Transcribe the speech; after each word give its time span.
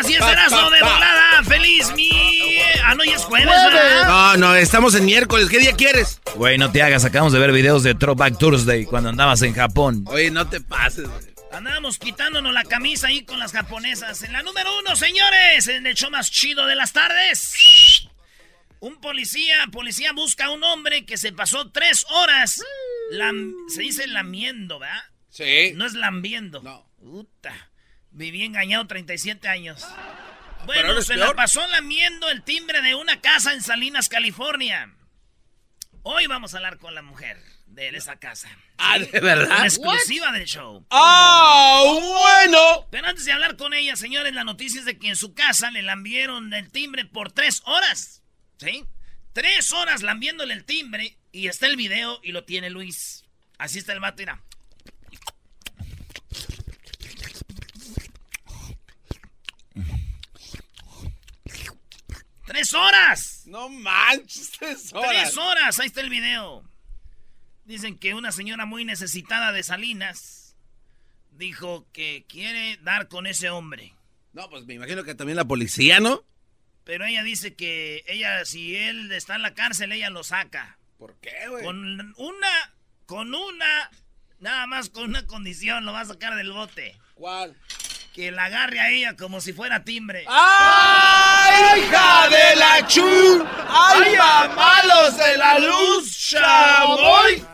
las 0.00 0.06
10 0.06 0.20
de 0.20 0.76
de 0.76 0.82
volada. 0.82 1.44
¡Feliz 1.44 1.92
mi... 1.94 2.10
Ah, 2.84 2.94
no, 2.94 3.04
ya 3.04 3.16
es 3.16 3.22
jueves, 3.22 3.46
¿verdad? 3.46 4.06
No, 4.06 4.36
no, 4.36 4.54
estamos 4.54 4.94
en 4.94 5.04
miércoles. 5.04 5.48
¿Qué 5.48 5.58
día 5.58 5.74
quieres? 5.74 6.20
Güey, 6.36 6.58
no 6.58 6.72
te 6.72 6.82
hagas. 6.82 7.04
Acabamos 7.04 7.32
de 7.32 7.38
ver 7.38 7.52
videos 7.52 7.82
de 7.82 7.94
Throwback 7.94 8.38
Thursday 8.38 8.84
cuando 8.86 9.10
andabas 9.10 9.42
en 9.42 9.54
Japón. 9.54 10.04
Oye, 10.06 10.30
no 10.30 10.48
te 10.48 10.60
pases, 10.60 11.08
Andábamos 11.52 11.98
quitándonos 11.98 12.52
la 12.52 12.62
camisa 12.62 13.08
ahí 13.08 13.24
con 13.24 13.40
las 13.40 13.52
japonesas. 13.52 14.22
En 14.22 14.32
la 14.32 14.42
número 14.42 14.70
uno, 14.78 14.94
señores, 14.94 15.66
en 15.66 15.84
el 15.84 15.94
show 15.94 16.10
más 16.10 16.30
chido 16.30 16.64
de 16.66 16.76
las 16.76 16.92
tardes. 16.92 18.06
Un 18.78 19.00
policía, 19.00 19.56
policía 19.72 20.12
busca 20.12 20.46
a 20.46 20.50
un 20.50 20.62
hombre 20.62 21.04
que 21.04 21.18
se 21.18 21.32
pasó 21.32 21.70
tres 21.70 22.06
horas. 22.08 22.62
se 23.68 23.82
dice 23.82 24.06
lamiendo, 24.06 24.78
¿verdad? 24.78 25.02
Sí. 25.28 25.72
No 25.74 25.86
es 25.86 25.94
lambiendo. 25.94 26.62
No. 26.62 26.88
Puta. 27.00 27.69
Viví 28.20 28.44
engañado 28.44 28.86
37 28.86 29.48
años. 29.48 29.82
Bueno, 30.66 31.00
se 31.00 31.16
la 31.16 31.32
pasó 31.32 31.66
lamiendo 31.68 32.28
el 32.28 32.42
timbre 32.42 32.82
de 32.82 32.94
una 32.94 33.22
casa 33.22 33.54
en 33.54 33.62
Salinas, 33.62 34.10
California. 34.10 34.94
Hoy 36.02 36.26
vamos 36.26 36.52
a 36.52 36.58
hablar 36.58 36.76
con 36.76 36.94
la 36.94 37.00
mujer 37.00 37.42
de 37.64 37.88
esa 37.88 38.16
casa. 38.16 38.50
Ah, 38.76 38.98
¿de 38.98 39.20
verdad? 39.20 39.56
Una 39.56 39.64
exclusiva 39.64 40.32
del 40.32 40.44
show. 40.44 40.84
¡Ah, 40.90 41.82
bueno! 41.82 42.86
Pero 42.90 43.06
antes 43.06 43.24
de 43.24 43.32
hablar 43.32 43.56
con 43.56 43.72
ella, 43.72 43.96
señores, 43.96 44.34
la 44.34 44.44
noticia 44.44 44.80
es 44.80 44.84
de 44.84 44.98
que 44.98 45.08
en 45.08 45.16
su 45.16 45.32
casa 45.32 45.70
le 45.70 45.80
lambieron 45.80 46.52
el 46.52 46.70
timbre 46.70 47.06
por 47.06 47.32
tres 47.32 47.62
horas. 47.64 48.22
¿Sí? 48.58 48.84
Tres 49.32 49.72
horas 49.72 50.02
lambiéndole 50.02 50.52
el 50.52 50.66
timbre 50.66 51.16
y 51.32 51.46
está 51.46 51.68
el 51.68 51.76
video 51.76 52.20
y 52.22 52.32
lo 52.32 52.44
tiene 52.44 52.68
Luis. 52.68 53.24
Así 53.56 53.78
está 53.78 53.94
el 53.94 54.00
vato, 54.00 54.18
mira. 54.18 54.42
¡Tres 62.50 62.74
horas! 62.74 63.42
No 63.46 63.68
manches, 63.68 64.50
tres 64.58 64.92
horas. 64.92 65.10
Tres 65.10 65.36
horas, 65.36 65.78
ahí 65.78 65.86
está 65.86 66.00
el 66.00 66.10
video. 66.10 66.68
Dicen 67.64 67.96
que 67.96 68.12
una 68.12 68.32
señora 68.32 68.66
muy 68.66 68.84
necesitada 68.84 69.52
de 69.52 69.62
Salinas 69.62 70.56
dijo 71.30 71.86
que 71.92 72.24
quiere 72.28 72.76
dar 72.78 73.06
con 73.06 73.28
ese 73.28 73.50
hombre. 73.50 73.94
No, 74.32 74.50
pues 74.50 74.66
me 74.66 74.74
imagino 74.74 75.04
que 75.04 75.14
también 75.14 75.36
la 75.36 75.44
policía, 75.44 76.00
¿no? 76.00 76.24
Pero 76.82 77.04
ella 77.04 77.22
dice 77.22 77.54
que 77.54 78.02
ella, 78.08 78.44
si 78.44 78.74
él 78.74 79.12
está 79.12 79.36
en 79.36 79.42
la 79.42 79.54
cárcel, 79.54 79.92
ella 79.92 80.10
lo 80.10 80.24
saca. 80.24 80.76
¿Por 80.98 81.14
qué, 81.20 81.46
güey? 81.48 81.62
Con 81.62 81.78
una, 82.16 82.74
con 83.06 83.32
una, 83.32 83.90
nada 84.40 84.66
más 84.66 84.90
con 84.90 85.04
una 85.04 85.24
condición, 85.24 85.84
lo 85.84 85.92
va 85.92 86.00
a 86.00 86.06
sacar 86.06 86.34
del 86.34 86.50
bote. 86.50 86.98
¿Cuál? 87.14 87.56
Que 88.14 88.30
la 88.30 88.44
agarre 88.44 88.80
a 88.80 88.90
ella 88.90 89.16
como 89.16 89.40
si 89.40 89.52
fuera 89.52 89.84
timbre. 89.84 90.24
¡Ay, 90.28 91.80
hija 91.80 92.28
de 92.28 92.56
la 92.56 92.86
chu! 92.86 93.46
¡Ay, 93.68 94.16
malos 94.54 95.16
de 95.16 95.36
la 95.36 95.58
luz, 95.58 96.18
chamoy! 96.28 97.44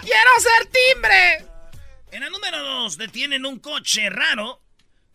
¡Quiero 0.00 0.30
ser 0.40 0.66
timbre! 0.66 1.46
En 2.10 2.22
el 2.22 2.32
número 2.32 2.58
2 2.62 2.96
detienen 2.96 3.46
un 3.46 3.58
coche 3.58 4.10
raro 4.10 4.62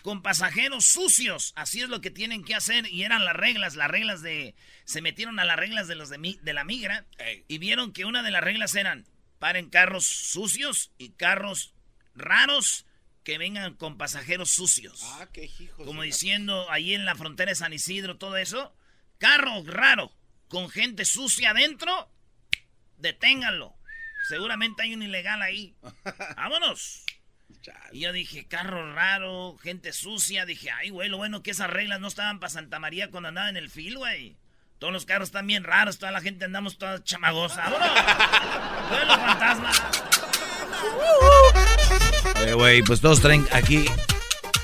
con 0.04 0.22
pasajeros 0.22 0.86
sucios. 0.86 1.54
Así 1.56 1.82
es 1.82 1.90
lo 1.90 2.02
que 2.02 2.12
tienen 2.12 2.44
que 2.44 2.56
hacer. 2.56 2.88
Y 2.88 3.04
eran 3.04 3.26
las 3.26 3.36
reglas, 3.36 3.76
las 3.76 3.90
reglas 3.90 4.22
de... 4.22 4.56
Se 4.86 5.02
metieron 5.02 5.40
a 5.40 5.46
las 5.46 5.58
reglas 5.58 5.88
de 5.88 5.96
los 5.96 6.10
de, 6.10 6.38
de 6.42 6.54
la 6.54 6.64
migra. 6.64 7.06
Y 7.48 7.58
vieron 7.58 7.92
que 7.94 8.06
una 8.06 8.24
de 8.24 8.32
las 8.32 8.44
reglas 8.44 8.76
eran 8.76 9.06
paren 9.42 9.72
carros 9.72 10.06
sucios 10.06 10.92
y 11.00 11.14
carros 11.14 11.74
raros 12.14 12.86
que 13.24 13.40
vengan 13.40 13.76
con 13.76 13.98
pasajeros 13.98 14.52
sucios. 14.52 15.02
Ah, 15.04 15.28
qué 15.34 15.46
hijos. 15.46 15.84
Como 15.84 16.04
diciendo 16.04 16.70
ahí 16.70 16.94
en 16.94 17.06
la 17.06 17.16
frontera 17.16 17.50
de 17.50 17.56
San 17.56 17.74
Isidro, 17.74 18.18
todo 18.18 18.38
eso. 18.38 18.76
Carro 19.18 19.64
raro 19.66 20.16
con 20.48 20.70
gente 20.70 21.06
sucia 21.06 21.50
adentro, 21.50 22.12
deténganlo. 22.98 23.76
Seguramente 24.30 24.84
hay 24.84 24.94
un 24.94 25.02
ilegal 25.02 25.42
ahí. 25.42 25.76
Vámonos. 26.36 27.04
Y 27.92 28.02
yo 28.02 28.14
dije, 28.14 28.48
carro 28.48 28.94
raro, 28.94 29.58
gente 29.58 29.92
sucia. 29.92 30.46
Dije, 30.46 30.70
ay, 30.70 30.92
güey, 30.92 31.10
lo 31.10 31.18
bueno 31.18 31.42
que 31.42 31.50
esas 31.50 31.70
reglas 31.70 32.00
no 32.00 32.08
estaban 32.08 32.40
para 32.40 32.52
Santa 32.52 32.78
María 32.78 33.10
cuando 33.10 33.30
andaba 33.30 33.50
en 33.50 33.58
el 33.58 33.72
fil, 33.72 33.98
güey. 33.98 34.38
Todos 34.82 34.94
los 34.94 35.06
carros 35.06 35.28
están 35.30 35.46
bien 35.46 35.64
raros, 35.64 36.00
toda 36.00 36.12
la 36.12 36.22
gente 36.22 36.44
andamos 36.44 36.80
toda 36.80 37.04
chamagosa. 37.04 37.70
¡Vámonos! 37.70 37.88
los 39.08 39.18
fantasmas! 39.18 39.82
Eh, 42.38 42.54
güey, 42.54 42.82
pues 42.82 43.00
todos 43.00 43.22
traen 43.22 43.48
aquí 43.52 43.86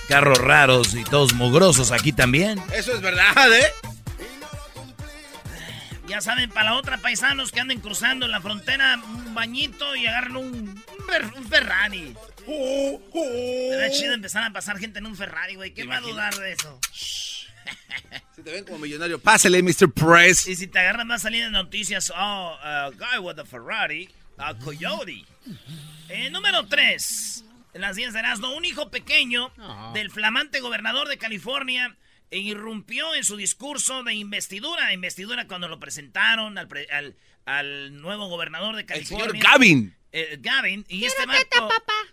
carros 0.10 0.40
raros 0.40 0.96
y 0.96 1.04
todos 1.04 1.34
mugrosos 1.34 1.92
aquí 1.92 2.14
también. 2.14 2.60
Eso 2.74 2.94
es 2.94 3.02
verdad, 3.02 3.54
¿eh? 3.54 3.72
Ya 6.08 6.20
saben, 6.20 6.50
para 6.50 6.72
la 6.72 6.78
otra 6.78 6.98
paisanos 6.98 7.52
que 7.52 7.60
anden 7.60 7.80
cruzando 7.80 8.28
la 8.28 8.42
frontera, 8.42 9.00
un 9.08 9.36
bañito 9.36 9.96
y 9.96 10.08
agarren 10.08 10.38
un, 10.38 10.84
un 11.36 11.48
Ferrari. 11.48 12.16
Será 13.70 13.92
chido 13.92 14.16
empezar 14.16 14.44
a 14.46 14.52
pasar 14.52 14.80
gente 14.80 14.98
en 14.98 15.06
un 15.06 15.16
Ferrari, 15.16 15.54
güey. 15.54 15.76
¿Qué 15.76 15.86
va 15.86 15.98
a 15.98 16.02
dudar 16.02 16.34
de 16.34 16.54
eso? 16.54 16.80
Si 18.36 18.44
te 18.44 18.52
ven 18.52 18.66
como 18.66 18.78
millonario, 18.78 19.20
pásale, 19.20 19.64
Mr. 19.64 19.92
Press. 19.92 20.48
Y 20.48 20.56
si 20.56 20.68
te 20.68 20.78
agarran, 20.78 21.10
va 21.10 21.16
a 21.16 21.20
salir 21.20 21.44
en 21.44 21.52
noticias. 21.52 22.12
Oh, 22.16 22.56
a 22.62 22.92
guy 22.92 23.18
with 23.20 23.40
a 23.40 23.46
Ferrari, 23.46 24.08
a 24.38 24.54
coyote. 24.54 25.26
Eh, 26.08 26.30
número 26.30 26.68
3. 26.68 27.46
En 27.74 27.82
las 27.82 27.96
10 27.96 28.14
de 28.14 28.20
Erasmo, 28.20 28.56
un 28.56 28.64
hijo 28.64 28.92
pequeño 28.92 29.52
ah. 29.58 29.92
del 29.96 30.12
flamante 30.12 30.60
gobernador 30.60 31.08
de 31.08 31.18
California 31.18 31.96
irrumpió 32.32 33.16
en 33.16 33.24
su 33.24 33.38
discurso 33.38 34.04
de 34.04 34.14
investidura. 34.14 34.94
Investidura 34.94 35.48
cuando 35.48 35.68
lo 35.68 35.80
presentaron 35.80 36.58
al, 36.58 37.16
al, 37.46 38.02
nuevo 38.02 38.28
gobernador 38.28 38.76
de 38.76 38.86
California. 38.86 39.26
El 39.26 39.32
señor 39.32 39.44
Gavin. 39.44 39.96
Eh, 40.12 40.38
Gavin. 40.40 40.86
Y 40.90 41.06
este, 41.06 41.24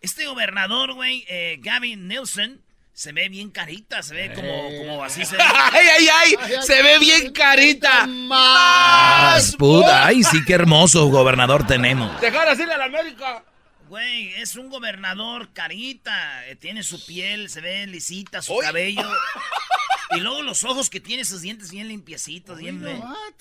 este 0.01 0.27
gobernador, 0.27 0.95
güey, 0.95 1.25
eh, 1.29 1.59
Gavin 1.61 2.09
Nilsson, 2.09 2.63
se 2.95 3.11
ve 3.11 3.29
bien 3.29 3.51
carita, 3.51 4.03
se 4.05 4.15
ve 4.15 4.33
como, 4.33 4.79
como 4.79 5.05
así 5.05 5.25
se 5.27 5.37
ve. 5.37 5.43
¡Ay, 5.43 5.87
ay, 5.99 6.09
ay! 6.09 6.63
¡Se 6.63 6.81
ve 6.83 6.99
bien 7.01 7.33
carita! 7.33 8.07
¡Más! 8.07 9.57
Puta, 9.57 10.07
ay, 10.07 10.23
sí, 10.23 10.45
qué 10.47 10.55
hermoso 10.55 11.07
gobernador 11.09 11.67
tenemos. 11.67 12.21
Dejar 12.21 12.49
así 12.49 12.63
a 12.63 12.79
la 12.79 12.85
América. 12.85 13.45
Güey, 13.89 14.33
es 14.35 14.55
un 14.57 14.71
gobernador 14.71 15.53
carita, 15.53 16.47
eh, 16.47 16.57
tiene 16.57 16.83
su 16.83 17.05
piel, 17.05 17.51
se 17.51 17.61
ve 17.61 17.87
lisita, 17.87 18.41
su 18.41 18.57
cabello. 18.59 19.03
y 20.13 20.21
luego 20.21 20.43
los 20.43 20.65
ojos 20.65 20.89
que 20.89 21.01
tiene, 21.01 21.25
sus 21.25 21.43
dientes 21.43 21.71
bien 21.73 21.89
limpiecitos, 21.89 22.59
bien 22.59 22.83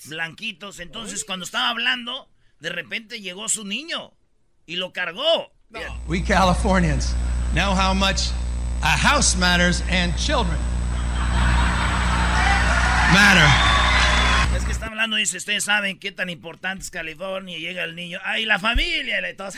blanquitos. 0.06 0.80
Entonces, 0.80 1.24
cuando 1.24 1.44
estaba 1.44 1.70
hablando, 1.70 2.28
de 2.58 2.70
repente 2.70 3.20
llegó 3.20 3.48
su 3.48 3.64
niño 3.64 4.12
y 4.66 4.76
lo 4.76 4.92
cargó. 4.92 5.52
We 6.06 6.22
Californians 6.22 7.14
know 7.54 7.74
how 7.74 7.94
much 7.94 8.30
a 8.84 8.96
house 8.98 9.34
matters 9.36 9.82
and 9.90 10.14
children 10.16 10.58
matter. 13.14 13.48
Es 14.54 14.64
que 14.64 14.72
está 14.72 14.86
hablando, 14.86 15.16
dice, 15.16 15.38
ustedes 15.38 15.64
saben 15.64 15.98
qué 15.98 16.12
tan 16.12 16.28
importante 16.28 16.84
es 16.84 16.90
California. 16.90 17.58
Llega 17.58 17.84
el 17.84 17.94
niño, 17.94 18.20
¡ay, 18.22 18.44
la 18.44 18.58
familia! 18.58 19.28
Y 19.28 19.34
todos, 19.34 19.54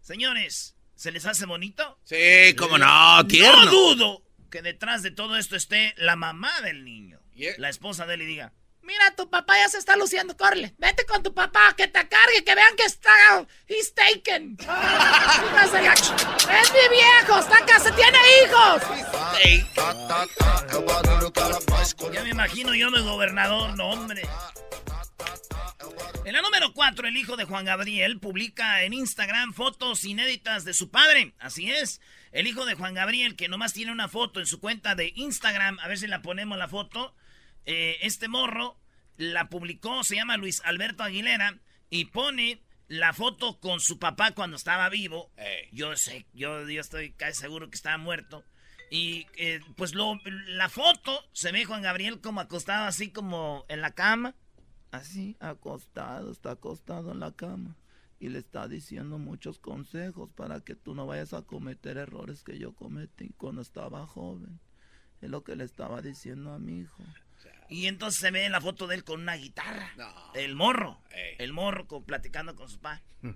Señores, 0.00 0.76
¿se 0.96 1.12
les 1.12 1.24
hace 1.24 1.46
bonito? 1.46 1.98
Sí, 2.04 2.54
cómo 2.58 2.78
no, 2.78 3.26
tierno. 3.26 3.64
No 3.64 3.70
dudo 3.70 4.22
que 4.50 4.62
detrás 4.62 5.02
de 5.02 5.10
todo 5.10 5.36
esto 5.36 5.56
esté 5.56 5.94
la 5.96 6.16
mamá 6.16 6.60
del 6.62 6.84
niño. 6.84 7.20
La 7.58 7.68
esposa 7.68 8.06
de 8.06 8.14
él 8.14 8.22
y 8.22 8.26
diga, 8.26 8.52
Mira, 8.84 9.16
tu 9.16 9.28
papá 9.30 9.56
ya 9.56 9.70
se 9.70 9.78
está 9.78 9.96
luciendo, 9.96 10.36
corre. 10.36 10.74
Vete 10.76 11.06
con 11.06 11.22
tu 11.22 11.32
papá, 11.32 11.74
que 11.74 11.88
te 11.88 12.06
cargue, 12.06 12.44
que 12.44 12.54
vean 12.54 12.76
que 12.76 12.84
está... 12.84 13.10
He's 13.66 13.94
taken. 13.94 14.58
es 14.60 15.72
mi 15.72 15.78
viejo, 16.90 17.38
está 17.38 17.64
casa, 17.64 17.96
tiene 17.96 18.18
hijos. 18.42 18.82
Ya 22.12 22.22
me 22.22 22.28
imagino 22.28 22.74
yo 22.74 22.90
de 22.90 23.00
gobernador, 23.00 23.74
no, 23.74 23.88
hombre. 23.88 24.28
En 26.26 26.34
la 26.34 26.42
número 26.42 26.74
4, 26.74 27.08
el 27.08 27.16
hijo 27.16 27.36
de 27.36 27.44
Juan 27.44 27.64
Gabriel 27.64 28.18
publica 28.18 28.82
en 28.82 28.92
Instagram 28.92 29.54
fotos 29.54 30.04
inéditas 30.04 30.66
de 30.66 30.74
su 30.74 30.90
padre. 30.90 31.32
Así 31.38 31.72
es, 31.72 32.02
el 32.32 32.46
hijo 32.46 32.66
de 32.66 32.74
Juan 32.74 32.92
Gabriel, 32.92 33.34
que 33.34 33.48
nomás 33.48 33.72
tiene 33.72 33.92
una 33.92 34.08
foto 34.08 34.40
en 34.40 34.46
su 34.46 34.60
cuenta 34.60 34.94
de 34.94 35.10
Instagram. 35.14 35.78
A 35.80 35.88
ver 35.88 35.96
si 35.98 36.06
la 36.06 36.20
ponemos 36.20 36.58
la 36.58 36.68
foto. 36.68 37.14
Eh, 37.66 37.98
este 38.02 38.28
morro 38.28 38.78
la 39.16 39.48
publicó, 39.48 40.04
se 40.04 40.16
llama 40.16 40.36
Luis 40.36 40.60
Alberto 40.64 41.02
Aguilera, 41.02 41.58
y 41.90 42.06
pone 42.06 42.62
la 42.88 43.12
foto 43.12 43.60
con 43.60 43.80
su 43.80 43.98
papá 43.98 44.32
cuando 44.32 44.56
estaba 44.56 44.88
vivo. 44.88 45.30
Yo 45.72 45.96
sé, 45.96 46.26
yo, 46.32 46.68
yo 46.68 46.80
estoy 46.80 47.12
casi 47.12 47.40
seguro 47.40 47.70
que 47.70 47.76
estaba 47.76 47.98
muerto. 47.98 48.44
Y 48.90 49.26
eh, 49.36 49.60
pues 49.76 49.94
lo, 49.94 50.20
la 50.46 50.68
foto 50.68 51.20
se 51.32 51.50
ve 51.52 51.64
Juan 51.64 51.82
Gabriel 51.82 52.20
como 52.20 52.40
acostado 52.40 52.86
así 52.86 53.10
como 53.10 53.64
en 53.68 53.80
la 53.80 53.92
cama. 53.92 54.34
Así, 54.90 55.36
acostado, 55.40 56.30
está 56.30 56.52
acostado 56.52 57.10
en 57.10 57.20
la 57.20 57.32
cama. 57.32 57.76
Y 58.20 58.28
le 58.28 58.38
está 58.38 58.68
diciendo 58.68 59.18
muchos 59.18 59.58
consejos 59.58 60.30
para 60.30 60.60
que 60.60 60.76
tú 60.76 60.94
no 60.94 61.06
vayas 61.06 61.32
a 61.32 61.42
cometer 61.42 61.96
errores 61.96 62.44
que 62.44 62.58
yo 62.58 62.72
cometí 62.74 63.30
cuando 63.36 63.62
estaba 63.62 64.06
joven. 64.06 64.60
Es 65.20 65.30
lo 65.30 65.42
que 65.42 65.56
le 65.56 65.64
estaba 65.64 66.00
diciendo 66.00 66.52
a 66.52 66.58
mi 66.58 66.78
hijo. 66.80 67.02
Y 67.68 67.86
entonces 67.86 68.20
se 68.20 68.30
ve 68.30 68.44
en 68.44 68.52
la 68.52 68.60
foto 68.60 68.86
de 68.86 68.96
él 68.96 69.04
con 69.04 69.20
una 69.20 69.36
guitarra. 69.36 69.90
El 70.34 70.54
morro. 70.54 71.00
El 71.38 71.52
morro 71.52 71.86
platicando 72.02 72.54
con 72.54 72.68
su 72.68 72.78
papá. 72.78 73.02
Hmm. 73.22 73.34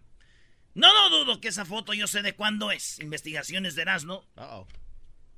No, 0.75 0.93
no 0.93 1.11
dudo 1.11 1.41
que 1.41 1.49
esa 1.49 1.65
foto 1.65 1.93
yo 1.95 2.07
sé 2.07 2.23
de 2.23 2.35
cuándo 2.35 2.71
es. 2.71 2.99
Investigaciones 3.01 3.75
de 3.75 3.83
Erasmo. 3.83 4.25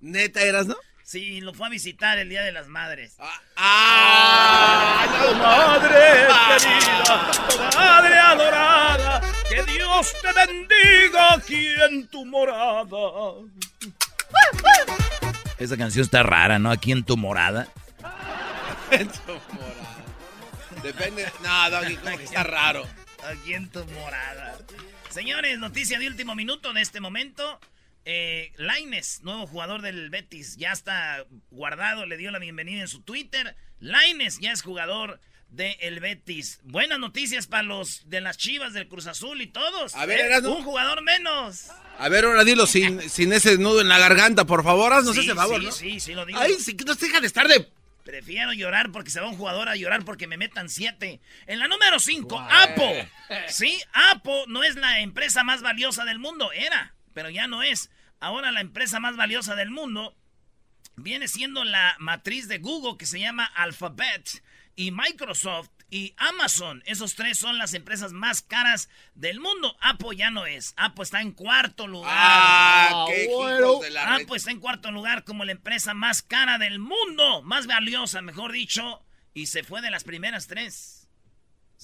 ¿Neta 0.01 0.43
Erasno? 0.43 0.77
Sí, 1.03 1.41
lo 1.41 1.53
fue 1.55 1.67
a 1.67 1.71
visitar 1.71 2.19
el 2.19 2.29
Día 2.29 2.43
de 2.43 2.53
las 2.53 2.69
Madres. 2.69 3.17
¡Ah! 3.19 3.41
ah 3.57 5.07
madre 5.39 6.29
querida! 6.49 7.31
¡Madre 7.75 8.15
adorada! 8.17 9.21
¡Que 9.49 9.63
Dios 9.65 10.15
te 10.23 10.33
bendiga 10.33 11.35
aquí 11.35 11.67
en 11.89 12.07
tu 12.07 12.25
morada! 12.25 13.43
Esa 15.59 15.77
canción 15.77 16.05
está 16.05 16.23
rara, 16.23 16.59
¿no? 16.59 16.71
Aquí 16.71 16.93
en 16.93 17.03
tu 17.03 17.17
morada. 17.17 17.67
Tu 18.99 19.33
morada. 19.55 20.05
Depende. 20.83 21.27
No, 21.43 21.71
Doggy, 21.71 21.99
está 22.23 22.43
raro. 22.43 22.87
Aquí 23.25 23.55
en 23.55 23.69
tu 23.71 23.85
morada. 23.87 24.59
Señores, 25.11 25.59
noticia 25.59 25.99
de 25.99 26.07
último 26.07 26.35
minuto 26.35 26.73
de 26.73 26.81
este 26.83 27.01
momento. 27.01 27.61
Eh, 28.05 28.53
Laines, 28.57 29.21
nuevo 29.23 29.47
jugador 29.47 29.83
del 29.83 30.09
Betis, 30.09 30.57
ya 30.57 30.73
está 30.73 31.27
guardado, 31.51 32.07
le 32.07 32.17
dio 32.17 32.31
la 32.31 32.39
bienvenida 32.39 32.81
en 32.81 32.89
su 32.89 33.03
Twitter. 33.03 33.57
Laines 33.79 34.39
ya 34.39 34.53
es 34.53 34.63
jugador 34.63 35.21
del 35.51 36.01
Betis. 36.01 36.61
Buenas 36.63 36.99
noticias 36.99 37.47
para 37.47 37.63
los 37.65 38.09
de 38.09 38.21
las 38.23 38.39
Chivas 38.39 38.73
del 38.73 38.89
Cruz 38.89 39.07
Azul 39.07 39.43
y 39.43 39.49
todos. 39.49 39.95
A 39.97 40.07
ver, 40.07 40.33
¿Eh? 40.33 40.49
un 40.49 40.63
jugador 40.65 41.03
menos. 41.03 41.67
A 41.99 42.09
ver, 42.09 42.25
ahora 42.25 42.45
dilo 42.45 42.67
sin, 42.67 43.09
sin 43.11 43.33
ese 43.33 43.59
nudo 43.59 43.81
en 43.83 43.89
la 43.89 43.99
garganta, 43.99 44.47
por 44.47 44.65
favor, 44.65 44.93
haznos 44.93 45.17
ese 45.19 45.35
favor, 45.35 45.61
sí, 45.73 45.91
Sí, 45.91 46.01
sí, 46.01 46.15
lo 46.15 46.25
digo. 46.25 46.39
Ay, 46.41 46.55
sí, 46.59 46.75
que 46.75 46.85
no 46.85 46.95
se 46.95 47.07
deja 47.07 47.21
de 47.21 47.27
estar 47.27 47.49
de 47.49 47.69
Prefiero 48.05 48.53
llorar 48.53 48.91
porque 48.93 49.11
se 49.11 49.21
va 49.21 49.29
un 49.29 49.37
jugador 49.37 49.69
a 49.69 49.77
llorar 49.77 50.05
porque 50.05 50.27
me 50.27 50.37
metan 50.37 50.69
siete. 50.69 51.21
En 51.47 51.59
la 51.59 51.69
número 51.69 51.99
cinco, 51.99 52.39
Apo. 52.39 52.93
Sí, 53.49 53.81
Apo 53.93 54.45
no 54.49 54.63
es 54.65 54.75
la 54.77 55.01
empresa 55.01 55.45
más 55.45 55.63
valiosa 55.63 56.05
del 56.05 56.19
mundo. 56.19 56.53
Era, 56.53 56.95
pero 57.15 57.31
ya 57.31 57.47
no 57.47 57.63
es. 57.63 57.91
Ahora 58.19 58.53
la 58.53 58.61
empresa 58.61 59.01
más 59.01 59.17
valiosa 59.17 59.55
del 59.55 59.71
mundo 59.71 60.17
viene 60.97 61.29
siendo 61.29 61.65
la 61.65 61.97
matriz 61.99 62.49
de 62.49 62.59
Google 62.59 62.99
que 62.99 63.07
se 63.07 63.21
llama 63.21 63.45
Alphabet 63.45 64.43
y 64.77 64.91
Microsoft 64.91 65.71
y 65.91 66.15
Amazon. 66.17 66.83
Esos 66.87 67.17
tres 67.17 67.39
son 67.39 67.59
las 67.59 67.75
empresas 67.75 68.13
más 68.13 68.43
caras 68.43 68.89
del 69.15 69.41
mundo. 69.41 69.77
Apple 69.81 70.17
ya 70.17 70.31
no 70.31 70.47
es. 70.47 70.73
Apple 70.77 71.03
está 71.03 71.21
en 71.21 71.33
cuarto 71.33 71.87
lugar. 71.87 72.13
Ah, 72.17 73.07
qué 73.09 73.29
bueno. 73.29 73.81
de 73.81 73.91
la 73.91 74.15
Apple 74.15 74.37
está 74.37 74.53
en 74.53 74.61
cuarto 74.61 74.91
lugar 74.93 75.25
como 75.25 75.45
la 75.45 75.53
empresa 75.53 75.93
más 75.93 76.23
cara 76.23 76.59
del 76.59 76.79
mundo. 76.79 77.43
Más 77.43 77.67
valiosa, 77.67 78.23
mejor 78.23 78.53
dicho. 78.53 79.05
Y 79.35 79.47
se 79.47 79.65
fue 79.65 79.83
de 79.83 79.91
las 79.91 80.05
primeras 80.05 80.47
tres. 80.47 81.09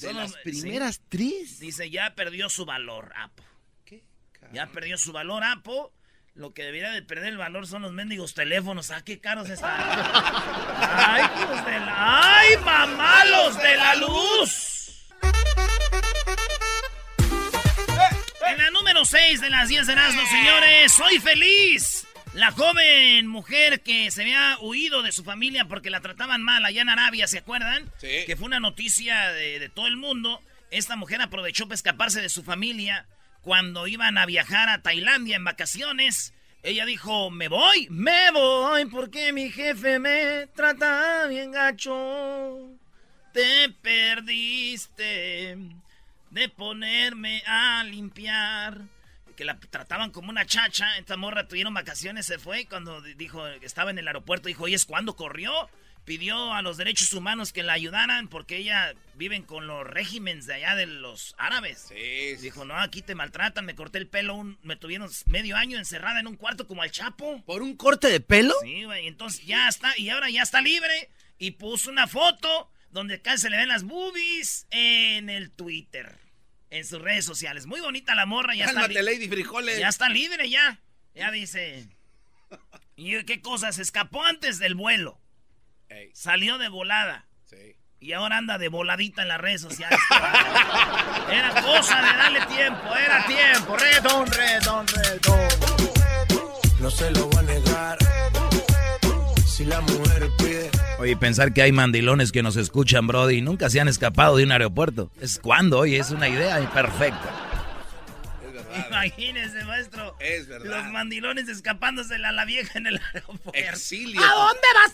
¿De 0.00 0.12
las 0.12 0.34
primeras 0.34 1.00
tres? 1.08 1.58
Dice, 1.58 1.90
ya 1.90 2.14
perdió 2.14 2.48
su 2.48 2.64
valor 2.64 3.12
Apple. 3.16 3.46
¿Qué? 3.84 4.04
Ya 4.52 4.66
perdió 4.66 4.98
su 4.98 5.12
valor 5.12 5.42
Apple. 5.42 5.88
Lo 6.36 6.52
que 6.52 6.64
debería 6.64 6.90
de 6.90 7.00
perder 7.00 7.28
el 7.28 7.38
valor 7.38 7.66
son 7.66 7.80
los 7.80 7.92
mendigos 7.92 8.34
teléfonos. 8.34 8.90
¿Ah, 8.90 9.02
qué 9.02 9.18
caros 9.18 9.48
están? 9.48 9.72
¡Ay, 9.80 11.22
pues 11.46 11.64
de 11.64 11.80
la... 11.80 12.38
¡Ay, 12.38 12.56
mamalos 12.58 13.56
de 13.56 13.76
la 13.76 13.94
luz! 13.94 15.06
En 18.46 18.58
la 18.58 18.70
número 18.70 19.06
6 19.06 19.40
de 19.40 19.48
las 19.48 19.70
10 19.70 19.86
de 19.86 19.92
Erasmo, 19.94 20.26
señores, 20.26 20.92
soy 20.92 21.18
feliz. 21.20 22.06
La 22.34 22.50
joven 22.50 23.26
mujer 23.28 23.80
que 23.80 24.10
se 24.10 24.20
había 24.20 24.58
huido 24.60 25.00
de 25.02 25.12
su 25.12 25.24
familia 25.24 25.64
porque 25.64 25.88
la 25.88 26.02
trataban 26.02 26.42
mal 26.42 26.62
allá 26.66 26.82
en 26.82 26.90
Arabia, 26.90 27.26
¿se 27.28 27.38
acuerdan? 27.38 27.90
Sí. 27.96 28.24
Que 28.26 28.36
fue 28.36 28.44
una 28.44 28.60
noticia 28.60 29.32
de, 29.32 29.58
de 29.58 29.70
todo 29.70 29.86
el 29.86 29.96
mundo. 29.96 30.42
Esta 30.70 30.96
mujer 30.96 31.22
aprovechó 31.22 31.64
para 31.64 31.76
escaparse 31.76 32.20
de 32.20 32.28
su 32.28 32.42
familia 32.42 33.06
cuando 33.46 33.86
iban 33.86 34.18
a 34.18 34.26
viajar 34.26 34.68
a 34.68 34.82
Tailandia 34.82 35.36
en 35.36 35.44
vacaciones. 35.44 36.34
Ella 36.64 36.84
dijo, 36.84 37.30
me 37.30 37.46
voy, 37.46 37.86
me 37.90 38.32
voy 38.32 38.86
porque 38.86 39.32
mi 39.32 39.52
jefe 39.52 40.00
me 40.00 40.48
trata 40.48 41.28
bien 41.28 41.52
gacho. 41.52 42.58
Te 43.32 43.68
perdiste 43.80 45.56
de 46.30 46.48
ponerme 46.48 47.44
a 47.46 47.84
limpiar. 47.84 48.80
Que 49.36 49.44
la 49.44 49.60
trataban 49.60 50.10
como 50.10 50.30
una 50.30 50.44
chacha. 50.44 50.98
Esta 50.98 51.16
morra 51.16 51.46
tuvieron 51.46 51.72
vacaciones, 51.72 52.26
se 52.26 52.40
fue. 52.40 52.66
Cuando 52.66 53.00
dijo 53.00 53.44
que 53.60 53.66
estaba 53.66 53.92
en 53.92 53.98
el 53.98 54.08
aeropuerto, 54.08 54.48
dijo, 54.48 54.66
¿y 54.66 54.74
es 54.74 54.86
cuando 54.86 55.14
corrió? 55.14 55.70
Pidió 56.06 56.54
a 56.54 56.62
los 56.62 56.78
derechos 56.78 57.12
humanos 57.12 57.52
que 57.52 57.64
la 57.64 57.74
ayudaran 57.74 58.28
porque 58.28 58.56
ella 58.56 58.94
viven 59.16 59.42
con 59.42 59.66
los 59.66 59.84
regímenes 59.84 60.46
de 60.46 60.54
allá 60.54 60.74
de 60.76 60.86
los 60.86 61.34
árabes. 61.36 61.86
Sí, 61.88 62.36
Dijo, 62.40 62.64
no, 62.64 62.78
aquí 62.80 63.02
te 63.02 63.14
maltratan, 63.14 63.66
me 63.66 63.74
corté 63.74 63.98
el 63.98 64.06
pelo, 64.06 64.56
me 64.62 64.76
tuvieron 64.76 65.10
medio 65.26 65.56
año 65.56 65.76
encerrada 65.76 66.20
en 66.20 66.28
un 66.28 66.36
cuarto 66.36 66.66
como 66.66 66.82
al 66.82 66.92
Chapo. 66.92 67.42
¿Por 67.44 67.60
un 67.60 67.76
corte 67.76 68.08
de 68.08 68.20
pelo? 68.20 68.54
Sí, 68.62 68.84
güey, 68.84 69.08
entonces 69.08 69.44
ya 69.44 69.68
está, 69.68 69.92
y 69.98 70.08
ahora 70.08 70.30
ya 70.30 70.42
está 70.42 70.62
libre. 70.62 71.10
Y 71.38 71.50
puso 71.50 71.90
una 71.90 72.06
foto 72.06 72.70
donde 72.90 73.20
casi 73.20 73.42
se 73.42 73.50
le 73.50 73.58
ven 73.58 73.68
las 73.68 73.82
boobies 73.82 74.66
en 74.70 75.28
el 75.28 75.50
Twitter, 75.50 76.18
en 76.70 76.86
sus 76.86 77.02
redes 77.02 77.26
sociales. 77.26 77.66
Muy 77.66 77.80
bonita 77.80 78.14
la 78.14 78.24
morra, 78.24 78.54
ya 78.54 78.66
está 78.66 78.86
está 78.86 79.02
Lady 79.02 79.28
Frijoles. 79.28 79.78
Ya 79.78 79.88
está 79.88 80.08
libre 80.08 80.48
ya. 80.48 80.80
Ya 81.14 81.30
dice. 81.32 81.88
¿Y 82.96 83.22
qué 83.24 83.42
cosa? 83.42 83.72
Se 83.72 83.82
escapó 83.82 84.24
antes 84.24 84.58
del 84.58 84.76
vuelo. 84.76 85.20
Salió 86.14 86.58
de 86.58 86.68
volada. 86.68 87.26
Sí. 87.44 87.76
Y 88.00 88.12
ahora 88.12 88.38
anda 88.38 88.58
de 88.58 88.68
voladita 88.68 89.22
en 89.22 89.28
las 89.28 89.40
redes 89.40 89.60
sociales. 89.60 89.98
era 91.30 91.50
cosa 91.62 91.96
de 91.96 92.18
darle 92.18 92.40
tiempo, 92.46 92.96
era 92.96 93.26
tiempo. 93.26 93.76
Redón, 93.76 94.26
redón, 94.26 94.86
redón. 94.86 95.48
no 96.80 96.90
se 96.90 97.10
lo 97.10 97.26
voy 97.28 97.38
a 97.38 97.42
negar. 97.42 97.98
Si 99.46 99.64
la 99.64 99.80
mujer 99.80 100.28
pide. 100.38 100.70
Oye, 100.98 101.16
pensar 101.16 101.52
que 101.52 101.62
hay 101.62 101.72
mandilones 101.72 102.32
que 102.32 102.42
nos 102.42 102.56
escuchan, 102.56 103.06
Brody, 103.06 103.38
y 103.38 103.42
nunca 103.42 103.70
se 103.70 103.80
han 103.80 103.88
escapado 103.88 104.36
de 104.36 104.44
un 104.44 104.52
aeropuerto. 104.52 105.10
¿Es 105.20 105.38
cuando? 105.38 105.78
Oye, 105.78 105.98
es 105.98 106.10
una 106.10 106.28
idea 106.28 106.58
perfecta. 106.72 107.55
Imagínese, 108.88 109.64
maestro. 109.64 110.16
Es 110.20 110.46
verdad. 110.46 110.82
Los 110.82 110.92
mandilones 110.92 111.48
escapándose 111.48 112.14
a 112.14 112.32
la 112.32 112.44
vieja 112.44 112.78
en 112.78 112.86
el 112.86 113.00
aeropuerto. 113.12 113.52
Exilio. 113.54 114.20
¿A 114.20 114.34
dónde 114.34 114.68
vas? 114.74 114.92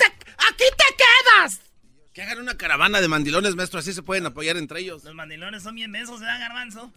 ¡Aquí 0.51 0.65
te 0.77 0.97
quedas! 0.97 1.61
Que 2.13 2.23
hagan 2.23 2.39
una 2.41 2.57
caravana 2.57 3.01
de 3.01 3.09
mandilones, 3.09 3.55
maestro, 3.55 3.81
así 3.81 3.93
se 3.93 4.03
pueden 4.03 4.27
apoyar 4.27 4.57
entre 4.57 4.81
ellos. 4.81 5.03
Los 5.05 5.15
mandilones 5.15 5.63
son 5.63 5.75
bien 5.75 5.91
mensos, 5.91 6.21
¿verdad, 6.21 6.41
Garbanzo? 6.41 6.93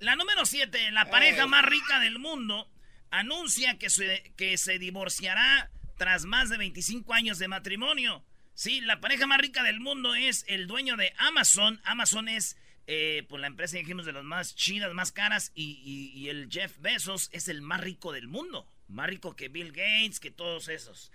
La 0.00 0.16
número 0.16 0.44
7, 0.44 0.90
la 0.90 1.08
pareja 1.10 1.46
más 1.46 1.64
rica 1.64 2.00
del 2.00 2.18
mundo, 2.18 2.68
anuncia 3.10 3.78
que 3.78 3.88
se, 3.88 4.34
que 4.36 4.58
se 4.58 4.78
divorciará 4.78 5.70
tras 5.96 6.24
más 6.24 6.50
de 6.50 6.58
25 6.58 7.14
años 7.14 7.38
de 7.38 7.48
matrimonio. 7.48 8.24
Sí, 8.54 8.80
la 8.80 9.00
pareja 9.00 9.26
más 9.26 9.38
rica 9.38 9.62
del 9.62 9.80
mundo 9.80 10.14
es 10.14 10.44
el 10.48 10.66
dueño 10.66 10.96
de 10.96 11.14
Amazon. 11.18 11.80
Amazon 11.84 12.28
es 12.28 12.56
eh, 12.86 13.24
pues 13.28 13.40
la 13.40 13.46
empresa, 13.46 13.76
dijimos, 13.76 14.06
de 14.06 14.12
las 14.12 14.24
más 14.24 14.54
chidas, 14.54 14.92
más 14.92 15.12
caras. 15.12 15.52
Y, 15.54 16.28
el 16.28 16.48
Jeff 16.50 16.78
Bezos 16.78 17.28
es 17.32 17.48
el 17.48 17.62
más 17.62 17.80
rico 17.80 18.12
del 18.12 18.28
mundo. 18.28 18.66
Más 18.88 19.08
rico 19.08 19.36
que 19.36 19.48
Bill 19.48 19.72
Gates, 19.72 20.20
que 20.20 20.30
todos 20.30 20.68
esos. 20.68 21.10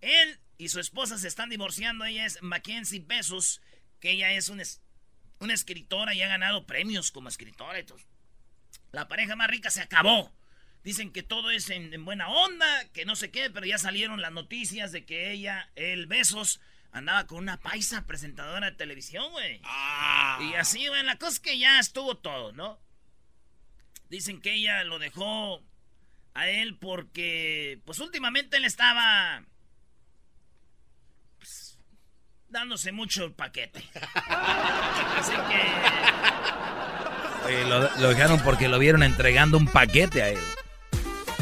Él 0.00 0.38
y 0.58 0.68
su 0.68 0.80
esposa 0.80 1.18
se 1.18 1.28
están 1.28 1.50
divorciando. 1.50 2.04
Ella 2.04 2.26
es 2.26 2.42
Mackenzie 2.42 3.04
Bezos, 3.06 3.60
que 4.00 4.10
ella 4.10 4.32
es 4.32 4.48
una, 4.48 4.64
una 5.38 5.54
escritora 5.54 6.14
y 6.14 6.22
ha 6.22 6.28
ganado 6.28 6.66
premios 6.66 7.10
como 7.10 7.28
escritora 7.28 7.78
y. 7.78 7.84
La 8.90 9.08
pareja 9.08 9.36
más 9.36 9.48
rica 9.48 9.70
se 9.70 9.80
acabó. 9.80 10.32
Dicen 10.84 11.12
que 11.12 11.22
todo 11.22 11.50
es 11.50 11.70
en, 11.70 12.04
buena 12.04 12.28
onda, 12.28 12.88
que 12.92 13.04
no 13.04 13.14
sé 13.14 13.30
qué, 13.30 13.50
pero 13.50 13.64
ya 13.64 13.78
salieron 13.78 14.20
las 14.20 14.32
noticias 14.32 14.90
de 14.90 15.04
que 15.04 15.30
ella, 15.30 15.70
el 15.76 16.06
Besos, 16.06 16.60
andaba 16.92 17.26
con 17.26 17.38
una 17.38 17.58
paisa 17.58 18.06
presentadora 18.06 18.70
de 18.70 18.76
televisión, 18.76 19.30
güey. 19.32 19.60
Ah. 19.64 20.38
Y 20.42 20.54
así, 20.54 20.86
güey, 20.86 21.02
la 21.02 21.16
cosa 21.16 21.32
es 21.32 21.40
que 21.40 21.58
ya 21.58 21.78
estuvo 21.78 22.16
todo, 22.16 22.52
¿no? 22.52 22.78
Dicen 24.08 24.40
que 24.40 24.54
ella 24.54 24.84
lo 24.84 24.98
dejó 24.98 25.62
a 26.34 26.48
él 26.48 26.76
porque, 26.78 27.80
pues 27.86 27.98
últimamente 27.98 28.58
él 28.58 28.66
estaba 28.66 29.42
pues, 31.38 31.78
dándose 32.48 32.92
mucho 32.92 33.24
el 33.24 33.32
paquete. 33.32 33.82
así 35.16 35.32
que... 37.48 37.64
lo, 37.64 37.80
lo 37.96 38.08
dejaron 38.08 38.40
porque 38.42 38.68
lo 38.68 38.78
vieron 38.78 39.02
entregando 39.02 39.56
un 39.56 39.66
paquete 39.66 40.22
a 40.22 40.28
él. 40.28 40.40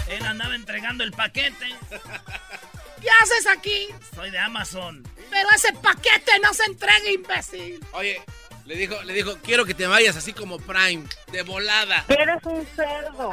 Él 0.08 0.24
andaba 0.24 0.54
entregando 0.54 1.02
el 1.02 1.10
paquete. 1.10 1.66
¿Qué 3.00 3.08
haces 3.22 3.46
aquí? 3.46 3.88
Soy 4.14 4.30
de 4.30 4.38
Amazon. 4.38 5.02
Pero 5.30 5.48
ese 5.54 5.72
paquete 5.74 6.38
no 6.42 6.52
se 6.52 6.64
entrega, 6.64 7.10
imbécil. 7.10 7.80
Oye, 7.92 8.20
le 8.64 8.76
dijo, 8.76 9.02
le 9.02 9.14
dijo, 9.14 9.36
quiero 9.42 9.64
que 9.64 9.74
te 9.74 9.86
vayas 9.86 10.16
así 10.16 10.32
como 10.32 10.58
Prime, 10.58 11.04
de 11.32 11.42
volada. 11.42 12.04
Eres 12.08 12.44
un 12.44 12.66
cerdo. 12.66 13.32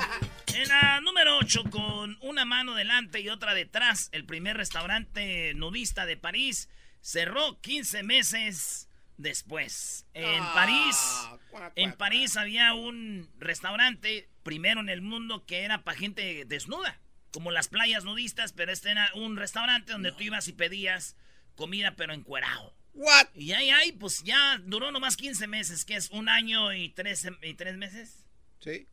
En 0.54 0.68
la 0.68 1.02
número 1.02 1.38
8, 1.38 1.66
con 1.70 2.18
una 2.22 2.46
mano 2.46 2.74
delante 2.74 3.20
y 3.20 3.30
otra 3.30 3.54
detrás, 3.54 4.10
el 4.14 4.26
primer 4.26 4.58
restaurante 4.58 5.54
nudista 5.54 6.06
de 6.06 6.18
París 6.18 6.70
cerró 7.02 7.60
15 7.62 8.04
meses 8.04 8.90
después. 9.18 10.08
En 10.14 10.42
ah, 10.42 10.52
París, 10.54 11.70
en 11.76 11.94
París 11.94 12.38
había 12.38 12.74
un 12.74 13.30
restaurante 13.38 14.30
primero 14.44 14.80
en 14.80 14.90
el 14.90 15.02
mundo 15.02 15.46
que 15.46 15.64
era 15.64 15.84
para 15.84 15.98
gente 15.98 16.46
desnuda, 16.46 17.00
como 17.32 17.52
las 17.52 17.68
playas 17.68 18.06
nudistas, 18.06 18.54
pero 18.54 18.72
este 18.72 18.92
era 18.92 19.12
un 19.14 19.38
restaurante 19.38 19.92
donde 19.92 20.12
tú 20.12 20.24
ibas 20.24 20.48
y 20.48 20.54
pedías 20.54 21.16
comida 21.58 21.96
pero 21.98 22.14
encuerado. 22.14 22.74
What? 22.94 23.28
Y 23.36 23.52
ahí, 23.52 23.70
ahí, 23.70 23.92
pues 23.92 24.24
ya 24.24 24.60
duró 24.64 24.92
nomás 24.92 25.18
15 25.18 25.46
meses, 25.48 25.84
que 25.84 25.96
es 25.96 26.10
un 26.12 26.30
año 26.30 26.74
y 26.74 26.90
tres, 26.90 27.28
y 27.44 27.54
tres 27.54 27.76
meses. 27.76 28.24
Sí. 28.60 28.88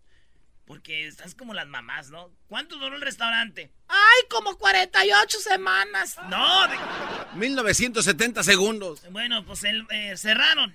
Porque 0.66 1.06
estás 1.06 1.34
como 1.34 1.54
las 1.54 1.66
mamás, 1.68 2.10
¿no? 2.10 2.30
¿Cuánto 2.48 2.76
duró 2.76 2.96
el 2.96 3.02
restaurante? 3.02 3.70
¡Ay, 3.88 4.22
como 4.28 4.56
48 4.58 5.38
semanas! 5.38 6.16
No, 6.28 6.66
1970 7.36 8.42
segundos. 8.44 9.02
Bueno, 9.10 9.44
pues 9.44 9.64
el, 9.64 9.86
eh, 9.90 10.16
cerraron. 10.16 10.74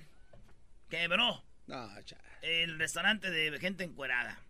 Quebró. 0.88 1.44
No, 1.66 1.88
El 2.42 2.78
restaurante 2.78 3.30
de 3.30 3.58
gente 3.60 3.84
encuerada. 3.84 4.40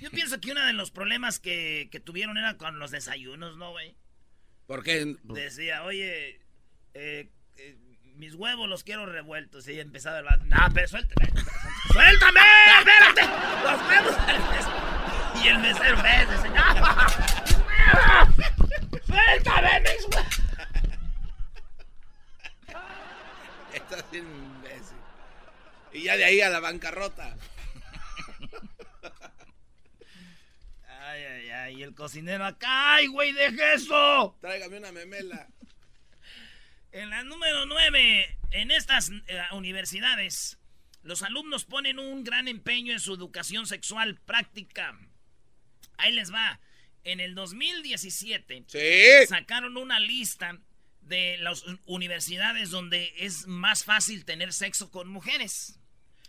Yo 0.00 0.10
pienso 0.10 0.40
que 0.40 0.52
uno 0.52 0.64
de 0.64 0.72
los 0.72 0.90
problemas 0.90 1.40
que, 1.40 1.90
tuvieron 2.04 2.38
era 2.38 2.56
con 2.56 2.78
los 2.78 2.90
desayunos, 2.90 3.56
¿no, 3.56 3.72
güey? 3.72 3.96
¿Por 4.66 4.82
qué? 4.82 5.16
Decía, 5.24 5.82
oye, 5.82 6.40
eh, 6.94 7.30
eh, 7.56 7.76
mis 8.16 8.34
huevos 8.34 8.68
los 8.68 8.84
quiero 8.84 9.06
revueltos. 9.06 9.66
Y 9.68 9.80
empezaba 9.80 10.18
el 10.18 10.48
No, 10.48 10.56
pero 10.74 10.88
suéltame. 10.88 11.30
¡Suéltame! 11.92 12.40
¡Espérate! 12.78 13.22
¡Los 13.64 13.88
huevos! 13.88 14.16
Y 15.42 15.48
el 15.48 15.58
mesero, 15.58 16.02
ves, 16.02 16.40
señor. 16.40 16.64
¡Suéltame, 19.06 19.80
mis 19.80 20.06
huevos! 20.06 20.40
Estás 23.72 24.04
imbécil. 24.12 24.96
Y 25.92 26.02
ya 26.02 26.16
de 26.16 26.24
ahí 26.24 26.40
a 26.40 26.50
la 26.50 26.60
bancarrota. 26.60 27.36
Ay, 30.88 31.24
ay, 31.24 31.50
ay. 31.50 31.78
Y 31.78 31.82
el 31.82 31.94
cocinero 31.94 32.44
acá. 32.44 32.94
¡Ay, 32.94 33.06
güey, 33.06 33.32
deje 33.32 33.74
eso! 33.74 34.36
Tráigame 34.40 34.78
una 34.78 34.92
memela. 34.92 35.48
En 36.92 37.10
la 37.10 37.22
número 37.22 37.66
9, 37.66 38.38
en 38.50 38.70
estas 38.72 39.10
eh, 39.10 39.40
universidades, 39.52 40.58
los 41.02 41.22
alumnos 41.22 41.64
ponen 41.64 41.98
un 41.98 42.24
gran 42.24 42.48
empeño 42.48 42.92
en 42.92 43.00
su 43.00 43.14
educación 43.14 43.66
sexual 43.66 44.16
práctica. 44.20 44.98
Ahí 45.98 46.12
les 46.12 46.32
va. 46.32 46.60
En 47.04 47.20
el 47.20 47.34
2017 47.34 48.66
sacaron 49.28 49.76
una 49.76 50.00
lista 50.00 50.58
de 51.00 51.38
las 51.38 51.64
universidades 51.86 52.70
donde 52.70 53.12
es 53.16 53.46
más 53.46 53.84
fácil 53.84 54.24
tener 54.24 54.52
sexo 54.52 54.90
con 54.90 55.08
mujeres. 55.08 55.78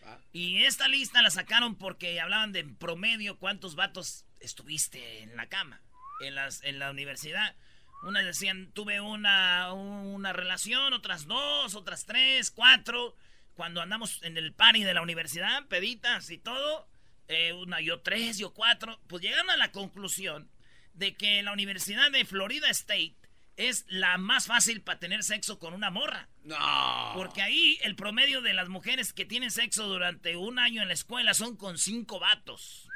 Ah. 0.06 0.20
Y 0.32 0.64
esta 0.64 0.88
lista 0.88 1.22
la 1.22 1.32
sacaron 1.32 1.76
porque 1.76 2.20
hablaban 2.22 2.52
de 2.52 2.64
promedio 2.64 3.38
cuántos 3.38 3.76
vatos 3.76 4.26
estuviste 4.40 5.24
en 5.24 5.36
la 5.36 5.48
cama, 5.48 5.82
en, 6.22 6.36
las, 6.36 6.64
en 6.64 6.80
la 6.80 6.92
universidad. 6.92 7.56
Unas 8.04 8.26
decían, 8.26 8.72
tuve 8.74 9.00
una, 9.00 9.74
una 9.74 10.34
relación, 10.34 10.94
otras 10.94 11.28
dos, 11.28 11.76
otras 11.76 12.06
tres, 12.06 12.52
cuatro. 12.52 13.16
Cuando 13.54 13.82
andamos 13.82 14.22
en 14.24 14.38
el 14.38 14.54
party 14.54 14.84
de 14.84 14.94
la 14.94 15.02
universidad, 15.02 15.68
peditas 15.68 16.30
y 16.32 16.38
todo, 16.38 16.88
eh, 17.28 17.54
una 17.54 17.80
yo 17.80 18.02
tres, 18.02 18.38
yo 18.38 18.54
cuatro, 18.54 19.00
pues 19.08 19.22
llegaron 19.22 19.50
a 19.50 19.58
la 19.58 19.72
conclusión 19.72 20.50
de 20.94 21.16
que 21.16 21.44
la 21.44 21.54
Universidad 21.54 22.12
de 22.12 22.26
Florida 22.26 22.70
State 22.70 23.16
es 23.58 23.86
la 23.88 24.18
más 24.18 24.48
fácil 24.48 24.82
para 24.82 25.00
tener 25.00 25.24
sexo 25.24 25.60
con 25.60 25.74
una 25.74 25.92
morra. 25.92 26.28
No. 26.44 27.12
Porque 27.14 27.42
ahí 27.42 27.78
el 27.84 27.96
promedio 27.96 28.42
de 28.42 28.54
las 28.54 28.70
mujeres 28.70 29.14
que 29.14 29.26
tienen 29.26 29.52
sexo 29.52 29.88
durante 29.88 30.36
un 30.36 30.58
año 30.58 30.82
en 30.82 30.88
la 30.88 30.94
escuela 30.94 31.34
son 31.34 31.56
con 31.56 31.78
cinco 31.78 32.20
vatos. 32.20 32.88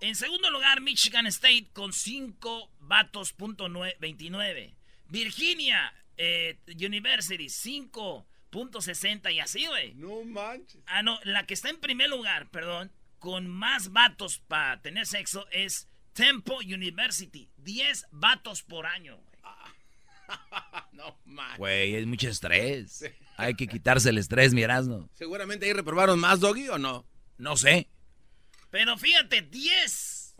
En 0.00 0.14
segundo 0.14 0.50
lugar, 0.50 0.80
Michigan 0.80 1.26
State 1.26 1.68
con 1.74 1.92
5 1.92 2.70
vatos, 2.80 3.34
punto 3.34 3.68
29. 3.68 4.74
Virginia 5.08 5.92
eh, 6.16 6.58
University, 6.68 7.46
5.60 7.46 9.34
y 9.34 9.40
así, 9.40 9.66
güey. 9.66 9.94
No 9.94 10.24
manches. 10.24 10.80
Ah, 10.86 11.02
no, 11.02 11.18
la 11.24 11.44
que 11.44 11.52
está 11.52 11.68
en 11.68 11.78
primer 11.80 12.08
lugar, 12.08 12.48
perdón, 12.50 12.90
con 13.18 13.46
más 13.46 13.92
vatos 13.92 14.38
para 14.38 14.80
tener 14.80 15.06
sexo 15.06 15.46
es 15.50 15.88
Temple 16.14 16.58
University. 16.64 17.50
10 17.58 18.06
vatos 18.10 18.62
por 18.62 18.86
año, 18.86 19.18
güey. 19.18 19.30
no 20.92 21.18
manches. 21.26 21.58
Güey, 21.58 21.94
es 21.96 22.06
mucho 22.06 22.28
estrés. 22.30 23.04
Hay 23.36 23.54
que 23.54 23.66
quitarse 23.66 24.08
el 24.08 24.18
estrés, 24.18 24.54
mirazno. 24.54 25.10
Seguramente 25.12 25.66
ahí 25.66 25.74
reprobaron 25.74 26.18
más, 26.18 26.40
Doggy, 26.40 26.68
¿o 26.70 26.78
no? 26.78 27.06
No 27.36 27.56
sé. 27.56 27.88
Pero 28.70 28.96
fíjate, 28.96 29.42
10. 29.42 30.36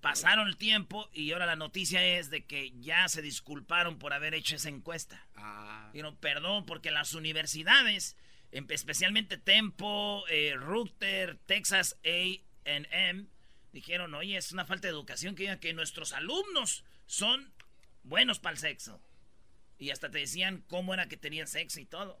Pasaron 0.00 0.46
el 0.46 0.56
tiempo 0.56 1.08
y 1.12 1.32
ahora 1.32 1.46
la 1.46 1.56
noticia 1.56 2.04
es 2.04 2.30
de 2.30 2.44
que 2.44 2.70
ya 2.80 3.08
se 3.08 3.22
disculparon 3.22 3.98
por 3.98 4.12
haber 4.12 4.34
hecho 4.34 4.56
esa 4.56 4.68
encuesta. 4.68 5.26
Ah. 5.34 5.90
perdón, 6.20 6.64
porque 6.64 6.92
las 6.92 7.14
universidades, 7.14 8.16
especialmente 8.52 9.36
Tempo, 9.36 10.24
eh, 10.28 10.54
Ruther, 10.54 11.38
Texas 11.46 11.98
AM, 12.04 13.28
dijeron, 13.72 14.14
oye, 14.14 14.36
es 14.36 14.52
una 14.52 14.64
falta 14.64 14.86
de 14.86 14.92
educación 14.92 15.34
que 15.34 15.44
digan 15.44 15.58
que 15.58 15.72
nuestros 15.72 16.12
alumnos 16.12 16.84
son 17.06 17.52
buenos 18.04 18.38
para 18.38 18.52
el 18.52 18.58
sexo. 18.58 19.00
Y 19.78 19.90
hasta 19.90 20.10
te 20.10 20.18
decían 20.18 20.62
cómo 20.68 20.94
era 20.94 21.08
que 21.08 21.16
tenían 21.16 21.48
sexo 21.48 21.80
y 21.80 21.84
todo. 21.84 22.20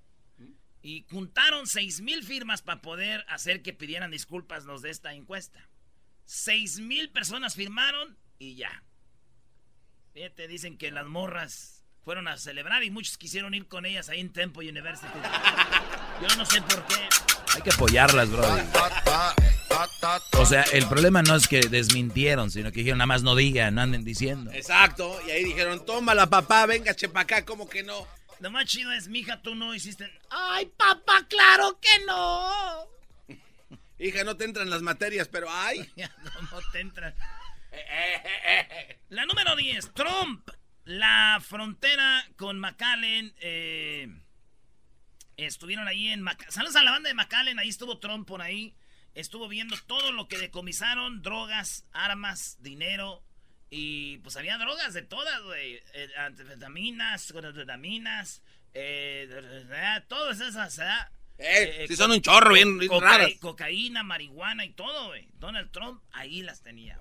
Y 0.82 1.04
juntaron 1.10 1.66
seis 1.66 2.00
mil 2.00 2.22
firmas 2.24 2.62
para 2.62 2.80
poder 2.80 3.24
hacer 3.28 3.62
que 3.62 3.72
pidieran 3.72 4.10
disculpas 4.10 4.64
los 4.64 4.82
de 4.82 4.90
esta 4.90 5.14
encuesta. 5.14 5.68
Seis 6.24 6.78
mil 6.78 7.10
personas 7.10 7.54
firmaron 7.54 8.16
y 8.38 8.56
ya. 8.56 8.82
Fíjate, 10.12 10.48
dicen 10.48 10.78
que 10.78 10.90
las 10.90 11.06
morras 11.06 11.84
fueron 12.02 12.28
a 12.28 12.38
celebrar 12.38 12.84
y 12.84 12.90
muchos 12.90 13.18
quisieron 13.18 13.52
ir 13.52 13.66
con 13.66 13.84
ellas 13.84 14.08
ahí 14.08 14.20
en 14.20 14.32
Temple 14.32 14.70
University. 14.70 15.18
Yo 16.22 16.36
no 16.36 16.46
sé 16.46 16.62
por 16.62 16.86
qué. 16.86 17.08
Hay 17.54 17.62
que 17.62 17.70
apoyarlas, 17.70 18.30
bro. 18.30 18.44
O 20.38 20.46
sea, 20.46 20.62
el 20.72 20.86
problema 20.86 21.22
no 21.22 21.34
es 21.34 21.48
que 21.48 21.60
desmintieron, 21.60 22.50
sino 22.50 22.70
que 22.70 22.78
dijeron 22.78 22.98
nada 22.98 23.06
más 23.06 23.22
no 23.22 23.34
digan, 23.34 23.74
no 23.74 23.82
anden 23.82 24.04
diciendo. 24.04 24.52
Exacto, 24.52 25.18
y 25.26 25.30
ahí 25.30 25.44
dijeron, 25.44 25.84
tómala 25.84 26.28
papá, 26.28 26.64
venga, 26.66 26.94
chepa 26.94 27.20
acá, 27.20 27.44
como 27.44 27.68
que 27.68 27.82
no. 27.82 28.06
Lo 28.40 28.50
más 28.50 28.66
chido 28.66 28.92
es, 28.92 29.08
mija, 29.08 29.40
tú 29.42 29.54
no 29.54 29.74
hiciste... 29.74 30.10
Ay, 30.30 30.66
papá, 30.76 31.26
claro 31.28 31.78
que 31.80 32.04
no. 32.06 32.86
Hija, 33.98 34.24
no 34.24 34.36
te 34.36 34.44
entran 34.44 34.68
las 34.68 34.82
materias, 34.82 35.28
pero 35.28 35.48
ay. 35.50 35.90
no, 35.96 36.60
te 36.72 36.80
entran. 36.80 37.14
La 39.08 39.24
número 39.26 39.56
10, 39.56 39.94
Trump. 39.94 40.48
La 40.84 41.42
frontera 41.42 42.24
con 42.36 42.58
McAllen. 42.58 43.34
Eh, 43.40 44.08
estuvieron 45.36 45.88
ahí 45.88 46.08
en 46.08 46.22
McAllen. 46.22 46.52
Saludos 46.52 46.76
a 46.76 46.82
la 46.82 46.92
banda 46.92 47.08
de 47.08 47.14
McAllen. 47.14 47.58
Ahí 47.58 47.68
estuvo 47.68 47.98
Trump 47.98 48.28
por 48.28 48.42
ahí. 48.42 48.76
Estuvo 49.14 49.48
viendo 49.48 49.76
todo 49.86 50.12
lo 50.12 50.28
que 50.28 50.38
decomisaron: 50.38 51.22
drogas, 51.22 51.86
armas, 51.92 52.56
dinero. 52.60 53.24
Y 53.70 54.18
pues 54.18 54.36
había 54.36 54.58
drogas 54.58 54.94
de 54.94 55.02
todas, 55.02 55.42
güey. 55.42 55.80
Eh, 55.94 56.08
anfetaminas, 56.18 57.32
eh, 58.72 59.28
todas 60.08 60.40
esas, 60.40 60.78
eh, 61.38 61.82
eh, 61.82 61.84
si 61.88 61.96
son 61.96 62.12
un 62.12 62.20
chorro 62.20 62.54
bien, 62.54 62.80
raras. 63.00 63.32
Cocaína, 63.40 64.02
marihuana 64.02 64.64
y 64.64 64.72
todo, 64.72 65.08
güey. 65.08 65.28
Donald 65.34 65.70
Trump 65.70 66.02
ahí 66.12 66.42
las 66.42 66.62
tenía. 66.62 66.98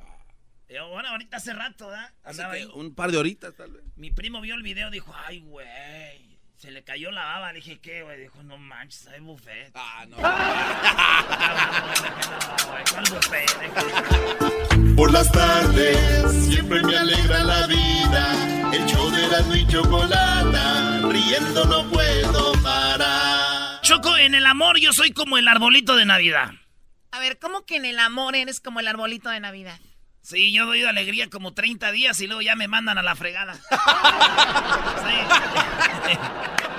Bueno, 0.67 1.10
ahorita 1.10 1.38
hace 1.38 1.53
rato, 1.53 1.88
¿verdad? 1.88 2.13
Andaba 2.24 2.53
ahí. 2.53 2.65
Un 2.74 2.95
par 2.95 3.12
de 3.12 3.17
horitas, 3.17 3.53
tal 3.55 3.72
vez. 3.72 3.84
Mi 3.95 4.12
primo 4.12 4.41
vio 4.41 4.55
el 4.55 4.63
video 4.63 4.89
y 4.89 4.91
dijo, 4.91 5.13
ay, 5.15 5.39
güey. 5.39 6.35
Se 6.65 6.72
le 6.72 6.84
cayó 6.84 7.12
la 7.12 7.24
baba. 7.24 7.53
Le 7.53 7.60
dije, 7.60 7.77
¿qué, 7.79 8.01
güey? 8.01 8.22
Dijo, 8.22 8.41
no 8.41 8.57
manches, 8.57 9.05
hay 9.10 9.19
buffet. 9.19 9.69
Ah, 9.75 10.03
no. 10.10 10.17
¿Cuál 12.91 13.05
buffet? 13.12 14.95
Por 14.95 15.12
las 15.13 15.31
tardes 15.31 16.31
siempre 16.48 16.81
me 16.81 16.98
alegra 16.98 17.43
la 17.43 17.67
vida. 17.67 18.72
El 18.74 18.84
show 18.88 19.12
de 19.12 19.27
la 19.27 19.41
y 19.55 19.67
chocolata. 19.67 21.01
Riendo 21.07 21.65
no 21.65 21.88
puedo 21.91 22.53
parar. 22.63 23.81
Choco, 23.84 24.17
en 24.17 24.34
el 24.34 24.48
amor 24.48 24.79
yo 24.79 24.91
soy 24.91 25.12
como 25.12 25.38
el 25.38 25.48
arbolito 25.48 25.95
de 25.95 26.05
Navidad. 26.05 26.50
A 27.12 27.19
ver, 27.19 27.38
¿cómo 27.38 27.67
que 27.67 27.75
en 27.75 27.86
el 27.86 28.00
amor 28.00 28.36
eres 28.36 28.60
como 28.60 28.79
el 28.79 28.88
arbolito 28.88 29.29
de 29.29 29.39
Navidad? 29.39 29.79
Sí, 30.25 30.51
yo 30.51 30.65
doy 30.65 30.84
alegría 30.84 31.29
como 31.29 31.53
30 31.53 31.91
días 31.91 32.20
y 32.20 32.25
luego 32.25 32.41
ya 32.41 32.55
me 32.55 32.67
mandan 32.67 32.98
a 32.98 33.03
la 33.03 33.15
fregada. 33.15 33.53
sí. 35.03 36.17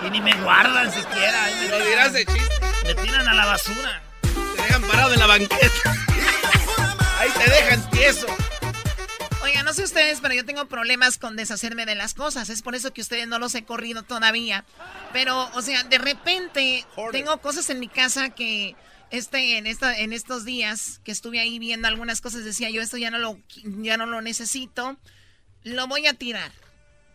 y 0.05 0.11
ni 0.11 0.21
me 0.21 0.35
guardan 0.43 0.91
siquiera. 0.91 1.47
Me 1.61 1.69
lo 1.69 1.79
dirás 1.87 2.13
de 2.13 2.27
chiste. 2.27 2.61
Me 2.87 2.95
tiran 2.97 3.29
a 3.29 3.35
la 3.35 3.47
basura. 3.47 4.03
Te 4.23 4.63
dejan 4.63 4.83
parado 4.83 5.13
en 5.13 5.21
la 5.21 5.27
banqueta. 5.29 5.97
Ahí 7.21 7.31
te 7.31 7.49
dejan 7.49 7.89
tieso. 7.91 8.27
Oiga, 9.45 9.63
no 9.63 9.73
sé 9.73 9.85
ustedes, 9.85 10.19
pero 10.21 10.35
yo 10.35 10.45
tengo 10.45 10.67
problemas 10.67 11.17
con 11.17 11.37
deshacerme 11.37 11.87
de 11.87 11.95
las 11.95 12.15
cosas. 12.15 12.51
Es 12.51 12.63
por 12.63 12.75
eso 12.75 12.93
que 12.93 13.01
ustedes 13.01 13.29
no 13.29 13.39
los 13.39 13.55
he 13.55 13.65
corrido 13.65 14.03
todavía. 14.03 14.65
Pero, 15.13 15.49
o 15.55 15.63
sea, 15.63 15.85
de 15.85 15.99
repente 15.99 16.85
tengo 17.13 17.41
cosas 17.41 17.71
en 17.71 17.79
mi 17.79 17.87
casa 17.87 18.31
que 18.31 18.75
este, 19.11 19.59
en, 19.59 19.67
esta, 19.67 19.99
en 19.99 20.13
estos 20.13 20.45
días 20.45 21.01
que 21.05 21.13
estuve 21.13 21.41
ahí 21.41 21.59
viendo 21.59 21.89
algunas 21.89 22.21
cosas, 22.21 22.45
decía 22.45 22.71
yo, 22.71 22.83
esto 22.83 22.97
ya 22.97 23.11
no, 23.11 23.19
lo, 23.19 23.39
ya 23.83 23.97
no 23.97 24.07
lo 24.07 24.21
necesito, 24.21 24.97
lo 25.63 25.87
voy 25.87 26.07
a 26.07 26.15
tirar 26.15 26.53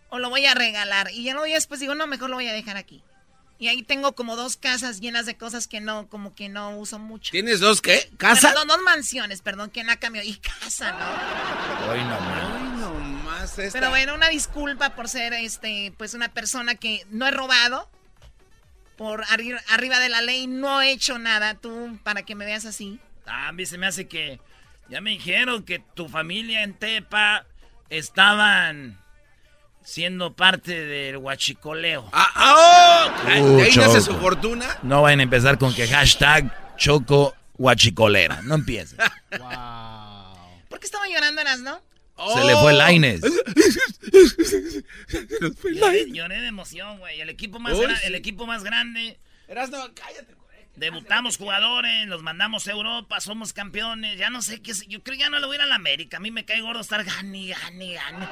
o 0.10 0.19
lo 0.19 0.29
voy 0.29 0.45
a 0.45 0.53
regalar. 0.53 1.10
Y 1.12 1.24
ya 1.24 1.33
no, 1.33 1.43
después 1.43 1.79
digo, 1.79 1.95
no, 1.95 2.07
mejor 2.07 2.29
lo 2.29 2.36
voy 2.36 2.48
a 2.48 2.53
dejar 2.53 2.77
aquí. 2.77 3.03
Y 3.62 3.67
ahí 3.67 3.83
tengo 3.83 4.13
como 4.15 4.36
dos 4.36 4.57
casas 4.57 5.00
llenas 5.01 5.27
de 5.27 5.38
cosas 5.38 5.67
que 5.67 5.79
no, 5.81 6.07
como 6.07 6.33
que 6.33 6.50
no 6.50 6.77
uso 6.77 6.98
mucho. 6.98 7.31
¿Tienes 7.31 7.60
dos 7.60 7.79
qué? 7.79 8.10
¿Casa? 8.17 8.53
dos 8.53 8.81
mansiones, 8.83 9.43
perdón, 9.43 9.69
que 9.69 9.83
no 9.83 9.93
cambio. 10.00 10.24
Y 10.24 10.36
casa, 10.38 10.91
¿no? 10.93 11.92
Hoy 11.92 12.00
no 12.00 12.20
más. 12.22 12.44
Hoy 12.44 12.79
no 12.79 12.94
más 13.24 13.55
Pero 13.72 13.89
bueno, 13.89 14.15
una 14.15 14.29
disculpa 14.29 14.96
por 14.96 15.07
ser, 15.07 15.33
este, 15.33 15.94
pues 15.96 16.15
una 16.15 16.33
persona 16.33 16.74
que 16.74 17.05
no 17.11 17.27
he 17.27 17.31
robado. 17.31 17.87
Por 19.01 19.24
arriba 19.24 20.00
de 20.00 20.09
la 20.09 20.22
ley 20.22 20.46
no 20.46 20.79
he 20.79 20.92
hecho 20.92 21.18
nada, 21.18 21.55
tú, 21.55 21.98
para 22.03 22.22
que 22.22 22.35
me 22.35 22.46
veas 22.46 22.66
así. 22.66 23.00
Ah, 23.25 23.48
a 23.48 23.51
mí 23.51 23.66
se 23.66 23.79
me 23.79 23.87
hace 23.87 24.07
que... 24.07 24.40
Ya 24.90 25.01
me 25.01 25.09
dijeron 25.09 25.64
que 25.64 25.79
tu 25.79 26.07
familia 26.07 26.61
en 26.61 26.75
Tepa 26.75 27.48
estaban 27.90 29.00
siendo 29.83 30.35
parte 30.35 30.85
del 30.85 31.18
huachicoleo. 31.18 32.11
Ah, 32.14 32.31
ah 32.35 33.24
oh, 33.24 33.27
ahí 33.27 33.75
nace 33.75 34.01
su 34.01 34.16
fortuna. 34.20 34.68
No 34.83 35.01
vayan 35.01 35.22
a 35.22 35.24
empezar 35.24 35.57
con 35.57 35.74
que 35.74 35.87
hashtag 35.87 36.77
Choco 36.77 37.33
Huachicolera. 37.57 38.44
No 38.44 38.53
empiecen. 38.53 39.00
wow. 39.40 40.59
¿Por 40.70 40.79
qué 40.79 40.85
estaba 40.85 41.07
llorando, 41.07 41.42
no? 41.64 41.81
Se 42.34 42.44
le 42.46 42.55
fue 42.55 42.72
el 42.72 42.77
Laines. 42.77 43.22
lloré, 45.64 46.12
lloré 46.12 46.42
de 46.42 46.48
emoción, 46.48 47.00
güey. 47.00 47.22
El 47.22 47.29
equipo 47.29 47.60
más, 47.60 47.77
el 48.03 48.16
equipo 48.16 48.46
más 48.46 48.64
grande. 48.64 49.20
Eras 49.48 49.70
no, 49.70 49.79
cállate. 49.94 50.36
Debutamos 50.75 51.38
jugadores, 51.38 52.07
los 52.07 52.24
mandamos 52.24 52.68
a 52.68 52.72
Europa, 52.72 53.20
somos 53.20 53.51
campeones. 53.53 54.18
Ya 54.18 54.29
no 54.29 54.42
sé 54.42 54.62
qué. 54.62 54.72
Yo 54.88 55.03
creo 55.03 55.18
que 55.18 55.24
ya 55.24 55.29
no 55.29 55.40
le 55.40 55.46
voy 55.46 55.55
a 55.55 55.57
ir 55.57 55.62
a 55.64 55.66
la 55.66 55.75
América. 55.75 56.18
A 56.18 56.20
mí 56.20 56.31
me 56.31 56.46
cae 56.46 56.62
gordo 56.62 56.79
estar 56.79 57.03
gani, 57.03 57.50
gani, 57.50 57.94
gani. 57.94 58.25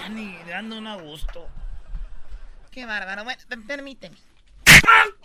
Gani, 0.00 0.36
dando 0.48 0.78
un 0.78 0.86
a 0.86 0.96
gusto. 0.96 1.48
Qué 2.72 2.84
bárbaro. 2.84 3.24
Bueno, 3.24 3.40
permíteme. 3.66 4.16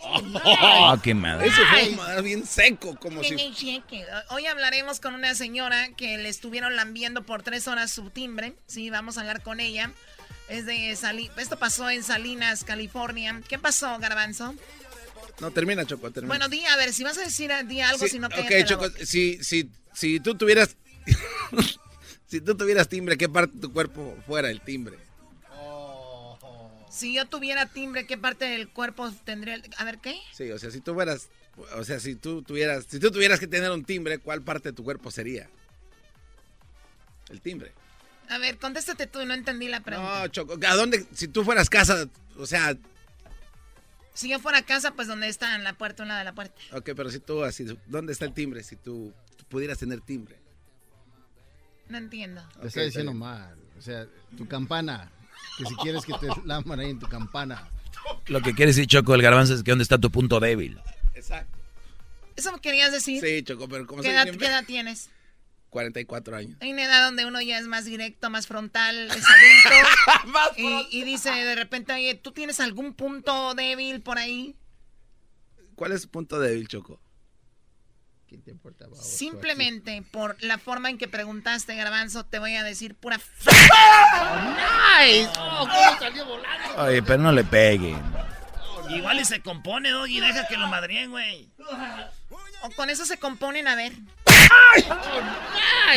Oh, 0.06 0.98
qué 1.02 1.14
madre. 1.14 1.48
Eso 1.48 1.60
fue 1.70 2.22
bien 2.22 2.46
seco, 2.46 2.96
como 2.96 3.22
si. 3.22 3.34
Hoy 4.30 4.46
hablaremos 4.46 5.00
con 5.00 5.14
una 5.14 5.34
señora 5.34 5.88
que 5.96 6.18
le 6.18 6.28
estuvieron 6.28 6.76
lambiendo 6.76 7.24
por 7.24 7.42
tres 7.42 7.68
horas 7.68 7.90
su 7.90 8.10
timbre. 8.10 8.54
Sí, 8.66 8.90
vamos 8.90 9.16
a 9.16 9.22
hablar 9.22 9.42
con 9.42 9.60
ella. 9.60 9.92
Es 10.48 10.66
de 10.66 10.94
Sali 10.94 11.30
Esto 11.38 11.58
pasó 11.58 11.88
en 11.88 12.02
Salinas, 12.02 12.64
California. 12.64 13.40
¿Qué 13.48 13.58
pasó, 13.58 13.98
Garbanzo? 13.98 14.54
No, 15.40 15.50
termina, 15.50 15.84
Choco, 15.84 16.10
termina. 16.10 16.28
Bueno, 16.28 16.48
di, 16.48 16.64
a 16.64 16.76
ver, 16.76 16.92
si 16.92 17.02
vas 17.02 17.18
a 17.18 17.22
decir 17.22 17.50
di 17.66 17.80
algo, 17.80 18.06
si 18.06 18.18
no 18.18 18.28
Ok, 18.28 18.64
Choco, 18.64 18.88
si, 19.04 19.42
si, 19.42 19.70
si 19.92 20.20
tú 20.20 20.36
tuvieras... 20.36 20.76
si 22.26 22.40
tú 22.40 22.56
tuvieras 22.56 22.88
timbre, 22.88 23.16
¿qué 23.16 23.28
parte 23.28 23.54
de 23.54 23.60
tu 23.60 23.72
cuerpo 23.72 24.16
fuera 24.26 24.50
el 24.50 24.60
timbre? 24.60 24.98
Si 26.94 27.12
yo 27.12 27.26
tuviera 27.26 27.66
timbre, 27.66 28.06
¿qué 28.06 28.16
parte 28.16 28.44
del 28.44 28.68
cuerpo 28.68 29.10
tendría? 29.24 29.60
A 29.78 29.84
ver, 29.84 29.98
¿qué? 29.98 30.16
Sí, 30.32 30.50
o 30.52 30.58
sea, 30.58 30.70
si 30.70 30.80
tú 30.80 30.94
fueras... 30.94 31.28
O 31.76 31.82
sea, 31.82 31.98
si 31.98 32.14
tú 32.14 32.42
tuvieras... 32.42 32.86
Si 32.88 33.00
tú 33.00 33.10
tuvieras 33.10 33.40
que 33.40 33.48
tener 33.48 33.70
un 33.72 33.84
timbre, 33.84 34.18
¿cuál 34.18 34.42
parte 34.42 34.68
de 34.68 34.74
tu 34.74 34.84
cuerpo 34.84 35.10
sería? 35.10 35.48
El 37.30 37.40
timbre. 37.40 37.72
A 38.28 38.38
ver, 38.38 38.58
contéstate 38.58 39.08
tú, 39.08 39.24
no 39.26 39.34
entendí 39.34 39.66
la 39.66 39.80
pregunta. 39.80 40.20
No, 40.20 40.28
Choco, 40.28 40.56
¿a 40.66 40.74
dónde? 40.76 41.04
Si 41.14 41.26
tú 41.26 41.42
fueras 41.44 41.68
casa, 41.68 42.08
o 42.38 42.46
sea, 42.46 42.76
si 44.14 44.28
yo 44.28 44.38
fuera 44.38 44.58
a 44.58 44.62
casa, 44.62 44.92
pues 44.92 45.08
donde 45.08 45.28
está 45.28 45.56
en 45.56 45.64
la 45.64 45.72
puerta, 45.72 46.04
una 46.04 46.16
de 46.16 46.24
la 46.24 46.32
puerta. 46.32 46.54
Ok, 46.72 46.90
pero 46.94 47.10
si 47.10 47.18
tú 47.18 47.42
así, 47.42 47.66
¿dónde 47.86 48.12
está 48.12 48.24
el 48.24 48.32
timbre? 48.32 48.62
Si 48.62 48.76
tú, 48.76 49.12
pudieras 49.48 49.78
tener 49.78 50.00
timbre. 50.00 50.38
No 51.88 51.98
entiendo. 51.98 52.42
Te 52.60 52.68
está 52.68 52.82
diciendo 52.82 53.12
mal. 53.12 53.56
O 53.76 53.82
sea, 53.82 54.06
tu 54.36 54.46
campana. 54.46 55.10
Que 55.58 55.64
si 55.66 55.74
quieres 55.76 56.04
que 56.04 56.14
te 56.14 56.28
laman 56.44 56.80
ahí 56.80 56.90
en 56.90 56.98
tu 56.98 57.06
campana. 57.06 57.68
Lo 58.26 58.40
que 58.40 58.54
quiere 58.54 58.70
decir 58.70 58.86
Choco 58.86 59.14
el 59.14 59.22
garbanzo 59.22 59.54
es 59.54 59.62
que 59.62 59.70
dónde 59.70 59.82
está 59.82 59.98
tu 59.98 60.10
punto 60.10 60.40
débil. 60.40 60.78
Exacto. 61.14 61.58
¿Eso 62.36 62.52
me 62.52 62.60
querías 62.60 62.92
decir? 62.92 63.20
Sí, 63.20 63.42
Choco, 63.44 63.68
pero 63.68 63.86
¿cómo 63.86 64.02
¿Qué, 64.02 64.10
edad, 64.10 64.24
¿Qué 64.24 64.46
edad 64.46 64.64
tienes? 64.66 65.10
44 65.70 66.36
años. 66.36 66.56
Hay 66.60 66.72
una 66.72 66.84
edad 66.84 67.04
donde 67.04 67.26
uno 67.26 67.40
ya 67.42 67.58
es 67.58 67.66
más 67.66 67.84
directo, 67.84 68.30
más 68.30 68.46
frontal, 68.46 69.10
es 69.10 69.24
adulto. 69.26 70.54
y, 70.90 71.02
dice 71.02 71.30
de 71.30 71.56
repente, 71.56 71.92
oye, 71.92 72.14
¿tú 72.14 72.30
tienes 72.30 72.60
algún 72.60 72.94
punto 72.94 73.54
débil 73.54 74.00
por 74.00 74.18
ahí? 74.18 74.54
¿Cuál 75.74 75.90
es 75.90 76.02
su 76.02 76.08
punto 76.08 76.38
débil, 76.38 76.68
Choco? 76.68 77.00
¿Quién 78.34 78.42
te 78.42 78.50
importa, 78.50 78.86
Simplemente 79.00 80.02
por 80.10 80.36
la 80.42 80.58
forma 80.58 80.90
en 80.90 80.98
que 80.98 81.06
preguntaste, 81.06 81.76
Garbanzo, 81.76 82.24
te 82.24 82.40
voy 82.40 82.56
a 82.56 82.64
decir 82.64 82.96
pura... 82.96 83.16
¡Nice! 84.98 85.30
Oh, 85.38 85.60
¿Cómo 85.60 85.98
salió 86.00 86.26
volando? 86.26 86.82
Oye, 86.82 87.00
pero 87.04 87.22
no 87.22 87.30
le 87.30 87.44
peguen. 87.44 88.02
Igual 88.88 89.20
y 89.20 89.24
se 89.24 89.40
compone, 89.40 89.90
Doggy, 89.90 90.18
deja 90.18 90.48
que 90.48 90.56
lo 90.56 90.66
madrien, 90.66 91.12
güey. 91.12 91.48
O 92.62 92.70
con 92.70 92.90
eso 92.90 93.06
se 93.06 93.18
componen, 93.18 93.68
a 93.68 93.76
ver. 93.76 93.92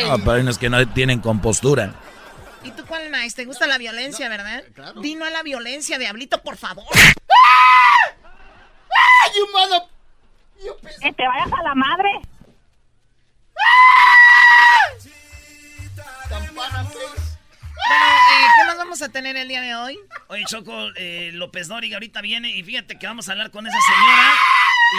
No, 0.06 0.18
pero 0.18 0.32
hay 0.32 0.42
unos 0.42 0.58
que 0.58 0.70
no 0.70 0.88
tienen 0.90 1.18
compostura. 1.18 1.92
¿Y 2.62 2.70
tú 2.70 2.86
cuál, 2.86 3.10
Nice? 3.10 3.34
¿Te 3.34 3.46
gusta 3.46 3.66
la 3.66 3.78
violencia, 3.78 4.28
verdad? 4.28 4.62
Claro. 4.74 5.00
Dino 5.00 5.24
a 5.24 5.30
la 5.30 5.42
violencia, 5.42 5.98
diablito, 5.98 6.40
por 6.40 6.56
favor. 6.56 6.86
You 9.34 9.48
mother... 9.52 9.97
Que 11.00 11.12
te 11.12 11.26
vayas 11.26 11.52
a 11.52 11.62
la 11.62 11.74
madre. 11.74 12.10
Bueno, 17.88 18.04
eh, 18.04 18.46
¿qué 18.56 18.64
más 18.66 18.76
vamos 18.76 19.02
a 19.02 19.08
tener 19.08 19.36
el 19.36 19.48
día 19.48 19.62
de 19.62 19.74
hoy? 19.74 19.98
Oye, 20.28 20.44
Choco, 20.46 20.90
eh, 20.96 21.30
López 21.32 21.68
Dóriga 21.68 21.96
ahorita 21.96 22.20
viene 22.20 22.50
y 22.50 22.62
fíjate 22.62 22.98
que 22.98 23.06
vamos 23.06 23.28
a 23.28 23.32
hablar 23.32 23.50
con 23.50 23.66
esa 23.66 23.78
señora. 23.80 24.34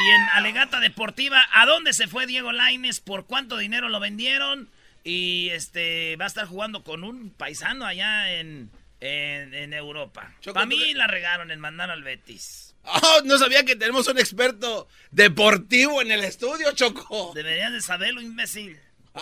Y 0.02 0.10
en 0.10 0.22
Alegata 0.34 0.80
Deportiva, 0.80 1.43
¿a 1.52 1.65
dónde 1.65 1.93
se 1.93 2.08
fue 2.08 2.26
Diego 2.26 2.52
Laines? 2.52 3.00
¿Por 3.00 3.26
cuánto 3.26 3.58
dinero 3.58 3.89
lo 3.89 4.00
vendieron? 4.00 4.69
Y 5.04 5.50
este 5.50 6.15
va 6.15 6.26
a 6.26 6.28
estar 6.28 6.45
jugando 6.45 6.84
con 6.84 7.04
un 7.04 7.32
paisano 7.32 7.86
allá 7.86 8.32
en, 8.34 8.72
en, 9.02 9.74
Europa. 9.74 10.32
Para 10.54 10.65
mí 10.65 10.93
la 10.93 11.08
regaron 11.08 11.52
en 11.52 11.60
mandar 11.60 11.89
al 11.89 12.04
Betis. 12.04 12.68
Oh, 12.83 13.21
no 13.25 13.37
sabía 13.37 13.63
que 13.65 13.75
tenemos 13.75 14.07
un 14.07 14.17
experto 14.17 14.87
deportivo 15.11 16.01
en 16.01 16.11
el 16.11 16.23
estudio, 16.23 16.71
Choco. 16.73 17.31
Deberías 17.35 17.71
de 17.71 17.81
saberlo, 17.81 18.21
imbécil. 18.21 18.79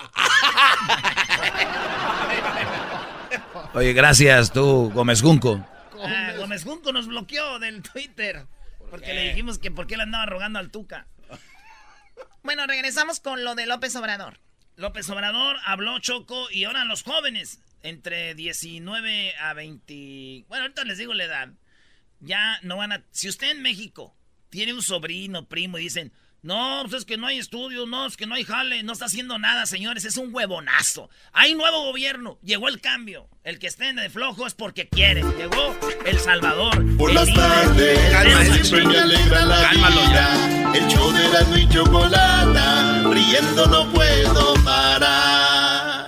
Oye, 3.74 3.94
gracias 3.94 4.52
tú, 4.52 4.92
Gómez 4.94 5.22
Junco. 5.22 5.66
Ah, 6.02 6.34
Gómez 6.38 6.64
Junco 6.64 6.92
nos 6.94 7.08
bloqueó 7.08 7.60
del 7.60 7.82
Twitter. 7.82 8.46
porque 8.90 9.14
le 9.14 9.30
dijimos 9.30 9.60
que 9.60 9.72
por 9.72 9.88
qué 9.88 9.98
le 9.98 10.04
andaba 10.04 10.26
rogando 10.26 10.60
al 10.60 10.72
Tuca. 10.72 11.08
Bueno, 12.44 12.66
regresamos 12.68 13.20
con 13.20 13.44
lo 13.44 13.56
de 13.56 13.66
López 13.66 13.96
Obrador. 13.96 14.40
López 14.78 15.10
Obrador 15.10 15.58
habló 15.66 16.00
Choco 16.00 16.50
y 16.52 16.64
ahora 16.64 16.86
los 16.86 17.04
jóvenes 17.04 17.60
entre 17.82 18.36
19 18.36 19.36
a 19.38 19.54
20. 19.54 20.46
Bueno, 20.48 20.64
ahorita 20.64 20.84
les 20.86 20.98
digo 20.98 21.14
la 21.14 21.26
edad. 21.26 21.50
Ya 22.20 22.60
no 22.64 22.78
van 22.78 22.92
a. 22.92 23.04
Si 23.12 23.30
usted 23.30 23.52
en 23.52 23.62
México 23.62 24.16
tiene 24.50 24.74
un 24.74 24.82
sobrino, 24.82 25.48
primo 25.48 25.78
y 25.78 25.84
dicen, 25.84 26.14
no, 26.42 26.84
pues 26.84 27.02
es 27.02 27.06
que 27.06 27.18
no 27.18 27.28
hay 27.28 27.40
estudios, 27.40 27.88
no, 27.88 28.06
es 28.06 28.16
que 28.16 28.26
no 28.26 28.36
hay 28.36 28.44
jale, 28.44 28.84
no 28.84 28.94
está 28.94 29.06
haciendo 29.06 29.38
nada, 29.38 29.66
señores, 29.66 30.06
es 30.06 30.18
un 30.18 30.34
huevonazo. 30.34 31.10
Hay 31.34 31.56
nuevo 31.56 31.84
gobierno, 31.84 32.40
llegó 32.42 32.70
el 32.70 32.80
cambio. 32.80 33.28
El 33.44 33.60
que 33.60 33.68
esté 33.68 33.92
de 33.94 34.10
flojo 34.10 34.46
es 34.46 34.54
porque 34.54 34.88
quiere. 34.88 35.24
Llegó 35.38 35.76
El 36.06 36.20
Salvador. 36.20 36.86
Por 36.98 37.14
las 37.14 37.34
tardes, 37.34 38.00
siempre 38.54 38.86
me 38.86 38.98
alegra 38.98 39.46
la 39.46 39.72
vida. 39.72 40.72
El 40.74 40.88
show 40.88 41.12
de 41.12 41.28
la 41.30 41.60
y 41.60 41.70
chocolata, 41.70 43.04
riendo 43.10 43.66
no 43.68 43.92
puedo 43.92 44.54
parar. 44.64 46.08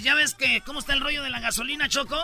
¿ya 0.00 0.14
ves 0.14 0.34
que 0.34 0.62
cómo 0.64 0.80
está 0.80 0.92
el 0.92 1.00
rollo 1.00 1.22
de 1.22 1.30
la 1.30 1.40
gasolina, 1.40 1.88
Choco? 1.88 2.16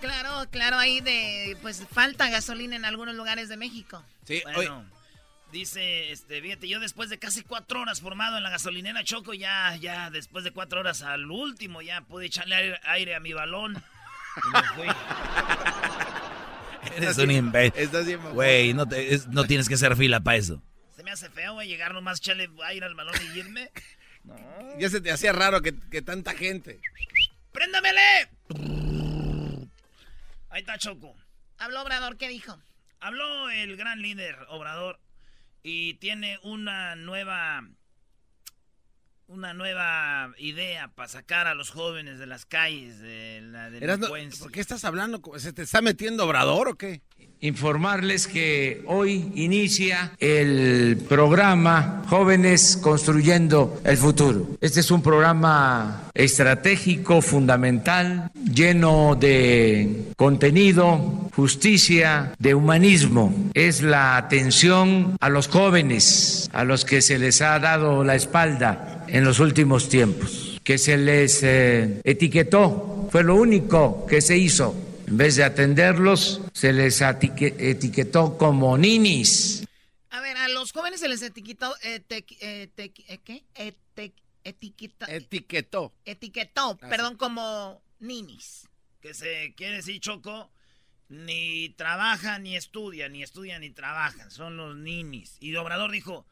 Claro, 0.00 0.48
claro, 0.50 0.76
ahí 0.76 1.00
de, 1.00 1.56
pues 1.62 1.86
falta 1.90 2.28
gasolina 2.28 2.76
en 2.76 2.84
algunos 2.84 3.14
lugares 3.14 3.48
de 3.48 3.56
México. 3.56 4.04
Sí, 4.26 4.42
bueno, 4.54 4.84
dice, 5.52 6.12
este, 6.12 6.42
fíjate, 6.42 6.68
yo 6.68 6.80
después 6.80 7.08
de 7.10 7.18
casi 7.18 7.42
cuatro 7.42 7.80
horas 7.80 8.00
formado 8.00 8.36
en 8.36 8.42
la 8.42 8.50
gasolinera 8.50 9.04
Choco, 9.04 9.34
ya, 9.34 9.76
ya, 9.76 10.10
después 10.10 10.44
de 10.44 10.50
cuatro 10.50 10.80
horas 10.80 11.02
al 11.02 11.30
último, 11.30 11.80
ya 11.80 12.00
pude 12.02 12.26
echarle 12.26 12.78
aire, 12.84 13.14
a 13.14 13.20
mi 13.20 13.32
balón. 13.32 13.82
Y 14.36 14.52
me 14.52 14.62
fui. 14.74 14.86
Eres 16.96 17.18
un 17.18 17.30
imbécil. 17.30 18.18
Güey, 18.32 18.74
no, 18.74 18.84
no 19.30 19.44
tienes 19.44 19.68
que 19.68 19.74
hacer 19.74 19.96
fila 19.96 20.20
para 20.20 20.36
eso. 20.36 20.62
Se 20.96 21.02
me 21.02 21.10
hace 21.10 21.30
feo, 21.30 21.54
güey, 21.54 21.68
llegar 21.68 21.94
nomás, 21.94 22.18
echarle 22.18 22.50
aire 22.66 22.86
al 22.86 22.94
balón 22.94 23.14
y 23.32 23.38
irme. 23.38 23.70
Ya 24.78 24.88
se 24.88 25.00
te 25.00 25.12
hacía 25.12 25.32
raro 25.32 25.60
que, 25.62 25.72
tanta 26.02 26.34
gente. 26.34 26.80
¡Préndamele! 27.52 28.28
Ahí 30.50 30.60
está 30.60 30.78
Choco. 30.78 31.14
Habló 31.58 31.82
Obrador, 31.82 32.16
¿qué 32.16 32.28
dijo? 32.28 32.58
Habló 33.00 33.50
el 33.50 33.76
gran 33.76 34.02
líder 34.02 34.36
Obrador 34.48 34.98
y 35.62 35.94
tiene 35.94 36.38
una 36.42 36.96
nueva 36.96 37.62
una 39.26 39.54
nueva 39.54 40.32
idea 40.36 40.88
para 40.88 41.08
sacar 41.08 41.46
a 41.46 41.54
los 41.54 41.70
jóvenes 41.70 42.18
de 42.18 42.26
las 42.26 42.44
calles 42.44 42.98
de 43.00 43.40
la 43.42 43.70
delincuencia. 43.70 44.42
¿Por 44.42 44.52
qué 44.52 44.60
estás 44.60 44.84
hablando? 44.84 45.22
¿Se 45.38 45.52
te 45.52 45.62
está 45.62 45.80
metiendo 45.80 46.24
Obrador 46.24 46.68
o 46.68 46.74
qué? 46.76 47.02
Informarles 47.44 48.26
que 48.26 48.82
hoy 48.86 49.30
inicia 49.34 50.12
el 50.18 50.96
programa 51.06 52.02
Jóvenes 52.08 52.78
Construyendo 52.80 53.82
el 53.84 53.98
Futuro. 53.98 54.56
Este 54.62 54.80
es 54.80 54.90
un 54.90 55.02
programa 55.02 56.04
estratégico, 56.14 57.20
fundamental, 57.20 58.30
lleno 58.50 59.14
de 59.20 60.06
contenido, 60.16 61.28
justicia, 61.36 62.32
de 62.38 62.54
humanismo. 62.54 63.34
Es 63.52 63.82
la 63.82 64.16
atención 64.16 65.18
a 65.20 65.28
los 65.28 65.48
jóvenes, 65.48 66.48
a 66.54 66.64
los 66.64 66.86
que 66.86 67.02
se 67.02 67.18
les 67.18 67.42
ha 67.42 67.58
dado 67.58 68.04
la 68.04 68.14
espalda 68.14 69.04
en 69.06 69.22
los 69.22 69.38
últimos 69.38 69.90
tiempos, 69.90 70.58
que 70.64 70.78
se 70.78 70.96
les 70.96 71.42
eh, 71.42 72.00
etiquetó, 72.04 73.06
fue 73.12 73.22
lo 73.22 73.34
único 73.34 74.06
que 74.06 74.22
se 74.22 74.38
hizo 74.38 74.74
en 75.14 75.18
vez 75.18 75.36
de 75.36 75.44
atenderlos, 75.44 76.40
se 76.52 76.72
les 76.72 77.00
etiquetó 77.00 78.36
como 78.36 78.76
ninis. 78.76 79.64
A 80.10 80.20
ver, 80.20 80.36
a 80.36 80.48
los 80.48 80.72
jóvenes 80.72 80.98
se 80.98 81.08
les 81.08 81.22
etiquetó, 81.22 81.72
eh, 81.84 82.02
eh, 82.08 82.68
¿qué? 83.22 83.44
etiquetó. 84.42 85.92
Etiquetó, 86.04 86.76
perdón, 86.78 87.16
como 87.16 87.80
ninis. 88.00 88.68
Que 89.00 89.14
se 89.14 89.54
quiere 89.56 89.76
decir, 89.76 90.00
Choco, 90.00 90.50
ni 91.08 91.68
trabajan 91.68 92.42
ni 92.42 92.56
estudian, 92.56 93.12
ni 93.12 93.22
estudian 93.22 93.60
ni 93.60 93.70
trabajan, 93.70 94.32
son 94.32 94.56
los 94.56 94.74
ninis. 94.76 95.36
Y 95.38 95.54
Obrador 95.54 95.92
dijo, 95.92 96.26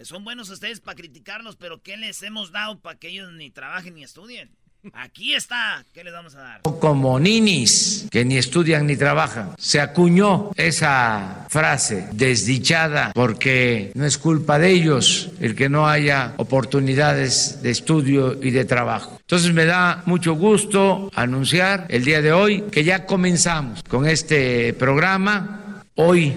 son 0.00 0.24
buenos 0.24 0.48
ustedes 0.48 0.80
para 0.80 0.96
criticarlos, 0.96 1.56
pero 1.56 1.82
¿qué 1.82 1.98
les 1.98 2.22
hemos 2.22 2.50
dado 2.50 2.80
para 2.80 2.98
que 2.98 3.08
ellos 3.08 3.30
ni 3.34 3.50
trabajen 3.50 3.94
ni 3.94 4.04
estudien? 4.04 4.56
Aquí 4.94 5.34
está. 5.34 5.84
¿Qué 5.92 6.04
les 6.04 6.12
vamos 6.12 6.34
a 6.34 6.38
dar? 6.38 6.60
Como 6.62 7.18
ninis 7.18 8.06
que 8.10 8.24
ni 8.24 8.36
estudian 8.36 8.86
ni 8.86 8.96
trabajan. 8.96 9.52
Se 9.58 9.80
acuñó 9.80 10.50
esa 10.56 11.46
frase 11.48 12.08
desdichada 12.12 13.12
porque 13.14 13.92
no 13.94 14.04
es 14.04 14.18
culpa 14.18 14.58
de 14.58 14.70
ellos 14.70 15.30
el 15.40 15.54
que 15.54 15.68
no 15.68 15.88
haya 15.88 16.34
oportunidades 16.36 17.62
de 17.62 17.70
estudio 17.70 18.42
y 18.42 18.50
de 18.50 18.64
trabajo. 18.64 19.18
Entonces 19.20 19.52
me 19.52 19.64
da 19.64 20.02
mucho 20.06 20.34
gusto 20.34 21.10
anunciar 21.14 21.86
el 21.88 22.04
día 22.04 22.22
de 22.22 22.32
hoy 22.32 22.62
que 22.70 22.84
ya 22.84 23.06
comenzamos 23.06 23.82
con 23.84 24.06
este 24.06 24.72
programa. 24.74 25.82
Hoy 25.94 26.34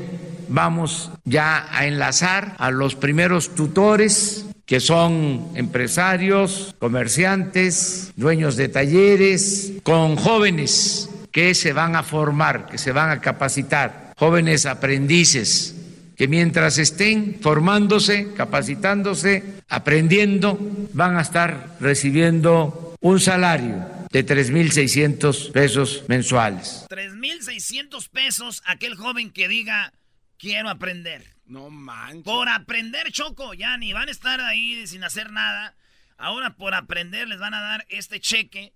vamos 0.48 1.12
ya 1.24 1.68
a 1.72 1.86
enlazar 1.86 2.56
a 2.58 2.72
los 2.72 2.96
primeros 2.96 3.54
tutores 3.56 4.46
que 4.70 4.80
son 4.80 5.50
empresarios, 5.56 6.76
comerciantes, 6.78 8.14
dueños 8.16 8.56
de 8.56 8.70
talleres, 8.70 9.74
con 9.82 10.16
jóvenes 10.16 11.10
que 11.32 11.56
se 11.56 11.74
van 11.74 11.96
a 11.96 12.04
formar, 12.04 12.68
que 12.68 12.78
se 12.78 12.92
van 12.92 13.10
a 13.10 13.20
capacitar, 13.20 14.14
jóvenes 14.16 14.68
aprendices, 14.68 15.76
que 16.16 16.28
mientras 16.28 16.78
estén 16.78 17.40
formándose, 17.42 18.32
capacitándose, 18.36 19.56
aprendiendo, 19.70 20.60
van 20.94 21.18
a 21.18 21.22
estar 21.22 21.78
recibiendo 21.80 22.94
un 23.02 23.20
salario 23.20 23.88
de 24.12 24.24
3.600 24.24 25.52
pesos 25.52 26.04
mensuales. 26.08 26.86
3.600 26.90 28.08
pesos 28.10 28.62
aquel 28.68 28.94
joven 28.94 29.32
que 29.32 29.48
diga, 29.48 29.94
quiero 30.38 30.70
aprender. 30.70 31.39
No 31.50 31.70
manches. 31.70 32.24
Por 32.24 32.48
aprender, 32.48 33.12
Choco, 33.12 33.54
ya 33.54 33.76
ni 33.78 33.92
van 33.92 34.08
a 34.08 34.12
estar 34.12 34.40
ahí 34.40 34.86
sin 34.88 35.04
hacer 35.04 35.32
nada. 35.32 35.76
Ahora 36.18 36.56
por 36.56 36.76
aprender 36.76 37.28
les 37.28 37.40
van 37.40 37.54
a 37.54 37.62
dar 37.62 37.86
este 37.90 38.20
cheque. 38.20 38.72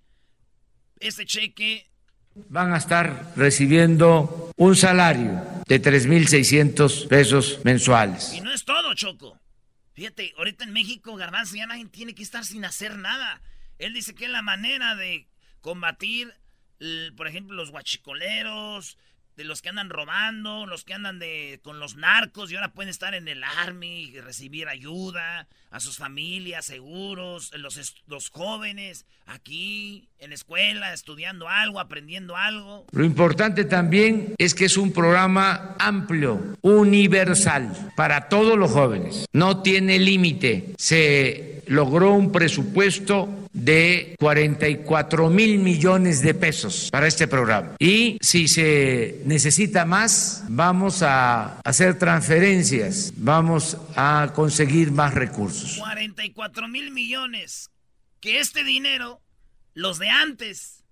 Este 1.00 1.26
cheque. 1.26 1.90
Van 2.50 2.74
a 2.74 2.78
estar 2.78 3.34
recibiendo 3.36 4.52
un 4.58 4.76
salario 4.76 5.44
de 5.68 5.82
3.600 5.82 7.08
pesos 7.08 7.60
mensuales. 7.64 8.34
Y 8.34 8.42
no 8.42 8.52
es 8.52 8.66
todo, 8.66 8.94
Choco. 8.96 9.40
Fíjate, 9.94 10.34
ahorita 10.40 10.64
en 10.64 10.74
México, 10.74 11.16
Garbanzo, 11.16 11.56
ya 11.56 11.68
nadie 11.68 11.86
tiene 11.86 12.16
que 12.16 12.24
estar 12.24 12.44
sin 12.44 12.66
hacer 12.66 12.98
nada. 12.98 13.42
Él 13.78 13.94
dice 13.94 14.16
que 14.16 14.26
es 14.26 14.32
la 14.32 14.42
manera 14.42 14.96
de 14.96 15.28
combatir, 15.62 16.34
por 17.16 17.28
ejemplo, 17.28 17.56
los 17.56 17.70
guachicoleros, 17.70 18.98
de 19.36 19.44
los 19.44 19.62
que 19.62 19.70
andan 19.70 19.90
robando, 19.90 20.66
los 20.66 20.84
que 20.84 20.94
andan 20.94 21.20
de 21.20 21.60
con 21.64 21.80
los 21.80 21.96
narcos 21.96 22.52
y 22.52 22.56
ahora 22.56 22.74
pueden 22.74 22.90
estar 22.90 23.14
en 23.14 23.28
el 23.28 23.44
army 23.44 24.04
y 24.04 24.20
recibir 24.20 24.68
ayuda 24.68 25.48
a 25.72 25.80
sus 25.80 25.98
familias, 25.98 26.66
seguros, 26.66 27.52
los, 27.58 27.96
los 28.08 28.30
jóvenes 28.30 29.06
aquí 29.26 30.08
en 30.20 30.30
la 30.30 30.36
escuela 30.36 30.94
estudiando 30.94 31.50
algo, 31.50 31.80
aprendiendo 31.80 32.38
algo. 32.38 32.86
Lo 32.92 33.04
importante 33.04 33.66
también 33.66 34.36
es 34.38 34.54
que 34.54 34.66
es 34.66 34.78
un 34.78 34.92
programa 34.94 35.76
amplio, 35.80 36.56
universal 36.62 37.92
para 37.96 38.30
todos 38.30 38.58
los 38.58 38.72
jóvenes. 38.72 39.26
No 39.34 39.62
tiene 39.62 40.00
límite. 40.00 40.74
Se 40.78 41.64
logró 41.68 42.14
un 42.14 42.32
presupuesto 42.32 43.43
de 43.54 44.16
44 44.20 45.30
mil 45.30 45.60
millones 45.60 46.22
de 46.22 46.34
pesos 46.34 46.90
para 46.92 47.08
este 47.08 47.28
programa. 47.28 47.76
Y 47.80 48.18
si 48.20 48.48
se 48.48 49.22
necesita 49.26 49.86
más, 49.86 50.44
vamos 50.50 51.04
a 51.04 51.60
hacer 51.62 51.98
transferencias, 51.98 53.14
vamos 53.16 53.78
a 53.96 54.32
conseguir 54.34 54.92
más 54.92 55.14
recursos. 55.14 55.78
44 55.78 56.68
mil 56.68 56.92
millones. 56.92 57.70
Que 58.20 58.40
este 58.40 58.64
dinero, 58.64 59.22
los 59.74 60.00
de 60.00 60.10
antes, 60.10 60.84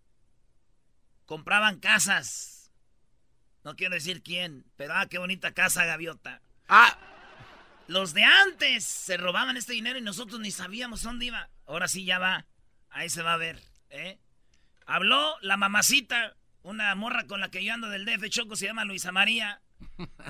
compraban 1.25 1.79
casas. 1.79 2.71
No 3.63 3.75
quiero 3.75 3.95
decir 3.95 4.21
quién, 4.21 4.65
pero 4.75 4.93
ah, 4.95 5.07
qué 5.07 5.17
bonita 5.17 5.53
casa, 5.53 5.85
gaviota. 5.85 6.41
Ah, 6.67 6.97
los 7.87 8.13
de 8.13 8.23
antes 8.23 8.83
se 8.83 9.17
robaban 9.17 9.57
este 9.57 9.73
dinero 9.73 9.97
y 9.97 10.01
nosotros 10.01 10.39
ni 10.39 10.51
sabíamos 10.51 11.03
dónde 11.03 11.25
iba. 11.25 11.49
Ahora 11.65 11.87
sí 11.87 12.05
ya 12.05 12.19
va. 12.19 12.45
Ahí 12.91 13.09
se 13.09 13.23
va 13.23 13.33
a 13.33 13.37
ver, 13.37 13.59
¿eh? 13.89 14.19
Habló 14.85 15.37
la 15.41 15.57
mamacita, 15.57 16.35
una 16.61 16.93
morra 16.95 17.25
con 17.25 17.39
la 17.39 17.49
que 17.49 17.63
yo 17.63 17.73
ando 17.73 17.89
del 17.89 18.05
DF 18.05 18.29
Choco, 18.29 18.55
se 18.55 18.65
llama 18.65 18.85
Luisa 18.85 19.11
María. 19.11 19.61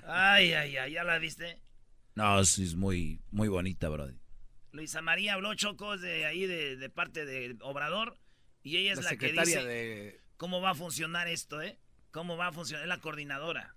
Ay, 0.07 0.53
ay, 0.53 0.77
ay, 0.77 0.93
¿ya 0.93 1.03
la 1.03 1.17
viste? 1.17 1.59
No, 2.15 2.43
sí 2.45 2.63
es 2.63 2.75
muy, 2.75 3.21
muy 3.31 3.47
bonita, 3.47 3.89
brody. 3.89 4.19
Luisa 4.71 5.01
María 5.01 5.33
habló 5.33 5.53
Choco 5.55 5.97
de 5.97 6.25
ahí, 6.25 6.45
de, 6.45 6.89
parte 6.89 7.25
de 7.25 7.57
Obrador, 7.61 8.17
y 8.63 8.77
ella 8.77 8.93
es 8.93 9.03
la, 9.03 9.15
que 9.17 9.33
dice 9.33 10.21
cómo 10.37 10.61
va 10.61 10.71
a 10.71 10.75
funcionar 10.75 11.27
esto, 11.27 11.61
¿eh? 11.61 11.77
¿Cómo 12.11 12.37
va 12.37 12.47
a 12.47 12.51
funcionar? 12.51 12.83
Es 12.83 12.89
la 12.89 12.99
coordinadora. 12.99 13.75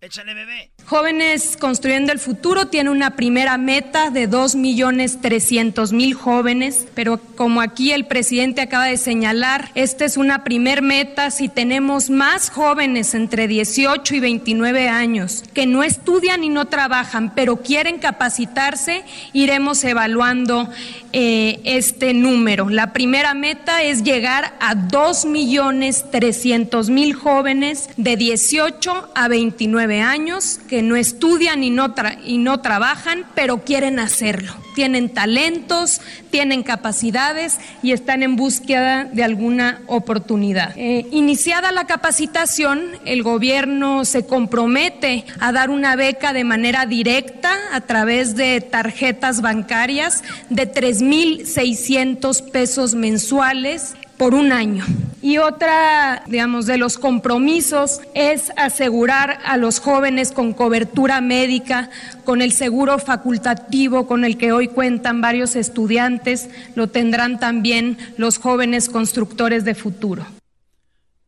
Échale, 0.00 0.32
bebé. 0.32 0.70
Jóvenes 0.86 1.56
Construyendo 1.56 2.12
el 2.12 2.20
Futuro 2.20 2.68
tiene 2.68 2.90
una 2.90 3.16
primera 3.16 3.58
meta 3.58 4.10
de 4.10 4.30
2.300.000 4.30 6.14
jóvenes, 6.14 6.86
pero 6.94 7.18
como 7.36 7.60
aquí 7.60 7.90
el 7.90 8.06
presidente 8.06 8.60
acaba 8.60 8.84
de 8.84 8.96
señalar, 8.96 9.72
esta 9.74 10.04
es 10.04 10.16
una 10.16 10.44
primer 10.44 10.82
meta 10.82 11.32
si 11.32 11.48
tenemos 11.48 12.10
más 12.10 12.48
jóvenes 12.48 13.12
entre 13.14 13.48
18 13.48 14.14
y 14.14 14.20
29 14.20 14.88
años 14.88 15.42
que 15.52 15.66
no 15.66 15.82
estudian 15.82 16.44
y 16.44 16.48
no 16.48 16.66
trabajan, 16.66 17.34
pero 17.34 17.56
quieren 17.56 17.98
capacitarse, 17.98 19.02
iremos 19.32 19.82
evaluando 19.82 20.70
eh, 21.12 21.58
este 21.64 22.14
número. 22.14 22.68
La 22.68 22.92
primera 22.92 23.34
meta 23.34 23.82
es 23.82 24.04
llegar 24.04 24.54
a 24.60 24.76
2.300.000 24.76 27.14
jóvenes 27.14 27.90
de 27.96 28.16
18 28.16 29.10
a 29.14 29.26
29 29.26 29.87
años 30.02 30.60
que 30.68 30.82
no 30.82 30.96
estudian 30.96 31.64
y 31.64 31.70
no, 31.70 31.94
y 32.24 32.38
no 32.38 32.60
trabajan, 32.60 33.24
pero 33.34 33.64
quieren 33.64 33.98
hacerlo. 33.98 34.54
Tienen 34.74 35.08
talentos, 35.08 36.00
tienen 36.30 36.62
capacidades 36.62 37.58
y 37.82 37.92
están 37.92 38.22
en 38.22 38.36
búsqueda 38.36 39.04
de 39.04 39.24
alguna 39.24 39.80
oportunidad. 39.86 40.72
Eh, 40.76 41.06
iniciada 41.10 41.72
la 41.72 41.86
capacitación, 41.86 42.82
el 43.04 43.22
gobierno 43.22 44.04
se 44.04 44.24
compromete 44.24 45.24
a 45.40 45.50
dar 45.50 45.70
una 45.70 45.96
beca 45.96 46.32
de 46.32 46.44
manera 46.44 46.86
directa 46.86 47.52
a 47.72 47.80
través 47.80 48.36
de 48.36 48.60
tarjetas 48.60 49.40
bancarias 49.40 50.22
de 50.48 50.70
3.600 50.72 52.50
pesos 52.50 52.94
mensuales 52.94 53.96
por 54.18 54.34
un 54.34 54.52
año. 54.52 54.84
Y 55.22 55.38
otra, 55.38 56.22
digamos, 56.26 56.66
de 56.66 56.76
los 56.76 56.98
compromisos 56.98 58.00
es 58.14 58.52
asegurar 58.56 59.40
a 59.44 59.56
los 59.56 59.80
jóvenes 59.80 60.32
con 60.32 60.52
cobertura 60.52 61.20
médica, 61.20 61.90
con 62.24 62.42
el 62.42 62.52
seguro 62.52 62.98
facultativo 62.98 64.06
con 64.06 64.24
el 64.24 64.36
que 64.36 64.52
hoy 64.52 64.68
cuentan 64.68 65.20
varios 65.20 65.56
estudiantes, 65.56 66.50
lo 66.74 66.88
tendrán 66.88 67.38
también 67.38 67.96
los 68.16 68.38
jóvenes 68.38 68.88
constructores 68.88 69.64
de 69.64 69.74
futuro. 69.74 70.26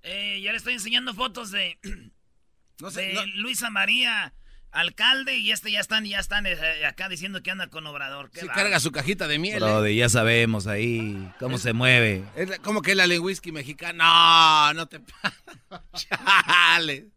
Eh, 0.03 0.41
ya 0.43 0.51
le 0.51 0.59
estoy 0.59 0.75
enseñando 0.75 1.15
fotos 1.15 1.51
de, 1.51 1.79
no 2.81 2.91
sé, 2.91 3.15
Luisa 3.37 3.71
María 3.71 4.33
alcalde 4.73 5.37
y 5.37 5.51
este 5.51 5.73
ya 5.73 5.81
están, 5.81 6.05
ya 6.05 6.19
están 6.19 6.47
eh, 6.47 6.87
acá 6.87 7.09
diciendo 7.09 7.43
que 7.43 7.51
anda 7.51 7.69
con 7.69 7.87
Obrador. 7.87 8.31
Se 8.33 8.47
carga 8.47 8.81
su 8.81 8.93
cajita 8.93 9.29
de 9.29 9.39
miel. 9.39 9.61
Brody, 9.61 9.93
¿eh? 9.93 9.97
ya 9.97 10.09
sabemos 10.09 10.67
ahí 10.67 11.33
cómo 11.39 11.59
se 11.59 11.73
mueve. 11.73 12.25
Es 12.37 12.59
como 12.61 12.83
que 12.83 12.93
es 12.93 12.97
la 12.97 13.07
whisky 13.21 13.53
mexicana. 13.53 14.73
No, 14.73 14.75
no 14.75 14.87
te 14.87 15.01
Chale. 15.95 17.09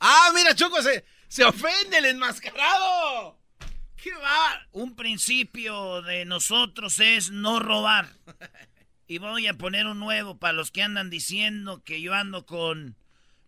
Ah, 0.00 0.30
mira, 0.34 0.54
Choco, 0.54 0.80
se, 0.82 1.04
se 1.26 1.44
ofende 1.44 1.98
el 1.98 2.06
enmascarado. 2.06 3.38
¿Qué 3.96 4.12
va? 4.12 4.66
Un 4.72 4.94
principio 4.94 6.02
de 6.02 6.24
nosotros 6.24 7.00
es 7.00 7.30
no 7.30 7.58
robar. 7.58 8.08
Y 9.08 9.18
voy 9.18 9.46
a 9.48 9.54
poner 9.54 9.86
un 9.86 9.98
nuevo 9.98 10.38
para 10.38 10.52
los 10.52 10.70
que 10.70 10.82
andan 10.82 11.10
diciendo 11.10 11.82
que 11.82 12.00
yo 12.00 12.14
ando 12.14 12.46
con 12.46 12.96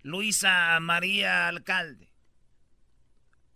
Luisa 0.03 0.81
María 0.81 1.47
Alcalde. 1.49 2.10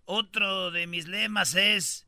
Otro 0.07 0.71
de 0.71 0.87
mis 0.87 1.09
lemas 1.09 1.55
es, 1.55 2.07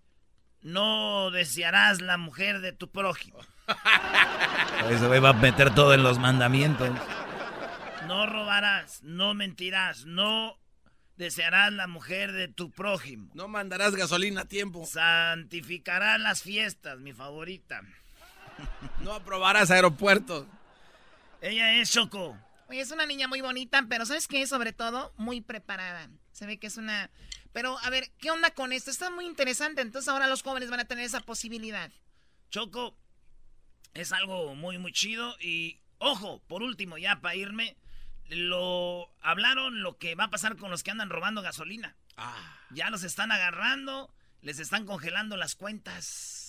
no 0.61 1.31
desearás 1.31 2.01
la 2.01 2.17
mujer 2.19 2.61
de 2.61 2.73
tu 2.73 2.91
prójimo. 2.91 3.39
Eso 4.91 5.09
va 5.09 5.31
a 5.31 5.33
meter 5.33 5.75
todo 5.75 5.95
en 5.95 6.03
los 6.03 6.19
mandamientos. 6.19 6.91
No 8.07 8.27
robarás, 8.27 9.03
no 9.03 9.35
mentirás, 9.35 10.05
no 10.05 10.59
desearás 11.17 11.73
la 11.73 11.87
mujer 11.87 12.33
de 12.33 12.49
tu 12.49 12.71
prójimo. 12.71 13.31
No 13.35 13.49
mandarás 13.49 13.95
gasolina 13.95 14.43
a 14.43 14.45
tiempo. 14.45 14.85
Santificarás 14.87 16.21
las 16.21 16.43
fiestas, 16.43 16.99
mi 16.99 17.13
favorita. 17.13 17.83
No 19.01 19.13
aprobarás 19.13 19.71
aeropuertos. 19.71 20.47
Ella 21.43 21.75
es 21.75 21.93
Choco. 21.93 22.39
Oye, 22.69 22.81
es 22.81 22.91
una 22.91 23.05
niña 23.05 23.29
muy 23.29 23.43
bonita, 23.43 23.85
pero 23.89 24.07
¿sabes 24.07 24.27
qué? 24.27 24.47
Sobre 24.47 24.73
todo, 24.73 25.13
muy 25.19 25.43
preparada. 25.43 26.09
Se 26.33 26.47
ve 26.47 26.59
que 26.59 26.67
es 26.67 26.79
una 26.79 27.11
pero, 27.57 27.79
a 27.79 27.89
ver, 27.89 28.11
¿qué 28.19 28.31
onda 28.31 28.51
con 28.51 28.71
esto? 28.71 28.91
Está 28.91 29.09
muy 29.09 29.25
interesante. 29.25 29.81
Entonces 29.81 30.11
ahora 30.11 30.27
los 30.27 30.43
jóvenes 30.43 30.69
van 30.69 30.81
a 30.81 30.85
tener 30.85 31.07
esa 31.07 31.21
posibilidad. 31.21 31.91
Choco, 32.51 32.99
es 33.95 34.13
algo 34.13 34.55
muy, 34.55 34.77
muy 34.77 34.93
chido. 34.93 35.35
Y, 35.41 35.81
ojo, 35.97 36.43
por 36.49 36.63
último, 36.63 36.99
ya 36.99 37.23
para 37.23 37.35
irme, 37.35 37.79
lo 38.29 39.11
hablaron 39.23 39.81
lo 39.81 39.97
que 39.97 40.15
va 40.15 40.25
a 40.25 40.31
pasar 40.31 40.59
con 40.59 40.71
los 40.71 40.83
que 40.83 40.91
andan 40.91 41.09
robando 41.09 41.41
gasolina. 41.41 41.97
Ah. 42.19 42.61
Ya 42.73 42.91
los 42.91 43.05
están 43.05 43.33
agarrando, 43.33 44.13
les 44.43 44.59
están 44.59 44.85
congelando 44.85 45.39
las 45.39 45.55
cuentas. 45.55 46.46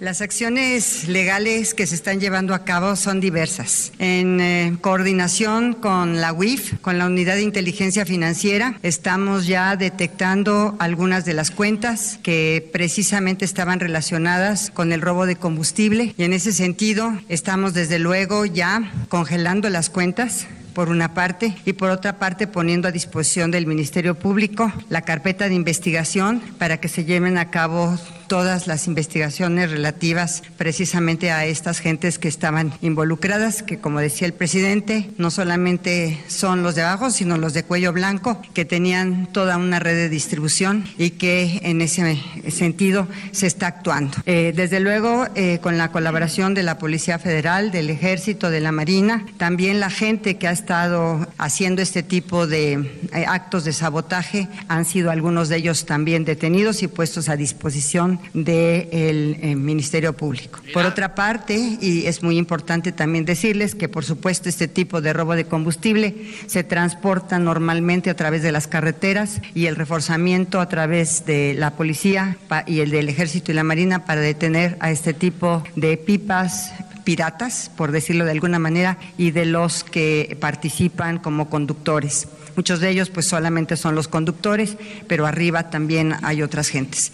Las 0.00 0.20
acciones 0.20 1.06
legales 1.06 1.72
que 1.72 1.86
se 1.86 1.94
están 1.94 2.18
llevando 2.18 2.52
a 2.52 2.64
cabo 2.64 2.96
son 2.96 3.20
diversas. 3.20 3.92
En 4.00 4.40
eh, 4.40 4.76
coordinación 4.80 5.72
con 5.72 6.20
la 6.20 6.32
UIF, 6.32 6.80
con 6.80 6.98
la 6.98 7.06
Unidad 7.06 7.36
de 7.36 7.42
Inteligencia 7.42 8.04
Financiera, 8.04 8.76
estamos 8.82 9.46
ya 9.46 9.76
detectando 9.76 10.74
algunas 10.80 11.24
de 11.24 11.34
las 11.34 11.52
cuentas 11.52 12.18
que 12.24 12.68
precisamente 12.72 13.44
estaban 13.44 13.78
relacionadas 13.78 14.72
con 14.72 14.92
el 14.92 15.00
robo 15.00 15.26
de 15.26 15.36
combustible 15.36 16.12
y 16.18 16.24
en 16.24 16.32
ese 16.32 16.52
sentido 16.52 17.16
estamos 17.28 17.72
desde 17.72 18.00
luego 18.00 18.46
ya 18.46 18.92
congelando 19.08 19.70
las 19.70 19.90
cuentas 19.90 20.48
por 20.74 20.88
una 20.88 21.14
parte, 21.14 21.56
y 21.64 21.74
por 21.74 21.90
otra 21.90 22.18
parte 22.18 22.48
poniendo 22.48 22.88
a 22.88 22.90
disposición 22.90 23.52
del 23.52 23.66
Ministerio 23.66 24.16
Público 24.16 24.72
la 24.88 25.02
carpeta 25.02 25.48
de 25.48 25.54
investigación 25.54 26.42
para 26.58 26.78
que 26.78 26.88
se 26.88 27.04
lleven 27.04 27.38
a 27.38 27.50
cabo 27.50 27.96
todas 28.26 28.66
las 28.66 28.86
investigaciones 28.86 29.70
relativas 29.70 30.42
precisamente 30.56 31.30
a 31.30 31.46
estas 31.46 31.78
gentes 31.78 32.18
que 32.18 32.28
estaban 32.28 32.72
involucradas, 32.82 33.62
que 33.62 33.78
como 33.78 34.00
decía 34.00 34.26
el 34.26 34.34
presidente, 34.34 35.10
no 35.18 35.30
solamente 35.30 36.22
son 36.28 36.62
los 36.62 36.74
de 36.74 36.82
abajo, 36.82 37.10
sino 37.10 37.36
los 37.38 37.54
de 37.54 37.64
cuello 37.64 37.92
blanco, 37.92 38.40
que 38.52 38.64
tenían 38.64 39.26
toda 39.32 39.56
una 39.56 39.78
red 39.78 39.94
de 39.94 40.08
distribución 40.08 40.84
y 40.98 41.10
que 41.10 41.60
en 41.62 41.80
ese 41.80 42.20
sentido 42.48 43.08
se 43.32 43.46
está 43.46 43.66
actuando. 43.68 44.18
Eh, 44.26 44.52
desde 44.54 44.80
luego, 44.80 45.26
eh, 45.34 45.58
con 45.62 45.78
la 45.78 45.90
colaboración 45.90 46.54
de 46.54 46.62
la 46.62 46.78
Policía 46.78 47.18
Federal, 47.18 47.70
del 47.70 47.90
Ejército, 47.90 48.50
de 48.50 48.60
la 48.60 48.72
Marina, 48.72 49.24
también 49.36 49.80
la 49.80 49.90
gente 49.90 50.36
que 50.36 50.48
ha 50.48 50.52
estado 50.52 51.26
haciendo 51.38 51.82
este 51.82 52.02
tipo 52.02 52.46
de 52.46 52.72
eh, 53.12 53.24
actos 53.26 53.64
de 53.64 53.72
sabotaje 53.72 54.48
han 54.68 54.84
sido 54.84 55.10
algunos 55.10 55.48
de 55.48 55.56
ellos 55.56 55.86
también 55.86 56.24
detenidos 56.24 56.82
y 56.82 56.88
puestos 56.88 57.28
a 57.28 57.36
disposición 57.36 58.13
del 58.32 59.36
eh, 59.40 59.54
Ministerio 59.56 60.12
Público. 60.12 60.60
Por 60.72 60.86
otra 60.86 61.14
parte, 61.14 61.56
y 61.56 62.06
es 62.06 62.22
muy 62.22 62.38
importante 62.38 62.92
también 62.92 63.24
decirles 63.24 63.74
que 63.74 63.88
por 63.88 64.04
supuesto 64.04 64.48
este 64.48 64.68
tipo 64.68 65.00
de 65.00 65.12
robo 65.12 65.34
de 65.34 65.44
combustible 65.46 66.14
se 66.46 66.64
transporta 66.64 67.38
normalmente 67.38 68.10
a 68.10 68.16
través 68.16 68.42
de 68.42 68.52
las 68.52 68.66
carreteras 68.66 69.40
y 69.54 69.66
el 69.66 69.76
reforzamiento 69.76 70.60
a 70.60 70.68
través 70.68 71.24
de 71.26 71.54
la 71.54 71.72
policía 71.72 72.36
y 72.66 72.80
el 72.80 72.90
del 72.90 73.08
ejército 73.08 73.52
y 73.52 73.54
la 73.54 73.64
marina 73.64 74.04
para 74.04 74.20
detener 74.20 74.76
a 74.80 74.90
este 74.90 75.14
tipo 75.14 75.62
de 75.76 75.96
pipas 75.96 76.72
piratas, 77.04 77.70
por 77.76 77.92
decirlo 77.92 78.24
de 78.24 78.32
alguna 78.32 78.58
manera, 78.58 78.98
y 79.18 79.30
de 79.30 79.44
los 79.44 79.84
que 79.84 80.36
participan 80.40 81.18
como 81.18 81.50
conductores. 81.50 82.28
Muchos 82.56 82.80
de 82.80 82.90
ellos 82.90 83.10
pues 83.10 83.26
solamente 83.26 83.76
son 83.76 83.94
los 83.94 84.08
conductores, 84.08 84.76
pero 85.06 85.26
arriba 85.26 85.70
también 85.70 86.14
hay 86.22 86.42
otras 86.42 86.68
gentes. 86.68 87.12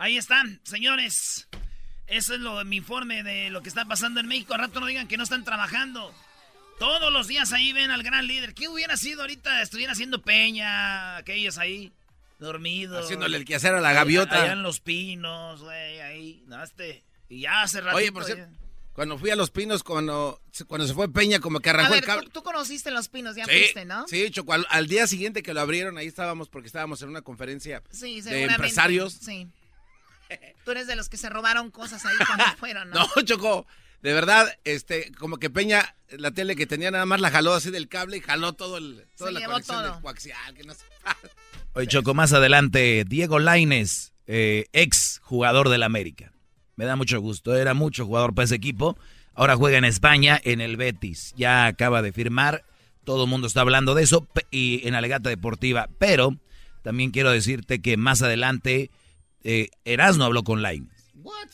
Ahí 0.00 0.16
están, 0.16 0.58
señores. 0.62 1.46
Eso 2.06 2.32
es 2.32 2.40
lo, 2.40 2.64
mi 2.64 2.76
informe 2.76 3.22
de 3.22 3.50
lo 3.50 3.60
que 3.60 3.68
está 3.68 3.84
pasando 3.84 4.18
en 4.18 4.26
México. 4.28 4.54
Al 4.54 4.60
rato 4.60 4.80
no 4.80 4.86
digan 4.86 5.06
que 5.06 5.18
no 5.18 5.24
están 5.24 5.44
trabajando. 5.44 6.14
Todos 6.78 7.12
los 7.12 7.28
días 7.28 7.52
ahí 7.52 7.74
ven 7.74 7.90
al 7.90 8.02
gran 8.02 8.26
líder. 8.26 8.54
¿Qué 8.54 8.66
hubiera 8.66 8.96
sido 8.96 9.20
ahorita? 9.20 9.60
Estuvieran 9.60 9.92
haciendo 9.92 10.22
peña, 10.22 11.18
aquellos 11.18 11.58
ahí, 11.58 11.92
dormidos. 12.38 13.04
Haciéndole 13.04 13.36
el 13.36 13.44
quehacer 13.44 13.74
a 13.74 13.82
la 13.82 13.92
gaviota. 13.92 14.42
Allá 14.42 14.54
en 14.54 14.62
los 14.62 14.80
pinos, 14.80 15.60
güey, 15.60 16.00
ahí. 16.00 16.42
No, 16.46 16.64
este, 16.64 17.04
y 17.28 17.42
ya 17.42 17.60
hace 17.60 17.82
ratito. 17.82 17.98
Oye, 17.98 18.10
por 18.10 18.24
cierto, 18.24 18.50
cuando 18.94 19.18
fui 19.18 19.28
a 19.28 19.36
Los 19.36 19.50
Pinos, 19.50 19.82
cuando, 19.82 20.40
cuando 20.66 20.86
se 20.86 20.94
fue 20.94 21.12
Peña, 21.12 21.40
como 21.40 21.60
que 21.60 21.68
arrancó 21.68 21.92
a 21.92 21.98
el 21.98 22.04
cable. 22.04 22.28
Tú, 22.32 22.42
conociste 22.42 22.90
Los 22.90 23.08
Pinos, 23.08 23.36
ya 23.36 23.44
fuiste, 23.44 23.84
¿no? 23.84 24.08
Sí, 24.08 24.30
Choco, 24.30 24.54
al, 24.54 24.86
día 24.88 25.06
siguiente 25.06 25.42
que 25.42 25.52
lo 25.52 25.60
abrieron, 25.60 25.98
ahí 25.98 26.06
estábamos 26.06 26.48
porque 26.48 26.68
estábamos 26.68 27.02
en 27.02 27.10
una 27.10 27.20
conferencia 27.20 27.82
de 27.92 28.44
empresarios. 28.44 29.12
Sí. 29.12 29.46
Tú 30.64 30.70
eres 30.70 30.86
de 30.86 30.96
los 30.96 31.08
que 31.08 31.16
se 31.16 31.28
robaron 31.28 31.70
cosas 31.70 32.04
ahí 32.06 32.16
cuando 32.26 32.44
fueron, 32.58 32.90
¿no? 32.90 33.08
no, 33.16 33.22
Choco. 33.22 33.66
De 34.02 34.14
verdad, 34.14 34.58
este, 34.64 35.12
como 35.12 35.36
que 35.36 35.50
Peña, 35.50 35.94
la 36.10 36.30
tele 36.30 36.56
que 36.56 36.66
tenía 36.66 36.90
nada 36.90 37.04
más 37.04 37.20
la 37.20 37.30
jaló 37.30 37.52
así 37.52 37.70
del 37.70 37.88
cable 37.88 38.16
y 38.16 38.20
jaló 38.20 38.54
todo 38.54 38.78
el, 38.78 39.06
toda 39.16 39.30
la 39.30 39.44
conexión 39.44 39.82
del 39.82 40.00
coaxial, 40.00 40.54
que 40.54 40.64
no 40.64 40.72
sé. 40.72 40.84
Oye, 41.74 41.86
Choco, 41.86 42.14
más 42.14 42.32
adelante, 42.32 43.04
Diego 43.06 43.38
Laines, 43.38 44.14
eh, 44.26 44.66
ex 44.72 45.20
jugador 45.22 45.68
del 45.68 45.82
América. 45.82 46.32
Me 46.76 46.86
da 46.86 46.96
mucho 46.96 47.20
gusto, 47.20 47.54
era 47.54 47.74
mucho 47.74 48.06
jugador 48.06 48.34
para 48.34 48.46
ese 48.46 48.54
equipo. 48.54 48.96
Ahora 49.34 49.56
juega 49.56 49.76
en 49.76 49.84
España, 49.84 50.40
en 50.44 50.62
el 50.62 50.78
Betis. 50.78 51.34
Ya 51.36 51.66
acaba 51.66 52.00
de 52.00 52.12
firmar, 52.12 52.64
todo 53.04 53.24
el 53.24 53.30
mundo 53.30 53.46
está 53.46 53.60
hablando 53.60 53.94
de 53.94 54.04
eso 54.04 54.26
y 54.50 54.86
en 54.88 54.94
Alegata 54.94 55.28
Deportiva. 55.28 55.90
Pero 55.98 56.38
también 56.82 57.10
quiero 57.10 57.30
decirte 57.30 57.82
que 57.82 57.98
más 57.98 58.22
adelante 58.22 58.90
eh, 59.44 59.70
Erasmo 59.84 60.24
habló 60.24 60.42
con 60.42 60.62
Laines. 60.62 61.00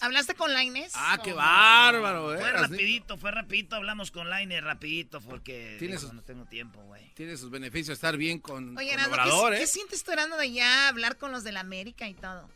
¿Hablaste 0.01 0.35
con 0.35 0.53
Laines? 0.53 0.92
Ah, 0.94 1.18
qué 1.22 1.33
bárbaro, 1.33 2.35
eh. 2.35 2.38
Fue 2.38 2.53
rapidito, 2.53 3.16
fue 3.16 3.31
rapidito, 3.31 3.77
hablamos 3.77 4.11
con 4.11 4.31
Laines 4.31 4.62
rapidito 4.62 5.20
porque 5.20 5.79
no 6.12 6.22
tengo 6.22 6.44
tiempo, 6.44 6.81
güey. 6.83 7.12
Tiene 7.14 7.37
sus 7.37 7.51
beneficios 7.51 7.96
estar 7.96 8.16
bien 8.16 8.38
con, 8.38 8.77
Oye, 8.77 8.94
con 8.94 9.51
¿qué, 9.51 9.59
¿qué, 9.59 9.66
sientes 9.66 10.05
tú 10.05 10.12
de 10.12 10.53
ya 10.53 10.88
hablar 10.88 11.16
con 11.16 11.33
los 11.33 11.44
de 11.44 11.53
la 11.53 11.61
América 11.61 12.09
y 12.09 12.14
todo? 12.14 12.49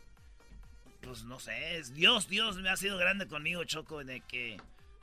pues 1.01 1.23
no 1.23 1.39
sé, 1.39 1.77
es 1.77 1.93
Dios, 1.93 2.29
Dios 2.29 2.57
me 2.57 2.69
ha 2.69 2.77
sido 2.77 2.97
grande 2.97 3.27
conmigo, 3.27 3.63
Choco, 3.63 4.03
de 4.03 4.21
que 4.21 4.57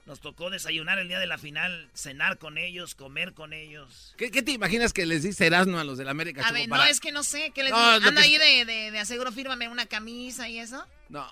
nos 0.08 0.20
tocó 0.20 0.50
desayunar 0.50 0.98
el 0.98 1.06
día 1.06 1.20
de 1.20 1.26
la 1.26 1.38
final, 1.38 1.88
cenar 1.94 2.38
con 2.38 2.58
ellos, 2.58 2.96
comer 2.96 3.34
con 3.34 3.52
ellos. 3.52 4.14
¿Qué, 4.16 4.30
te 4.30 4.50
imaginas 4.50 4.92
que 4.92 5.06
les 5.06 5.22
dice 5.22 5.46
Erasmo 5.46 5.78
a 5.78 5.84
los 5.84 5.98
del 5.98 6.08
América? 6.08 6.44
A 6.44 6.50
ver, 6.50 6.68
no, 6.68 6.82
es 6.82 6.98
que 6.98 7.12
no 7.12 7.22
sé, 7.22 7.52
¿qué 7.54 7.62
les 7.62 7.70
no, 7.70 7.78
¿Anda 7.78 8.22
ahí 8.22 8.36
de, 8.38 8.64
de, 8.90 8.98
aseguro, 8.98 9.30
fírmame 9.30 9.68
una 9.68 9.86
camisa 9.86 10.48
y 10.48 10.58
eso? 10.58 10.84
No. 11.08 11.28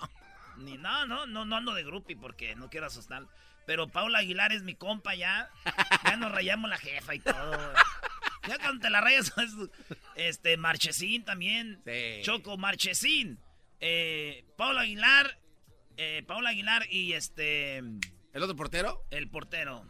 Ni, 0.57 0.77
no, 0.77 1.05
no, 1.05 1.25
no, 1.25 1.43
no 1.43 1.57
ando 1.57 1.73
de 1.73 1.83
grupi 1.83 2.15
porque 2.15 2.55
no 2.55 2.69
quiero 2.69 2.85
asustar. 2.85 3.25
Pero 3.65 3.89
Paula 3.89 4.19
Aguilar 4.19 4.53
es 4.53 4.63
mi 4.63 4.75
compa 4.75 5.13
ya. 5.15 5.49
Ya 6.05 6.15
nos 6.15 6.31
rayamos 6.31 6.69
la 6.69 6.77
jefa 6.77 7.15
y 7.15 7.19
todo. 7.19 7.73
Ya 8.47 8.57
cuando 8.59 8.81
te 8.81 8.89
la 8.89 9.01
rayas, 9.01 9.33
este, 10.15 10.55
Marchesín 10.55 11.25
también. 11.25 11.83
Choco, 12.21 12.57
Marchesín 12.57 13.39
eh, 13.79 14.43
Paulo 14.55 14.79
Aguilar, 14.79 15.37
eh, 15.97 16.23
Paulo 16.25 16.47
Aguilar 16.47 16.87
y 16.89 17.13
este... 17.13 17.83
¿El 18.37 18.43
otro 18.43 18.55
portero? 18.55 19.03
El 19.09 19.31
portero. 19.31 19.83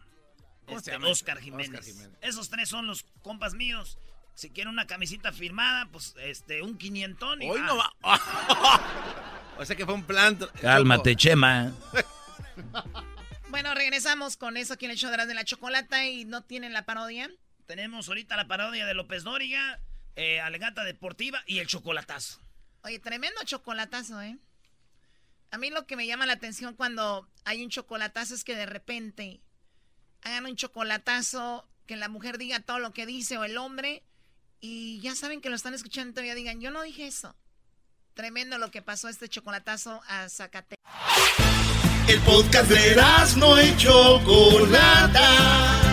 Este, 0.67 0.95
Oscar, 0.95 1.37
Jiménez. 1.41 2.07
Esos 2.21 2.49
tres 2.49 2.69
son 2.69 2.87
los 2.87 3.03
compas 3.21 3.55
míos. 3.55 3.99
Si 4.35 4.51
quieren 4.51 4.71
una 4.71 4.87
camisita 4.87 5.33
firmada, 5.33 5.89
pues 5.91 6.15
este, 6.21 6.61
un 6.61 6.77
quinientón. 6.77 7.41
Hoy 7.41 7.59
no 7.59 7.75
va. 7.75 7.91
o 9.57 9.65
sea 9.65 9.75
que 9.75 9.83
fue 9.83 9.93
un 9.93 10.03
plan. 10.03 10.39
Cálmate, 10.61 11.17
Chema. 11.17 11.73
bueno, 13.49 13.75
regresamos 13.75 14.37
con 14.37 14.55
eso 14.55 14.75
aquí 14.75 14.85
en 14.85 14.91
el 14.91 14.97
show 14.97 15.11
de 15.11 15.33
la 15.33 15.43
chocolata 15.43 16.07
y 16.07 16.23
no 16.23 16.41
tienen 16.45 16.71
la 16.71 16.85
parodia. 16.85 17.29
Tenemos 17.65 18.07
ahorita 18.07 18.37
la 18.37 18.47
parodia 18.47 18.85
de 18.85 18.93
López 18.93 19.25
Dóriga, 19.25 19.81
eh, 20.15 20.39
Alegata 20.39 20.85
Deportiva 20.85 21.43
y 21.47 21.59
el 21.59 21.67
chocolatazo. 21.67 22.39
Oye, 22.83 22.99
tremendo 22.99 23.43
chocolatazo, 23.43 24.21
¿eh? 24.21 24.37
A 25.51 25.57
mí 25.57 25.69
lo 25.69 25.85
que 25.85 25.95
me 25.95 26.07
llama 26.07 26.25
la 26.25 26.33
atención 26.33 26.75
cuando 26.75 27.27
hay 27.45 27.63
un 27.63 27.69
chocolatazo 27.69 28.35
es 28.35 28.43
que 28.43 28.55
de 28.55 28.65
repente 28.65 29.41
hagan 30.21 30.45
un 30.45 30.55
chocolatazo, 30.55 31.67
que 31.85 31.95
la 31.95 32.09
mujer 32.09 32.37
diga 32.37 32.59
todo 32.59 32.79
lo 32.79 32.91
que 32.91 33.05
dice 33.05 33.37
o 33.37 33.43
el 33.43 33.57
hombre, 33.57 34.03
y 34.59 34.99
ya 35.01 35.15
saben 35.15 35.39
que 35.41 35.49
lo 35.49 35.55
están 35.55 35.73
escuchando 35.73 36.09
y 36.09 36.13
todavía 36.13 36.35
digan, 36.35 36.59
yo 36.59 36.71
no 36.71 36.81
dije 36.81 37.07
eso. 37.07 37.35
Tremendo 38.13 38.57
lo 38.57 38.71
que 38.71 38.81
pasó 38.81 39.09
este 39.09 39.29
chocolatazo 39.29 40.01
a 40.07 40.27
Zacate. 40.27 40.75
El 42.07 42.19
podcast 42.21 42.69
de 42.69 42.95
no 43.37 43.57
hecho 43.57 44.19
Chocolata 44.19 45.87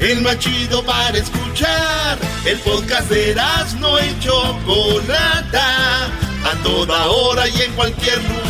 el 0.00 0.20
más 0.20 0.38
chido 0.38 0.84
para 0.84 1.16
escuchar. 1.16 2.18
El 2.44 2.58
podcast 2.60 3.08
de 3.08 3.34
no 3.80 3.98
y 3.98 4.18
Chocolata, 4.20 6.06
a 6.44 6.62
toda 6.62 7.06
hora 7.06 7.48
y 7.48 7.62
en 7.62 7.72
cualquier 7.72 8.22
lugar. 8.22 8.45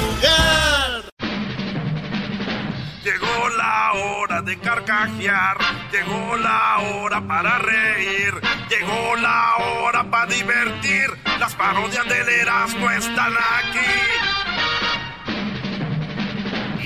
Llegó 3.04 3.48
la 3.56 3.92
hora 3.92 4.42
de 4.42 4.58
carcajear, 4.58 5.58
llegó 5.92 6.36
la 6.36 6.78
hora 6.78 7.20
para 7.20 7.58
reír, 7.58 8.34
llegó 8.68 9.16
la 9.16 9.56
hora 9.56 10.04
para 10.10 10.26
divertir. 10.26 11.10
Las 11.38 11.54
parodias 11.54 12.04
del 12.08 12.28
Erasmo 12.28 12.90
están 12.90 13.32
aquí. 13.34 13.78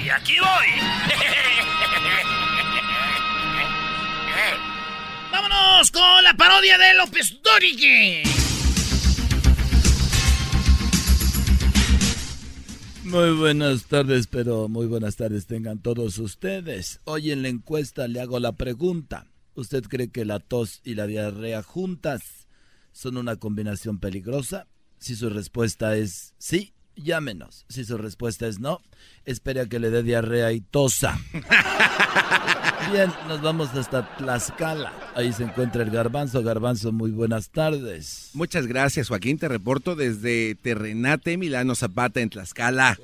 Y 0.02 0.10
aquí 0.10 0.36
voy. 0.38 0.68
Vámonos 5.32 5.90
con 5.90 6.24
la 6.24 6.34
parodia 6.34 6.76
de 6.76 6.94
López 6.94 7.40
Dorique. 7.42 8.24
Muy 13.10 13.32
buenas 13.32 13.86
tardes, 13.86 14.28
pero 14.28 14.68
muy 14.68 14.86
buenas 14.86 15.16
tardes 15.16 15.46
tengan 15.46 15.80
todos 15.80 16.18
ustedes. 16.18 17.00
Hoy 17.04 17.32
en 17.32 17.42
la 17.42 17.48
encuesta 17.48 18.06
le 18.06 18.20
hago 18.20 18.38
la 18.38 18.52
pregunta. 18.52 19.26
¿Usted 19.56 19.82
cree 19.82 20.10
que 20.10 20.24
la 20.24 20.38
tos 20.38 20.80
y 20.84 20.94
la 20.94 21.08
diarrea 21.08 21.64
juntas 21.64 22.46
son 22.92 23.16
una 23.16 23.34
combinación 23.34 23.98
peligrosa? 23.98 24.68
Si 24.98 25.16
su 25.16 25.28
respuesta 25.28 25.96
es 25.96 26.34
sí, 26.38 26.72
llámenos. 27.02 27.64
Si 27.68 27.84
su 27.84 27.98
respuesta 27.98 28.46
es 28.46 28.60
no, 28.60 28.80
espere 29.24 29.60
a 29.60 29.66
que 29.66 29.78
le 29.78 29.90
dé 29.90 30.02
diarrea 30.02 30.52
y 30.52 30.60
tosa. 30.60 31.18
Bien, 32.92 33.12
nos 33.28 33.40
vamos 33.40 33.68
hasta 33.74 34.16
Tlaxcala. 34.16 34.92
Ahí 35.14 35.32
se 35.32 35.44
encuentra 35.44 35.82
el 35.82 35.90
Garbanzo. 35.90 36.42
Garbanzo, 36.42 36.92
muy 36.92 37.10
buenas 37.10 37.50
tardes. 37.50 38.30
Muchas 38.34 38.66
gracias, 38.66 39.08
Joaquín. 39.08 39.38
Te 39.38 39.48
reporto 39.48 39.94
desde 39.94 40.56
Terrenate, 40.56 41.36
Milano 41.36 41.74
Zapata, 41.74 42.20
en 42.20 42.30
Tlaxcala. 42.30 42.98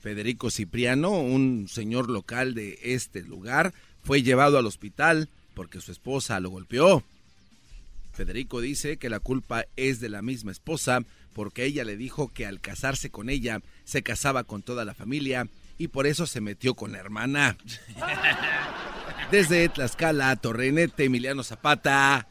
Federico 0.00 0.50
Cipriano, 0.50 1.12
un 1.12 1.66
señor 1.66 2.10
local 2.10 2.54
de 2.54 2.78
este 2.82 3.22
lugar, 3.22 3.72
fue 4.02 4.22
llevado 4.22 4.58
al 4.58 4.66
hospital 4.66 5.30
porque 5.54 5.80
su 5.80 5.92
esposa 5.92 6.40
lo 6.40 6.50
golpeó. 6.50 7.02
Federico 8.14 8.60
dice 8.60 8.96
que 8.96 9.10
la 9.10 9.20
culpa 9.20 9.66
es 9.76 10.00
de 10.00 10.08
la 10.08 10.22
misma 10.22 10.52
esposa 10.52 11.00
porque 11.34 11.64
ella 11.64 11.84
le 11.84 11.96
dijo 11.96 12.28
que 12.28 12.46
al 12.46 12.60
casarse 12.60 13.10
con 13.10 13.28
ella 13.28 13.60
se 13.84 14.02
casaba 14.02 14.44
con 14.44 14.62
toda 14.62 14.84
la 14.84 14.94
familia 14.94 15.48
y 15.76 15.88
por 15.88 16.06
eso 16.06 16.26
se 16.26 16.40
metió 16.40 16.74
con 16.74 16.92
la 16.92 16.98
hermana. 16.98 17.56
Desde 19.30 19.68
Tlaxcala, 19.68 20.34
Torrenete, 20.36 21.04
Emiliano 21.04 21.42
Zapata. 21.42 22.28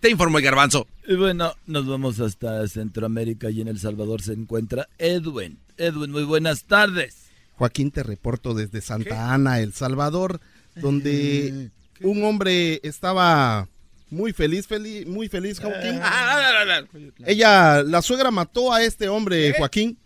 Te 0.00 0.10
informó 0.10 0.38
el 0.38 0.44
garbanzo. 0.44 0.86
Y 1.08 1.14
bueno, 1.14 1.54
nos 1.66 1.86
vamos 1.86 2.20
hasta 2.20 2.68
Centroamérica 2.68 3.48
y 3.48 3.62
en 3.62 3.68
El 3.68 3.78
Salvador 3.78 4.20
se 4.20 4.34
encuentra 4.34 4.88
Edwin. 4.98 5.58
Edwin, 5.78 6.10
muy 6.10 6.24
buenas 6.24 6.64
tardes. 6.64 7.30
Joaquín, 7.54 7.90
te 7.90 8.02
reporto 8.02 8.52
desde 8.52 8.82
Santa 8.82 9.32
Ana, 9.32 9.60
El 9.60 9.72
Salvador, 9.72 10.40
donde 10.74 11.46
eh, 11.64 11.70
un 12.02 12.22
hombre 12.24 12.80
estaba 12.82 13.68
muy 14.08 14.32
feliz, 14.32 14.66
feliz 14.66 15.06
muy 15.06 15.28
feliz, 15.28 15.58
Joaquín. 15.60 15.98
Ah, 16.02 16.82
Ella, 17.24 17.82
la 17.82 18.02
suegra 18.02 18.30
mató 18.30 18.72
a 18.72 18.82
este 18.82 19.08
hombre, 19.08 19.54
Joaquín 19.58 19.98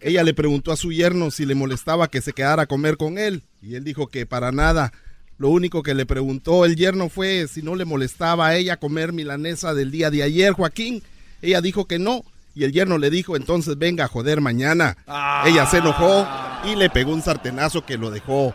Ella 0.00 0.22
le 0.22 0.34
preguntó 0.34 0.72
a 0.72 0.76
su 0.76 0.92
yerno 0.92 1.30
si 1.30 1.44
le 1.46 1.54
molestaba 1.54 2.08
que 2.08 2.20
se 2.20 2.32
quedara 2.32 2.62
a 2.62 2.66
comer 2.66 2.96
con 2.96 3.18
él 3.18 3.42
y 3.62 3.74
él 3.74 3.84
dijo 3.84 4.08
que 4.08 4.26
para 4.26 4.52
nada. 4.52 4.92
Lo 5.38 5.50
único 5.50 5.82
que 5.82 5.94
le 5.94 6.06
preguntó 6.06 6.64
el 6.64 6.76
yerno 6.76 7.10
fue 7.10 7.46
si 7.46 7.62
no 7.62 7.74
le 7.74 7.84
molestaba 7.84 8.46
a 8.46 8.56
ella 8.56 8.78
comer 8.78 9.12
milanesa 9.12 9.74
del 9.74 9.90
día 9.90 10.10
de 10.10 10.22
ayer, 10.22 10.52
Joaquín. 10.52 11.02
Ella 11.42 11.60
dijo 11.60 11.86
que 11.86 11.98
no 11.98 12.22
y 12.54 12.64
el 12.64 12.72
yerno 12.72 12.96
le 12.96 13.10
dijo 13.10 13.36
entonces 13.36 13.76
venga 13.76 14.04
a 14.04 14.08
joder 14.08 14.40
mañana. 14.40 14.96
Ella 15.44 15.66
se 15.66 15.78
enojó 15.78 16.26
y 16.64 16.74
le 16.74 16.88
pegó 16.88 17.12
un 17.12 17.22
sartenazo 17.22 17.84
que 17.84 17.98
lo 17.98 18.10
dejó 18.10 18.54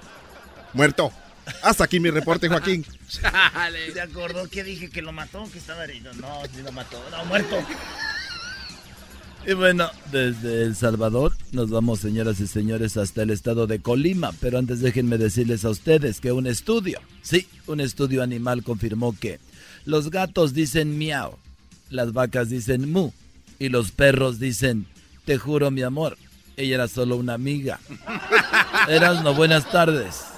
muerto. 0.73 1.11
Hasta 1.61 1.83
aquí 1.83 1.99
mi 1.99 2.09
reporte, 2.09 2.47
Joaquín. 2.47 2.85
¿Se 3.93 4.01
acordó 4.01 4.49
que 4.49 4.63
dije 4.63 4.89
que 4.89 5.01
lo 5.01 5.11
mató? 5.11 5.47
Que 5.51 5.59
estaba 5.59 5.83
herido. 5.83 6.13
No, 6.13 6.41
sí 6.53 6.61
lo 6.63 6.71
mató. 6.71 7.01
No, 7.11 7.25
muerto. 7.25 7.57
Y 9.45 9.53
bueno, 9.53 9.89
desde 10.11 10.63
El 10.63 10.75
Salvador 10.75 11.33
nos 11.51 11.71
vamos, 11.71 11.99
señoras 11.99 12.39
y 12.39 12.47
señores, 12.47 12.95
hasta 12.97 13.23
el 13.23 13.31
estado 13.31 13.65
de 13.65 13.81
Colima. 13.81 14.31
Pero 14.39 14.59
antes 14.59 14.81
déjenme 14.81 15.17
decirles 15.17 15.65
a 15.65 15.69
ustedes 15.69 16.19
que 16.19 16.31
un 16.31 16.45
estudio, 16.45 16.99
sí, 17.23 17.47
un 17.65 17.79
estudio 17.79 18.21
animal 18.21 18.63
confirmó 18.63 19.17
que 19.17 19.39
los 19.85 20.11
gatos 20.11 20.53
dicen 20.53 20.97
miau, 20.97 21.37
las 21.89 22.13
vacas 22.13 22.49
dicen 22.49 22.91
mu 22.91 23.11
y 23.57 23.69
los 23.69 23.91
perros 23.91 24.39
dicen 24.39 24.85
te 25.25 25.37
juro 25.37 25.71
mi 25.71 25.81
amor. 25.81 26.17
Ella 26.57 26.75
era 26.75 26.87
solo 26.87 27.15
una 27.15 27.33
amiga. 27.33 27.79
Eras 28.87 29.23
no 29.23 29.33
buenas 29.33 29.69
tardes. 29.71 30.30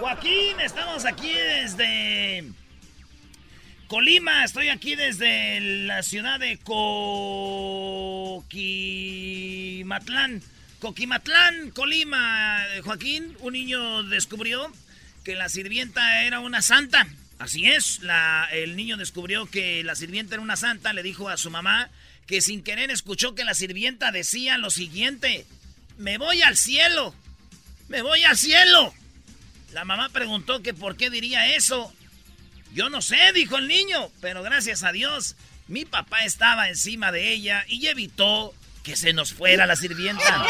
Joaquín, 0.00 0.58
estamos 0.64 1.04
aquí 1.04 1.30
desde 1.30 2.50
Colima, 3.86 4.44
estoy 4.44 4.70
aquí 4.70 4.94
desde 4.94 5.60
la 5.60 6.02
ciudad 6.02 6.40
de 6.40 6.56
Coquimatlán. 6.56 8.40
Coquimatlán, 10.78 11.70
Colima, 11.72 12.64
Joaquín, 12.82 13.36
un 13.40 13.52
niño 13.52 14.02
descubrió 14.04 14.72
que 15.22 15.34
la 15.34 15.50
sirvienta 15.50 16.22
era 16.24 16.40
una 16.40 16.62
santa. 16.62 17.06
Así 17.38 17.66
es, 17.66 18.00
el 18.52 18.76
niño 18.76 18.96
descubrió 18.96 19.50
que 19.50 19.84
la 19.84 19.94
sirvienta 19.94 20.36
era 20.36 20.42
una 20.42 20.56
santa, 20.56 20.94
le 20.94 21.02
dijo 21.02 21.28
a 21.28 21.36
su 21.36 21.50
mamá 21.50 21.90
que 22.26 22.40
sin 22.40 22.62
querer 22.62 22.90
escuchó 22.90 23.34
que 23.34 23.44
la 23.44 23.52
sirvienta 23.52 24.12
decía 24.12 24.56
lo 24.56 24.70
siguiente, 24.70 25.44
me 25.98 26.16
voy 26.16 26.40
al 26.40 26.56
cielo, 26.56 27.14
me 27.88 28.00
voy 28.00 28.24
al 28.24 28.38
cielo. 28.38 28.94
La 29.72 29.84
mamá 29.84 30.08
preguntó 30.08 30.62
que 30.62 30.74
por 30.74 30.96
qué 30.96 31.10
diría 31.10 31.54
eso 31.54 31.92
yo 32.74 32.88
no 32.88 33.02
sé, 33.02 33.16
dijo 33.34 33.56
el 33.56 33.66
niño, 33.66 34.10
pero 34.20 34.42
gracias 34.42 34.84
a 34.84 34.92
Dios, 34.92 35.34
mi 35.66 35.84
papá 35.84 36.24
estaba 36.24 36.68
encima 36.68 37.10
de 37.10 37.32
ella 37.32 37.64
y 37.68 37.86
evitó 37.86 38.54
que 38.84 38.96
se 38.96 39.12
nos 39.12 39.32
fuera 39.32 39.66
la 39.66 39.74
sirvienta. 39.74 40.22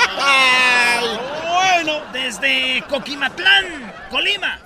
bueno, 1.46 2.02
desde 2.12 2.84
Coquimatlán, 2.88 3.92
Colima. 4.10 4.60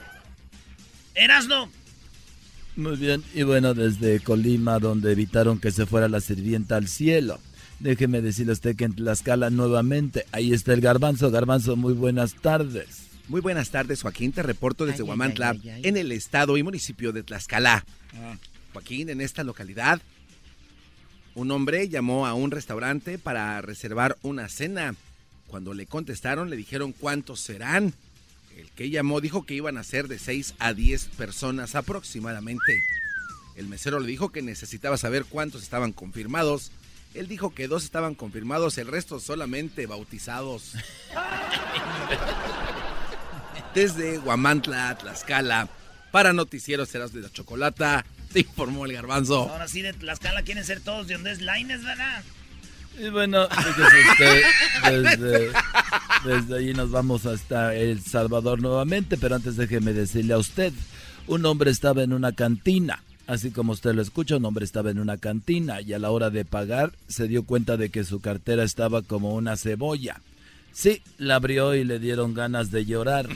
Erasno. 1.15 1.71
Muy 2.75 2.97
bien, 2.97 3.23
y 3.35 3.45
bueno, 3.45 3.73
desde 3.73 4.19
Colima, 4.19 4.81
donde 4.81 5.13
evitaron 5.13 5.61
que 5.61 5.71
se 5.71 5.87
fuera 5.87 6.09
la 6.09 6.21
sirvienta 6.21 6.77
al 6.77 6.89
cielo. 6.89 7.39
Déjeme 7.79 8.21
decirle 8.21 8.51
a 8.51 8.55
usted 8.55 8.75
que 8.75 8.85
en 8.85 8.97
Tlaxcala 8.97 9.51
nuevamente, 9.51 10.27
ahí 10.33 10.53
está 10.53 10.73
el 10.73 10.81
garbanzo. 10.81 11.31
Garbanzo, 11.31 11.77
muy 11.77 11.93
buenas 11.93 12.35
tardes. 12.35 13.04
Muy 13.29 13.41
buenas 13.41 13.71
tardes, 13.71 14.03
Joaquín. 14.03 14.33
Te 14.33 14.43
reporto 14.43 14.85
desde 14.85 15.03
Huamantla, 15.03 15.57
en 15.65 15.97
el 15.97 16.13
estado 16.13 16.59
y 16.59 16.63
municipio 16.63 17.11
de 17.13 17.23
Tlaxcala. 17.23 17.85
Ah. 18.15 18.37
Joaquín, 18.75 19.09
en 19.09 19.23
esta 19.23 19.45
localidad, 19.45 20.03
un 21.35 21.51
hombre 21.51 21.89
llamó 21.89 22.27
a 22.27 22.35
un 22.35 22.51
restaurante 22.51 23.19
para 23.19 23.63
reservar 23.63 24.19
una 24.23 24.49
cena. 24.49 24.95
Cuando 25.47 25.73
le 25.73 25.87
contestaron, 25.87 26.51
le 26.51 26.57
dijeron 26.57 26.93
cuántos 26.93 27.41
serán. 27.41 27.95
El 28.57 28.71
que 28.71 28.91
llamó 28.91 29.21
dijo 29.21 29.47
que 29.47 29.55
iban 29.55 29.79
a 29.79 29.85
ser 29.85 30.07
de 30.07 30.19
6 30.19 30.57
a 30.59 30.75
10 30.75 31.07
personas 31.17 31.75
aproximadamente. 31.75 32.83
El 33.57 33.69
mesero 33.69 34.01
le 34.01 34.07
dijo 34.07 34.33
que 34.33 34.43
necesitaba 34.43 34.99
saber 34.99 35.25
cuántos 35.25 35.63
estaban 35.63 35.93
confirmados. 35.93 36.73
Él 37.15 37.27
dijo 37.27 37.55
que 37.55 37.69
dos 37.69 37.85
estaban 37.85 38.15
confirmados, 38.15 38.77
el 38.77 38.89
resto 38.89 39.19
solamente 39.19 39.87
bautizados. 39.87 40.75
Desde 43.75 44.19
Guamantla, 44.19 44.97
Tlaxcala, 44.97 45.69
para 46.13 46.33
Noticieros 46.33 46.89
Serás 46.89 47.13
de 47.13 47.21
la 47.21 47.31
Chocolata, 47.31 48.05
te 48.33 48.41
informó 48.41 48.87
el 48.87 48.93
garbanzo. 48.93 49.51
Ahora 49.51 49.67
sí, 49.67 49.83
de 49.83 49.93
Tlaxcala 49.93 50.43
quieren 50.43 50.65
ser 50.65 50.81
todos 50.81 51.09
de 51.09 51.15
donde 51.15 51.33
es 51.33 51.41
Laines, 51.41 51.83
¿verdad? 51.83 52.23
Y 52.97 53.09
bueno, 53.11 53.49
usted, 53.49 54.43
desde, 54.85 55.53
desde 56.25 56.57
ahí 56.57 56.73
nos 56.73 56.93
vamos 56.93 57.27
hasta 57.27 57.75
El 57.75 58.01
Salvador 58.01 58.63
nuevamente, 58.63 59.17
pero 59.17 59.35
antes 59.35 59.57
déjeme 59.57 59.93
decirle 59.93 60.35
a 60.35 60.39
usted, 60.39 60.73
un 61.27 61.45
hombre 61.45 61.73
estaba 61.73 62.05
en 62.05 62.13
una 62.13 62.31
cantina, 62.31 63.03
así 63.27 63.51
como 63.51 63.73
usted 63.73 63.95
lo 63.95 64.03
escucha, 64.03 64.37
un 64.37 64.45
hombre 64.45 64.65
estaba 64.65 64.91
en 64.91 65.01
una 65.01 65.17
cantina 65.17 65.81
y 65.81 65.95
a 65.95 65.99
la 65.99 66.13
hora 66.13 66.31
de 66.31 66.45
pagar 66.45 66.93
se 67.09 67.27
dio 67.27 67.43
cuenta 67.43 67.77
de 67.77 67.91
que 67.91 68.05
su 68.05 68.21
cartera 68.21 68.63
estaba 68.63 69.03
como 69.03 69.35
una 69.35 69.57
cebolla. 69.57 70.21
Sí, 70.75 71.03
la 71.19 71.37
abrió 71.37 71.75
y 71.77 71.85
le 71.85 72.01
dieron 72.01 72.35
ganas 72.35 72.73
de 72.73 72.85
llorar. 72.85 73.29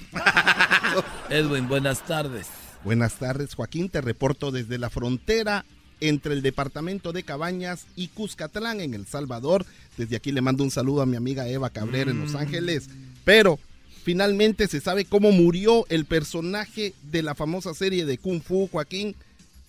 Edwin, 1.31 1.69
buenas 1.69 2.05
tardes. 2.05 2.49
Buenas 2.83 3.15
tardes, 3.15 3.55
Joaquín. 3.55 3.89
Te 3.89 4.01
reporto 4.01 4.51
desde 4.51 4.77
la 4.77 4.91
frontera 4.91 5.65
entre 6.01 6.35
el 6.35 6.43
departamento 6.43 7.13
de 7.13 7.23
Cabañas 7.23 7.87
y 7.95 8.09
Cuscatlán 8.09 8.81
en 8.81 8.93
El 8.93 9.07
Salvador. 9.07 9.65
Desde 9.97 10.17
aquí 10.17 10.33
le 10.33 10.41
mando 10.41 10.65
un 10.65 10.73
saludo 10.73 11.01
a 11.01 11.07
mi 11.07 11.17
amiga 11.17 11.49
Eva 11.49 11.71
Cabrera 11.71 12.11
en 12.11 12.21
Los 12.21 12.33
mm. 12.33 12.39
Ángeles. 12.39 12.89
Pero 13.25 13.61
finalmente 14.03 14.67
se 14.67 14.81
sabe 14.81 15.05
cómo 15.05 15.31
murió 15.31 15.87
el 15.91 16.07
personaje 16.07 16.93
de 17.05 17.23
la 17.23 17.37
famosa 17.37 17.73
serie 17.73 18.05
de 18.05 18.19
Kung 18.19 18.43
Fu, 18.43 18.67
Joaquín, 18.67 19.15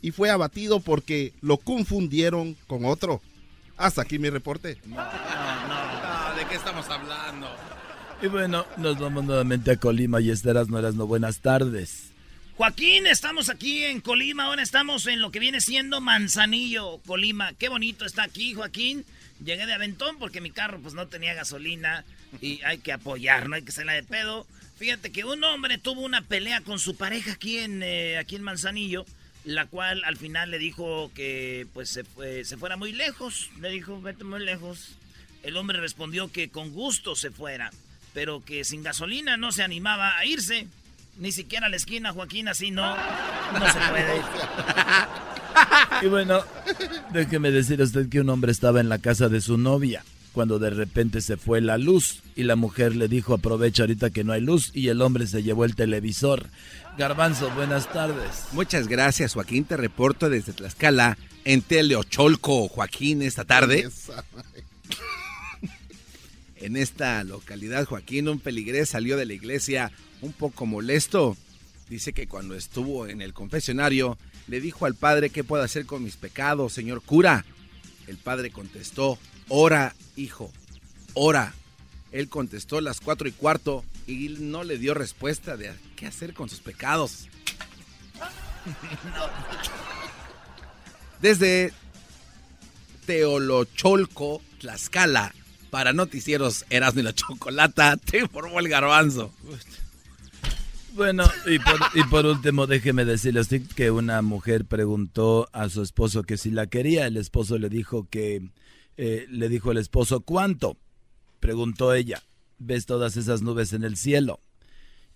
y 0.01 0.09
fue 0.09 0.31
abatido 0.31 0.79
porque 0.79 1.33
lo 1.41 1.57
confundieron 1.57 2.57
con 2.65 2.85
otro. 2.85 3.21
Hasta 3.77 4.01
aquí 4.01 4.17
mi 4.17 4.31
reporte. 4.31 4.77
No, 4.87 4.95
no, 4.95 5.03
¿de 5.03 6.18
qué 6.49 6.55
estamos 6.55 6.89
hablando? 6.89 7.47
Y 8.21 8.27
bueno, 8.27 8.65
nos 8.77 8.97
vamos 8.99 9.23
nuevamente 9.23 9.71
a 9.71 9.77
Colima 9.77 10.19
y 10.19 10.31
estarás 10.31 10.67
no 10.67 10.79
eras 10.79 10.95
no 10.95 11.05
buenas 11.05 11.39
tardes. 11.39 12.11
Joaquín, 12.57 13.07
estamos 13.07 13.49
aquí 13.49 13.85
en 13.85 14.01
Colima, 14.01 14.45
ahora 14.45 14.63
estamos 14.63 15.05
en 15.07 15.21
lo 15.21 15.31
que 15.31 15.39
viene 15.39 15.61
siendo 15.61 16.01
Manzanillo, 16.01 16.97
Colima. 17.05 17.53
Qué 17.53 17.69
bonito 17.69 18.03
está 18.03 18.23
aquí, 18.23 18.53
Joaquín. 18.53 19.05
Llegué 19.45 19.65
de 19.65 19.73
Aventón 19.73 20.17
porque 20.17 20.41
mi 20.41 20.51
carro 20.51 20.79
pues 20.81 20.93
no 20.93 21.07
tenía 21.07 21.33
gasolina 21.33 22.03
y 22.41 22.61
hay 22.63 22.79
que 22.79 22.91
apoyar, 22.91 23.47
no 23.47 23.55
hay 23.55 23.61
que 23.61 23.85
la 23.85 23.93
de 23.93 24.03
pedo. 24.03 24.45
Fíjate 24.77 25.11
que 25.11 25.23
un 25.23 25.43
hombre 25.43 25.77
tuvo 25.77 26.01
una 26.01 26.23
pelea 26.23 26.61
con 26.61 26.79
su 26.79 26.97
pareja 26.97 27.33
aquí 27.33 27.59
en, 27.59 27.83
eh, 27.83 28.17
aquí 28.17 28.35
en 28.35 28.43
Manzanillo, 28.43 29.05
la 29.45 29.67
cual 29.67 30.03
al 30.03 30.17
final 30.17 30.51
le 30.51 30.57
dijo 30.57 31.11
que 31.13 31.67
pues 31.73 31.89
se, 31.89 32.03
se 32.43 32.57
fuera 32.57 32.75
muy 32.75 32.91
lejos. 32.91 33.51
Le 33.61 33.69
dijo, 33.69 34.01
vete 34.01 34.25
muy 34.25 34.43
lejos. 34.43 34.97
El 35.43 35.57
hombre 35.57 35.79
respondió 35.79 36.31
que 36.31 36.49
con 36.49 36.71
gusto 36.71 37.15
se 37.15 37.31
fuera 37.31 37.71
pero 38.13 38.43
que 38.43 38.63
sin 38.63 38.83
gasolina 38.83 39.37
no 39.37 39.51
se 39.51 39.63
animaba 39.63 40.17
a 40.17 40.25
irse. 40.25 40.67
Ni 41.17 41.31
siquiera 41.31 41.67
a 41.67 41.69
la 41.69 41.75
esquina, 41.75 42.13
Joaquín, 42.13 42.47
así 42.47 42.71
no, 42.71 42.95
no 42.95 43.71
se 43.71 43.79
puede. 43.89 44.21
y 46.01 46.07
bueno, 46.07 46.41
déjeme 47.11 47.51
decir 47.51 47.81
a 47.81 47.83
usted 47.83 48.07
que 48.09 48.21
un 48.21 48.29
hombre 48.29 48.51
estaba 48.51 48.79
en 48.79 48.87
la 48.87 48.99
casa 48.99 49.27
de 49.27 49.41
su 49.41 49.57
novia 49.57 50.03
cuando 50.31 50.59
de 50.59 50.69
repente 50.69 51.21
se 51.21 51.35
fue 51.35 51.59
la 51.59 51.77
luz 51.77 52.21
y 52.35 52.43
la 52.43 52.55
mujer 52.55 52.95
le 52.95 53.07
dijo 53.07 53.33
aprovecha 53.33 53.83
ahorita 53.83 54.11
que 54.11 54.23
no 54.23 54.31
hay 54.31 54.41
luz 54.41 54.71
y 54.73 54.87
el 54.87 55.01
hombre 55.01 55.27
se 55.27 55.43
llevó 55.43 55.65
el 55.65 55.75
televisor. 55.75 56.47
Garbanzo, 56.97 57.49
buenas 57.51 57.91
tardes. 57.91 58.45
Muchas 58.53 58.87
gracias 58.87 59.33
Joaquín, 59.33 59.65
te 59.65 59.75
reporto 59.75 60.29
desde 60.29 60.53
Tlaxcala 60.53 61.17
en 61.43 61.61
Teleocholco, 61.61 62.69
Joaquín, 62.69 63.23
esta 63.23 63.43
tarde. 63.43 63.89
En 66.61 66.75
esta 66.75 67.23
localidad, 67.23 67.85
Joaquín, 67.85 68.27
un 68.27 68.39
peligrés 68.39 68.89
salió 68.89 69.15
de 69.15 69.25
la 69.25 69.33
iglesia 69.33 69.91
un 70.21 70.33
poco 70.33 70.65
molesto. 70.65 71.37
Dice 71.87 72.11
que 72.11 72.27
cuando 72.27 72.53
estuvo 72.53 73.07
en 73.07 73.21
el 73.21 73.33
confesionario, 73.33 74.17
le 74.47 74.59
dijo 74.59 74.85
al 74.85 74.93
padre 74.93 75.29
qué 75.29 75.45
puedo 75.45 75.63
hacer 75.63 75.85
con 75.85 76.03
mis 76.03 76.17
pecados, 76.17 76.73
señor 76.73 77.01
cura. 77.01 77.45
El 78.07 78.17
padre 78.17 78.51
contestó, 78.51 79.17
ora, 79.47 79.95
hijo, 80.17 80.51
ora. 81.13 81.53
Él 82.11 82.27
contestó 82.27 82.81
las 82.81 82.99
cuatro 82.99 83.29
y 83.29 83.31
cuarto 83.31 83.85
y 84.05 84.29
no 84.39 84.63
le 84.63 84.77
dio 84.77 84.93
respuesta 84.93 85.55
de 85.55 85.71
qué 85.95 86.07
hacer 86.07 86.33
con 86.33 86.49
sus 86.49 86.59
pecados. 86.59 87.29
Desde 91.21 91.71
Teolocholco, 93.05 94.41
Tlaxcala, 94.59 95.33
para 95.69 95.93
noticieros 95.93 96.65
Erasmo 96.69 97.01
y 97.01 97.03
la 97.03 97.13
Chocolata, 97.13 97.97
te 98.05 98.19
informó 98.19 98.59
el 98.59 98.69
garbanzo. 98.69 99.31
Bueno, 100.93 101.23
y 101.45 102.03
por, 102.03 102.25
último, 102.25 102.67
déjeme 102.67 103.05
decirle 103.05 103.39
usted 103.39 103.61
que 103.75 103.89
una 103.91 104.21
mujer 104.21 104.65
preguntó 104.65 105.47
a 105.53 105.69
su 105.69 105.81
esposo 105.81 106.23
que 106.23 106.35
si 106.35 106.51
la 106.51 106.67
quería. 106.67 107.07
El 107.07 107.15
esposo 107.15 107.57
le 107.57 107.69
dijo 107.69 108.07
que, 108.09 108.49
eh, 108.97 109.25
le 109.29 109.49
dijo 109.49 109.71
el 109.71 109.77
esposo, 109.77 110.21
¿cuánto? 110.21 110.77
Preguntó 111.39 111.93
ella, 111.93 112.21
¿ves 112.57 112.85
todas 112.85 113.15
esas 113.15 113.41
nubes 113.41 113.71
en 113.71 113.83
el 113.83 113.95
cielo? 113.95 114.41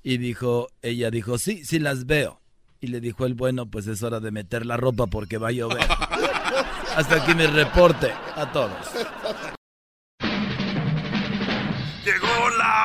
Y 0.04 0.20
dijo, 0.20 0.70
ella 0.82 1.12
dijo, 1.12 1.38
sí, 1.38 1.66
sí 1.66 1.80
las 1.80 2.06
veo. 2.06 2.40
Y 2.80 2.88
le 2.88 3.02
dijo 3.02 3.26
el 3.26 3.34
bueno, 3.34 3.66
pues 3.66 3.88
es 3.88 4.04
hora 4.04 4.20
de 4.20 4.32
meter 4.32 4.66
la 4.66 4.78
ropa 4.78 5.08
porque 5.08 5.38
va 5.38 5.50
a 5.50 5.52
llover. 5.52 5.84
Hasta 6.96 7.24
aquí 7.24 7.34
mi 7.34 7.46
reporte 7.46 8.12
a 8.36 8.52
todos. 8.52 8.78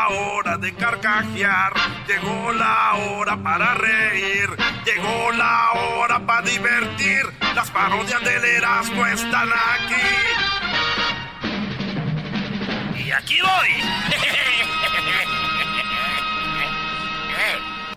Hora 0.09 0.57
de 0.57 0.75
carcajear, 0.75 1.73
llegó 2.07 2.53
la 2.53 2.95
hora 2.95 3.37
para 3.37 3.75
reír, 3.75 4.49
llegó 4.85 5.33
la 5.33 5.73
hora 5.73 6.19
para 6.27 6.43
divertir. 6.43 7.23
Las 7.55 7.71
parodias 7.71 8.23
del 8.23 8.45
Erasmo 8.45 9.07
están 9.07 9.49
aquí. 9.53 9.95
Y 13.05 13.11
aquí 13.11 13.39
voy. 13.41 13.69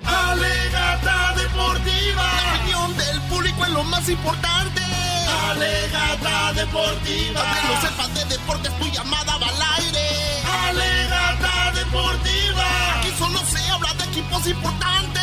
Alegata 0.06 1.34
deportiva. 1.36 2.24
La 2.24 2.54
opinión 2.56 2.98
del 2.98 3.22
público 3.22 3.64
es 3.66 3.72
lo 3.72 3.84
más 3.84 4.10
importante. 4.10 4.82
Alegata 5.50 6.54
deportiva. 6.54 7.42
Que 7.42 7.68
no 7.68 7.82
sepas 7.82 8.14
de 8.16 8.26
deportes, 8.26 8.78
tu 8.80 8.86
llamada 8.90 9.38
va 9.38 9.48
al 9.48 9.62
aire. 9.84 10.08
Alegata 10.70 11.21
equipos 14.32 14.48
importantes. 14.48 15.22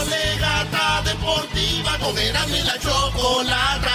Alegata 0.00 1.02
deportiva. 1.02 1.98
Con 1.98 2.18
Erasmo 2.18 2.56
y 2.56 2.62
la 2.62 2.78
chocolata. 2.78 3.90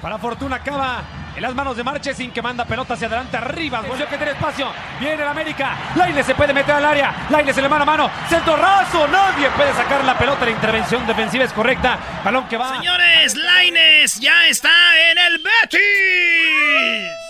Para 0.00 0.18
Fortuna 0.18 0.56
acaba 0.56 1.02
en 1.34 1.42
las 1.42 1.54
manos 1.54 1.76
de 1.76 1.82
Marchesín 1.82 2.30
que 2.30 2.42
manda 2.42 2.64
pelota 2.66 2.92
hacia 2.92 3.06
adelante, 3.06 3.38
arriba, 3.38 3.80
volvió 3.80 4.06
que 4.06 4.18
tiene 4.18 4.32
espacio, 4.32 4.70
viene 5.00 5.14
el 5.14 5.26
América, 5.26 5.76
Laine 5.96 6.22
se 6.22 6.34
puede 6.34 6.52
meter 6.52 6.74
al 6.74 6.84
área, 6.84 7.26
Laine 7.30 7.52
se 7.54 7.62
le 7.62 7.68
mano 7.70 7.84
a 7.84 7.86
mano, 7.86 8.10
centro 8.28 8.54
raso, 8.54 9.08
nadie 9.08 9.48
puede 9.56 9.72
sacar 9.72 10.04
la 10.04 10.16
pelota, 10.16 10.44
la 10.44 10.50
intervención 10.50 11.06
defensiva 11.06 11.44
es 11.44 11.52
correcta, 11.54 11.98
balón 12.22 12.46
que 12.48 12.58
va. 12.58 12.76
Señores, 12.76 13.34
Laines 13.34 14.20
ya 14.20 14.46
está 14.46 14.70
en 15.10 15.18
el 15.18 15.38
Betis. 15.38 17.23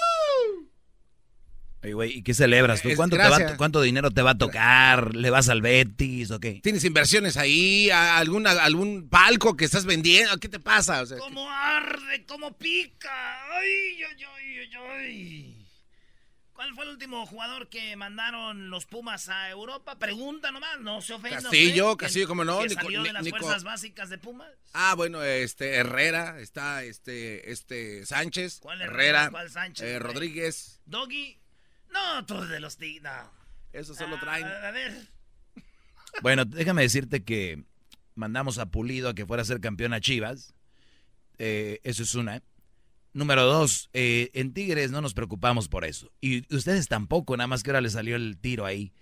Oye, 1.85 1.93
güey, 1.93 2.18
¿y 2.18 2.22
qué 2.22 2.32
celebras 2.35 2.80
tú? 2.82 2.89
¿Cuánto, 2.97 3.16
te 3.16 3.22
va- 3.22 3.28
gracia. 3.39 3.57
¿Cuánto 3.57 3.82
dinero 3.82 4.11
te 4.11 4.22
va 4.22 4.30
a 4.30 4.39
tocar? 4.39 5.14
¿Le 5.14 5.28
vas 5.30 5.49
al 5.51 5.61
Betis 5.61 6.30
o 6.30 6.41
qué? 6.41 6.61
¿Tienes 6.62 6.82
inversiones 6.85 7.37
ahí? 7.37 7.91
¿A- 7.91 8.16
¿Alguna, 8.18 8.53
¿Algún 8.53 9.09
palco 9.11 9.55
que 9.57 9.66
estás 9.66 9.85
vendiendo? 9.85 10.37
¿Qué 10.39 10.49
te 10.49 10.59
pasa? 10.61 11.03
O 11.03 11.07
sea, 11.07 11.18
¿Cómo 11.18 11.49
arde? 11.51 12.24
¿Cómo 12.26 12.57
pica? 12.57 13.11
Ay, 13.59 14.03
ay, 14.03 14.24
ay, 14.24 14.59
ay, 14.59 14.70
ay. 14.99 15.51
¿Cuál 16.55 16.72
fue 16.74 16.85
el 16.85 16.91
último 16.91 17.26
jugador 17.26 17.68
que 17.68 17.97
mandaron 17.97 18.70
los 18.70 18.87
Pumas 18.87 19.28
a 19.28 19.51
Europa? 19.51 19.99
Pregunta 19.99 20.53
nomás, 20.53 20.80
no 20.80 21.03
se 21.03 21.12
ofenda. 21.12 21.43
Castillo, 21.43 21.91
usted, 21.93 22.07
Castillo, 22.07 22.28
cómo 22.28 22.45
no, 22.45 22.61
Que 22.61 22.68
Nico- 22.68 22.80
salió 22.82 23.03
de 23.03 23.12
las 23.12 23.24
Nico- 23.24 23.39
fuerzas 23.41 23.64
básicas 23.64 24.09
de 24.09 24.18
Pumas. 24.18 24.49
Ah, 24.72 24.95
bueno, 24.95 25.22
este 25.22 25.74
Herrera, 25.74 26.39
está 26.41 26.85
este 26.85 27.51
este 27.53 28.07
Sánchez, 28.07 28.61
¿Cuál 28.61 28.80
Herrera? 28.80 28.95
Herrera, 29.24 29.30
¿Cuál 29.32 29.51
Sánchez, 29.51 29.85
eh? 29.87 29.99
Rodríguez, 29.99 30.80
Doggy. 30.87 31.39
No, 31.95 32.26
todos 32.26 32.49
de 32.51 32.61
los 32.61 32.76
Tigres. 32.76 33.03
No. 33.05 33.30
esos 33.72 33.97
solo 33.97 34.16
Ah, 34.16 34.20
traen. 34.20 34.47
A 34.47 34.70
ver. 34.72 34.92
Bueno, 36.22 36.45
déjame 36.45 36.82
decirte 36.82 37.24
que 37.24 37.64
mandamos 38.14 38.59
a 38.59 38.66
Pulido 38.66 39.09
a 39.09 39.14
que 39.14 39.26
fuera 39.26 39.42
a 39.42 39.47
ser 39.47 39.61
campeón 39.61 39.92
a 39.95 40.01
Chivas. 40.01 40.55
Eh, 41.38 41.80
eso 41.84 42.03
es 42.03 42.14
una. 42.14 42.42
Número 43.12 43.45
dos, 43.45 43.90
eh, 43.92 44.30
en 44.34 44.53
Tigres 44.53 44.90
no 44.90 45.01
nos 45.01 45.14
preocupamos 45.14 45.68
por 45.68 45.84
eso. 45.84 46.11
Y 46.20 46.53
ustedes 46.55 46.88
tampoco, 46.88 47.36
nada 47.36 47.47
más 47.47 47.62
que 47.62 47.70
ahora 47.70 47.80
le 47.80 47.90
salió 47.90 48.16
el 48.16 48.36
tiro 48.38 48.66
ahí. 48.66 48.92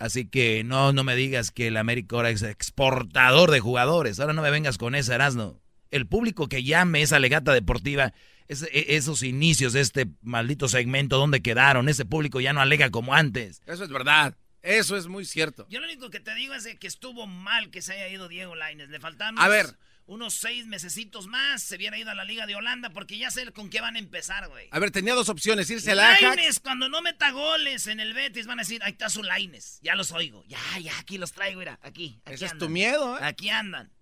Así 0.00 0.26
que 0.26 0.64
no, 0.64 0.92
no 0.92 1.04
me 1.04 1.14
digas 1.14 1.52
que 1.52 1.68
el 1.68 1.76
América 1.76 2.16
ahora 2.16 2.30
es 2.30 2.42
exportador 2.42 3.52
de 3.52 3.60
jugadores. 3.60 4.18
Ahora 4.18 4.32
no 4.32 4.42
me 4.42 4.50
vengas 4.50 4.76
con 4.76 4.96
esa, 4.96 5.14
Erasno. 5.14 5.60
El 5.92 6.08
público 6.08 6.48
que 6.48 6.64
llame 6.64 7.02
esa 7.02 7.20
legata 7.20 7.52
deportiva, 7.52 8.12
es- 8.48 8.62
e- 8.62 8.96
esos 8.96 9.22
inicios 9.22 9.72
de 9.72 9.80
este 9.80 10.06
maldito 10.22 10.68
segmento, 10.68 11.16
¿dónde 11.18 11.42
quedaron? 11.42 11.88
Ese 11.88 12.04
público 12.04 12.40
ya 12.40 12.52
no 12.52 12.60
alega 12.60 12.90
como 12.90 13.14
antes. 13.14 13.62
Eso 13.66 13.84
es 13.84 13.90
verdad. 13.90 14.36
Eso 14.62 14.96
es 14.96 15.06
muy 15.08 15.24
cierto. 15.26 15.66
Yo 15.68 15.78
lo 15.80 15.86
único 15.86 16.08
que 16.10 16.20
te 16.20 16.34
digo 16.34 16.54
es 16.54 16.64
de 16.64 16.78
que 16.78 16.86
estuvo 16.86 17.26
mal 17.26 17.70
que 17.70 17.82
se 17.82 17.92
haya 17.92 18.08
ido 18.08 18.28
Diego 18.28 18.54
Lainez. 18.54 18.88
Le 18.88 18.98
faltaron 18.98 19.38
A 19.38 19.42
unos, 19.42 19.50
ver. 19.50 19.78
unos 20.06 20.34
seis 20.34 20.66
mesecitos 20.66 21.26
más. 21.26 21.62
Se 21.62 21.76
hubiera 21.76 21.98
ido 21.98 22.10
a 22.10 22.14
la 22.14 22.24
Liga 22.24 22.46
de 22.46 22.54
Holanda 22.54 22.88
porque 22.88 23.18
ya 23.18 23.30
sé 23.30 23.44
con 23.52 23.68
qué 23.68 23.82
van 23.82 23.96
a 23.96 23.98
empezar, 23.98 24.48
güey. 24.48 24.68
A 24.70 24.78
ver, 24.78 24.90
tenía 24.90 25.12
dos 25.14 25.28
opciones, 25.28 25.68
irse 25.68 25.90
al 25.92 26.00
Ajax. 26.00 26.22
Lainez, 26.22 26.60
cuando 26.60 26.88
no 26.88 27.02
meta 27.02 27.30
goles 27.30 27.86
en 27.88 28.00
el 28.00 28.14
Betis, 28.14 28.46
van 28.46 28.58
a 28.58 28.62
decir, 28.62 28.82
ahí 28.84 28.92
está 28.92 29.10
su 29.10 29.22
Lainez. 29.22 29.80
Ya 29.82 29.94
los 29.96 30.12
oigo. 30.12 30.42
Ya, 30.48 30.58
ya, 30.80 30.98
aquí 30.98 31.18
los 31.18 31.32
traigo, 31.32 31.58
mira. 31.58 31.78
Aquí, 31.82 32.18
aquí 32.24 32.34
Ese 32.36 32.46
es 32.46 32.56
tu 32.56 32.70
miedo, 32.70 33.18
¿eh? 33.18 33.20
Aquí 33.22 33.50
andan. 33.50 33.92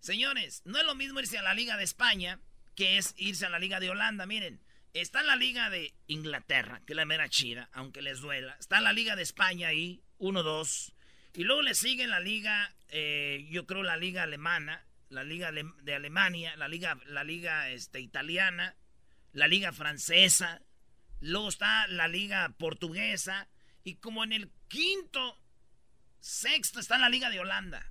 Señores, 0.00 0.62
no 0.64 0.78
es 0.78 0.84
lo 0.86 0.94
mismo 0.96 1.20
irse 1.20 1.38
a 1.38 1.42
la 1.42 1.54
Liga 1.54 1.76
de 1.76 1.84
España 1.84 2.40
que 2.80 2.96
es 2.96 3.12
irse 3.18 3.44
a 3.44 3.50
la 3.50 3.58
Liga 3.58 3.78
de 3.78 3.90
Holanda. 3.90 4.24
Miren, 4.24 4.58
está 4.94 5.22
la 5.22 5.36
Liga 5.36 5.68
de 5.68 5.92
Inglaterra, 6.06 6.80
que 6.86 6.94
es 6.94 6.96
la 6.96 7.04
mera 7.04 7.28
chida, 7.28 7.68
aunque 7.74 8.00
les 8.00 8.20
duela. 8.20 8.56
Está 8.58 8.80
la 8.80 8.94
Liga 8.94 9.16
de 9.16 9.22
España 9.22 9.68
ahí, 9.68 10.02
1-2. 10.18 10.94
Y 11.34 11.44
luego 11.44 11.60
le 11.60 11.74
sigue 11.74 12.06
la 12.06 12.20
Liga, 12.20 12.74
eh, 12.88 13.46
yo 13.50 13.66
creo 13.66 13.82
la 13.82 13.98
Liga 13.98 14.22
Alemana, 14.22 14.82
la 15.10 15.24
Liga 15.24 15.52
de 15.52 15.94
Alemania, 15.94 16.56
la 16.56 16.68
Liga, 16.68 16.98
la 17.04 17.22
Liga 17.22 17.68
este, 17.68 18.00
Italiana, 18.00 18.74
la 19.34 19.46
Liga 19.46 19.72
Francesa. 19.74 20.62
Luego 21.20 21.50
está 21.50 21.86
la 21.86 22.08
Liga 22.08 22.48
Portuguesa. 22.56 23.46
Y 23.84 23.96
como 23.96 24.24
en 24.24 24.32
el 24.32 24.50
quinto, 24.68 25.38
sexto 26.18 26.80
está 26.80 26.96
la 26.96 27.10
Liga 27.10 27.28
de 27.28 27.40
Holanda. 27.40 27.89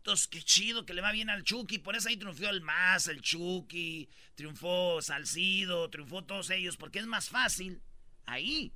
Entonces, 0.00 0.28
qué 0.28 0.42
chido 0.42 0.86
que 0.86 0.94
le 0.94 1.02
va 1.02 1.12
bien 1.12 1.28
al 1.28 1.44
Chucky. 1.44 1.78
Por 1.78 1.94
eso 1.94 2.08
ahí 2.08 2.16
triunfó 2.16 2.48
el 2.48 2.62
Más, 2.62 3.06
el 3.06 3.20
Chucky, 3.20 4.08
triunfó 4.34 5.02
Salcido, 5.02 5.90
triunfó 5.90 6.24
todos 6.24 6.48
ellos. 6.48 6.78
Porque 6.78 7.00
es 7.00 7.06
más 7.06 7.28
fácil 7.28 7.82
ahí. 8.24 8.72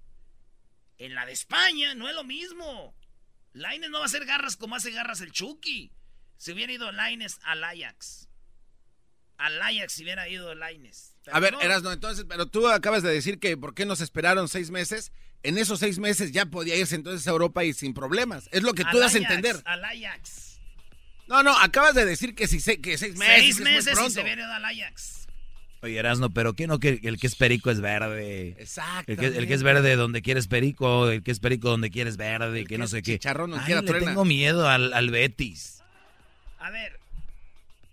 En 0.99 1.15
la 1.15 1.25
de 1.25 1.33
España 1.33 1.95
no 1.95 2.11
es 2.11 2.15
lo 2.15 2.25
mismo. 2.25 2.95
Laines 3.55 3.89
no 3.89 3.99
va 3.99 4.05
a 4.05 4.07
hacer 4.07 4.27
garras 4.27 4.57
como 4.57 4.77
hace 4.77 4.91
garras 4.91 5.23
el 5.23 5.33
Chucky. 5.33 5.93
Si 6.37 6.53
hubiera 6.53 6.75
ido 6.75 6.93
Laines 6.93 7.39
al 7.43 7.65
Ajax. 7.65 8.29
Al 9.39 9.63
Ajax 9.63 9.95
si 9.95 10.03
hubiera 10.03 10.29
ido 10.29 10.55
Laines. 10.55 11.17
A 11.33 11.41
ver, 11.41 11.55
no. 11.55 11.61
Erasno, 11.63 11.91
entonces, 11.91 12.27
pero 12.29 12.49
tú 12.49 12.69
acabas 12.69 13.03
de 13.03 13.11
decir 13.11 13.39
que 13.39 13.57
por 13.57 13.75
qué 13.75 13.87
nos 13.87 14.03
esperaron 14.03 14.47
seis 14.49 14.71
meses. 14.71 15.11
En 15.43 15.57
esos 15.57 15.81
seis 15.81 15.99
meses 15.99 16.33
ya 16.33 16.47
podía 16.47 16.77
irse 16.77 16.97
entonces 16.97 17.27
a 17.27 17.31
Europa 17.31 17.65
y 17.65 17.73
sin 17.73 17.95
problemas. 17.95 18.49
Es 18.53 18.63
lo 18.63 18.75
que 18.75 18.85
tú 18.85 18.99
das 18.99 19.15
a 19.15 19.19
entender. 19.19 19.63
Al 19.65 19.85
Ajax. 19.85 20.54
No, 21.27 21.43
no, 21.43 21.57
acabas 21.59 21.95
de 21.95 22.05
decir 22.05 22.35
que, 22.35 22.47
si, 22.47 22.61
se- 22.61 22.81
que 22.81 22.99
seis 22.99 23.17
meses. 23.17 23.35
Seis 23.37 23.55
es 23.57 23.61
muy 23.63 23.71
meses 23.73 23.99
y 24.07 24.11
se 24.11 24.21
ido 24.21 24.53
al 24.53 24.65
Ajax. 24.65 25.27
Oye, 25.83 25.99
Erasno, 25.99 26.31
pero 26.31 26.55
¿qué 26.55 26.67
no 26.67 26.79
que 26.79 27.01
el 27.03 27.19
que 27.19 27.27
es 27.27 27.37
perico 27.37 27.71
es 27.71 27.81
verde? 27.81 28.57
Exacto. 28.59 29.13
El 29.13 29.19
que, 29.19 29.27
el 29.27 29.47
que 29.47 29.53
es 29.55 29.63
verde 29.63 29.97
donde 29.97 30.23
quieres 30.23 30.49
perico, 30.49 31.11
el 31.11 31.23
que 31.23 31.31
es 31.31 31.41
perico 31.41 31.69
donde 31.69 31.91
quieres 31.91 32.17
verde, 32.17 32.65
que 32.65 32.79
no 32.79 32.87
sé 32.87 33.03
qué. 33.03 33.13
chicharrón 33.15 33.51
donde 33.51 33.67
Ay, 33.67 33.75
le 33.75 33.87
truena. 33.87 34.07
tengo 34.07 34.25
miedo 34.25 34.69
al, 34.69 34.95
al 34.95 35.11
Betis. 35.11 35.83
A 36.59 36.71
ver, 36.71 36.99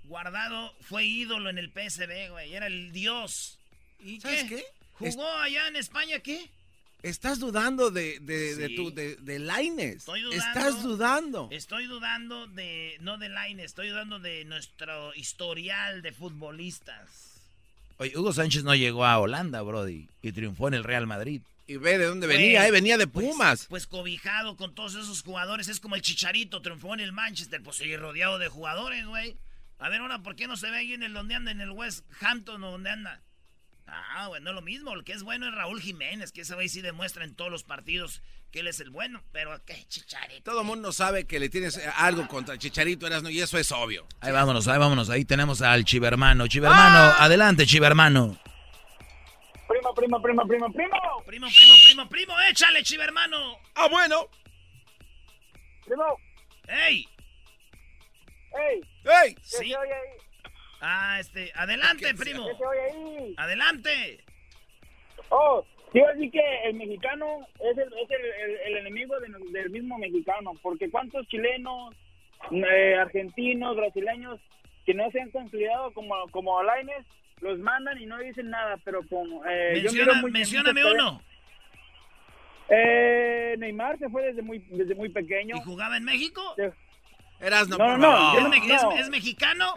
Guardado 0.06 0.74
fue 0.82 1.04
ídolo 1.06 1.50
en 1.50 1.58
el 1.58 1.70
PSV, 1.70 2.30
güey. 2.32 2.54
Era 2.54 2.68
el 2.68 2.92
dios. 2.94 3.60
¿Y 4.00 4.22
¿Sabes 4.22 4.44
qué? 4.44 4.50
qué? 4.58 4.64
¿Jugó 4.94 5.28
allá 5.40 5.68
en 5.68 5.76
España 5.76 6.20
qué? 6.20 6.50
Estás 7.04 7.40
dudando 7.40 7.90
de, 7.90 8.20
de, 8.20 8.56
de 8.56 8.70
tu, 8.70 8.94
de, 8.94 9.16
de 9.16 9.40
Lainez. 9.40 9.98
Estoy 9.98 10.22
dudando. 10.22 10.46
Estás 10.46 10.84
dudando. 10.84 11.48
Estoy 11.52 11.86
dudando 11.88 12.48
de, 12.48 12.98
no 13.02 13.18
de 13.18 13.30
Line, 13.30 13.64
estoy 13.64 13.90
dudando 13.90 14.20
de 14.20 14.46
nuestro 14.46 15.14
historial 15.16 16.04
de 16.04 16.12
futbolistas. 16.12 17.10
Oye, 17.98 18.16
Hugo 18.16 18.34
Sánchez 18.34 18.64
no 18.64 18.76
llegó 18.76 19.06
a 19.06 19.18
Holanda, 19.20 19.62
Brody, 19.62 20.08
y 20.22 20.32
triunfó 20.32 20.68
en 20.68 20.76
el 20.76 20.84
Real 20.84 21.08
Madrid. 21.08 21.42
Y 21.66 21.78
ve 21.78 21.98
de 21.98 22.06
dónde 22.06 22.28
Güey, 22.28 22.38
venía, 22.38 22.68
eh, 22.68 22.72
venía 22.72 22.98
de 22.98 23.08
pues- 23.08 23.28
Pumas. 23.28 23.66
Pues, 23.68 23.88
cobijado 23.88 24.56
con 24.58 24.76
todos 24.76 24.94
esos 24.96 25.24
jugadores, 25.24 25.70
es 25.70 25.80
como 25.80 25.96
el 25.96 26.02
Chicharito, 26.02 26.62
triunfó 26.62 26.94
en 26.94 27.00
el 27.00 27.14
Manchester, 27.14 27.64
pues 27.64 27.78
sí, 27.78 27.96
rodeado 27.96 28.38
de 28.38 28.50
jugadores, 28.50 29.06
güey. 29.06 29.36
A 29.80 29.90
ver, 29.90 30.02
ahora, 30.02 30.20
¿por 30.20 30.36
qué 30.36 30.48
no 30.48 30.58
se 30.58 30.70
ve 30.70 30.78
ahí 30.78 30.94
en 30.94 31.02
el 31.04 31.14
donde 31.14 31.34
anda, 31.34 31.50
en 31.50 31.62
el 31.62 31.72
West 31.72 32.06
Hampton 32.20 32.64
o 32.64 32.72
donde 32.72 32.90
anda? 32.92 33.22
Ah, 33.94 34.28
güey, 34.28 34.42
no 34.42 34.54
lo 34.54 34.62
mismo. 34.62 34.94
El 34.94 35.04
que 35.04 35.12
es 35.12 35.22
bueno 35.24 35.48
es 35.48 35.54
Raúl 35.54 35.82
Jiménez, 35.82 36.32
que 36.32 36.42
ese 36.42 36.56
güey 36.56 36.70
sí 36.70 36.82
demuestra 36.82 37.26
en 37.26 37.36
todos 37.36 37.52
los 37.52 37.64
partidos 37.64 38.22
que 38.52 38.62
él 38.62 38.68
es 38.68 38.80
el 38.80 38.90
bueno. 38.90 39.22
Pero, 39.34 39.60
¿qué 39.66 39.86
Chicharito? 39.88 40.44
Todo 40.50 40.62
el 40.62 40.68
mundo 40.68 40.94
sabe 40.94 41.26
que 41.26 41.40
le 41.40 41.50
tienes 41.50 41.78
eh, 41.78 41.92
algo 41.98 42.26
contra 42.28 42.58
Chicharito 42.58 43.06
Erasno 43.06 43.30
y 43.30 43.42
eso 43.42 43.58
es 43.58 43.70
obvio. 43.72 44.08
Ahí 44.22 44.32
vámonos, 44.32 44.68
ahí 44.70 44.80
vámonos. 44.80 45.10
Ahí 45.10 45.26
tenemos 45.26 45.62
al 45.62 45.84
Chivermano. 45.84 46.48
Chivermano, 46.48 47.00
¡Ah! 47.00 47.26
adelante, 47.26 47.66
Chivermano. 47.66 48.40
Primo, 49.68 49.94
primo, 49.94 50.22
primo, 50.22 50.48
primo, 50.48 50.72
primo. 50.72 51.24
Primo, 51.26 51.48
primo, 51.48 51.76
primo, 51.86 52.10
primo, 52.10 52.34
échale, 52.50 52.84
chivermano. 52.84 53.58
Ah, 53.76 53.88
bueno. 53.90 54.28
Primo, 55.86 56.04
¡Ey! 56.68 57.08
hey, 58.54 58.82
¡Ey! 59.04 59.36
¿qué 59.36 59.42
Sí. 59.44 59.74
Ah, 60.82 61.18
este, 61.20 61.52
adelante, 61.56 62.14
primo. 62.16 62.48
Adelante. 63.38 64.24
Oh, 65.30 65.66
Quiero 65.92 66.08
decir 66.14 66.32
que 66.32 66.42
el 66.66 66.76
mexicano 66.76 67.46
es 67.60 67.78
el, 67.78 67.88
es 67.94 68.10
el, 68.10 68.26
el- 68.26 68.58
el 68.68 68.78
enemigo 68.78 69.20
de- 69.20 69.28
del 69.60 69.70
mismo 69.72 69.98
mexicano, 69.98 70.54
porque 70.62 70.90
cuántos 70.90 71.28
chilenos, 71.28 71.94
eh, 72.50 72.96
argentinos, 72.96 73.76
brasileños 73.76 74.40
que 74.86 74.94
no 74.94 75.12
se 75.12 75.20
han 75.20 75.32
considerado 75.32 75.92
como, 75.94 76.16
como 76.32 76.58
Alaines, 76.60 77.06
los 77.42 77.60
mandan 77.60 78.02
y 78.02 78.06
no 78.06 78.18
dicen 78.20 78.50
nada, 78.50 78.78
pero 78.86 79.02
como... 79.10 79.46
Eh, 79.46 79.74
yo 79.76 79.84
Menciona, 79.92 80.14
muy- 80.22 80.32
mencióname 80.32 80.82
muchos- 80.82 80.94
uno. 80.96 81.22
Eh, 82.70 83.56
Neymar 83.58 84.00
se 84.00 84.08
fue 84.10 84.24
desde 84.28 84.42
muy, 84.42 84.60
desde 84.70 84.96
muy 84.96 85.10
pequeño. 85.10 85.58
¿Y 85.58 85.62
jugaba 85.62 85.98
en 85.98 86.06
México? 86.06 86.42
Eras 87.42 87.68
No, 87.68 87.78
no, 87.78 87.98
no, 87.98 88.38
¿Es, 88.38 88.44
yo 88.44 88.50
me- 88.50 88.58
es- 88.58 88.84
no. 88.84 88.92
es 88.92 89.10
mexicano? 89.10 89.74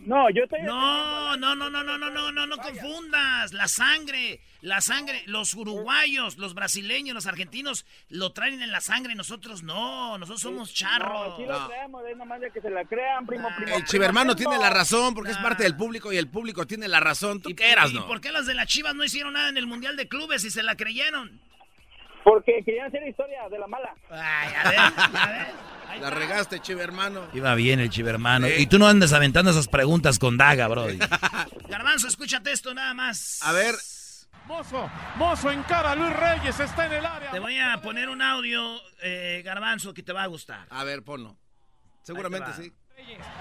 No, 0.00 0.28
yo 0.30 0.42
estoy... 0.44 0.62
No, 0.62 1.36
no, 1.36 1.54
no, 1.54 1.70
no, 1.70 1.84
no, 1.84 1.96
no, 1.98 2.10
no, 2.10 2.32
no, 2.32 2.46
no 2.46 2.56
confundas. 2.58 3.52
La 3.52 3.68
sangre, 3.68 4.40
la 4.60 4.80
sangre, 4.80 5.22
los 5.26 5.54
uruguayos, 5.54 6.36
los 6.38 6.54
brasileños, 6.54 7.14
los 7.14 7.26
argentinos 7.26 7.86
lo 8.08 8.32
traen 8.32 8.60
en 8.60 8.72
la 8.72 8.80
sangre, 8.80 9.14
nosotros 9.14 9.62
no, 9.62 10.18
nosotros 10.18 10.40
somos 10.40 10.74
charros. 10.74 11.28
No, 11.30 11.36
sí 11.36 11.44
lo 11.46 11.66
traemos, 11.68 12.02
es 12.10 12.16
nomás 12.16 12.40
de 12.40 12.50
que 12.50 12.60
se 12.60 12.70
la 12.70 12.84
crean, 12.84 13.24
primo, 13.24 13.48
primo. 13.56 13.76
El 13.76 13.84
chivermano 13.84 14.34
primo, 14.34 14.50
tiene 14.50 14.62
la 14.64 14.70
razón 14.70 15.14
porque 15.14 15.30
es 15.30 15.38
parte 15.38 15.62
del 15.62 15.76
público 15.76 16.12
y 16.12 16.16
el 16.16 16.28
público 16.28 16.66
tiene 16.66 16.88
la 16.88 16.98
razón. 16.98 17.40
¿Tú 17.40 17.50
qué 17.54 17.70
eras, 17.70 17.92
¿Y 17.92 17.94
no? 17.94 18.06
por 18.08 18.20
qué 18.20 18.32
las 18.32 18.46
de 18.46 18.54
las 18.54 18.66
Chivas 18.66 18.94
no 18.96 19.04
hicieron 19.04 19.34
nada 19.34 19.48
en 19.48 19.56
el 19.56 19.66
Mundial 19.66 19.96
de 19.96 20.08
Clubes 20.08 20.44
y 20.44 20.50
se 20.50 20.62
la 20.64 20.74
creyeron? 20.74 21.40
Porque 22.24 22.62
querían 22.64 22.88
hacer 22.88 23.06
historia 23.08 23.48
de 23.48 23.58
la 23.58 23.66
mala. 23.66 23.94
Ay, 24.10 24.52
a 24.54 24.68
ver, 24.68 24.78
a 24.78 25.26
ver. 25.30 25.46
La 25.98 26.10
regaste, 26.10 26.60
chivermano. 26.60 27.28
Iba 27.32 27.54
bien 27.54 27.80
el 27.80 27.90
chivermano. 27.90 28.48
Y 28.48 28.66
tú 28.66 28.78
no 28.78 28.86
andes 28.86 29.12
aventando 29.12 29.50
esas 29.50 29.68
preguntas 29.68 30.18
con 30.18 30.36
daga, 30.36 30.68
brody. 30.68 30.98
Garbanzo, 31.68 32.08
escúchate 32.08 32.52
esto 32.52 32.74
nada 32.74 32.94
más. 32.94 33.40
A 33.42 33.52
ver. 33.52 33.74
Mozo, 34.46 34.90
Mozo 35.16 35.50
encara 35.50 35.92
a 35.92 35.94
Luis 35.94 36.12
Reyes, 36.12 36.58
está 36.58 36.86
en 36.86 36.94
el 36.94 37.06
área. 37.06 37.30
Te 37.30 37.38
voy 37.38 37.58
a 37.58 37.80
poner 37.80 38.08
un 38.08 38.20
audio, 38.20 38.80
eh, 39.00 39.42
Garbanzo, 39.44 39.94
que 39.94 40.02
te 40.02 40.12
va 40.12 40.24
a 40.24 40.26
gustar. 40.26 40.66
A 40.70 40.82
ver, 40.82 41.04
ponlo. 41.04 41.36
Seguramente 42.02 42.52
sí. 42.54 42.72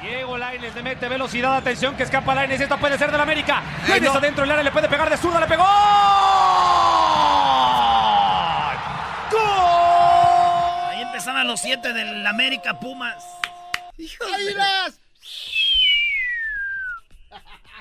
Diego 0.02 0.38
Lainez 0.38 0.74
le 0.76 0.84
mete 0.84 1.10
velocidad, 1.10 1.58
atención 1.58 1.96
que 1.96 2.04
escapa 2.04 2.34
Lainez, 2.36 2.62
esta 2.62 2.78
puede 2.78 2.98
ser 2.98 3.12
del 3.12 3.22
América. 3.22 3.62
Eh, 3.88 4.00
no. 4.00 4.14
adentro 4.14 4.44
del 4.44 4.52
área, 4.52 4.64
le 4.64 4.72
puede 4.72 4.88
pegar 4.88 5.10
de 5.10 5.18
zurda, 5.18 5.40
le 5.40 5.48
pegó. 5.48 5.64
¡Gol! 9.32 9.79
Empezaban 11.20 11.48
los 11.48 11.60
siete 11.60 11.92
del 11.92 12.26
América 12.26 12.80
Pumas. 12.80 13.22
¡Águilas! 14.34 15.02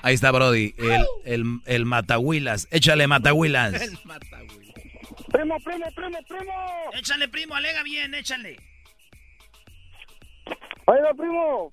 Ahí 0.01 0.13
está, 0.13 0.31
Brody. 0.31 0.75
El, 0.77 1.05
el, 1.23 1.45
el 1.65 1.85
Matahuilas. 1.85 2.67
Échale, 2.69 3.07
Matahuilas. 3.07 3.79
Primo, 5.31 5.57
primo, 5.63 5.85
primo, 5.95 6.19
primo. 6.27 6.53
Échale, 6.91 7.29
primo, 7.29 7.55
alega 7.55 7.81
bien, 7.83 8.13
échale. 8.13 8.59
Oiga, 10.87 11.13
primo, 11.13 11.71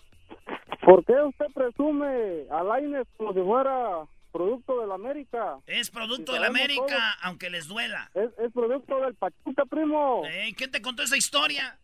¿por 0.85 1.05
qué 1.05 1.15
usted 1.15 1.47
presume 1.53 2.45
a 2.53 2.63
Lainez 2.63 3.09
como 3.17 3.33
si 3.33 3.41
fuera 3.41 4.05
producto 4.37 4.81
de 4.81 4.87
la 4.87 4.95
América? 4.95 5.59
Es 5.67 5.91
producto 5.91 6.33
de 6.33 6.41
la 6.41 6.47
América, 6.49 6.85
todos. 6.87 7.17
aunque 7.23 7.51
les 7.51 7.67
duela. 7.67 8.11
Es, 8.15 8.31
es 8.39 8.53
producto 8.53 9.01
del 9.01 9.15
Pachuca, 9.15 9.65
primo. 9.65 10.23
Eh, 10.27 10.53
¿Quién 10.57 10.71
te 10.71 10.83
contó 10.83 11.03
esa 11.03 11.17
historia? 11.17 11.79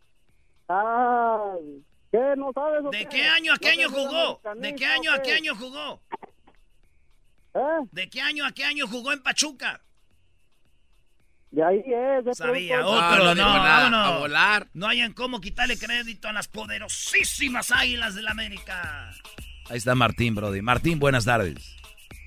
Ay, 0.69 1.83
¿qué? 2.11 2.35
¿No 2.37 2.53
sabes 2.53 2.85
¿De 2.91 3.07
qué 3.07 3.25
año 3.25 3.53
a 3.55 3.59
qué 3.59 3.69
¿No 3.77 3.83
año 3.83 3.91
jugó? 3.91 4.41
¿De 4.57 4.75
qué 4.75 4.87
año 4.87 5.13
a 5.13 5.23
qué 5.23 5.33
año 5.35 5.55
jugó? 5.57 6.03
¿Eh? 7.55 7.61
¿De 7.91 8.09
qué 8.11 8.21
año 8.21 8.45
a 8.47 8.53
qué 8.53 8.65
año 8.65 8.87
jugó 8.87 9.13
en 9.13 9.23
Pachuca? 9.23 9.81
De 11.51 11.63
ahí 11.63 11.83
es. 11.87 12.27
es 12.27 12.39
Sabía, 12.39 12.85
otro, 12.87 13.19
no, 13.19 13.35
no 13.35 13.35
nada, 13.35 13.91
vámonos. 13.91 14.07
a 14.09 14.19
volar. 14.19 14.69
No 14.73 14.87
hayan 14.89 15.13
cómo 15.13 15.41
quitarle 15.41 15.79
crédito 15.79 16.29
a 16.29 16.33
las 16.33 16.49
poderosísimas 16.49 17.71
águilas 17.71 18.15
del 18.15 18.29
América. 18.29 19.11
Ahí 19.69 19.77
está 19.77 19.95
Martín, 19.95 20.35
Brody. 20.35 20.63
Martín, 20.63 20.99
buenas 20.99 21.27
tardes. 21.27 21.77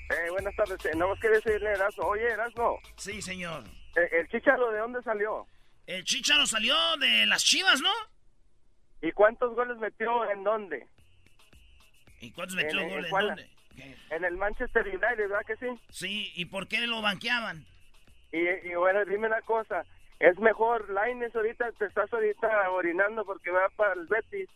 Eh, 0.09 0.29
buenas 0.31 0.55
tardes. 0.55 0.83
Eh, 0.85 0.91
no 0.95 1.09
más 1.09 1.19
que 1.19 1.29
decirle, 1.29 1.71
Erasmo. 1.71 2.05
Oye, 2.05 2.27
Erasmo, 2.29 2.79
Sí, 2.97 3.21
señor. 3.21 3.63
eh, 3.95 4.09
¿el 4.11 4.27
Chicharo 4.29 4.71
de 4.71 4.79
dónde 4.79 5.01
salió? 5.03 5.47
El 5.87 6.03
Chicharo 6.03 6.45
salió 6.45 6.75
de 6.97 7.25
las 7.25 7.43
Chivas, 7.43 7.81
¿no? 7.81 7.91
¿Y 9.01 9.11
cuántos 9.11 9.55
goles 9.55 9.77
metió 9.77 10.29
en 10.31 10.43
dónde? 10.43 10.87
¿Y 12.21 12.31
cuántos 12.31 12.55
metió 12.55 12.79
En- 12.79 12.85
en 12.85 12.95
goles? 12.95 13.09
cuál? 13.09 13.27
¿Dónde? 13.27 13.49
En 14.09 14.23
el 14.23 14.37
Manchester 14.37 14.87
United, 14.87 15.17
¿verdad 15.29 15.45
que 15.45 15.57
sí? 15.57 15.67
Sí, 15.89 16.31
¿y 16.35 16.45
por 16.45 16.67
qué 16.67 16.85
lo 16.87 17.01
banqueaban? 17.01 17.65
Y, 18.31 18.47
y 18.47 18.75
bueno, 18.75 19.03
dime 19.05 19.27
una 19.27 19.41
cosa. 19.41 19.83
Es 20.19 20.39
mejor, 20.39 20.89
Laines 20.89 21.35
ahorita, 21.35 21.71
te 21.73 21.85
estás 21.85 22.11
ahorita 22.13 22.69
orinando 22.71 23.25
porque 23.25 23.51
va 23.51 23.67
para 23.75 23.93
el 23.93 24.05
Betis. 24.07 24.49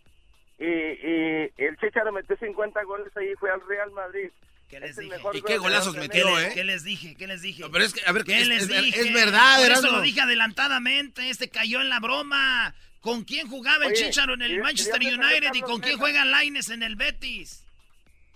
Y, 0.58 0.66
y 0.66 1.52
el 1.58 1.78
Chicharo 1.78 2.12
metió 2.14 2.38
50 2.38 2.82
goles 2.84 3.16
ahí, 3.18 3.34
fue 3.36 3.52
al 3.52 3.62
Real 3.68 3.92
Madrid. 3.92 4.32
¿Qué 4.70 4.80
les 4.80 4.96
dije? 4.96 5.10
mejor 5.10 5.36
¿Y 5.36 5.42
qué 5.42 5.58
golazos 5.58 5.96
metió, 5.96 6.40
eh? 6.40 6.52
¿Qué 6.54 6.64
les 6.64 6.84
dije? 6.84 7.16
¿Qué 7.16 7.26
les 7.28 7.42
dije? 7.42 7.62
No, 7.64 7.72
pero 7.72 7.84
es 7.86 7.94
que, 7.94 8.02
a 8.06 8.12
ver, 8.12 8.24
¿Qué 8.24 8.40
es, 8.42 8.48
les 8.48 8.64
es- 8.64 8.68
dije? 8.70 9.00
es 9.02 9.14
verdad, 9.14 9.62
Por 9.62 9.72
eso 9.72 9.92
lo 9.92 10.02
dije 10.02 10.22
adelantadamente. 10.22 11.30
Este 11.30 11.50
cayó 11.50 11.82
en 11.82 11.90
la 11.90 12.00
broma. 12.00 12.74
¿Con 13.02 13.24
quién 13.24 13.48
jugaba 13.48 13.86
el 13.86 13.94
Chicharo 13.94 14.34
en 14.34 14.42
¿y 14.42 14.46
el 14.46 14.60
Manchester 14.62 15.02
y 15.02 15.08
United 15.08 15.54
y 15.54 15.62
con 15.62 15.80
quién 15.80 15.98
juega 15.98 16.26
Laines 16.26 16.70
en 16.70 16.84
el 16.84 16.96
Betis? 16.98 17.64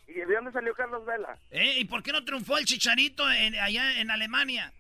¿Y 0.08 0.14
de 0.14 0.26
dónde 0.26 0.52
salió 0.54 0.74
Carlos 0.74 1.06
Vela? 1.06 1.38
¿Eh? 1.52 1.80
¿Y 1.80 1.86
por 1.86 2.02
qué 2.02 2.12
no 2.14 2.24
triunfó 2.24 2.58
el 2.58 2.66
Chicharito 2.66 3.30
en- 3.32 3.56
allá 3.60 4.00
en 4.00 4.10
Alemania? 4.10 4.72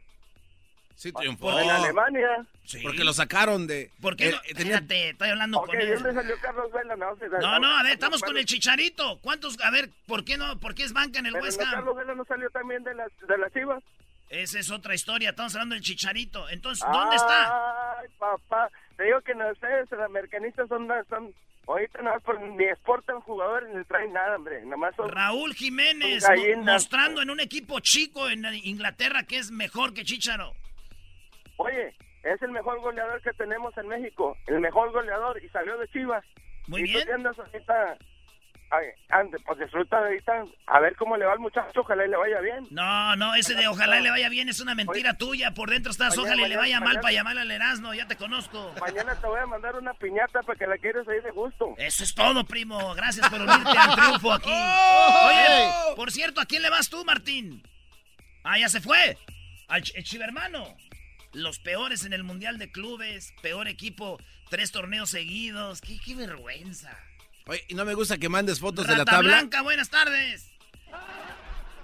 Sí 1.03 1.11
triunfó. 1.11 1.59
En 1.59 1.69
Alemania. 1.69 2.45
Sí. 2.63 2.79
Porque 2.81 3.03
lo 3.03 3.11
sacaron 3.11 3.67
de... 3.67 3.91
¿Por 4.01 4.15
qué 4.15 4.29
eh, 4.29 4.31
no? 4.31 4.37
eh, 4.37 4.41
Espérate, 4.55 5.09
estoy 5.09 5.29
hablando 5.31 5.57
Ok, 5.59 5.65
con 5.67 5.77
¿de 5.77 5.83
él. 5.83 5.93
dónde 6.01 6.13
salió 6.13 6.35
Carlos 6.41 6.71
Vela? 6.71 6.95
No, 6.95 7.17
se- 7.17 7.27
No, 7.27 7.59
no, 7.59 7.77
a 7.77 7.83
ver, 7.83 7.91
estamos 7.91 8.21
no, 8.21 8.27
con 8.27 8.37
el 8.37 8.45
Chicharito. 8.45 9.19
¿Cuántos? 9.19 9.59
A 9.61 9.69
ver, 9.69 9.89
¿por 10.07 10.23
qué 10.23 10.37
no? 10.37 10.57
¿Por 10.61 10.73
qué 10.73 10.83
es 10.83 10.93
banca 10.93 11.19
en 11.19 11.25
el 11.25 11.33
Pero 11.33 11.43
West 11.43 11.59
no, 11.59 11.65
Ham? 11.67 11.73
Carlos 11.73 11.95
Vela 11.97 12.15
no 12.15 12.23
salió 12.23 12.49
también 12.51 12.85
de 12.85 12.95
las, 12.95 13.09
de 13.27 13.37
las 13.37 13.51
Chivas. 13.51 13.83
Esa 14.29 14.59
es 14.59 14.71
otra 14.71 14.95
historia. 14.95 15.31
Estamos 15.31 15.53
hablando 15.55 15.75
del 15.75 15.83
Chicharito. 15.83 16.47
Entonces, 16.47 16.87
¿dónde 16.89 17.17
está? 17.17 17.99
Ay, 17.99 18.07
papá. 18.17 18.69
Te 18.95 19.03
digo 19.03 19.19
que 19.19 19.35
no 19.35 19.45
ustedes, 19.51 19.91
los 19.91 19.99
americanistas, 19.99 20.69
son, 20.69 20.87
son 21.09 21.33
ahorita 21.67 22.01
nada 22.01 22.15
más 22.15 22.23
por, 22.23 22.39
ni 22.41 22.63
exportan 22.63 23.19
jugadores 23.19 23.75
ni 23.75 23.83
traen 23.83 24.13
nada, 24.13 24.37
hombre. 24.37 24.63
Nada 24.63 24.77
más 24.77 24.95
son... 24.95 25.09
Raúl 25.11 25.53
Jiménez 25.53 26.23
son 26.23 26.37
mo- 26.59 26.71
mostrando 26.71 27.21
en 27.21 27.29
un 27.29 27.41
equipo 27.41 27.81
chico 27.81 28.29
en 28.29 28.45
Inglaterra 28.63 29.23
que 29.23 29.37
es 29.37 29.51
mejor 29.51 29.93
que 29.93 30.05
Chicharo. 30.05 30.53
Oye, 31.57 31.95
es 32.23 32.41
el 32.41 32.51
mejor 32.51 32.79
goleador 32.81 33.21
que 33.21 33.33
tenemos 33.33 33.77
en 33.77 33.87
México. 33.87 34.37
El 34.47 34.59
mejor 34.59 34.91
goleador 34.91 35.41
y 35.43 35.49
salió 35.49 35.77
de 35.77 35.87
Chivas. 35.89 36.23
Muy 36.67 36.81
y 36.81 36.83
bien. 36.83 37.05
tú 37.07 37.13
andas 37.13 37.39
ahorita... 37.39 37.97
Ay, 38.71 38.87
ande, 39.09 39.37
pues 39.45 39.59
disfruta 39.59 39.99
ahorita 39.99 40.45
a 40.65 40.79
ver 40.79 40.95
cómo 40.95 41.15
le 41.15 41.25
va 41.25 41.33
al 41.33 41.39
muchacho, 41.39 41.81
ojalá 41.81 42.07
y 42.07 42.09
le 42.09 42.17
vaya 42.17 42.39
bien. 42.39 42.65
No, 42.71 43.15
no, 43.17 43.35
ese 43.35 43.53
de 43.53 43.67
ojalá 43.67 43.99
le 43.99 44.09
vaya 44.09 44.29
bien 44.29 44.49
es 44.49 44.61
una 44.61 44.73
mentira 44.73 45.15
tuya. 45.15 45.51
Por 45.53 45.69
dentro 45.69 45.91
estás, 45.91 46.17
Mañana, 46.17 46.23
ojalá 46.23 46.47
le 46.47 46.55
mañana, 46.55 46.61
vaya 46.61 46.79
mal 46.79 46.99
para 46.99 47.13
llamarle 47.13 47.41
al 47.41 47.51
Erasmo. 47.51 47.93
Ya 47.93 48.07
te 48.07 48.15
conozco. 48.15 48.73
Mañana 48.81 49.13
te 49.21 49.27
voy 49.27 49.39
a 49.39 49.45
mandar 49.45 49.75
una 49.75 49.93
piñata 49.93 50.41
para 50.41 50.57
que 50.57 50.65
la 50.65 50.79
quieras 50.79 51.07
ahí 51.07 51.19
de 51.19 51.29
gusto. 51.29 51.75
Eso 51.77 52.03
es 52.03 52.15
todo, 52.15 52.43
primo. 52.45 52.95
Gracias 52.95 53.29
por 53.29 53.41
unirte 53.41 53.77
al 53.77 53.95
triunfo 53.95 54.33
aquí. 54.33 54.49
Oye, 55.27 55.95
por 55.95 56.09
cierto, 56.11 56.41
¿a 56.41 56.45
quién 56.45 56.63
le 56.63 56.71
vas 56.71 56.89
tú, 56.89 57.05
Martín? 57.05 57.61
Ah, 58.43 58.57
ya 58.57 58.69
se 58.69 58.81
fue. 58.81 59.17
Al 59.67 59.83
Ch- 59.83 60.03
Chivermano. 60.03 60.75
Los 61.33 61.59
peores 61.59 62.05
en 62.05 62.13
el 62.13 62.23
Mundial 62.23 62.57
de 62.57 62.71
Clubes. 62.71 63.33
Peor 63.41 63.67
equipo. 63.67 64.19
Tres 64.49 64.71
torneos 64.71 65.09
seguidos. 65.09 65.81
Qué, 65.81 65.99
qué 65.99 66.15
vergüenza. 66.15 66.97
Oye, 67.47 67.65
y 67.67 67.73
no 67.73 67.85
me 67.85 67.93
gusta 67.93 68.17
que 68.17 68.29
mandes 68.29 68.59
fotos 68.59 68.87
de 68.87 68.95
la 68.95 69.03
tabla. 69.03 69.33
Blanca, 69.33 69.61
buenas 69.61 69.89
tardes. 69.89 70.49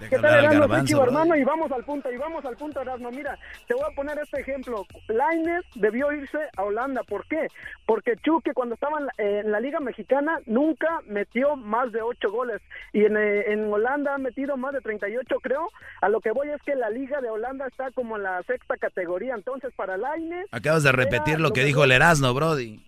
¿Qué 0.08 0.18
tal, 0.18 0.46
al 0.46 0.56
Erasmo? 0.56 0.86
Chivo, 0.86 1.04
hermano, 1.04 1.36
y 1.36 1.44
vamos 1.44 1.72
al 1.72 1.84
punto, 1.84 2.12
y 2.12 2.18
vamos 2.18 2.46
al 2.46 2.56
punto, 2.56 2.82
Erasmo. 2.82 3.12
Mira, 3.12 3.38
te 3.68 3.74
voy 3.74 3.84
a 3.84 3.96
poner 3.96 4.18
este 4.20 4.40
ejemplo. 4.40 4.86
Lainez 5.08 5.66
debió 5.76 6.12
irse 6.14 6.38
a 6.56 6.64
Holanda. 6.64 7.04
¿Por 7.04 7.26
qué? 7.28 7.48
Porque 7.86 8.16
Chuque, 8.18 8.54
cuando 8.54 8.76
estaba 8.76 9.00
en 9.00 9.06
la, 9.06 9.14
en 9.18 9.52
la 9.52 9.60
Liga 9.60 9.80
Mexicana, 9.80 10.40
nunca 10.46 11.02
metió 11.06 11.56
más 11.56 11.92
de 11.92 12.02
ocho 12.02 12.32
goles. 12.32 12.62
Y 12.94 13.06
en, 13.06 13.18
eh, 13.18 13.52
en 13.52 13.72
Holanda 13.72 14.16
ha 14.16 14.18
metido 14.18 14.56
más 14.56 14.74
de 14.74 14.82
38, 14.82 15.40
creo. 15.42 15.70
A 16.02 16.10
lo 16.10 16.22
que 16.22 16.32
voy 16.32 16.50
es 16.50 16.62
que 16.64 16.76
la 16.76 16.90
Liga 16.90 17.20
de 17.20 17.30
Holanda 17.30 17.68
está 17.68 17.92
como 17.92 18.16
en 18.18 18.24
la 18.24 18.42
sexta 18.44 18.78
categoría. 18.78 19.36
Entonces, 19.36 19.74
para 19.76 19.98
Lainez... 19.98 20.48
Acabas 20.52 20.84
de 20.84 20.92
repetir 20.92 21.40
lo 21.40 21.52
que 21.52 21.64
dijo 21.64 21.84
el 21.84 21.92
Erasmo, 21.92 22.34
Brody. 22.34 22.86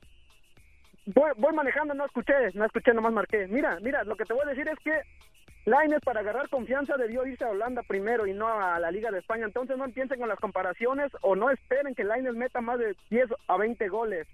Voy, 1.07 1.31
voy 1.37 1.53
manejando, 1.53 1.93
no 1.93 2.05
escuché, 2.05 2.33
no 2.53 2.65
escuché, 2.65 2.93
nomás 2.93 3.11
marqué. 3.11 3.47
Mira, 3.47 3.79
mira, 3.81 4.03
lo 4.03 4.15
que 4.15 4.23
te 4.23 4.33
voy 4.33 4.43
a 4.45 4.49
decir 4.49 4.67
es 4.67 4.77
que 4.79 5.01
Lainez 5.65 5.99
para 6.03 6.21
agarrar 6.21 6.49
confianza 6.49 6.97
debió 6.97 7.25
irse 7.25 7.43
a 7.43 7.49
Holanda 7.49 7.83
primero 7.83 8.25
y 8.25 8.33
no 8.33 8.47
a 8.47 8.79
la 8.79 8.91
Liga 8.91 9.11
de 9.11 9.19
España. 9.19 9.45
Entonces 9.45 9.77
no 9.77 9.85
empiecen 9.85 10.19
con 10.19 10.29
las 10.29 10.39
comparaciones 10.39 11.11
o 11.21 11.35
no 11.35 11.49
esperen 11.49 11.93
que 11.93 12.03
Lainez 12.03 12.33
meta 12.33 12.61
más 12.61 12.79
de 12.79 12.95
10 13.09 13.29
a 13.47 13.57
20 13.57 13.87
goles. 13.89 14.27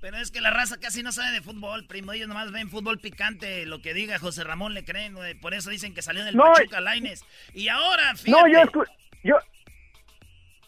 Pero 0.00 0.18
es 0.18 0.30
que 0.30 0.40
la 0.40 0.50
raza 0.50 0.76
casi 0.78 1.02
no 1.02 1.10
sabe 1.10 1.32
de 1.32 1.40
fútbol, 1.40 1.86
primo. 1.86 2.12
Ellos 2.12 2.28
nomás 2.28 2.52
ven 2.52 2.70
fútbol 2.70 2.98
picante. 2.98 3.66
Lo 3.66 3.80
que 3.80 3.94
diga 3.94 4.18
José 4.18 4.44
Ramón 4.44 4.74
le 4.74 4.84
creen, 4.84 5.14
güey. 5.14 5.34
Por 5.34 5.54
eso 5.54 5.70
dicen 5.70 5.94
que 5.94 6.02
salió 6.02 6.24
del 6.24 6.36
No, 6.36 6.44
Pachuca 6.44 6.80
Laines. 6.80 7.24
Y 7.54 7.68
ahora, 7.68 8.14
fíjate. 8.14 8.42
No, 8.42 8.48
yo, 8.48 8.84
yo 9.24 9.36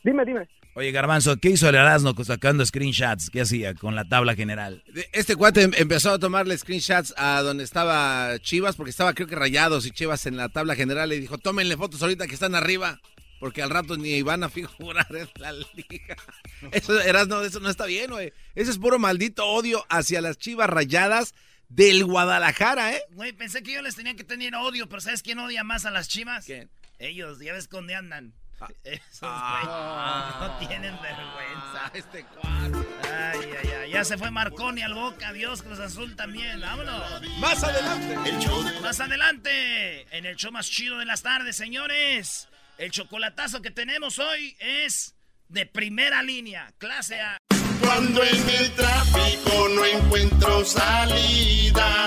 Dime, 0.02 0.24
dime. 0.24 0.48
Oye, 0.78 0.92
Garbanzo, 0.92 1.38
¿qué 1.38 1.50
hizo 1.50 1.68
el 1.68 1.74
Erasmo 1.74 2.14
sacando 2.22 2.64
screenshots? 2.64 3.30
¿Qué 3.30 3.40
hacía 3.40 3.74
con 3.74 3.96
la 3.96 4.04
tabla 4.04 4.36
general? 4.36 4.84
Este 5.10 5.34
cuate 5.34 5.62
em- 5.62 5.72
empezó 5.76 6.12
a 6.12 6.20
tomarle 6.20 6.56
screenshots 6.56 7.14
a 7.16 7.42
donde 7.42 7.64
estaba 7.64 8.38
Chivas, 8.38 8.76
porque 8.76 8.90
estaba 8.90 9.12
creo 9.12 9.26
que 9.26 9.34
rayados 9.34 9.86
y 9.86 9.90
Chivas 9.90 10.26
en 10.26 10.36
la 10.36 10.48
tabla 10.50 10.76
general. 10.76 11.12
Y 11.12 11.18
dijo, 11.18 11.36
tómenle 11.36 11.76
fotos 11.76 12.00
ahorita 12.00 12.28
que 12.28 12.34
están 12.34 12.54
arriba, 12.54 13.00
porque 13.40 13.60
al 13.60 13.70
rato 13.70 13.96
ni 13.96 14.22
van 14.22 14.44
a 14.44 14.48
figurar 14.50 15.08
en 15.16 15.28
la 15.40 15.50
liga. 15.50 16.16
Eso, 16.70 17.00
Erasmo, 17.00 17.40
eso 17.40 17.58
no 17.58 17.70
está 17.70 17.86
bien, 17.86 18.12
güey. 18.12 18.32
Ese 18.54 18.70
es 18.70 18.78
puro 18.78 19.00
maldito 19.00 19.46
odio 19.46 19.84
hacia 19.88 20.20
las 20.20 20.38
Chivas 20.38 20.70
rayadas 20.70 21.34
del 21.68 22.04
Guadalajara, 22.04 22.94
¿eh? 22.94 23.02
Güey, 23.10 23.32
pensé 23.32 23.64
que 23.64 23.72
yo 23.72 23.82
les 23.82 23.96
tenía 23.96 24.14
que 24.14 24.22
tener 24.22 24.54
odio, 24.54 24.88
pero 24.88 25.00
¿sabes 25.00 25.24
quién 25.24 25.40
odia 25.40 25.64
más 25.64 25.86
a 25.86 25.90
las 25.90 26.06
chivas? 26.06 26.44
¿Quién? 26.44 26.70
Ellos, 27.00 27.40
ya 27.40 27.52
ves 27.52 27.68
dónde 27.68 27.96
andan. 27.96 28.32
Esos, 28.84 29.20
Ah. 29.22 30.34
güey, 30.38 30.48
no 30.50 30.58
tienen 30.68 30.98
vergüenza. 31.02 31.90
Este 31.94 32.24
cuadro. 32.24 32.86
Ay, 33.04 33.40
ay, 33.62 33.70
ay, 33.84 33.90
ya 33.90 34.04
se 34.04 34.18
fue 34.18 34.30
Marconi 34.30 34.82
al 34.82 34.94
Boca, 34.94 35.32
Dios, 35.32 35.62
Cruz 35.62 35.78
Azul 35.80 36.14
también, 36.16 36.60
vámonos. 36.60 37.02
Más 37.38 37.62
adelante. 37.62 38.30
El 38.30 38.38
show 38.38 38.62
de... 38.62 38.80
Más 38.80 39.00
adelante, 39.00 40.16
en 40.16 40.26
el 40.26 40.36
show 40.36 40.52
más 40.52 40.68
chido 40.68 40.98
de 40.98 41.04
las 41.04 41.22
tardes, 41.22 41.56
señores. 41.56 42.48
El 42.78 42.90
chocolatazo 42.90 43.60
que 43.62 43.70
tenemos 43.70 44.18
hoy 44.18 44.56
es 44.60 45.14
de 45.48 45.66
primera 45.66 46.22
línea, 46.22 46.72
clase 46.78 47.20
A. 47.20 47.38
Cuando 47.80 48.22
en 48.22 48.48
el 48.50 48.70
tráfico 48.74 49.68
no 49.70 49.84
encuentro 49.84 50.64
salida, 50.64 52.06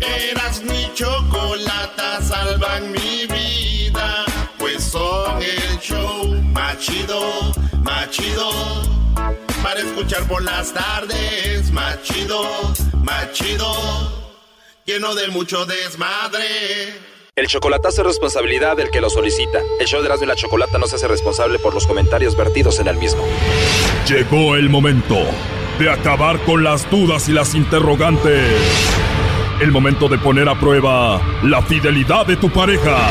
eras 0.00 0.62
mi 0.62 0.92
chocolata, 0.94 2.22
salvan 2.22 2.92
mi 2.92 3.26
vida. 3.26 4.24
Son 4.90 5.42
el 5.42 5.78
show 5.80 6.26
más 6.52 6.78
chido, 6.78 7.20
más 7.82 8.08
chido. 8.10 8.48
Para 9.60 9.80
escuchar 9.80 10.28
por 10.28 10.44
las 10.44 10.72
tardes, 10.72 11.72
más 11.72 12.00
chido, 12.04 12.44
más 13.02 13.32
chido. 13.32 13.66
Lleno 14.84 15.16
de 15.16 15.26
mucho 15.28 15.66
desmadre. 15.66 17.00
El 17.34 17.48
chocolatazo 17.48 18.02
es 18.02 18.06
responsabilidad 18.06 18.76
del 18.76 18.90
que 18.90 19.00
lo 19.00 19.10
solicita. 19.10 19.58
El 19.80 19.88
show 19.88 20.00
de 20.00 20.06
Erasmo 20.06 20.24
y 20.24 20.28
la 20.28 20.36
Chocolata 20.36 20.78
no 20.78 20.86
se 20.86 20.94
hace 20.94 21.08
responsable 21.08 21.58
por 21.58 21.74
los 21.74 21.84
comentarios 21.86 22.36
vertidos 22.36 22.78
en 22.78 22.86
el 22.86 22.96
mismo. 22.96 23.24
Llegó 24.08 24.54
el 24.54 24.70
momento 24.70 25.16
de 25.80 25.90
acabar 25.90 26.38
con 26.44 26.62
las 26.62 26.88
dudas 26.92 27.28
y 27.28 27.32
las 27.32 27.56
interrogantes. 27.56 28.40
El 29.60 29.72
momento 29.72 30.08
de 30.08 30.18
poner 30.18 30.48
a 30.48 30.58
prueba 30.58 31.20
la 31.42 31.60
fidelidad 31.62 32.24
de 32.24 32.36
tu 32.36 32.48
pareja. 32.50 33.10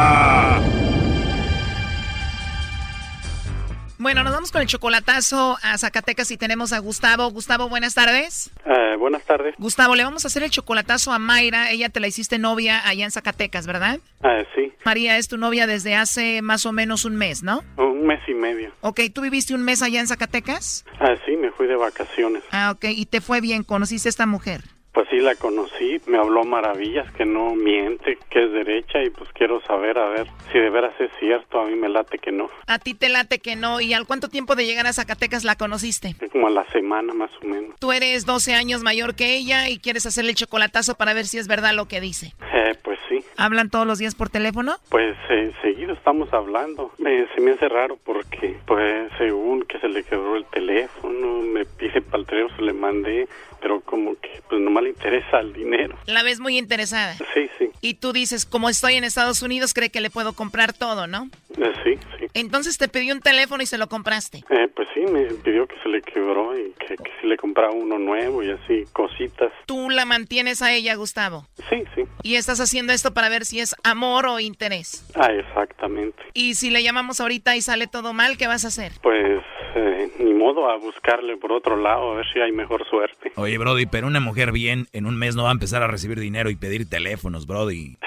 Bueno, 4.01 4.23
nos 4.23 4.33
vamos 4.33 4.51
con 4.51 4.63
el 4.63 4.67
chocolatazo 4.67 5.59
a 5.61 5.77
Zacatecas 5.77 6.31
y 6.31 6.37
tenemos 6.37 6.73
a 6.73 6.79
Gustavo. 6.79 7.29
Gustavo, 7.29 7.69
buenas 7.69 7.93
tardes. 7.93 8.49
Eh, 8.65 8.95
buenas 8.97 9.23
tardes. 9.25 9.53
Gustavo, 9.59 9.93
le 9.93 10.03
vamos 10.03 10.25
a 10.25 10.27
hacer 10.27 10.41
el 10.41 10.49
chocolatazo 10.49 11.13
a 11.13 11.19
Mayra. 11.19 11.69
Ella 11.69 11.87
te 11.89 11.99
la 11.99 12.07
hiciste 12.07 12.39
novia 12.39 12.81
allá 12.87 13.05
en 13.05 13.11
Zacatecas, 13.11 13.67
¿verdad? 13.67 13.99
Ah, 14.23 14.41
sí, 14.55 14.73
María 14.85 15.19
es 15.19 15.27
tu 15.27 15.37
novia 15.37 15.67
desde 15.67 15.93
hace 15.93 16.41
más 16.41 16.65
o 16.65 16.71
menos 16.71 17.05
un 17.05 17.15
mes, 17.15 17.43
¿no? 17.43 17.63
un 17.77 18.07
mes 18.07 18.21
y 18.27 18.33
medio. 18.33 18.71
Ok, 18.81 19.01
¿tú 19.13 19.21
viviste 19.21 19.53
un 19.53 19.61
mes 19.61 19.83
allá 19.83 19.99
en 19.99 20.07
Zacatecas? 20.07 20.83
Ah, 20.99 21.13
sí, 21.23 21.37
me 21.37 21.51
fui 21.51 21.67
de 21.67 21.75
vacaciones. 21.75 22.41
Ah, 22.51 22.71
ok, 22.71 22.85
y 22.85 23.05
te 23.05 23.21
fue 23.21 23.39
bien, 23.39 23.63
conociste 23.63 24.09
a 24.09 24.09
esta 24.09 24.25
mujer. 24.25 24.63
Pues 24.93 25.07
sí, 25.09 25.19
la 25.19 25.35
conocí, 25.35 26.01
me 26.07 26.17
habló 26.17 26.43
maravillas, 26.43 27.09
que 27.13 27.23
no 27.25 27.55
miente, 27.55 28.17
que 28.29 28.43
es 28.43 28.51
derecha 28.51 29.01
y 29.01 29.09
pues 29.09 29.29
quiero 29.33 29.61
saber, 29.61 29.97
a 29.97 30.09
ver, 30.09 30.27
si 30.51 30.59
de 30.59 30.69
veras 30.69 30.93
es 30.99 31.09
cierto, 31.19 31.61
a 31.61 31.65
mí 31.65 31.75
me 31.75 31.87
late 31.87 32.17
que 32.19 32.31
no. 32.33 32.49
A 32.67 32.77
ti 32.77 32.93
te 32.93 33.07
late 33.07 33.39
que 33.39 33.55
no, 33.55 33.79
¿y 33.79 33.93
al 33.93 34.05
cuánto 34.05 34.27
tiempo 34.27 34.55
de 34.55 34.65
llegar 34.65 34.87
a 34.87 34.93
Zacatecas 34.93 35.45
la 35.45 35.55
conociste? 35.55 36.15
Como 36.31 36.47
a 36.47 36.49
la 36.49 36.65
semana 36.71 37.13
más 37.13 37.31
o 37.41 37.47
menos. 37.47 37.75
Tú 37.79 37.93
eres 37.93 38.25
12 38.25 38.53
años 38.53 38.83
mayor 38.83 39.15
que 39.15 39.35
ella 39.37 39.69
y 39.69 39.79
quieres 39.79 40.05
hacerle 40.05 40.31
el 40.31 40.35
chocolatazo 40.35 40.95
para 40.95 41.13
ver 41.13 41.25
si 41.25 41.37
es 41.37 41.47
verdad 41.47 41.73
lo 41.73 41.87
que 41.87 42.01
dice. 42.01 42.33
Eh, 42.53 42.75
pues 42.83 42.99
sí, 43.07 43.23
¿Hablan 43.37 43.69
todos 43.69 43.87
los 43.87 43.97
días 43.97 44.13
por 44.15 44.29
teléfono? 44.29 44.75
pues 44.89 45.15
eh, 45.29 45.53
seguido 45.61 45.93
estamos 45.93 46.31
hablando. 46.33 46.91
Me, 46.97 47.27
se 47.33 47.39
me 47.39 47.51
hace 47.51 47.69
raro 47.69 47.97
porque, 48.03 48.57
pues 48.67 49.09
según 49.17 49.63
que 49.63 49.79
se 49.79 49.87
le 49.87 50.03
quebró 50.03 50.35
el 50.35 50.45
teléfono, 50.45 51.41
me 51.43 51.63
pide 51.65 52.01
para 52.01 52.19
el 52.19 52.25
teléfono, 52.25 52.61
le 52.61 52.73
mandé, 52.73 53.27
pero 53.61 53.81
como 53.81 54.15
que 54.19 54.41
pues 54.49 54.59
nomás 54.61 54.83
le 54.83 54.89
interesa 54.89 55.39
el 55.39 55.53
dinero. 55.53 55.97
La 56.07 56.23
ves 56.23 56.39
muy 56.39 56.57
interesada. 56.57 57.15
Sí, 57.33 57.49
sí, 57.57 57.69
Y 57.81 57.95
tú 57.95 58.11
dices, 58.13 58.45
como 58.45 58.69
estoy 58.69 58.95
en 58.95 59.03
Estados 59.03 59.41
Unidos, 59.41 59.73
cree 59.73 59.89
que 59.89 60.01
le 60.01 60.09
puedo 60.09 60.33
comprar 60.33 60.73
todo, 60.73 61.07
¿no? 61.07 61.29
eh, 61.57 61.73
sí, 61.83 61.97
sí. 62.19 62.25
Entonces 62.33 62.77
te 62.77 62.87
pidió 62.87 63.13
un 63.13 63.21
teléfono 63.21 63.61
y 63.61 63.65
se 63.65 63.77
lo 63.77 63.87
compraste. 63.87 64.39
Eh, 64.49 64.67
pues 64.75 64.87
sí, 64.93 65.01
me 65.01 65.25
pidió 65.25 65.67
que 65.67 65.75
se 65.83 65.89
le 65.89 66.01
quebró 66.01 66.57
y 66.57 66.71
que, 66.79 66.95
que 66.95 67.11
si 67.21 67.27
le 67.27 67.37
compraba 67.37 67.71
uno 67.73 67.99
nuevo 67.99 68.41
y 68.43 68.51
así, 68.51 68.85
cositas. 68.93 69.51
Tú 69.65 69.89
la 69.89 70.05
mantienes 70.05 70.61
a 70.61 70.71
ella, 70.73 70.95
Gustavo. 70.95 71.47
Sí, 71.69 71.83
sí. 71.95 72.03
Y 72.23 72.35
estás 72.35 72.59
haciendo 72.59 72.93
esto 72.93 73.13
para 73.13 73.29
ver 73.29 73.45
si 73.45 73.59
es 73.59 73.75
amor 73.83 74.25
o 74.27 74.39
interés. 74.39 75.05
Ah, 75.15 75.31
exactamente. 75.31 76.23
Y 76.33 76.55
si 76.55 76.69
le 76.69 76.83
llamamos 76.83 77.19
ahorita 77.19 77.55
y 77.55 77.61
sale 77.61 77.87
todo 77.87 78.13
mal, 78.13 78.37
¿qué 78.37 78.47
vas 78.47 78.65
a 78.65 78.69
hacer? 78.69 78.93
Pues 79.01 79.41
eh, 79.75 80.11
ni 80.19 80.33
modo 80.33 80.69
a 80.69 80.77
buscarle 80.77 81.37
por 81.37 81.51
otro 81.51 81.77
lado 81.77 82.11
a 82.11 82.15
ver 82.15 82.25
si 82.33 82.39
hay 82.39 82.51
mejor 82.51 82.85
suerte. 82.89 83.31
Oye, 83.35 83.57
Brody, 83.57 83.85
pero 83.85 84.07
una 84.07 84.19
mujer 84.19 84.51
bien 84.51 84.87
en 84.93 85.05
un 85.05 85.17
mes 85.17 85.35
no 85.35 85.43
va 85.43 85.49
a 85.49 85.53
empezar 85.53 85.83
a 85.83 85.87
recibir 85.87 86.19
dinero 86.19 86.49
y 86.49 86.55
pedir 86.55 86.89
teléfonos, 86.89 87.47
Brody. 87.47 87.97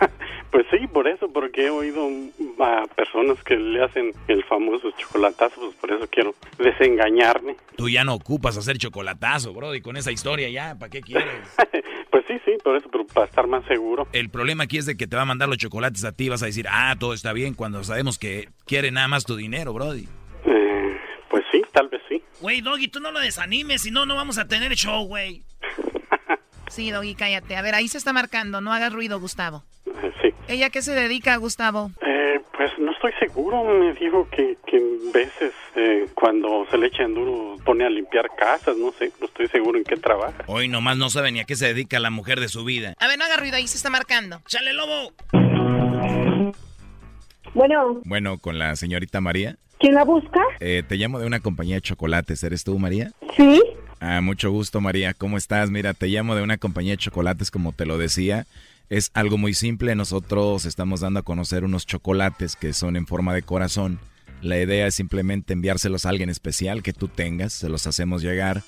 Pues 0.56 0.64
sí, 0.70 0.86
por 0.86 1.06
eso, 1.06 1.28
porque 1.30 1.66
he 1.66 1.70
oído 1.70 2.08
a 2.60 2.86
personas 2.94 3.42
que 3.44 3.56
le 3.56 3.84
hacen 3.84 4.12
el 4.26 4.42
famoso 4.44 4.90
chocolatazo, 4.92 5.60
pues 5.60 5.74
por 5.74 5.92
eso 5.92 6.08
quiero 6.10 6.34
desengañarme. 6.56 7.56
Tú 7.76 7.90
ya 7.90 8.04
no 8.04 8.14
ocupas 8.14 8.56
hacer 8.56 8.78
chocolatazo, 8.78 9.52
Brody, 9.52 9.82
con 9.82 9.98
esa 9.98 10.12
historia 10.12 10.48
ya, 10.48 10.74
¿para 10.78 10.88
qué 10.88 11.02
quieres? 11.02 11.26
Pues 12.10 12.24
sí, 12.28 12.40
sí, 12.46 12.52
por 12.64 12.74
eso, 12.74 12.88
pero 12.90 13.06
para 13.06 13.26
estar 13.26 13.46
más 13.46 13.62
seguro. 13.66 14.08
El 14.14 14.30
problema 14.30 14.64
aquí 14.64 14.78
es 14.78 14.86
de 14.86 14.96
que 14.96 15.06
te 15.06 15.16
va 15.16 15.22
a 15.22 15.26
mandar 15.26 15.50
los 15.50 15.58
chocolates 15.58 16.02
a 16.06 16.12
ti, 16.12 16.30
vas 16.30 16.42
a 16.42 16.46
decir, 16.46 16.66
ah, 16.70 16.96
todo 16.98 17.12
está 17.12 17.34
bien, 17.34 17.52
cuando 17.52 17.84
sabemos 17.84 18.18
que 18.18 18.48
quiere 18.64 18.90
nada 18.90 19.06
más 19.06 19.26
tu 19.26 19.36
dinero, 19.36 19.74
Brody. 19.74 20.08
Tal 21.76 21.90
vez 21.90 22.00
sí. 22.08 22.22
Güey, 22.40 22.62
Doggy, 22.62 22.88
tú 22.88 23.00
no 23.00 23.12
lo 23.12 23.20
desanimes, 23.20 23.82
si 23.82 23.90
no, 23.90 24.06
no 24.06 24.16
vamos 24.16 24.38
a 24.38 24.48
tener 24.48 24.72
show, 24.74 25.04
güey. 25.06 25.42
Sí, 26.68 26.90
Doggy, 26.90 27.14
cállate. 27.14 27.54
A 27.56 27.62
ver, 27.62 27.74
ahí 27.74 27.86
se 27.86 27.96
está 27.96 28.12
marcando. 28.12 28.60
No 28.60 28.72
hagas 28.72 28.92
ruido, 28.92 29.20
Gustavo. 29.20 29.62
Sí. 30.22 30.32
¿Ella 30.48 30.70
qué 30.70 30.80
se 30.80 30.94
dedica, 30.94 31.36
Gustavo? 31.36 31.90
Eh, 32.00 32.40
pues 32.56 32.70
no 32.78 32.92
estoy 32.92 33.12
seguro, 33.20 33.62
me 33.64 33.92
dijo 33.92 34.28
que, 34.30 34.56
que 34.66 34.82
veces 35.12 35.52
eh, 35.74 36.06
cuando 36.14 36.66
se 36.70 36.78
le 36.78 36.86
echa 36.86 37.02
en 37.02 37.14
duro 37.14 37.56
pone 37.64 37.84
a 37.84 37.90
limpiar 37.90 38.28
casas, 38.36 38.76
no 38.76 38.92
sé, 38.92 39.12
no 39.20 39.26
estoy 39.26 39.48
seguro 39.48 39.78
en 39.78 39.84
qué 39.84 39.96
trabaja. 39.96 40.44
Hoy 40.46 40.68
nomás 40.68 40.96
no 40.96 41.10
sabe 41.10 41.30
ni 41.32 41.40
a 41.40 41.44
qué 41.44 41.56
se 41.56 41.66
dedica 41.66 42.00
la 42.00 42.10
mujer 42.10 42.40
de 42.40 42.48
su 42.48 42.64
vida. 42.64 42.94
A 42.98 43.06
ver, 43.06 43.18
no 43.18 43.24
hagas 43.24 43.38
ruido, 43.40 43.56
ahí 43.56 43.68
se 43.68 43.76
está 43.76 43.90
marcando. 43.90 44.40
¡Chale, 44.46 44.72
lobo! 44.72 45.12
Bueno, 47.54 48.00
Bueno, 48.04 48.38
con 48.38 48.58
la 48.58 48.76
señorita 48.76 49.20
María. 49.20 49.56
¿Quién 49.86 49.94
la 49.94 50.04
busca? 50.04 50.40
Eh, 50.58 50.82
te 50.86 50.96
llamo 50.96 51.20
de 51.20 51.26
una 51.26 51.38
compañía 51.38 51.76
de 51.76 51.80
chocolates. 51.80 52.42
¿Eres 52.42 52.64
tú, 52.64 52.76
María? 52.76 53.12
Sí. 53.36 53.62
Ah, 54.00 54.20
mucho 54.20 54.50
gusto, 54.50 54.80
María. 54.80 55.14
¿Cómo 55.14 55.36
estás? 55.36 55.70
Mira, 55.70 55.94
te 55.94 56.08
llamo 56.08 56.34
de 56.34 56.42
una 56.42 56.58
compañía 56.58 56.94
de 56.94 56.98
chocolates, 56.98 57.52
como 57.52 57.72
te 57.72 57.86
lo 57.86 57.96
decía. 57.96 58.46
Es 58.90 59.12
algo 59.14 59.38
muy 59.38 59.54
simple. 59.54 59.94
Nosotros 59.94 60.66
estamos 60.66 61.00
dando 61.00 61.20
a 61.20 61.22
conocer 61.22 61.62
unos 61.62 61.86
chocolates 61.86 62.56
que 62.56 62.72
son 62.72 62.96
en 62.96 63.06
forma 63.06 63.32
de 63.32 63.42
corazón. 63.42 64.00
La 64.42 64.58
idea 64.58 64.88
es 64.88 64.96
simplemente 64.96 65.52
enviárselos 65.52 66.04
a 66.04 66.08
alguien 66.08 66.30
especial 66.30 66.82
que 66.82 66.92
tú 66.92 67.06
tengas. 67.06 67.52
Se 67.52 67.68
los 67.68 67.86
hacemos 67.86 68.22
llegar. 68.22 68.62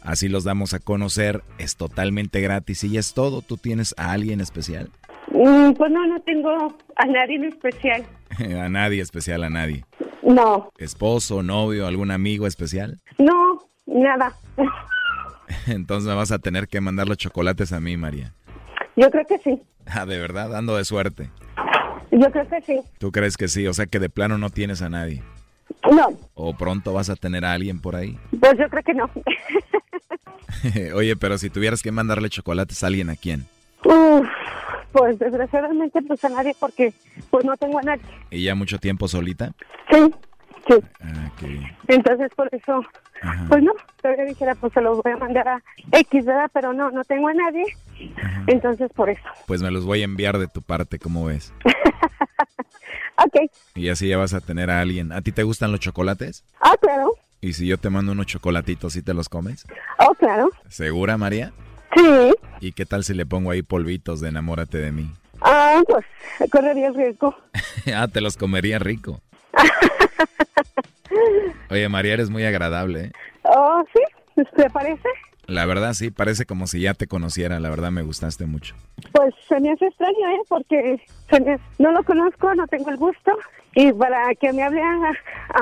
Así 0.00 0.28
los 0.28 0.42
damos 0.42 0.72
a 0.72 0.78
conocer. 0.78 1.42
Es 1.58 1.76
totalmente 1.76 2.40
gratis 2.40 2.82
y 2.84 2.96
es 2.96 3.12
todo. 3.12 3.42
¿Tú 3.42 3.58
tienes 3.58 3.94
a 3.98 4.12
alguien 4.12 4.40
especial? 4.40 4.90
Mm, 5.30 5.72
pues 5.74 5.90
no, 5.90 6.06
no 6.06 6.20
tengo 6.22 6.76
a 6.96 7.06
nadie 7.06 7.36
en 7.36 7.44
especial. 7.44 8.04
a 8.60 8.68
nadie 8.68 9.00
especial, 9.02 9.44
a 9.44 9.50
nadie. 9.50 9.84
No, 10.32 10.70
¿Esposo, 10.78 11.42
novio, 11.42 11.86
algún 11.86 12.10
amigo 12.10 12.46
especial? 12.46 13.00
no, 13.18 13.60
nada. 13.86 14.34
Entonces 15.66 16.08
me 16.08 16.14
vas 16.14 16.32
a 16.32 16.38
tener 16.38 16.68
que 16.68 16.80
mandar 16.80 17.08
los 17.08 17.18
chocolates 17.18 17.72
a 17.72 17.80
mí, 17.80 17.96
María. 17.96 18.32
Yo 18.96 19.10
creo 19.10 19.26
que 19.26 19.38
sí. 19.38 19.60
Ah, 19.84 20.06
de 20.06 20.16
verdad, 20.16 20.48
dando 20.48 20.76
de 20.76 20.84
suerte. 20.84 21.28
Yo 22.12 22.30
creo 22.30 22.48
que 22.48 22.62
sí. 22.62 22.80
¿Tú 22.98 23.10
crees 23.10 23.36
que 23.36 23.48
sí? 23.48 23.66
O 23.66 23.74
sea 23.74 23.86
que 23.86 23.98
de 23.98 24.08
plano 24.08 24.38
no 24.38 24.48
tienes 24.48 24.80
a 24.80 24.88
nadie. 24.88 25.24
No, 25.90 26.16
¿O 26.34 26.54
pronto 26.56 26.92
vas 26.92 27.10
a 27.10 27.16
tener 27.16 27.44
a 27.44 27.52
alguien 27.52 27.80
por 27.80 27.96
ahí? 27.96 28.16
pues 28.40 28.56
yo 28.58 28.68
creo 28.68 28.82
que 28.84 28.94
no. 28.94 29.10
Oye, 30.94 31.16
pero 31.16 31.36
si 31.38 31.50
tuvieras 31.50 31.82
que 31.82 31.90
mandarle 31.90 32.30
chocolates 32.30 32.84
a 32.84 32.86
alguien, 32.86 33.10
¿a 33.10 33.16
quién? 33.16 33.46
Pues 34.92 35.18
desgraciadamente 35.18 36.02
pues 36.02 36.24
a 36.24 36.28
nadie 36.28 36.54
porque 36.58 36.92
pues 37.30 37.44
no 37.44 37.56
tengo 37.56 37.78
a 37.78 37.82
nadie. 37.82 38.02
¿Y 38.30 38.44
ya 38.44 38.54
mucho 38.54 38.78
tiempo 38.78 39.08
solita? 39.08 39.52
Sí, 39.90 40.12
Sí. 40.68 40.74
Ah, 41.00 41.30
bien. 41.40 41.76
Entonces, 41.88 42.30
por 42.36 42.48
eso, 42.52 42.82
pues 43.48 43.62
no, 43.62 43.72
todavía 44.00 44.24
dijera, 44.24 44.54
pues 44.54 44.72
se 44.72 44.80
los 44.80 45.02
voy 45.02 45.12
a 45.12 45.16
mandar 45.16 45.48
a 45.48 45.62
X, 45.90 46.24
¿verdad? 46.24 46.50
Pero 46.52 46.72
no, 46.72 46.90
no 46.90 47.02
tengo 47.04 47.28
a 47.28 47.34
nadie. 47.34 47.64
Entonces, 48.46 48.90
por 48.94 49.10
eso. 49.10 49.22
Pues 49.46 49.62
me 49.62 49.70
los 49.70 49.84
voy 49.84 50.02
a 50.02 50.04
enviar 50.04 50.38
de 50.38 50.48
tu 50.48 50.62
parte, 50.62 50.98
¿cómo 50.98 51.24
ves? 51.26 51.52
Ok. 53.18 53.50
Y 53.74 53.88
así 53.90 54.08
ya 54.08 54.16
vas 54.16 54.34
a 54.34 54.40
tener 54.40 54.70
a 54.70 54.80
alguien. 54.80 55.12
¿A 55.12 55.20
ti 55.20 55.32
te 55.32 55.42
gustan 55.42 55.70
los 55.70 55.80
chocolates? 55.80 56.44
Ah, 56.60 56.74
claro. 56.80 57.12
Y 57.40 57.52
si 57.52 57.66
yo 57.66 57.78
te 57.78 57.90
mando 57.90 58.12
unos 58.12 58.26
chocolatitos, 58.26 58.94
¿sí 58.94 59.02
te 59.02 59.14
los 59.14 59.28
comes? 59.28 59.66
Oh, 59.98 60.14
claro. 60.14 60.50
¿Segura, 60.68 61.18
María? 61.18 61.52
Sí. 61.96 62.32
¿Y 62.60 62.72
qué 62.72 62.86
tal 62.86 63.04
si 63.04 63.14
le 63.14 63.26
pongo 63.26 63.50
ahí 63.50 63.62
polvitos 63.62 64.20
de 64.20 64.28
enamórate 64.28 64.78
de 64.78 64.92
mí? 64.92 65.10
Ah, 65.40 65.80
pues 65.86 66.04
correría 66.50 66.90
riesgo. 66.90 67.34
ah, 67.94 68.08
te 68.08 68.20
los 68.20 68.36
comería 68.36 68.78
rico. 68.78 69.20
Oye, 71.70 71.88
María, 71.88 72.14
eres 72.14 72.30
muy 72.30 72.44
agradable. 72.44 73.04
¿eh? 73.06 73.12
Oh, 73.44 73.82
sí. 73.94 74.42
¿Te 74.56 74.70
parece? 74.70 75.08
La 75.46 75.66
verdad, 75.66 75.92
sí, 75.92 76.10
parece 76.10 76.46
como 76.46 76.66
si 76.66 76.80
ya 76.80 76.94
te 76.94 77.06
conociera. 77.06 77.58
La 77.60 77.68
verdad, 77.68 77.90
me 77.90 78.02
gustaste 78.02 78.46
mucho. 78.46 78.74
Pues 79.12 79.34
se 79.48 79.60
me 79.60 79.70
hace 79.72 79.86
extraño, 79.86 80.28
¿eh? 80.30 80.40
Porque 80.48 81.00
se 81.28 81.40
me- 81.40 81.58
no 81.78 81.92
lo 81.92 82.02
conozco, 82.04 82.54
no 82.54 82.66
tengo 82.68 82.90
el 82.90 82.96
gusto. 82.96 83.32
Y 83.74 83.92
para 83.92 84.34
que 84.34 84.52
me 84.52 84.62
hable 84.62 84.82
a, 84.82 85.12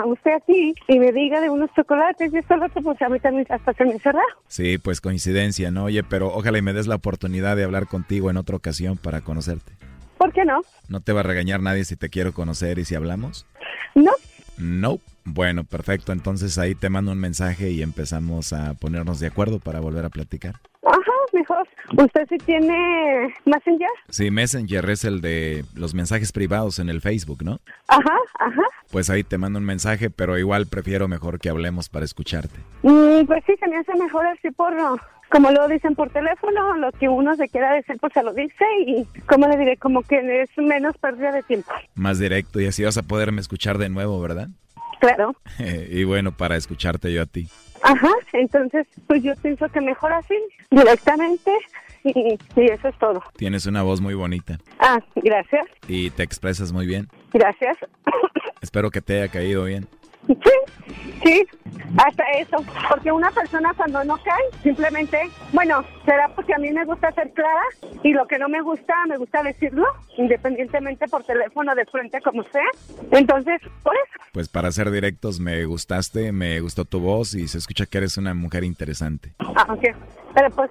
a 0.01 0.07
usted 0.07 0.33
así 0.33 0.75
y 0.89 0.99
me 0.99 1.13
diga 1.13 1.41
de 1.41 1.49
unos 1.49 1.71
chocolates 1.75 2.33
y 2.33 2.39
esto 2.39 2.57
lo 2.57 2.67
otro, 2.67 2.83
pues 2.83 3.01
a 3.03 3.09
mí 3.09 3.21
también 3.21 3.47
hasta 3.49 3.73
se 3.73 3.85
me 3.85 3.95
hace 3.95 4.11
raro. 4.11 4.27
Sí, 4.49 4.79
pues 4.79 5.01
coincidencia, 5.01 5.71
¿no? 5.71 5.85
Oye, 5.85 6.03
pero 6.03 6.29
ojalá 6.29 6.59
y 6.59 6.63
me 6.63 6.73
des 6.73 6.87
la 6.87 6.97
oportunidad 6.97 7.57
de 7.57 7.65
hablar 7.65 7.87
contigo 7.87 8.31
en 8.31 8.37
otra 8.37 8.57
ocasión 8.57 8.97
para 8.97 9.21
conocerte. 9.21 9.73
¿Por 10.19 10.33
qué 10.33 10.45
no? 10.45 10.61
¿No 10.89 11.01
te 11.01 11.13
va 11.13 11.21
a 11.21 11.23
regañar 11.23 11.63
nadie 11.63 11.85
si 11.85 11.97
te 11.97 12.11
quiero 12.11 12.33
conocer 12.33 12.79
y 12.79 12.85
si 12.85 12.95
hablamos? 12.95 13.47
No. 13.95 14.13
No. 14.59 14.99
Bueno, 15.25 15.65
perfecto. 15.65 16.13
Entonces 16.13 16.59
ahí 16.59 16.75
te 16.75 16.91
mando 16.91 17.13
un 17.13 17.19
mensaje 17.19 17.71
y 17.71 17.83
empezamos 17.83 18.53
a 18.53 18.75
ponernos 18.75 19.21
de 19.21 19.29
acuerdo 19.29 19.61
para 19.61 19.81
volver 19.81 20.05
a 20.05 20.09
platicar. 20.11 20.57
Mejor. 21.41 21.67
¿Usted 21.97 22.27
sí 22.29 22.37
tiene 22.45 23.35
Messenger? 23.47 23.89
Sí, 24.11 24.31
Messenger 24.31 24.91
es 24.91 25.05
el 25.05 25.23
de 25.23 25.65
los 25.75 25.95
mensajes 25.95 26.33
privados 26.33 26.79
en 26.79 26.91
el 26.91 27.01
Facebook, 27.01 27.43
¿no? 27.43 27.59
Ajá, 27.89 28.17
ajá. 28.39 28.63
Pues 28.91 29.09
ahí 29.09 29.25
te 29.25 29.39
mando 29.39 29.59
un 29.59 29.65
mensaje, 29.65 30.11
pero 30.11 30.37
igual 30.37 30.67
prefiero 30.67 31.09
mejor 31.09 31.41
que 31.41 31.49
hablemos 31.49 31.89
para 31.89 32.05
escucharte. 32.05 32.59
Mm, 32.83 33.25
pues 33.27 33.43
sí, 33.47 33.55
se 33.59 33.69
me 33.69 33.79
hace 33.79 33.95
mejor 33.95 34.27
así 34.27 34.51
por, 34.51 34.75
como 35.31 35.51
lo 35.51 35.67
dicen 35.69 35.95
por 35.95 36.11
teléfono, 36.11 36.77
lo 36.77 36.93
que 36.93 37.09
uno 37.09 37.35
se 37.37 37.49
quiera 37.49 37.73
decir, 37.73 37.97
pues 37.99 38.13
se 38.13 38.23
lo 38.23 38.35
dice 38.35 38.65
y, 38.87 39.07
como 39.27 39.49
le 39.49 39.57
diré, 39.57 39.77
como 39.79 40.03
que 40.03 40.43
es 40.43 40.51
menos 40.59 40.99
pérdida 40.99 41.33
de 41.33 41.43
tiempo. 41.43 41.71
Más 41.95 42.19
directo 42.19 42.61
y 42.61 42.67
así 42.67 42.85
vas 42.85 42.99
a 42.99 43.03
poderme 43.03 43.41
escuchar 43.41 43.79
de 43.79 43.89
nuevo, 43.89 44.21
¿verdad? 44.21 44.49
Claro. 45.01 45.35
y 45.91 46.05
bueno, 46.05 46.33
para 46.33 46.57
escucharte 46.57 47.11
yo 47.13 47.23
a 47.23 47.27
ti. 47.27 47.49
Ajá, 47.83 48.11
entonces, 48.33 48.87
pues 49.07 49.23
yo 49.23 49.33
pienso 49.43 49.69
que 49.69 49.81
mejor 49.81 50.13
así, 50.13 50.35
directamente, 50.71 51.51
y, 52.05 52.39
y 52.57 52.65
eso 52.71 52.89
es 52.89 52.99
todo. 52.99 53.23
Tienes 53.37 53.67
una 53.67 53.83
voz 53.83 54.01
muy 54.01 54.15
bonita 54.15 54.59
Ah, 54.79 54.99
gracias, 55.17 55.67
y 55.89 56.11
te 56.11 56.23
expresas 56.23 56.73
muy 56.73 56.87
bien. 56.87 57.09
gracias. 57.33 57.77
Espero 58.61 58.91
que 58.91 59.01
te 59.01 59.23
haya 59.23 59.33
caído 59.33 59.65
bien. 59.65 59.87
Sí, 60.27 60.35
sí, 61.25 61.47
hasta 61.97 62.25
eso. 62.39 62.57
Porque 62.89 63.11
una 63.11 63.31
persona 63.31 63.73
cuando 63.77 64.05
no 64.05 64.17
cae, 64.23 64.43
simplemente, 64.63 65.19
bueno, 65.53 65.85
será 66.05 66.29
porque 66.35 66.55
a 66.55 66.59
mí 66.59 66.71
me 66.71 66.85
gusta 66.85 67.13
ser 67.13 67.33
clara 67.33 67.63
y 68.03 68.13
lo 68.13 68.27
que 68.27 68.39
no 68.39 68.49
me 68.49 68.61
gusta, 68.61 68.95
me 69.09 69.17
gusta 69.17 69.43
decirlo, 69.43 69.85
independientemente 70.17 71.09
por 71.09 71.25
teléfono, 71.25 71.75
de 71.75 71.85
frente, 71.87 72.21
como 72.21 72.43
sea. 72.45 72.69
Entonces, 73.11 73.61
por 73.83 73.95
eso. 73.95 74.25
Pues 74.33 74.49
para 74.49 74.71
ser 74.71 74.91
directos, 74.91 75.41
me 75.41 75.65
gustaste, 75.65 76.33
me 76.33 76.61
gustó 76.61 76.85
tu 76.85 77.01
voz 77.01 77.35
y 77.35 77.49
se 77.49 77.59
escucha 77.59 77.87
que 77.87 77.99
eres 77.99 78.17
una 78.17 78.35
mujer 78.35 78.65
interesante. 78.65 79.33
Ah, 79.39 79.67
ok. 79.73 79.85
Pero 80.35 80.51
pues, 80.51 80.71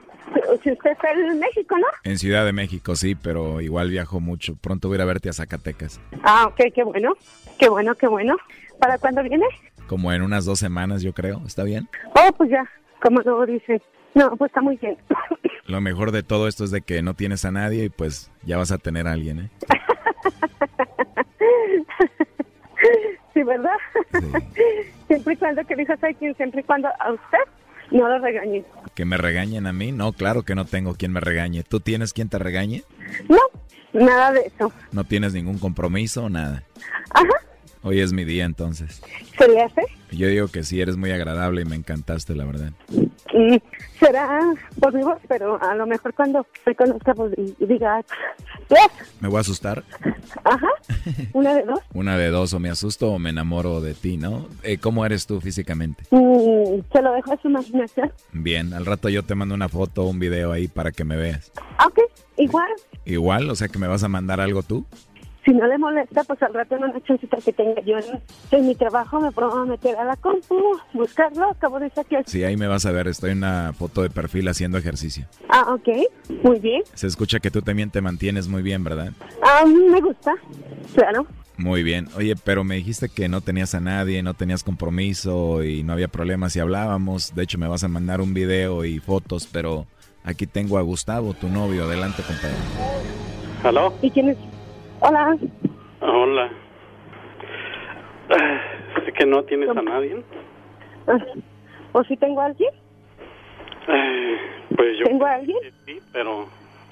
si 0.63 0.71
usted 0.71 0.91
está 0.91 1.11
en 1.11 1.39
México, 1.39 1.77
¿no? 1.77 1.87
En 2.03 2.17
Ciudad 2.17 2.45
de 2.45 2.53
México, 2.53 2.95
sí, 2.95 3.15
pero 3.15 3.59
igual 3.59 3.89
viajo 3.89 4.19
mucho. 4.19 4.55
Pronto 4.55 4.87
voy 4.87 4.95
a 4.95 4.97
ir 4.99 5.01
a 5.01 5.05
verte 5.05 5.29
a 5.29 5.33
Zacatecas. 5.33 5.99
Ah, 6.23 6.47
ok, 6.47 6.73
qué 6.73 6.83
bueno. 6.83 7.15
Qué 7.57 7.67
bueno, 7.67 7.93
qué 7.95 8.07
bueno. 8.07 8.37
¿Para 8.79 8.97
cuándo 8.97 9.21
viene? 9.23 9.45
Como 9.87 10.11
en 10.13 10.21
unas 10.21 10.45
dos 10.45 10.59
semanas, 10.59 11.01
yo 11.01 11.13
creo. 11.13 11.41
¿Está 11.45 11.63
bien? 11.63 11.89
Oh, 12.15 12.31
pues 12.37 12.49
ya, 12.49 12.63
como 13.01 13.21
lo 13.21 13.45
dicen. 13.45 13.81
No, 14.15 14.35
pues 14.37 14.49
está 14.49 14.61
muy 14.61 14.77
bien. 14.77 14.97
Lo 15.67 15.81
mejor 15.81 16.11
de 16.11 16.23
todo 16.23 16.47
esto 16.47 16.63
es 16.63 16.71
de 16.71 16.81
que 16.81 17.03
no 17.03 17.13
tienes 17.13 17.45
a 17.45 17.51
nadie 17.51 17.85
y 17.85 17.89
pues 17.89 18.31
ya 18.43 18.57
vas 18.57 18.71
a 18.71 18.79
tener 18.79 19.07
a 19.07 19.11
alguien, 19.11 19.39
¿eh? 19.39 19.49
Sí, 23.33 23.43
¿verdad? 23.43 23.75
siempre 25.07 25.33
y 25.33 25.37
cuando 25.37 25.63
que 25.65 25.75
dijo 25.75 25.93
soy 25.99 26.15
quien, 26.15 26.35
siempre 26.35 26.61
y 26.61 26.63
cuando 26.63 26.87
a 26.99 27.11
usted 27.13 27.37
no 27.91 28.07
lo 28.07 28.19
regañe. 28.19 28.65
¿Que 28.95 29.05
me 29.05 29.17
regañen 29.17 29.67
a 29.67 29.73
mí? 29.73 29.91
No, 29.91 30.13
claro 30.13 30.43
que 30.43 30.55
no 30.55 30.65
tengo 30.65 30.95
quien 30.95 31.11
me 31.11 31.19
regañe. 31.19 31.63
¿Tú 31.63 31.79
tienes 31.79 32.13
quien 32.13 32.29
te 32.29 32.39
regañe? 32.39 32.83
No, 33.27 33.39
nada 33.93 34.31
de 34.31 34.41
eso. 34.41 34.71
¿No 34.91 35.03
tienes 35.03 35.33
ningún 35.33 35.59
compromiso? 35.59 36.29
Nada. 36.29 36.63
Ajá, 37.11 37.35
Hoy 37.81 38.01
es 38.01 38.11
mi 38.11 38.25
día 38.25 38.43
entonces. 38.45 39.01
¿se 39.37 39.47
le 39.47 39.61
hace? 39.61 39.81
Yo 40.11 40.27
digo 40.27 40.47
que 40.47 40.63
sí, 40.63 40.81
eres 40.81 40.97
muy 40.97 41.11
agradable 41.11 41.61
y 41.61 41.65
me 41.65 41.75
encantaste, 41.75 42.35
la 42.35 42.43
verdad. 42.43 42.71
Mm, 42.91 43.55
será 43.99 44.41
por 44.79 44.93
mi 44.93 45.01
voz, 45.03 45.19
pero 45.27 45.61
a 45.61 45.75
lo 45.75 45.85
mejor 45.85 46.13
cuando 46.13 46.45
me 46.65 46.75
conozca 46.75 47.13
pues, 47.13 47.33
y 47.37 47.55
y 47.59 47.65
diga, 47.65 48.01
yes, 48.69 48.77
¿Me 49.21 49.29
voy 49.29 49.37
a 49.37 49.41
asustar? 49.41 49.83
ajá, 50.43 50.67
una 51.33 51.53
de 51.53 51.63
dos. 51.63 51.79
Una 51.93 52.17
de 52.17 52.29
dos, 52.29 52.53
o 52.53 52.59
me 52.59 52.69
asusto 52.69 53.11
o 53.11 53.19
me 53.19 53.29
enamoro 53.29 53.79
de 53.81 53.93
ti, 53.93 54.17
¿no? 54.17 54.47
Eh, 54.63 54.77
¿Cómo 54.77 55.05
eres 55.05 55.25
tú 55.25 55.39
físicamente? 55.39 56.03
Mm, 56.11 56.81
se 56.91 57.01
lo 57.01 57.13
dejo 57.13 57.33
a 57.33 57.37
su 57.41 57.47
imaginación. 57.49 58.11
Bien, 58.33 58.73
al 58.73 58.85
rato 58.85 59.07
yo 59.09 59.23
te 59.23 59.35
mando 59.35 59.55
una 59.55 59.69
foto 59.69 60.03
o 60.03 60.09
un 60.09 60.19
video 60.19 60.51
ahí 60.51 60.67
para 60.67 60.91
que 60.91 61.05
me 61.05 61.15
veas. 61.15 61.51
Ok, 61.85 61.99
igual, 62.37 62.67
Igual, 63.05 63.49
o 63.49 63.55
sea 63.55 63.69
que 63.69 63.79
me 63.79 63.87
vas 63.87 64.03
a 64.03 64.07
mandar 64.07 64.39
algo 64.39 64.61
tú. 64.61 64.85
Si 65.49 65.55
no 65.55 65.65
le 65.65 65.79
molesta, 65.79 66.23
pues 66.25 66.41
al 66.43 66.53
rato 66.53 66.75
en 66.75 66.83
una 66.83 67.01
chancita 67.01 67.37
que 67.43 67.51
tenga 67.51 67.81
yo 67.81 67.97
en, 67.97 68.21
en 68.51 68.67
mi 68.67 68.75
trabajo 68.75 69.19
me 69.19 69.31
puedo 69.31 69.65
meter 69.65 69.95
a 69.95 70.05
la 70.05 70.15
compu, 70.15 70.79
buscarlo, 70.93 71.49
acabo 71.49 71.79
de 71.79 71.89
sacar. 71.89 72.23
Sí, 72.27 72.43
ahí 72.43 72.55
me 72.55 72.67
vas 72.67 72.85
a 72.85 72.91
ver, 72.91 73.07
estoy 73.07 73.31
en 73.31 73.39
una 73.39 73.73
foto 73.73 74.03
de 74.03 74.11
perfil 74.11 74.47
haciendo 74.47 74.77
ejercicio. 74.77 75.25
Ah, 75.49 75.73
ok, 75.73 75.89
muy 76.43 76.59
bien. 76.59 76.83
Se 76.93 77.07
escucha 77.07 77.39
que 77.39 77.49
tú 77.49 77.63
también 77.63 77.89
te 77.89 77.99
mantienes 77.99 78.47
muy 78.47 78.61
bien, 78.61 78.83
¿verdad? 78.83 79.11
Ah, 79.41 79.65
me 79.65 79.99
gusta, 80.01 80.35
claro. 80.93 81.25
Muy 81.57 81.81
bien. 81.81 82.07
Oye, 82.15 82.35
pero 82.35 82.63
me 82.63 82.75
dijiste 82.75 83.09
que 83.09 83.27
no 83.27 83.41
tenías 83.41 83.73
a 83.73 83.79
nadie, 83.79 84.21
no 84.21 84.35
tenías 84.35 84.63
compromiso 84.63 85.63
y 85.63 85.81
no 85.81 85.93
había 85.93 86.07
problema 86.07 86.49
si 86.51 86.59
hablábamos. 86.59 87.33
De 87.33 87.43
hecho, 87.43 87.57
me 87.57 87.67
vas 87.67 87.83
a 87.83 87.87
mandar 87.87 88.21
un 88.21 88.35
video 88.35 88.85
y 88.85 88.99
fotos, 88.99 89.49
pero 89.51 89.87
aquí 90.23 90.45
tengo 90.45 90.77
a 90.77 90.83
Gustavo, 90.83 91.33
tu 91.33 91.49
novio. 91.49 91.83
Adelante, 91.85 92.21
compadre. 92.21 92.55
¿Aló? 93.63 93.93
¿Y 94.01 94.09
quién 94.09 94.29
es? 94.29 94.37
Hola. 95.01 95.37
Hola. 96.01 96.49
¿Es 99.07 99.13
que 99.13 99.25
no 99.25 99.43
tienes 99.43 99.69
a 99.69 99.81
nadie? 99.81 100.23
¿O 101.93 102.03
si 102.03 102.15
tengo 102.17 102.41
a 102.41 102.45
alguien? 102.45 102.71
Eh, 103.87 104.37
pues 104.75 104.97
yo 104.99 105.05
¿Tengo 105.05 105.25
a 105.25 105.33
alguien? 105.35 105.57
sí, 105.85 105.99
pero 106.13 106.47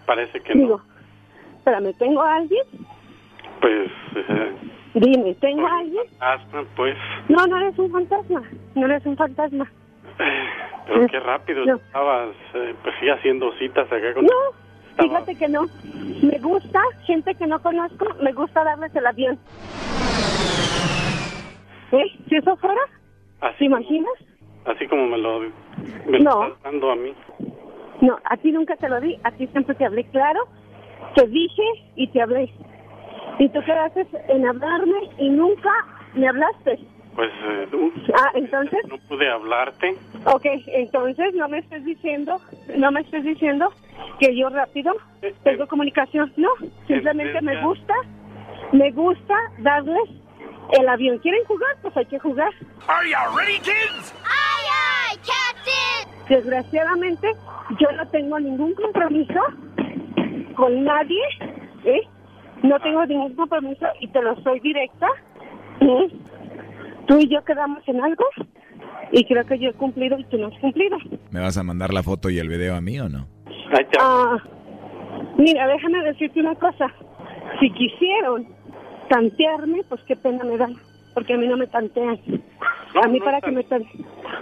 parece 0.05 0.39
que 0.41 0.55
no. 0.55 0.61
Digo, 0.61 0.81
espérame, 1.57 1.93
¿tengo 1.97 2.21
a 2.21 2.35
alguien? 2.35 2.63
Pues, 3.61 3.91
eh, 4.15 4.51
Dime, 4.95 5.35
¿tengo 5.35 5.67
a 5.67 5.79
alguien? 5.79 6.03
asma, 6.19 6.63
pues, 6.75 6.97
No, 7.29 7.45
no 7.45 7.57
eres 7.57 7.77
un 7.77 7.91
fantasma. 7.91 8.41
No 8.75 8.85
eres 8.87 9.05
un 9.05 9.15
fantasma. 9.17 9.71
pero 10.87 11.07
qué 11.07 11.19
rápido 11.19 11.65
No. 11.65 11.75
estabas, 11.75 12.29
eh, 12.55 12.73
pues 12.81 12.95
sí, 12.99 13.09
haciendo 13.09 13.51
citas 13.59 13.85
acá 13.91 14.13
con... 14.15 14.25
No, 14.25 14.31
Fíjate 14.97 15.35
que 15.35 15.47
no. 15.47 15.61
Me 16.23 16.37
gusta, 16.39 16.79
gente 17.05 17.35
que 17.35 17.47
no 17.47 17.61
conozco, 17.61 18.05
me 18.21 18.33
gusta 18.33 18.63
darles 18.63 18.95
el 18.95 19.05
avión. 19.05 19.37
¿Eh? 21.91 22.05
Si 22.27 22.35
eso 22.35 22.55
fuera, 22.57 22.81
¿te 23.57 23.65
imaginas? 23.65 24.11
Así 24.65 24.87
como 24.87 25.07
me 25.07 25.17
lo, 25.17 25.39
me 26.05 26.19
lo 26.19 26.23
No. 26.23 26.43
estás 26.43 26.63
dando 26.63 26.91
a 26.91 26.95
mí. 26.95 27.13
No, 28.01 28.17
a 28.25 28.37
ti 28.37 28.51
nunca 28.51 28.75
te 28.75 28.89
lo 28.89 28.99
di, 28.99 29.17
a 29.23 29.31
ti 29.31 29.47
siempre 29.47 29.75
te 29.75 29.85
hablé 29.85 30.03
claro, 30.05 30.41
te 31.15 31.25
dije 31.27 31.63
y 31.95 32.07
te 32.07 32.21
hablé. 32.21 32.51
Y 33.39 33.49
tú 33.49 33.59
quedaste 33.63 34.07
en 34.29 34.45
hablarme 34.45 34.97
y 35.19 35.29
nunca 35.29 35.69
me 36.15 36.27
hablaste. 36.27 36.79
Pues, 37.17 37.31
eh, 37.31 37.67
Ah, 38.13 38.29
entonces, 38.35 38.79
no 38.87 38.99
pude 39.09 39.27
hablarte. 39.27 39.95
ok, 40.25 40.45
entonces 40.67 41.33
no 41.33 41.49
me 41.49 41.57
estés 41.57 41.83
diciendo, 41.83 42.39
no 42.77 42.91
me 42.91 43.01
estés 43.01 43.23
diciendo 43.23 43.73
que 44.19 44.37
yo 44.37 44.49
rápido 44.49 44.93
tengo 45.43 45.65
comunicación, 45.65 46.31
no, 46.37 46.49
simplemente 46.85 47.41
me 47.41 47.59
gusta, 47.63 47.95
me 48.71 48.91
gusta 48.91 49.33
darles 49.57 50.07
el 50.79 50.87
avión. 50.87 51.17
¿Quieren 51.17 51.43
jugar? 51.45 51.75
Pues 51.81 51.97
hay 51.97 52.05
que 52.05 52.19
jugar. 52.19 52.51
Are 52.87 53.09
you 53.09 53.35
ready, 53.35 53.57
kids? 53.61 54.13
¡Ay, 54.23 54.67
ay, 55.09 55.17
Captain! 55.17 56.27
Desgraciadamente, 56.29 57.31
yo 57.79 57.91
no 57.93 58.07
tengo 58.09 58.39
ningún 58.39 58.75
compromiso 58.75 59.39
con 60.55 60.83
nadie, 60.83 61.23
¿eh? 61.83 62.01
No 62.61 62.79
tengo 62.79 63.03
ningún 63.07 63.33
compromiso 63.35 63.87
y 64.01 64.07
te 64.07 64.21
lo 64.21 64.35
soy 64.41 64.59
directa. 64.59 65.07
¿eh? 65.81 66.09
Tú 67.07 67.17
y 67.19 67.27
yo 67.29 67.43
quedamos 67.43 67.79
en 67.87 68.01
algo 68.03 68.23
y 69.11 69.23
creo 69.25 69.45
que 69.45 69.57
yo 69.59 69.69
he 69.69 69.73
cumplido 69.73 70.17
y 70.19 70.23
tú 70.25 70.37
no 70.37 70.47
has 70.47 70.59
cumplido. 70.59 70.97
¿Me 71.31 71.39
vas 71.39 71.57
a 71.57 71.63
mandar 71.63 71.93
la 71.93 72.03
foto 72.03 72.29
y 72.29 72.39
el 72.39 72.49
video 72.49 72.75
a 72.75 72.81
mí 72.81 72.99
o 72.99 73.09
no? 73.09 73.27
Ah, 73.99 74.37
mira, 75.37 75.67
déjame 75.67 76.03
decirte 76.03 76.39
una 76.39 76.55
cosa. 76.55 76.91
Si 77.59 77.71
quisieron 77.71 78.47
tantearme, 79.09 79.83
pues 79.89 80.01
qué 80.07 80.15
pena 80.15 80.43
me 80.43 80.57
dan, 80.57 80.75
porque 81.13 81.33
a 81.33 81.37
mí 81.37 81.47
no 81.47 81.57
me 81.57 81.67
tantean. 81.67 82.19
A 83.03 83.07
mí 83.07 83.19
para 83.19 83.41
que 83.41 83.51
me 83.51 83.63
tan- 83.63 83.85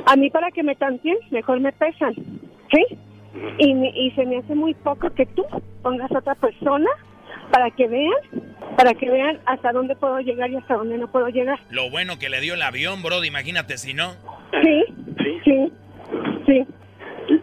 a 0.06 0.16
mí 0.16 0.30
para 0.30 0.52
que 0.52 0.64
me 0.64 0.76
tanteen, 0.76 1.18
mejor 1.32 1.60
me 1.60 1.72
pesan, 1.72 2.14
¿sí? 2.16 2.98
Y, 3.60 3.74
me- 3.74 3.90
y 3.96 4.12
se 4.12 4.26
me 4.26 4.38
hace 4.38 4.56
muy 4.56 4.74
poco 4.76 5.10
que 5.12 5.26
tú 5.28 5.44
pongas 5.82 6.12
a 6.12 6.20
otra 6.20 6.36
persona 6.36 6.90
para 7.52 7.72
que 7.72 7.88
vean, 7.88 8.14
para 8.78 8.94
que 8.94 9.10
vean 9.10 9.40
hasta 9.46 9.72
dónde 9.72 9.96
puedo 9.96 10.20
llegar 10.20 10.50
y 10.50 10.58
hasta 10.58 10.76
dónde 10.76 10.98
no 10.98 11.12
puedo 11.12 11.28
llegar. 11.30 11.60
Lo 11.70 11.90
bueno 11.90 12.18
que 12.20 12.30
le 12.30 12.42
dio 12.42 12.54
el 12.54 12.62
avión, 12.62 13.02
bro, 13.04 13.24
imagínate 13.24 13.78
si 13.78 13.94
no. 13.94 14.14
Sí, 14.62 14.84
sí, 15.44 15.72
sí. 16.46 16.66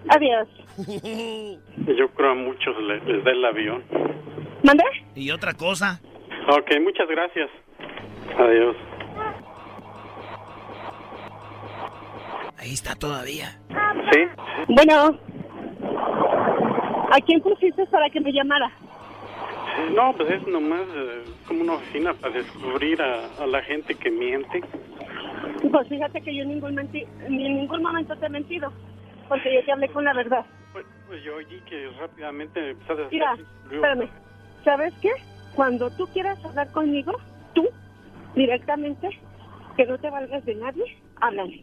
Adiós. 0.09 0.49
Yo 1.99 2.09
creo 2.09 2.31
a 2.31 2.35
muchos 2.35 2.77
les, 2.83 3.05
les 3.05 3.25
da 3.25 3.31
el 3.31 3.45
avión. 3.45 3.83
¿Mande? 4.63 4.85
Y 5.15 5.31
otra 5.31 5.55
cosa. 5.55 6.01
Ok, 6.49 6.71
muchas 6.81 7.09
gracias. 7.09 7.51
Adiós. 8.39 8.77
Ahí 12.59 12.73
está 12.73 12.95
todavía. 12.95 13.59
Sí. 14.13 14.21
Bueno, 14.69 15.19
¿a 17.11 17.21
quién 17.27 17.41
pusiste 17.41 17.85
para 17.87 18.09
que 18.09 18.21
me 18.21 18.33
llamara? 18.33 18.71
No, 19.95 20.15
pues 20.17 20.31
es 20.31 20.47
nomás 20.49 20.83
eh, 20.95 21.25
como 21.47 21.63
una 21.63 21.75
oficina 21.75 22.15
para 22.15 22.35
descubrir 22.35 23.01
a, 23.01 23.27
a 23.43 23.47
la 23.47 23.63
gente 23.63 23.95
que 23.95 24.11
miente. 24.11 24.61
Pues 25.71 25.89
fíjate 25.89 26.21
que 26.23 26.35
yo 26.35 26.43
en 26.43 26.49
ningún, 26.51 26.75
menti- 26.77 27.07
ni 27.29 27.47
en 27.47 27.57
ningún 27.57 27.83
momento 27.83 28.17
te 28.17 28.27
he 28.27 28.31
mentido, 28.31 28.73
porque 29.29 29.53
yo 29.55 29.65
te 29.65 29.73
hablé 29.73 29.89
con 29.89 30.05
la 30.05 30.13
verdad. 30.15 30.45
Pues, 30.73 30.87
pues 31.07 31.23
yo 31.25 31.37
oí 31.37 31.61
que 31.69 31.89
rápidamente 32.01 32.71
empezaste 32.71 33.03
a. 33.03 33.09
Mira, 33.11 33.37
espérame, 33.65 34.11
¿sabes 34.65 34.95
qué? 35.01 35.11
Cuando 35.55 35.91
tú 35.91 36.07
quieras 36.09 36.43
hablar 36.45 36.71
conmigo, 36.73 37.13
tú, 37.55 37.69
directamente, 38.35 39.09
que 39.77 39.87
no 39.87 39.99
te 39.99 40.11
valgas 40.11 40.45
de 40.45 40.55
nadie, 40.55 40.85
háblame. 41.17 41.63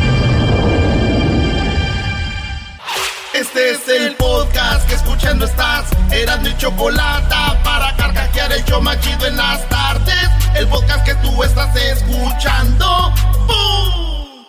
Este 3.41 3.71
es 3.71 3.87
el 3.87 4.15
podcast 4.17 4.87
que 4.87 4.93
escuchando 4.93 5.45
estás. 5.45 5.89
Eran 6.11 6.43
mi 6.43 6.55
chocolate 6.57 7.35
para 7.63 7.95
carcajear 7.97 8.53
el 8.53 8.63
show 8.65 8.79
machido 8.79 9.25
en 9.25 9.35
las 9.35 9.67
tardes. 9.67 10.29
El 10.53 10.67
podcast 10.67 11.03
que 11.03 11.15
tú 11.15 11.43
estás 11.43 11.75
escuchando. 11.75 13.11
¡Bum! 13.47 14.45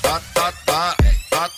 Tá, 0.00 0.22
tá, 0.32 0.52
tá, 0.64 0.96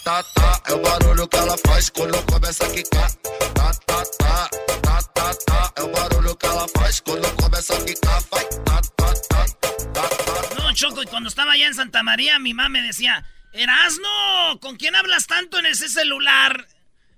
tá, 0.03 0.25
tá, 0.35 0.63
é 0.67 0.73
o 0.73 0.83
barulho 0.83 1.29
que 1.29 1.37
ela 1.37 1.57
faz 1.69 1.89
quando 1.91 2.21
começa 2.27 2.67
a 2.67 2.69
quicar. 2.69 3.13
Tá, 3.55 3.73
tá, 3.87 4.03
tá, 4.19 5.01
tá, 5.15 5.35
tá, 5.47 5.73
é 5.77 5.83
o 5.83 5.89
barulho 5.93 6.37
que 6.37 6.47
ela 6.47 6.67
faz 6.77 6.99
quando 6.99 7.33
começa 7.37 7.75
a 7.75 7.85
quicar. 7.85 8.21
Vai, 8.33 8.45
tá, 8.45 8.83
tá, 8.97 9.15
tá, 9.29 9.45
tá, 9.93 10.09
tá. 10.09 10.63
No, 10.65 10.75
Choco, 10.75 11.01
y 11.01 11.07
cuando 11.07 11.29
estaba 11.29 11.53
allá 11.53 11.69
en 11.69 11.75
Santa 11.75 12.03
María, 12.03 12.41
mi 12.41 12.55
mamá 12.55 12.71
me 12.71 12.83
decía, 12.83 13.25
Erasno, 13.55 14.59
¿con 14.61 14.77
quién 14.77 14.97
hablas 14.97 15.29
tanto 15.29 15.59
en 15.61 15.67
ese 15.67 15.89
celular? 15.89 16.67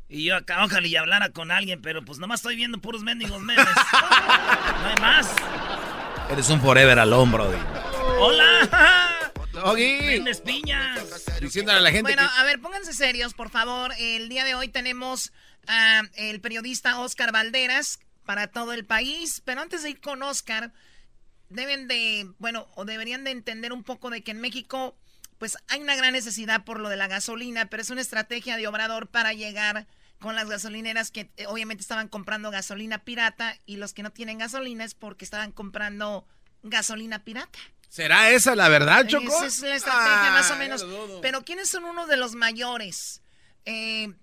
Y 0.09 0.25
yo 0.25 0.37
acá, 0.37 0.63
ojalá 0.63 0.87
y 0.87 0.95
hablara 0.95 1.31
con 1.31 1.51
alguien, 1.51 1.81
pero 1.81 2.05
pues 2.05 2.19
nomás 2.19 2.41
estoy 2.41 2.57
viendo 2.57 2.79
puros 2.79 3.03
mendigos 3.03 3.41
memes. 3.41 3.67
no 3.93 4.87
hay 4.87 5.01
más. 5.01 5.35
Eres 6.31 6.51
un 6.51 6.61
forever 6.61 6.99
al 6.99 7.13
hombro. 7.15 7.51
¡Hola! 8.19 9.33
Doggy. 9.53 9.99
Vendes 10.07 10.43
piñas. 10.43 11.25
Diciéndole 11.41 11.79
a 11.79 11.81
la 11.81 11.91
gente 11.91 12.13
Bueno, 12.13 12.29
que... 12.31 12.41
a 12.41 12.45
ver, 12.45 12.61
pónganse 12.61 12.93
serios, 12.93 13.33
por 13.33 13.49
favor. 13.49 13.93
El 13.99 14.29
día 14.29 14.45
de 14.45 14.55
hoy 14.55 14.69
tenemos 14.69 15.33
a 15.67 16.03
el 16.17 16.41
periodista 16.43 17.01
Oscar 17.01 17.33
Valderas 17.33 17.99
para 18.27 18.49
todo 18.49 18.75
el 18.75 18.85
país. 18.85 19.41
Pero 19.45 19.63
antes 19.63 19.83
de 19.83 19.91
ir 19.91 20.01
con 20.01 20.23
Oscar, 20.23 20.73
deben 21.49 21.89
de, 21.89 22.29
bueno, 22.39 22.69
o 22.75 22.85
deberían 22.85 23.25
de 23.25 23.31
entender 23.31 23.73
un 23.73 23.83
poco 23.85 24.11
de 24.11 24.23
que 24.23 24.33
en 24.33 24.41
México, 24.43 24.95
pues 25.39 25.57
hay 25.69 25.81
una 25.81 25.97
gran 25.97 26.13
necesidad 26.13 26.65
por 26.65 26.81
lo 26.81 26.89
de 26.89 26.97
la 26.97 27.09
gasolina, 27.09 27.67
pero 27.67 27.83
es 27.83 27.91
una 27.91 28.01
estrategia 28.01 28.57
de 28.57 28.67
Obrador 28.67 29.09
para 29.09 29.33
llegar 29.33 29.87
con 30.19 30.35
las 30.35 30.49
gasolineras 30.49 31.11
que 31.11 31.31
eh, 31.37 31.47
obviamente 31.47 31.83
estaban 31.83 32.09
comprando 32.09 32.51
gasolina 32.51 33.05
pirata 33.05 33.59
y 33.67 33.77
los 33.77 33.93
que 33.93 34.03
no 34.03 34.11
tienen 34.11 34.39
gasolina 34.39 34.85
es 34.85 34.95
porque 34.95 35.25
estaban 35.25 35.53
comprando 35.53 36.27
gasolina 36.63 37.23
pirata. 37.25 37.59
¿Será 37.89 38.31
esa 38.31 38.57
la 38.57 38.69
verdad, 38.69 39.07
Choco? 39.07 39.27
Esa 39.27 39.47
es 39.47 39.61
la 39.61 39.77
estrategia, 39.77 40.31
más 40.33 40.51
o 40.51 40.57
menos. 40.57 40.87
Pero 41.23 41.45
¿quiénes 41.45 41.69
son 41.69 41.85
uno 41.85 42.07
de 42.07 42.17
los 42.17 42.35
mayores? 42.35 43.23
eh, 43.67 44.15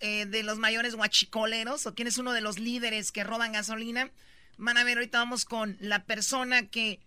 eh, 0.00 0.26
de 0.26 0.42
los 0.42 0.58
mayores 0.58 0.94
guachicoleros 0.94 1.86
o 1.86 1.94
quién 1.94 2.06
es 2.06 2.18
uno 2.18 2.32
de 2.32 2.40
los 2.40 2.58
líderes 2.58 3.10
que 3.10 3.24
roban 3.24 3.52
gasolina. 3.52 4.10
Van 4.56 4.78
a 4.78 4.84
ver, 4.84 4.98
ahorita 4.98 5.18
vamos 5.18 5.44
con 5.44 5.76
la 5.80 6.04
persona 6.04 6.68
que 6.68 7.00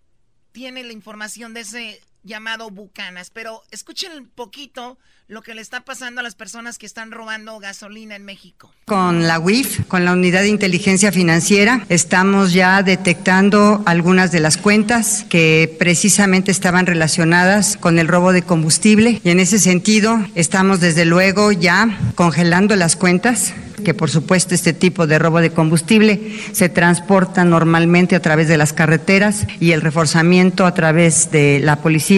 tiene 0.51 0.83
la 0.83 0.93
información 0.93 1.53
de 1.53 1.61
ese 1.61 2.01
llamado 2.23 2.69
Bucanas. 2.69 3.29
Pero 3.29 3.61
escuchen 3.71 4.11
un 4.13 4.27
poquito 4.27 4.97
lo 5.27 5.41
que 5.41 5.55
le 5.55 5.61
está 5.61 5.81
pasando 5.81 6.19
a 6.19 6.23
las 6.23 6.35
personas 6.35 6.77
que 6.77 6.85
están 6.85 7.11
robando 7.11 7.57
gasolina 7.59 8.15
en 8.15 8.25
México. 8.25 8.73
Con 8.85 9.25
la 9.25 9.39
UIF, 9.39 9.85
con 9.87 10.05
la 10.05 10.13
Unidad 10.13 10.41
de 10.41 10.49
Inteligencia 10.49 11.11
Financiera, 11.11 11.85
estamos 11.89 12.53
ya 12.53 12.83
detectando 12.83 13.81
algunas 13.85 14.31
de 14.31 14.41
las 14.41 14.57
cuentas 14.57 15.25
que 15.29 15.75
precisamente 15.79 16.51
estaban 16.51 16.85
relacionadas 16.85 17.77
con 17.77 17.99
el 17.99 18.07
robo 18.07 18.33
de 18.33 18.43
combustible 18.43 19.21
y 19.23 19.29
en 19.29 19.39
ese 19.39 19.59
sentido 19.59 20.19
estamos 20.35 20.81
desde 20.81 21.05
luego 21.05 21.51
ya 21.51 21.97
congelando 22.15 22.75
las 22.75 22.95
cuentas 22.95 23.53
que 23.83 23.93
por 23.93 24.09
supuesto 24.09 24.55
este 24.55 24.73
tipo 24.73 25.05
de 25.07 25.19
robo 25.19 25.41
de 25.41 25.51
combustible 25.51 26.39
se 26.53 26.69
transporta 26.69 27.43
normalmente 27.43 28.15
a 28.15 28.21
través 28.21 28.47
de 28.47 28.57
las 28.57 28.73
carreteras 28.73 29.45
y 29.59 29.71
el 29.71 29.81
reforzamiento 29.81 30.65
a 30.65 30.73
través 30.73 31.29
de 31.31 31.59
la 31.59 31.77
policía 31.81 32.12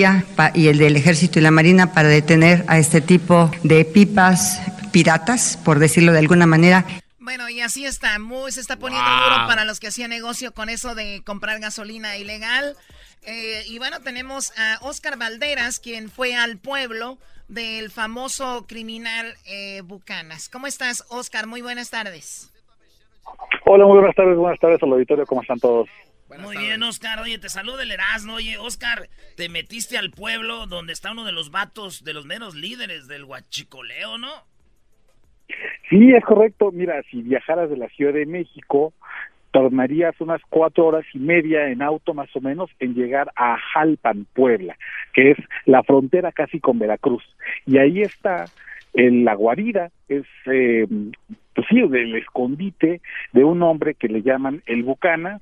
y 0.54 0.68
el 0.68 0.78
del 0.78 0.96
ejército 0.98 1.40
y 1.40 1.42
la 1.42 1.52
marina 1.52 1.94
para 1.94 2.10
detener 2.10 2.64
a 2.68 2.78
este 2.78 3.02
tipo 3.02 3.50
de 3.64 3.86
pipas 3.86 4.62
piratas, 4.92 5.58
por 5.64 5.80
decirlo 5.80 6.12
de 6.12 6.20
alguna 6.20 6.46
manera. 6.46 6.86
Bueno, 7.20 7.50
y 7.50 7.62
así 7.62 7.86
está, 7.86 8.20
muy 8.20 8.52
se 8.52 8.62
está 8.62 8.78
poniendo 8.78 9.10
Wow. 9.10 9.24
duro 9.24 9.48
para 9.48 9.66
los 9.66 9.80
que 9.80 9.88
hacían 9.88 10.10
negocio 10.10 10.54
con 10.54 10.70
eso 10.70 10.96
de 10.96 11.22
comprar 11.26 11.60
gasolina 11.60 12.18
ilegal. 12.18 12.76
Eh, 13.24 13.64
y 13.68 13.80
bueno, 13.80 14.00
tenemos 14.02 14.52
a 14.58 14.78
Oscar 14.82 15.18
Valderas, 15.18 15.80
quien 15.80 16.10
fue 16.10 16.36
al 16.36 16.58
pueblo 16.58 17.18
del 17.48 17.90
famoso 17.92 18.66
criminal 18.68 19.34
eh, 19.46 19.82
Bucanas. 19.84 20.50
¿Cómo 20.50 20.68
estás, 20.68 21.04
Oscar? 21.10 21.48
Muy 21.48 21.62
buenas 21.62 21.90
tardes. 21.90 22.52
Hola, 23.66 23.86
muy 23.86 23.98
buenas 23.98 24.16
tardes, 24.16 24.38
buenas 24.38 24.60
tardes 24.60 24.82
al 24.84 24.92
auditorio, 24.92 25.26
¿cómo 25.26 25.42
están 25.42 25.60
todos? 25.60 25.90
Muy 26.40 26.58
bien, 26.58 26.84
Oscar. 26.84 27.20
Oye, 27.20 27.38
te 27.38 27.50
saluda 27.50 27.84
el 27.84 27.92
Erasmo. 27.92 28.36
Oye, 28.36 28.58
Oscar, 28.58 29.10
te 29.36 29.50
metiste 29.50 29.98
al 29.98 30.12
pueblo 30.12 30.68
donde 30.68 30.94
está 30.94 31.12
uno 31.12 31.26
de 31.26 31.32
los 31.32 31.52
vatos, 31.52 32.04
de 32.04 32.14
los 32.14 32.26
meros 32.26 32.56
líderes 32.56 33.08
del 33.08 33.24
huachicoleo, 33.24 34.18
¿no? 34.18 34.32
Sí, 35.90 36.14
es 36.14 36.24
correcto. 36.24 36.72
Mira, 36.72 37.02
si 37.10 37.22
viajaras 37.22 37.70
de 37.70 37.78
la 37.78 37.88
Ciudad 37.90 38.14
de 38.14 38.26
México, 38.26 38.94
tardarías 39.52 40.20
unas 40.20 40.42
cuatro 40.50 40.88
horas 40.88 41.06
y 41.14 41.20
media 41.20 41.70
en 41.70 41.82
auto 41.82 42.14
más 42.14 42.34
o 42.36 42.42
menos 42.42 42.70
en 42.80 42.94
llegar 42.94 43.32
a 43.36 43.58
Jalpan, 43.58 44.26
Puebla, 44.34 44.78
que 45.14 45.32
es 45.32 45.38
la 45.66 45.84
frontera 45.84 46.32
casi 46.32 46.60
con 46.60 46.80
Veracruz. 46.80 47.24
Y 47.66 47.78
ahí 47.78 48.02
está 48.02 48.46
en 48.94 49.24
la 49.24 49.34
guarida, 49.36 49.92
es 50.10 50.26
eh, 50.48 50.88
pues 51.56 51.68
sí, 51.70 51.80
el 51.80 52.16
escondite 52.16 53.02
de 53.32 53.44
un 53.44 53.64
hombre 53.64 53.96
que 53.96 54.10
le 54.10 54.22
llaman 54.22 54.62
el 54.66 54.84
Bucana, 54.84 55.40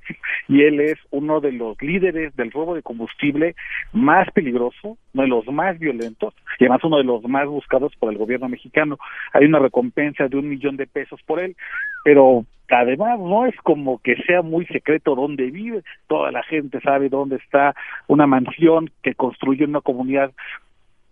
y 0.48 0.62
él 0.62 0.80
es 0.80 0.96
uno 1.10 1.40
de 1.40 1.50
los 1.50 1.80
líderes 1.82 2.34
del 2.36 2.52
robo 2.52 2.76
de 2.76 2.82
combustible 2.82 3.56
más 3.92 4.30
peligroso, 4.30 4.96
uno 5.12 5.22
de 5.22 5.28
los 5.28 5.46
más 5.48 5.76
violentos, 5.78 6.32
y 6.58 6.64
además 6.64 6.84
uno 6.84 6.98
de 6.98 7.04
los 7.04 7.24
más 7.24 7.46
buscados 7.48 7.92
por 7.96 8.12
el 8.12 8.18
gobierno 8.18 8.48
mexicano. 8.48 8.98
Hay 9.32 9.44
una 9.44 9.58
recompensa 9.58 10.28
de 10.28 10.36
un 10.36 10.48
millón 10.48 10.76
de 10.76 10.86
pesos 10.86 11.20
por 11.26 11.40
él, 11.40 11.56
pero 12.04 12.46
además 12.68 13.18
no 13.18 13.46
es 13.46 13.56
como 13.56 13.98
que 13.98 14.14
sea 14.22 14.42
muy 14.42 14.66
secreto 14.66 15.16
dónde 15.16 15.50
vive, 15.50 15.82
toda 16.06 16.30
la 16.30 16.44
gente 16.44 16.80
sabe 16.80 17.08
dónde 17.08 17.36
está 17.36 17.74
una 18.06 18.28
mansión 18.28 18.88
que 19.02 19.14
construyó 19.14 19.64
en 19.64 19.70
una 19.70 19.80
comunidad 19.80 20.30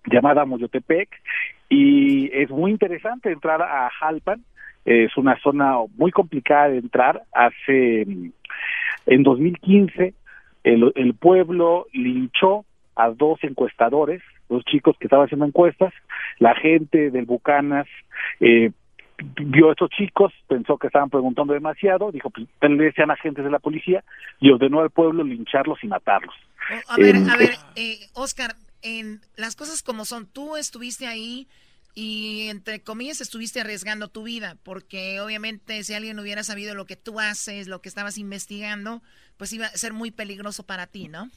llamada 0.06 0.44
Moyotepec 0.44 1.08
y 1.68 2.30
es 2.32 2.50
muy 2.50 2.70
interesante 2.70 3.30
entrar 3.30 3.62
a 3.62 3.90
Jalpan 3.98 4.44
es 4.84 5.16
una 5.16 5.38
zona 5.40 5.76
muy 5.96 6.10
complicada 6.10 6.68
de 6.68 6.78
entrar. 6.78 7.22
Hace, 7.32 8.02
en 9.06 9.22
2015, 9.22 10.14
el, 10.64 10.92
el 10.94 11.14
pueblo 11.14 11.86
linchó 11.92 12.64
a 12.96 13.10
dos 13.10 13.38
encuestadores, 13.42 14.22
dos 14.48 14.64
chicos 14.64 14.96
que 14.98 15.06
estaban 15.06 15.26
haciendo 15.26 15.46
encuestas. 15.46 15.92
La 16.38 16.54
gente 16.54 17.10
del 17.10 17.26
Bucanas 17.26 17.86
eh, 18.40 18.70
vio 19.18 19.68
a 19.68 19.72
estos 19.72 19.90
chicos, 19.90 20.32
pensó 20.48 20.76
que 20.78 20.88
estaban 20.88 21.10
preguntando 21.10 21.54
demasiado, 21.54 22.10
dijo, 22.12 22.30
pues 22.30 22.48
le 22.60 22.92
sean 22.92 23.10
agentes 23.10 23.44
de 23.44 23.50
la 23.50 23.58
policía 23.58 24.04
y 24.40 24.50
ordenó 24.50 24.80
al 24.80 24.90
pueblo 24.90 25.24
lincharlos 25.24 25.82
y 25.82 25.86
matarlos. 25.86 26.34
Oh, 26.70 26.92
a 26.92 26.96
ver, 26.96 27.16
a 27.16 27.36
ver, 27.36 27.50
eh, 27.76 27.98
Oscar, 28.14 28.54
en 28.82 29.20
las 29.36 29.56
cosas 29.56 29.82
como 29.82 30.04
son, 30.04 30.26
tú 30.26 30.56
estuviste 30.56 31.06
ahí 31.06 31.46
y 31.94 32.48
entre 32.48 32.82
comillas 32.82 33.20
estuviste 33.20 33.60
arriesgando 33.60 34.08
tu 34.08 34.22
vida, 34.22 34.56
porque 34.62 35.20
obviamente 35.20 35.82
si 35.84 35.94
alguien 35.94 36.18
hubiera 36.18 36.42
sabido 36.42 36.74
lo 36.74 36.86
que 36.86 36.96
tú 36.96 37.20
haces, 37.20 37.68
lo 37.68 37.82
que 37.82 37.88
estabas 37.88 38.18
investigando, 38.18 39.02
pues 39.36 39.52
iba 39.52 39.66
a 39.66 39.76
ser 39.76 39.92
muy 39.92 40.10
peligroso 40.10 40.64
para 40.64 40.86
ti, 40.86 41.08
¿no? 41.08 41.30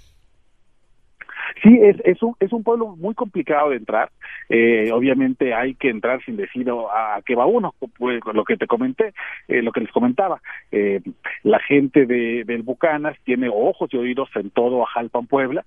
Sí, 1.61 1.79
es, 1.81 1.97
es, 2.03 2.21
un, 2.21 2.35
es 2.39 2.51
un 2.51 2.63
pueblo 2.63 2.95
muy 2.95 3.13
complicado 3.13 3.69
de 3.69 3.77
entrar. 3.77 4.09
Eh, 4.49 4.91
obviamente 4.91 5.53
hay 5.53 5.75
que 5.75 5.89
entrar 5.89 6.23
sin 6.23 6.37
decir 6.37 6.67
a, 6.69 7.21
qué 7.25 7.35
va 7.35 7.45
uno, 7.45 7.73
pues, 7.97 8.19
lo 8.33 8.43
que 8.43 8.57
te 8.57 8.67
comenté, 8.67 9.13
eh, 9.47 9.61
lo 9.61 9.71
que 9.71 9.81
les 9.81 9.91
comentaba. 9.91 10.41
Eh, 10.71 11.01
la 11.43 11.59
gente 11.59 12.05
de, 12.05 12.43
del 12.45 12.63
Bucanas 12.63 13.17
tiene 13.23 13.49
ojos 13.49 13.89
y 13.93 13.97
oídos 13.97 14.29
en 14.35 14.49
todo 14.49 14.85
Jalpan, 14.85 15.27
Puebla, 15.27 15.65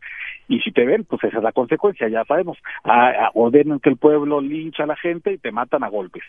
y 0.48 0.60
si 0.60 0.72
te 0.72 0.84
ven, 0.84 1.04
pues 1.04 1.22
esa 1.24 1.38
es 1.38 1.42
la 1.42 1.52
consecuencia, 1.52 2.08
ya 2.08 2.24
sabemos. 2.24 2.58
A, 2.84 3.30
ordenan 3.34 3.80
que 3.80 3.90
el 3.90 3.96
pueblo 3.96 4.40
lincha 4.40 4.84
a 4.84 4.86
la 4.86 4.96
gente 4.96 5.32
y 5.32 5.38
te 5.38 5.52
matan 5.52 5.84
a 5.84 5.88
golpes. 5.88 6.22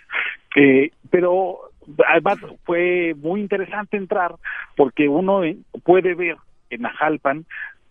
pero 1.09 1.59
además 2.07 2.37
fue 2.65 3.15
muy 3.17 3.41
interesante 3.41 3.97
entrar 3.97 4.35
porque 4.75 5.07
uno 5.07 5.41
puede 5.83 6.13
ver 6.13 6.37
en 6.69 6.85
Ajalpan 6.85 7.45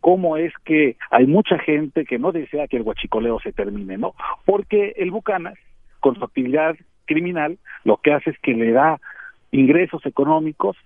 cómo 0.09 0.39
es 0.39 0.55
que 0.65 0.97
hay 1.11 1.27
mucha 1.27 1.59
gente 1.59 2.07
que 2.07 2.19
no 2.19 2.33
desea 2.33 2.67
que 2.67 2.79
el 2.79 2.83
huachicoleo 2.83 3.41
se 3.41 3.53
termine, 3.53 3.99
¿no? 3.99 4.15
Porque 4.47 4.95
el 4.97 5.11
Bucanas, 5.11 5.59
con 6.01 6.17
su 6.17 6.25
actividad 6.25 6.77
criminal, 7.05 7.59
lo 7.85 7.99
que 7.99 8.15
hace 8.15 8.31
es 8.31 8.39
que 8.39 8.55
le 8.55 8.73
da 8.73 8.99
ingresos 9.51 10.07
económicos 10.07 10.79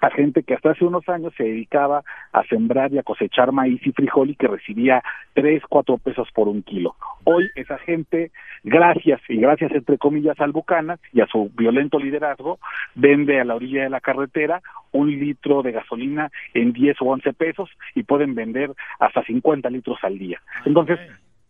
a 0.00 0.10
gente 0.10 0.42
que 0.42 0.54
hasta 0.54 0.70
hace 0.70 0.84
unos 0.84 1.08
años 1.08 1.32
se 1.36 1.44
dedicaba 1.44 2.02
a 2.32 2.42
sembrar 2.44 2.92
y 2.92 2.98
a 2.98 3.02
cosechar 3.02 3.52
maíz 3.52 3.80
y 3.86 3.92
frijol 3.92 4.30
y 4.30 4.34
que 4.34 4.48
recibía 4.48 5.02
tres, 5.34 5.62
cuatro 5.68 5.98
pesos 5.98 6.28
por 6.34 6.48
un 6.48 6.62
kilo. 6.62 6.96
Hoy 7.24 7.48
esa 7.54 7.78
gente, 7.78 8.30
gracias 8.64 9.20
y 9.28 9.36
gracias 9.36 9.72
entre 9.72 9.98
comillas 9.98 10.40
al 10.40 10.52
Bucanas 10.52 11.00
y 11.12 11.20
a 11.20 11.26
su 11.26 11.50
violento 11.54 11.98
liderazgo, 11.98 12.58
vende 12.94 13.40
a 13.40 13.44
la 13.44 13.54
orilla 13.54 13.82
de 13.82 13.90
la 13.90 14.00
carretera 14.00 14.62
un 14.92 15.10
litro 15.10 15.62
de 15.62 15.72
gasolina 15.72 16.30
en 16.54 16.72
10 16.72 17.00
o 17.02 17.04
11 17.06 17.32
pesos 17.34 17.70
y 17.94 18.02
pueden 18.02 18.34
vender 18.34 18.72
hasta 18.98 19.22
50 19.22 19.68
litros 19.70 19.98
al 20.02 20.18
día. 20.18 20.40
Entonces, 20.64 20.98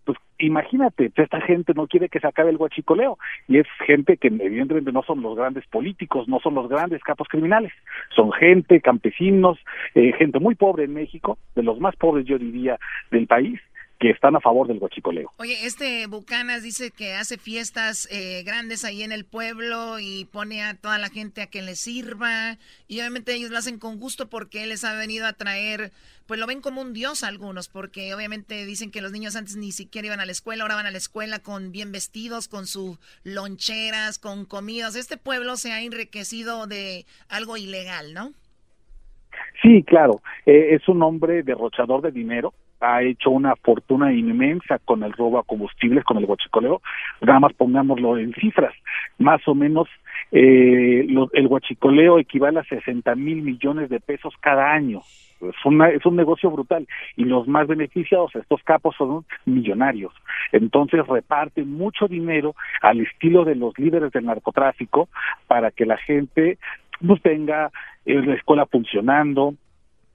pues 0.04 0.18
imagínate, 0.38 1.12
esta 1.14 1.40
gente 1.40 1.74
no 1.74 1.86
quiere 1.86 2.08
que 2.08 2.20
se 2.20 2.26
acabe 2.26 2.50
el 2.50 2.56
guachicoleo 2.56 3.18
y 3.48 3.58
es 3.58 3.66
gente 3.86 4.16
que 4.16 4.28
evidentemente 4.28 4.92
no 4.92 5.02
son 5.02 5.22
los 5.22 5.36
grandes 5.36 5.66
políticos, 5.66 6.28
no 6.28 6.40
son 6.40 6.54
los 6.54 6.68
grandes 6.68 7.02
capos 7.02 7.28
criminales, 7.28 7.72
son 8.14 8.32
gente, 8.32 8.80
campesinos, 8.80 9.58
eh, 9.94 10.12
gente 10.12 10.38
muy 10.38 10.54
pobre 10.54 10.84
en 10.84 10.94
México, 10.94 11.38
de 11.54 11.62
los 11.62 11.78
más 11.78 11.94
pobres 11.96 12.24
yo 12.26 12.38
diría 12.38 12.78
del 13.10 13.26
país, 13.26 13.60
que 14.00 14.10
están 14.10 14.34
a 14.34 14.40
favor 14.40 14.66
del 14.66 14.78
guachicoleo. 14.78 15.30
Oye, 15.36 15.66
este 15.66 16.06
Bucanas 16.06 16.62
dice 16.62 16.90
que 16.90 17.12
hace 17.12 17.36
fiestas 17.36 18.08
eh, 18.10 18.42
grandes 18.44 18.82
ahí 18.86 19.02
en 19.02 19.12
el 19.12 19.26
pueblo 19.26 19.98
y 20.00 20.24
pone 20.24 20.62
a 20.62 20.74
toda 20.74 20.96
la 20.96 21.10
gente 21.10 21.42
a 21.42 21.48
que 21.48 21.60
le 21.60 21.76
sirva 21.76 22.56
y 22.88 22.98
obviamente 23.00 23.34
ellos 23.34 23.50
lo 23.50 23.58
hacen 23.58 23.78
con 23.78 24.00
gusto 24.00 24.30
porque 24.30 24.62
él 24.62 24.70
les 24.70 24.84
ha 24.84 24.94
venido 24.94 25.26
a 25.26 25.34
traer, 25.34 25.92
pues 26.26 26.40
lo 26.40 26.46
ven 26.46 26.62
como 26.62 26.80
un 26.80 26.94
dios 26.94 27.22
algunos 27.22 27.68
porque 27.68 28.14
obviamente 28.14 28.64
dicen 28.64 28.90
que 28.90 29.02
los 29.02 29.12
niños 29.12 29.36
antes 29.36 29.56
ni 29.56 29.70
siquiera 29.70 30.06
iban 30.06 30.20
a 30.20 30.26
la 30.26 30.32
escuela, 30.32 30.62
ahora 30.62 30.76
van 30.76 30.86
a 30.86 30.90
la 30.90 30.98
escuela 30.98 31.40
con 31.40 31.70
bien 31.70 31.92
vestidos, 31.92 32.48
con 32.48 32.66
sus 32.66 32.98
loncheras, 33.22 34.18
con 34.18 34.46
comidas. 34.46 34.96
Este 34.96 35.18
pueblo 35.18 35.56
se 35.56 35.72
ha 35.72 35.82
enriquecido 35.82 36.66
de 36.66 37.04
algo 37.28 37.58
ilegal, 37.58 38.14
¿no? 38.14 38.32
Sí, 39.60 39.82
claro, 39.82 40.22
eh, 40.46 40.68
es 40.74 40.88
un 40.88 41.02
hombre 41.02 41.42
derrochador 41.42 42.00
de 42.00 42.12
dinero, 42.12 42.54
ha 42.80 43.02
hecho 43.02 43.30
una 43.30 43.54
fortuna 43.56 44.12
inmensa 44.12 44.78
con 44.84 45.02
el 45.02 45.12
robo 45.12 45.38
a 45.38 45.44
combustibles, 45.44 46.04
con 46.04 46.16
el 46.16 46.24
huachicoleo. 46.24 46.80
Nada 47.20 47.40
más 47.40 47.52
pongámoslo 47.54 48.18
en 48.18 48.32
cifras. 48.34 48.74
Más 49.18 49.46
o 49.46 49.54
menos 49.54 49.88
eh, 50.32 51.06
el 51.32 51.46
huachicoleo 51.46 52.18
equivale 52.18 52.60
a 52.60 52.64
60 52.64 53.14
mil 53.16 53.42
millones 53.42 53.90
de 53.90 54.00
pesos 54.00 54.34
cada 54.40 54.72
año. 54.72 55.00
Es, 55.40 55.54
es 55.94 56.06
un 56.06 56.16
negocio 56.16 56.50
brutal 56.50 56.86
y 57.16 57.24
los 57.24 57.48
más 57.48 57.66
beneficiados, 57.66 58.34
estos 58.34 58.62
capos, 58.62 58.94
son 58.96 59.24
millonarios. 59.46 60.12
Entonces 60.52 61.06
reparten 61.06 61.70
mucho 61.70 62.08
dinero 62.08 62.54
al 62.82 63.00
estilo 63.00 63.44
de 63.44 63.54
los 63.54 63.78
líderes 63.78 64.12
del 64.12 64.26
narcotráfico 64.26 65.08
para 65.46 65.70
que 65.70 65.86
la 65.86 65.96
gente 65.96 66.58
pues, 67.06 67.22
tenga 67.22 67.70
eh, 68.04 68.22
la 68.22 68.34
escuela 68.34 68.66
funcionando, 68.66 69.54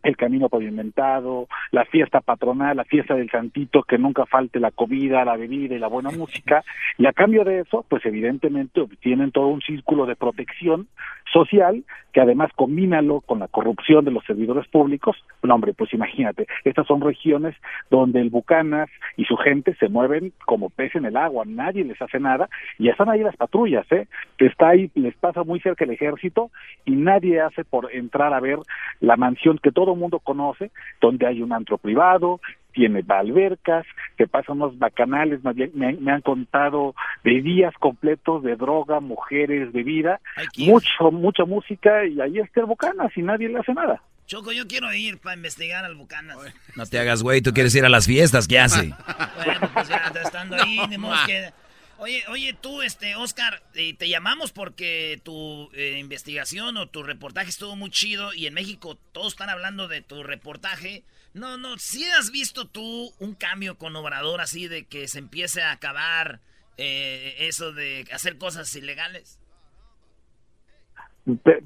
el 0.05 0.15
camino 0.15 0.49
pavimentado, 0.49 1.47
la 1.71 1.83
fiesta 1.85 2.21
patronal, 2.21 2.77
la 2.77 2.85
fiesta 2.85 3.15
del 3.15 3.29
santito, 3.29 3.83
que 3.83 3.97
nunca 3.97 4.25
falte 4.25 4.59
la 4.59 4.71
comida, 4.71 5.25
la 5.25 5.35
bebida 5.35 5.75
y 5.75 5.79
la 5.79 5.87
buena 5.87 6.11
música, 6.11 6.63
y 6.97 7.07
a 7.07 7.13
cambio 7.13 7.43
de 7.43 7.61
eso, 7.61 7.83
pues 7.89 8.05
evidentemente 8.05 8.81
obtienen 8.81 9.31
todo 9.31 9.47
un 9.47 9.61
círculo 9.61 10.05
de 10.05 10.15
protección 10.15 10.87
social, 11.33 11.83
que 12.15 12.21
además 12.21 12.49
combínalo 12.55 13.19
con 13.19 13.39
la 13.39 13.49
corrupción 13.49 14.05
de 14.05 14.11
los 14.11 14.23
servidores 14.23 14.65
públicos, 14.69 15.17
no 15.43 15.53
hombre, 15.53 15.73
pues 15.73 15.93
imagínate, 15.93 16.47
estas 16.63 16.87
son 16.87 17.01
regiones 17.01 17.53
donde 17.91 18.21
el 18.21 18.29
Bucanas 18.29 18.89
y 19.17 19.25
su 19.25 19.35
gente 19.35 19.75
se 19.81 19.89
mueven 19.89 20.31
como 20.45 20.69
pez 20.69 20.95
en 20.95 21.03
el 21.03 21.17
agua, 21.17 21.43
nadie 21.45 21.83
les 21.83 22.01
hace 22.01 22.21
nada, 22.21 22.47
y 22.79 22.87
están 22.87 23.09
ahí 23.09 23.19
las 23.19 23.35
patrullas, 23.35 23.85
¿eh? 23.91 24.07
Está 24.37 24.69
ahí, 24.69 24.89
les 24.95 25.13
pasa 25.17 25.43
muy 25.43 25.59
cerca 25.59 25.83
el 25.83 25.91
ejército, 25.91 26.51
y 26.85 26.91
nadie 26.91 27.41
hace 27.41 27.65
por 27.65 27.93
entrar 27.93 28.33
a 28.33 28.39
ver 28.39 28.59
la 29.01 29.17
mansión 29.17 29.57
que 29.57 29.73
todo 29.73 29.93
mundo 29.93 30.19
conoce, 30.19 30.71
donde 31.01 31.27
hay 31.27 31.41
un 31.41 31.51
antro 31.51 31.77
privado, 31.77 32.39
tiene 32.75 33.03
albercas, 33.07 33.85
que 34.17 34.27
pasan 34.27 34.61
unos 34.61 34.77
bacanales, 34.77 35.39
me, 35.73 36.11
han 36.11 36.21
contado 36.21 36.93
de 37.23 37.41
días 37.41 37.73
completos 37.79 38.43
de 38.43 38.55
droga, 38.55 38.99
mujeres, 38.99 39.71
bebida, 39.71 40.19
mucho, 40.57 41.11
mucha 41.11 41.45
música 41.45 42.05
y 42.05 42.21
ahí 42.21 42.39
está 42.39 42.59
el 42.59 42.67
Bucanas 42.67 43.11
y 43.15 43.21
nadie 43.21 43.49
le 43.49 43.59
hace 43.59 43.73
nada. 43.73 44.01
Choco, 44.27 44.51
yo 44.51 44.67
quiero 44.67 44.91
ir 44.93 45.19
para 45.19 45.35
investigar 45.35 45.85
al 45.85 45.95
Bucanas. 45.95 46.37
No 46.75 46.85
te 46.85 46.99
hagas 46.99 47.23
güey, 47.23 47.41
tú 47.41 47.53
quieres 47.53 47.73
ir 47.75 47.85
a 47.85 47.89
las 47.89 48.07
fiestas, 48.07 48.47
¿qué 48.47 48.59
hace? 48.59 48.91
bueno, 49.45 49.69
pues 49.73 49.87
ya 49.87 50.11
estando 50.23 50.55
ahí, 50.61 50.79
que... 51.25 51.53
Oye, 51.97 52.23
oye, 52.27 52.53
tú, 52.59 52.81
este, 52.81 53.15
Oscar, 53.15 53.63
eh, 53.73 53.93
te 53.93 54.09
llamamos 54.09 54.51
porque 54.51 55.21
tu 55.23 55.69
eh, 55.73 55.97
investigación 55.97 56.75
o 56.75 56.87
tu 56.87 57.03
reportaje 57.03 57.49
estuvo 57.49 57.77
muy 57.77 57.89
chido 57.89 58.33
y 58.33 58.47
en 58.47 58.53
México 58.53 58.97
todos 59.13 59.33
están 59.33 59.49
hablando 59.49 59.87
de 59.87 60.01
tu 60.01 60.21
reportaje. 60.21 61.03
No, 61.35 61.57
no, 61.57 61.77
si 61.77 62.05
has 62.05 62.31
visto 62.31 62.65
tú 62.65 63.11
un 63.19 63.35
cambio 63.35 63.77
con 63.77 63.93
Obrador 63.97 64.39
así 64.39 64.69
de 64.69 64.85
que 64.85 65.09
se 65.09 65.19
empiece 65.19 65.61
a 65.61 65.73
acabar 65.73 66.39
eh, 66.77 67.35
eso 67.39 67.73
de 67.73 68.05
hacer 68.13 68.37
cosas 68.37 68.73
ilegales. 68.73 69.37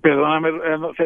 perdóname, 0.02 0.50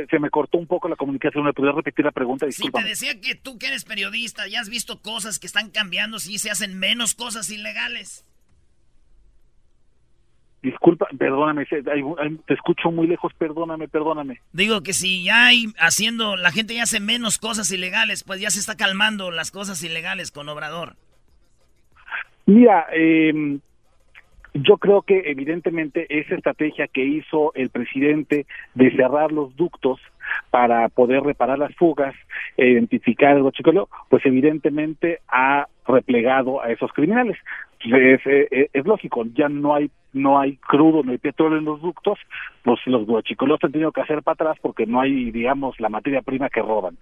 se, 0.10 0.18
me 0.18 0.30
cortó 0.30 0.60
un 0.60 0.68
poco 0.68 0.88
la 0.88 0.96
comunicación. 0.96 1.44
¿Me 1.44 1.52
podrías 1.52 1.76
repetir 1.76 2.06
la 2.06 2.12
pregunta? 2.12 2.50
Sí, 2.52 2.72
te 2.72 2.84
decía 2.84 3.20
que 3.20 3.36
tú 3.36 3.60
que 3.60 3.68
eres 3.68 3.84
periodista 3.84 4.48
ya 4.48 4.62
has 4.62 4.70
visto 4.70 5.02
cosas 5.02 5.40
que 5.40 5.48
están 5.48 5.70
cambiando 5.70 6.18
si 6.20 6.38
se 6.38 6.50
hacen 6.50 6.80
menos 6.80 7.16
cosas 7.16 7.50
ilegales. 7.50 8.26
Disculpa, 10.62 11.03
perdóname, 11.24 11.66
te 11.66 12.54
escucho 12.54 12.92
muy 12.92 13.08
lejos, 13.08 13.32
perdóname, 13.36 13.88
perdóname. 13.88 14.42
Digo 14.52 14.82
que 14.84 14.92
si 14.92 15.24
ya 15.24 15.46
hay 15.46 15.68
haciendo, 15.80 16.36
la 16.36 16.52
gente 16.52 16.76
ya 16.76 16.84
hace 16.84 17.00
menos 17.00 17.38
cosas 17.38 17.72
ilegales, 17.72 18.26
pues 18.26 18.42
ya 18.42 18.50
se 18.50 18.60
está 18.60 18.76
calmando 18.76 19.32
las 19.32 19.50
cosas 19.50 19.82
ilegales 19.86 20.32
con 20.32 20.50
Obrador. 20.50 20.98
Mira, 22.46 22.88
eh, 22.94 23.58
yo 24.54 24.78
creo 24.78 25.04
que 25.04 25.24
evidentemente 25.28 26.08
esa 26.10 26.36
estrategia 26.36 26.88
que 26.90 27.06
hizo 27.06 27.54
el 27.56 27.70
presidente 27.70 28.46
de 28.76 28.92
cerrar 28.92 29.32
los 29.32 29.56
ductos 29.56 30.02
para 30.50 30.90
poder 30.90 31.24
reparar 31.24 31.58
las 31.58 31.74
fugas 31.76 32.14
e 32.58 32.68
identificar 32.68 33.38
el 33.38 33.44
huachicoleo, 33.44 33.88
pues 34.10 34.26
evidentemente 34.26 35.22
ha 35.30 35.68
replegado 35.88 36.62
a 36.62 36.72
esos 36.72 36.92
criminales. 36.94 37.38
Es, 37.80 38.22
es, 38.26 38.70
es, 38.72 38.86
lógico, 38.86 39.26
ya 39.34 39.50
no 39.50 39.76
hay 39.76 39.92
no 40.14 40.40
hay 40.40 40.58
crudo, 40.58 41.04
no 41.04 41.12
hay 41.12 41.18
petróleo 41.18 41.58
en 41.58 41.66
los 41.66 41.82
ductos, 41.82 42.20
pues 42.64 42.80
los 42.86 43.06
guachicoleos 43.06 43.60
han 43.64 43.72
tenido 43.72 43.92
que 43.92 44.02
hacer 44.02 44.22
para 44.22 44.34
atrás 44.34 44.58
porque 44.62 44.86
no 44.86 45.02
hay, 45.02 45.32
digamos, 45.32 45.80
la 45.80 45.90
materia 45.90 46.22
prima 46.22 46.50
que 46.50 46.62
roban. 46.62 46.98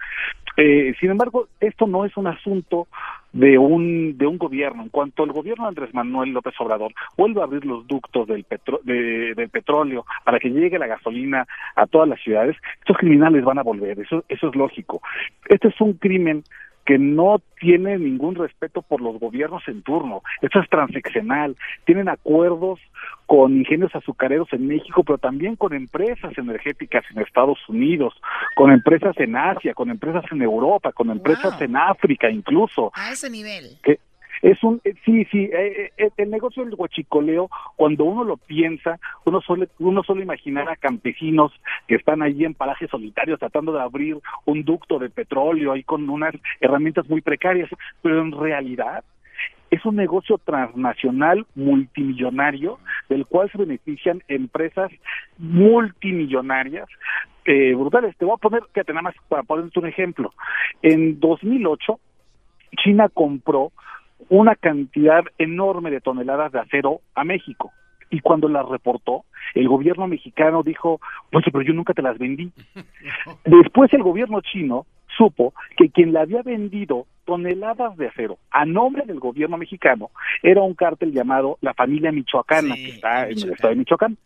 Eh, 0.57 0.93
sin 0.99 1.11
embargo, 1.11 1.47
esto 1.59 1.87
no 1.87 2.05
es 2.05 2.15
un 2.17 2.27
asunto 2.27 2.87
de 3.33 3.57
un 3.57 4.17
de 4.17 4.27
un 4.27 4.37
gobierno. 4.37 4.83
En 4.83 4.89
cuanto 4.89 5.23
el 5.23 5.31
gobierno 5.31 5.65
de 5.65 5.69
Andrés 5.69 5.93
Manuel 5.93 6.31
López 6.31 6.53
Obrador 6.59 6.93
vuelva 7.17 7.41
a 7.41 7.45
abrir 7.45 7.65
los 7.65 7.87
ductos 7.87 8.27
del, 8.27 8.43
petro, 8.43 8.79
de, 8.83 9.33
del 9.35 9.49
petróleo 9.49 10.05
para 10.23 10.39
que 10.39 10.49
llegue 10.49 10.79
la 10.79 10.87
gasolina 10.87 11.45
a 11.75 11.87
todas 11.87 12.07
las 12.07 12.21
ciudades, 12.21 12.55
estos 12.79 12.97
criminales 12.97 13.43
van 13.43 13.59
a 13.59 13.63
volver. 13.63 13.99
Eso 13.99 14.23
eso 14.27 14.49
es 14.49 14.55
lógico. 14.55 15.01
Este 15.47 15.69
es 15.69 15.81
un 15.81 15.93
crimen 15.93 16.43
que 16.85 16.97
no 16.97 17.41
tiene 17.59 17.97
ningún 17.97 18.35
respeto 18.35 18.81
por 18.81 19.01
los 19.01 19.19
gobiernos 19.19 19.63
en 19.67 19.83
turno. 19.83 20.23
Esto 20.41 20.59
es 20.59 20.69
transeccional. 20.69 21.55
Tienen 21.85 22.09
acuerdos 22.09 22.79
con 23.25 23.57
ingenios 23.57 23.95
azucareros 23.95 24.51
en 24.51 24.67
México, 24.67 25.03
pero 25.03 25.17
también 25.17 25.55
con 25.55 25.73
empresas 25.73 26.37
energéticas 26.37 27.05
en 27.11 27.21
Estados 27.21 27.59
Unidos, 27.69 28.13
con 28.55 28.71
empresas 28.71 29.15
en 29.19 29.35
Asia, 29.35 29.73
con 29.73 29.89
empresas 29.89 30.25
en 30.31 30.41
Europa, 30.41 30.91
con 30.91 31.09
empresas 31.09 31.61
en 31.61 31.77
África 31.77 32.29
incluso. 32.29 32.91
A 32.93 33.11
ese 33.11 33.29
nivel. 33.29 33.77
Que, 33.83 33.99
es 34.41 34.63
un 34.63 34.81
eh, 34.83 34.93
sí 35.05 35.25
sí 35.31 35.49
eh, 35.51 35.91
eh, 35.97 36.09
el 36.17 36.29
negocio 36.29 36.65
del 36.65 36.75
huachicoleo 36.75 37.49
cuando 37.75 38.05
uno 38.05 38.23
lo 38.23 38.37
piensa 38.37 38.99
uno 39.25 39.41
suele 39.41 39.69
uno 39.79 40.03
suele 40.03 40.23
imaginar 40.23 40.69
a 40.69 40.75
campesinos 40.75 41.51
que 41.87 41.95
están 41.95 42.21
allí 42.21 42.45
en 42.45 42.53
parajes 42.53 42.89
solitarios 42.89 43.39
tratando 43.39 43.71
de 43.71 43.81
abrir 43.81 44.17
un 44.45 44.63
ducto 44.63 44.99
de 44.99 45.09
petróleo 45.09 45.71
ahí 45.71 45.83
con 45.83 46.09
unas 46.09 46.33
herramientas 46.59 47.07
muy 47.09 47.21
precarias 47.21 47.69
pero 48.01 48.21
en 48.21 48.31
realidad 48.31 49.03
es 49.71 49.85
un 49.85 49.95
negocio 49.95 50.37
transnacional 50.37 51.45
multimillonario 51.55 52.77
del 53.07 53.25
cual 53.25 53.49
se 53.51 53.57
benefician 53.57 54.21
empresas 54.27 54.91
multimillonarias 55.37 56.89
eh, 57.45 57.73
brutales. 57.73 58.15
Te 58.17 58.25
voy 58.25 58.35
a 58.35 58.37
poner, 58.37 58.63
fíjate 58.73 58.91
nada 58.91 59.03
más 59.03 59.15
para 59.29 59.43
ponerte 59.43 59.79
un 59.79 59.87
ejemplo. 59.87 60.33
En 60.81 61.21
2008, 61.21 61.99
China 62.83 63.07
compró 63.07 63.71
una 64.29 64.55
cantidad 64.55 65.23
enorme 65.37 65.91
de 65.91 66.01
toneladas 66.01 66.51
de 66.51 66.59
acero 66.59 67.01
a 67.15 67.23
México. 67.23 67.71
Y 68.09 68.19
cuando 68.19 68.49
las 68.49 68.67
reportó, 68.67 69.23
el 69.53 69.67
gobierno 69.67 70.07
mexicano 70.07 70.63
dijo, 70.63 70.99
pues 71.31 71.45
pero 71.51 71.63
yo 71.63 71.73
nunca 71.73 71.93
te 71.93 72.01
las 72.01 72.17
vendí. 72.17 72.51
Después 73.45 73.93
el 73.93 74.03
gobierno 74.03 74.41
chino 74.41 74.85
supo 75.17 75.53
que 75.77 75.89
quien 75.89 76.13
le 76.13 76.19
había 76.19 76.41
vendido 76.41 77.05
toneladas 77.25 77.95
de 77.97 78.07
acero 78.07 78.37
a 78.49 78.65
nombre 78.65 79.03
del 79.05 79.19
gobierno 79.19 79.57
mexicano 79.57 80.09
era 80.41 80.61
un 80.61 80.73
cártel 80.73 81.11
llamado 81.11 81.57
la 81.61 81.73
familia 81.73 82.11
Michoacana, 82.11 82.75
que 82.75 82.89
está 82.89 83.29
en 83.29 83.37
el 83.37 83.51
estado 83.51 83.69
de 83.69 83.75
Michoacán. 83.75 84.17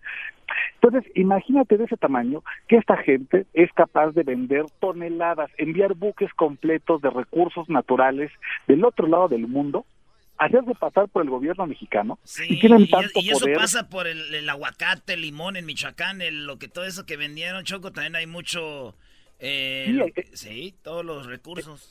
Entonces, 0.75 1.11
imagínate 1.15 1.77
de 1.77 1.85
ese 1.85 1.97
tamaño 1.97 2.43
que 2.67 2.77
esta 2.77 2.97
gente 2.97 3.45
es 3.53 3.71
capaz 3.73 4.11
de 4.11 4.23
vender 4.23 4.65
toneladas, 4.79 5.49
enviar 5.57 5.93
buques 5.95 6.33
completos 6.33 7.01
de 7.01 7.09
recursos 7.09 7.69
naturales 7.69 8.31
del 8.67 8.85
otro 8.85 9.07
lado 9.07 9.27
del 9.27 9.47
mundo 9.47 9.85
hacerse 10.37 10.75
pasar 10.75 11.07
por 11.07 11.23
el 11.23 11.29
gobierno 11.29 11.65
mexicano 11.65 12.19
y 12.49 12.59
tienen 12.59 12.89
tanto 12.89 13.21
y 13.21 13.29
eso 13.29 13.39
poder. 13.45 13.55
pasa 13.55 13.87
por 13.87 14.05
el, 14.05 14.49
aguacate, 14.49 15.13
el 15.13 15.21
limón 15.21 15.55
en 15.55 15.65
Michoacán, 15.65 16.21
el, 16.21 16.45
lo 16.45 16.59
que 16.59 16.67
todo 16.67 16.83
eso 16.83 17.05
que 17.05 17.15
vendieron 17.15 17.63
Choco 17.63 17.93
también 17.93 18.17
hay 18.17 18.27
mucho 18.27 18.95
eh, 19.39 19.85
sí, 19.87 20.21
eh, 20.21 20.25
sí, 20.33 20.75
todos 20.83 21.05
los 21.05 21.25
recursos. 21.25 21.89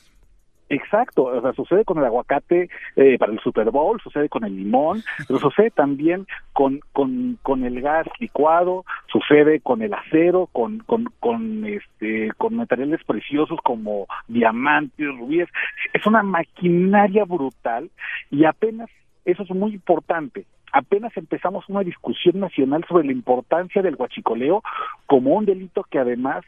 Exacto, 0.67 1.25
o 1.25 1.41
sea, 1.41 1.53
sucede 1.53 1.85
con 1.85 1.99
el 1.99 2.05
aguacate 2.05 2.69
eh, 2.95 3.17
para 3.19 3.31
el 3.31 3.39
Super 3.39 3.69
Bowl, 3.69 4.01
sucede 4.01 4.29
con 4.29 4.43
el 4.45 4.55
limón, 4.55 5.03
pero 5.27 5.39
sucede 5.39 5.69
también 5.69 6.25
con, 6.53 6.79
con, 6.91 7.37
con 7.43 7.63
el 7.63 7.81
gas 7.81 8.07
licuado, 8.19 8.83
sucede 9.05 9.59
con 9.59 9.83
el 9.83 9.93
acero, 9.93 10.49
con, 10.51 10.79
con, 10.79 11.05
con, 11.19 11.65
este, 11.65 12.31
con 12.37 12.55
materiales 12.55 13.03
preciosos 13.03 13.59
como 13.63 14.07
diamantes, 14.27 15.07
rubíes. 15.07 15.49
Es 15.93 16.07
una 16.07 16.23
maquinaria 16.23 17.25
brutal 17.25 17.91
y 18.31 18.45
apenas, 18.45 18.89
eso 19.23 19.43
es 19.43 19.49
muy 19.51 19.73
importante, 19.73 20.45
apenas 20.71 21.15
empezamos 21.17 21.67
una 21.69 21.81
discusión 21.81 22.39
nacional 22.39 22.83
sobre 22.87 23.05
la 23.05 23.11
importancia 23.11 23.81
del 23.81 23.95
huachicoleo 23.95 24.63
como 25.05 25.35
un 25.35 25.45
delito 25.45 25.83
que 25.83 25.99
además 25.99 26.43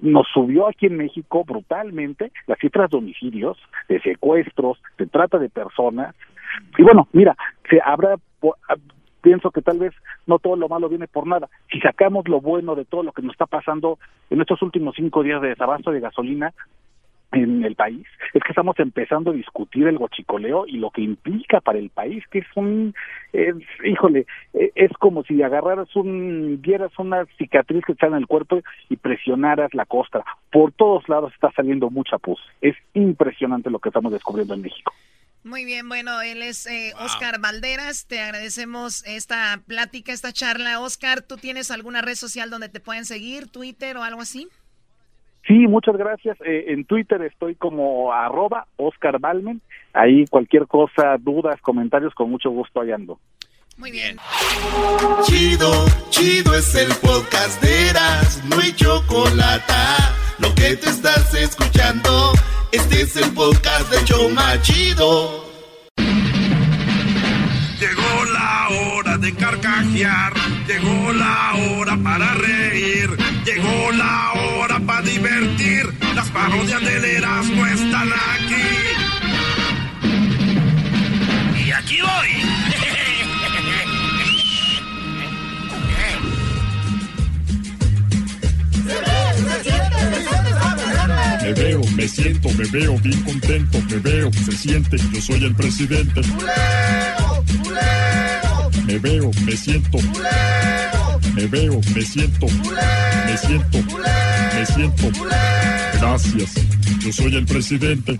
nos 0.00 0.26
subió 0.28 0.68
aquí 0.68 0.86
en 0.86 0.96
México 0.96 1.44
brutalmente 1.44 2.32
las 2.46 2.58
cifras 2.58 2.90
de 2.90 2.98
homicidios, 2.98 3.58
de 3.88 4.00
secuestros, 4.00 4.82
de 4.98 5.06
trata 5.06 5.38
de 5.38 5.48
personas. 5.48 6.14
Y 6.78 6.82
bueno, 6.82 7.08
mira, 7.12 7.36
se 7.68 7.80
habrá 7.84 8.16
pienso 9.20 9.50
que 9.50 9.62
tal 9.62 9.78
vez 9.78 9.92
no 10.26 10.38
todo 10.38 10.56
lo 10.56 10.68
malo 10.68 10.88
viene 10.88 11.06
por 11.06 11.26
nada. 11.26 11.48
Si 11.70 11.78
sacamos 11.80 12.28
lo 12.28 12.40
bueno 12.40 12.74
de 12.74 12.84
todo 12.84 13.02
lo 13.02 13.12
que 13.12 13.22
nos 13.22 13.32
está 13.32 13.46
pasando 13.46 13.98
en 14.30 14.40
estos 14.40 14.62
últimos 14.62 14.96
cinco 14.96 15.22
días 15.22 15.42
de 15.42 15.48
desabasto 15.48 15.90
de 15.90 16.00
gasolina, 16.00 16.52
en 17.32 17.64
el 17.64 17.76
país 17.76 18.06
es 18.34 18.42
que 18.42 18.50
estamos 18.50 18.78
empezando 18.78 19.30
a 19.30 19.34
discutir 19.34 19.86
el 19.86 19.98
guachicoleo 19.98 20.66
y 20.66 20.78
lo 20.78 20.90
que 20.90 21.02
implica 21.02 21.60
para 21.60 21.78
el 21.78 21.90
país 21.90 22.24
que 22.30 22.40
es 22.40 22.46
un 22.54 22.94
híjole 23.84 24.26
e, 24.52 24.72
es 24.74 24.92
como 24.98 25.22
si 25.24 25.42
agarraras 25.42 25.94
un 25.94 26.60
vieras 26.60 26.92
una 26.98 27.26
cicatriz 27.38 27.84
que 27.84 27.92
está 27.92 28.06
en 28.08 28.14
el 28.14 28.26
cuerpo 28.26 28.60
y 28.88 28.96
presionaras 28.96 29.72
la 29.74 29.86
costra 29.86 30.24
por 30.50 30.72
todos 30.72 31.08
lados 31.08 31.32
está 31.32 31.52
saliendo 31.52 31.90
mucha 31.90 32.18
pus 32.18 32.40
es 32.60 32.76
impresionante 32.94 33.70
lo 33.70 33.78
que 33.78 33.90
estamos 33.90 34.12
descubriendo 34.12 34.54
en 34.54 34.62
México 34.62 34.92
muy 35.42 35.64
bien, 35.64 35.88
bueno, 35.88 36.20
él 36.20 36.42
es 36.42 36.66
eh, 36.66 36.92
Oscar 37.00 37.40
Valderas. 37.40 38.04
Te 38.04 38.20
agradecemos 38.20 39.02
esta 39.06 39.62
plática, 39.66 40.12
esta 40.12 40.34
charla. 40.34 40.80
Oscar, 40.80 41.22
¿tú 41.22 41.38
tienes 41.38 41.70
alguna 41.70 42.02
red 42.02 42.14
social 42.14 42.50
donde 42.50 42.68
te 42.68 42.78
pueden 42.78 43.06
seguir, 43.06 43.48
Twitter 43.50 43.96
o 43.96 44.02
algo 44.02 44.20
así? 44.20 44.48
Sí, 45.46 45.66
muchas 45.66 45.96
gracias. 45.96 46.36
Eh, 46.44 46.66
en 46.68 46.84
Twitter 46.84 47.22
estoy 47.22 47.54
como 47.54 48.12
arroba 48.12 48.66
Oscar 48.76 49.18
Balmen. 49.18 49.60
Ahí 49.92 50.26
cualquier 50.26 50.66
cosa, 50.66 51.16
dudas, 51.18 51.60
comentarios, 51.60 52.14
con 52.14 52.30
mucho 52.30 52.50
gusto 52.50 52.80
ahí 52.80 52.92
ando. 52.92 53.18
Muy 53.76 53.90
bien. 53.90 54.18
Chido, 55.22 55.72
chido 56.10 56.54
es 56.54 56.74
el 56.74 56.92
podcast 56.96 57.62
de 57.62 57.88
Eras, 57.88 58.44
no 58.44 58.58
hay 58.60 58.72
chocolate. 58.72 59.72
Lo 60.38 60.54
que 60.54 60.76
te 60.76 60.90
estás 60.90 61.34
escuchando, 61.34 62.32
este 62.72 63.02
es 63.02 63.16
el 63.16 63.32
podcast 63.32 63.90
de 63.90 64.04
Choma 64.04 64.60
Chido. 64.60 65.44
Llegó 67.80 68.24
la 68.34 68.68
hora 68.68 69.16
de 69.16 69.34
carcajear, 69.34 70.34
llegó 70.66 71.12
la 71.14 71.52
hora 71.54 71.96
para 72.02 72.34
reír, 72.34 73.16
llegó 73.46 73.92
la 73.92 74.32
hora 74.32 74.39
divertir. 75.12 75.86
Las 76.14 76.28
parodias 76.30 76.80
del 76.82 77.04
Erasmo 77.04 77.66
están 77.66 78.08
aquí. 78.12 78.68
Y 81.66 81.70
aquí 81.72 81.98
voy. 82.00 82.28
Me 91.42 91.52
veo, 91.54 91.80
me 91.96 92.06
siento, 92.06 92.48
me 92.50 92.64
veo 92.66 92.96
bien 92.98 93.22
contento, 93.22 93.82
me 93.90 93.96
veo, 93.96 94.30
se 94.32 94.52
siente, 94.52 94.96
yo 95.12 95.20
soy 95.20 95.44
el 95.44 95.54
presidente. 95.54 96.20
Me 98.86 98.98
veo, 98.98 99.30
me 99.44 99.56
siento. 99.56 99.98
Me 101.34 101.46
veo, 101.46 101.80
me 101.94 102.02
siento. 102.02 102.46
Me 102.46 103.36
siento. 103.36 103.78
Me 104.54 104.66
siento. 104.66 105.10
Gracias. 105.94 106.54
Yo 107.00 107.12
soy 107.12 107.36
el 107.36 107.46
presidente. 107.46 108.18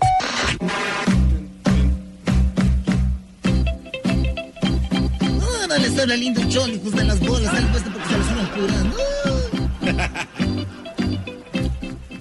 Ahora 5.41 5.77
les 5.77 5.99
habla 5.99 6.15
lindo 6.15 6.41
chol, 6.49 6.71
hijos 6.71 6.93
de 6.93 7.03
las 7.03 7.19
bolas. 7.19 7.53
Sale 7.53 7.67
puesto 7.67 7.91
porque 7.91 8.07
se 8.07 8.17
los 8.17 8.27
van 8.27 8.91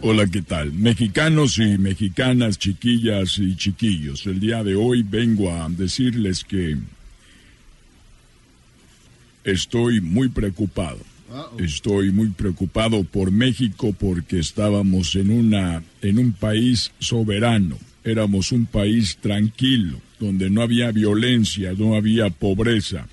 Hola, 0.03 0.27
¿qué 0.27 0.41
tal? 0.43 0.73
Mexicanos 0.73 1.59
y 1.59 1.77
mexicanas, 1.77 2.59
chiquillas 2.59 3.39
y 3.39 3.55
chiquillos. 3.55 4.27
El 4.27 4.41
día 4.41 4.65
de 4.65 4.75
hoy 4.75 5.03
vengo 5.03 5.53
a 5.53 5.69
decirles 5.69 6.43
que 6.43 6.79
Estoy 9.45 10.01
muy 10.01 10.29
preocupado. 10.29 10.99
Estoy 11.59 12.11
muy 12.11 12.31
preocupado 12.31 13.05
por 13.05 13.31
México 13.31 13.95
porque 13.99 14.41
estábamos 14.41 15.15
en 15.15 15.31
una 15.31 15.83
en 16.03 16.19
un 16.19 16.33
país 16.33 16.93
soberano. 16.99 17.79
Éramos 18.03 18.51
un 18.51 18.67
país 18.67 19.19
tranquilo, 19.21 20.01
donde 20.19 20.51
no 20.51 20.63
había 20.63 20.91
violencia, 20.91 21.73
no 21.77 21.95
había 21.95 22.31
pobreza. 22.31 23.07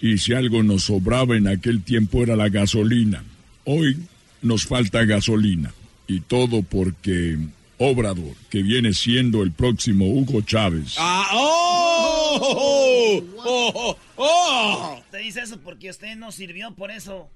Y 0.00 0.18
si 0.18 0.32
algo 0.32 0.62
nos 0.62 0.84
sobraba 0.84 1.36
en 1.36 1.48
aquel 1.48 1.82
tiempo 1.82 2.22
era 2.22 2.34
la 2.36 2.48
gasolina. 2.48 3.22
Hoy 3.64 3.98
nos 4.40 4.64
falta 4.64 5.04
gasolina. 5.04 5.74
Y 6.08 6.20
todo 6.20 6.62
porque 6.62 7.38
Obrador, 7.82 8.34
que 8.50 8.62
viene 8.62 8.92
siendo 8.92 9.42
el 9.42 9.52
próximo 9.52 10.06
Hugo 10.06 10.42
Chávez. 10.42 10.96
Ah, 10.98 11.30
oh, 11.32 12.89
oh, 13.36 13.72
oh, 13.74 13.98
oh, 14.16 14.98
Usted 15.00 15.18
dice 15.20 15.40
eso 15.40 15.60
porque 15.60 15.90
usted 15.90 16.16
no 16.16 16.32
sirvió 16.32 16.74
por 16.74 16.90
eso. 16.90 17.30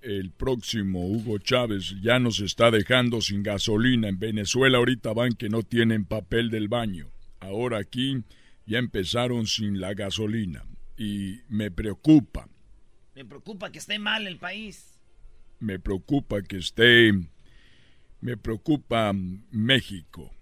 El 0.00 0.30
próximo 0.30 1.06
Hugo 1.06 1.38
Chávez 1.38 1.94
ya 2.00 2.18
nos 2.18 2.40
está 2.40 2.70
dejando 2.70 3.20
sin 3.20 3.42
gasolina. 3.42 4.08
En 4.08 4.18
Venezuela 4.18 4.78
ahorita 4.78 5.12
van 5.12 5.32
que 5.32 5.48
no 5.48 5.62
tienen 5.62 6.04
papel 6.04 6.50
del 6.50 6.68
baño. 6.68 7.10
Ahora 7.40 7.78
aquí 7.78 8.22
ya 8.66 8.78
empezaron 8.78 9.46
sin 9.46 9.80
la 9.80 9.94
gasolina. 9.94 10.64
Y 10.96 11.40
me 11.48 11.70
preocupa. 11.70 12.48
Me 13.14 13.24
preocupa 13.24 13.72
que 13.72 13.78
esté 13.78 13.98
mal 13.98 14.26
el 14.26 14.38
país. 14.38 14.98
Me 15.58 15.78
preocupa 15.78 16.42
que 16.42 16.58
esté... 16.58 17.12
Me 18.20 18.36
preocupa 18.36 19.12
México. 19.50 20.32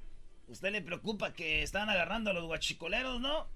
¿Usted 0.56 0.72
le 0.72 0.80
preocupa 0.80 1.34
que 1.34 1.62
están 1.62 1.90
agarrando 1.90 2.30
a 2.30 2.32
los 2.32 2.46
guachicoleros, 2.46 3.20
no? 3.20 3.46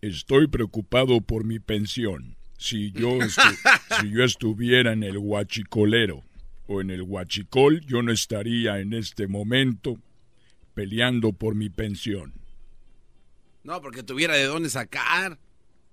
Estoy 0.00 0.46
preocupado 0.46 1.20
por 1.20 1.44
mi 1.44 1.58
pensión. 1.58 2.38
Si 2.56 2.90
yo, 2.90 3.18
si 4.00 4.10
yo 4.10 4.24
estuviera 4.24 4.94
en 4.94 5.02
el 5.02 5.18
huachicolero 5.18 6.24
o 6.66 6.80
en 6.80 6.88
el 6.88 7.02
huachicol, 7.02 7.82
yo 7.84 8.00
no 8.00 8.10
estaría 8.10 8.78
en 8.78 8.94
este 8.94 9.26
momento 9.26 9.98
peleando 10.72 11.34
por 11.34 11.54
mi 11.54 11.68
pensión. 11.68 12.32
No, 13.64 13.82
porque 13.82 14.02
tuviera 14.02 14.34
de 14.34 14.44
dónde 14.44 14.70
sacar. 14.70 15.38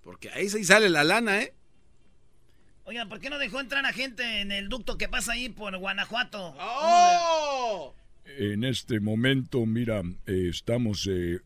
Porque 0.01 0.29
ahí 0.29 0.47
sí 0.47 0.63
sale 0.63 0.89
la 0.89 1.03
lana, 1.03 1.41
¿eh? 1.41 1.53
Oigan, 2.85 3.09
¿por 3.09 3.19
qué 3.19 3.29
no 3.29 3.37
dejó 3.37 3.59
entrar 3.59 3.85
a 3.85 3.91
gente 3.91 4.39
en 4.39 4.53
el 4.53 4.69
ducto 4.69 4.97
que 4.97 5.09
pasa 5.09 5.33
ahí 5.33 5.49
por 5.49 5.77
Guanajuato? 5.77 6.55
¡Oh! 6.57 7.95
En 8.25 8.63
este 8.63 8.99
momento, 8.99 9.65
mira, 9.65 10.01
eh, 10.25 10.47
estamos 10.49 11.07
eh, 11.09 11.39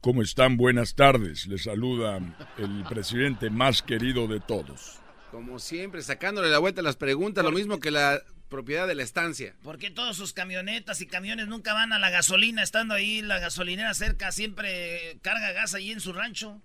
¿Cómo 0.00 0.22
están? 0.22 0.56
Buenas 0.56 0.94
tardes. 0.94 1.46
Les 1.46 1.64
saluda 1.64 2.18
el 2.58 2.84
presidente 2.88 3.50
más 3.50 3.82
querido 3.82 4.28
de 4.28 4.40
todos. 4.40 5.00
Como 5.32 5.58
siempre, 5.58 6.00
sacándole 6.02 6.48
la 6.48 6.58
vuelta 6.58 6.80
a 6.80 6.84
las 6.84 6.96
preguntas, 6.96 7.44
lo 7.44 7.50
mismo 7.50 7.80
que 7.80 7.90
la 7.90 8.22
propiedad 8.48 8.86
de 8.86 8.94
la 8.94 9.02
estancia. 9.02 9.56
¿Por 9.62 9.78
qué 9.78 9.90
todos 9.90 10.16
sus 10.16 10.32
camionetas 10.32 11.00
y 11.00 11.06
camiones 11.06 11.48
nunca 11.48 11.74
van 11.74 11.92
a 11.92 11.98
la 11.98 12.08
gasolina 12.08 12.62
estando 12.62 12.94
ahí 12.94 13.20
la 13.20 13.40
gasolinera 13.40 13.92
cerca? 13.94 14.30
Siempre 14.32 15.18
carga 15.22 15.52
gas 15.52 15.74
ahí 15.74 15.90
en 15.90 16.00
su 16.00 16.12
rancho. 16.12 16.62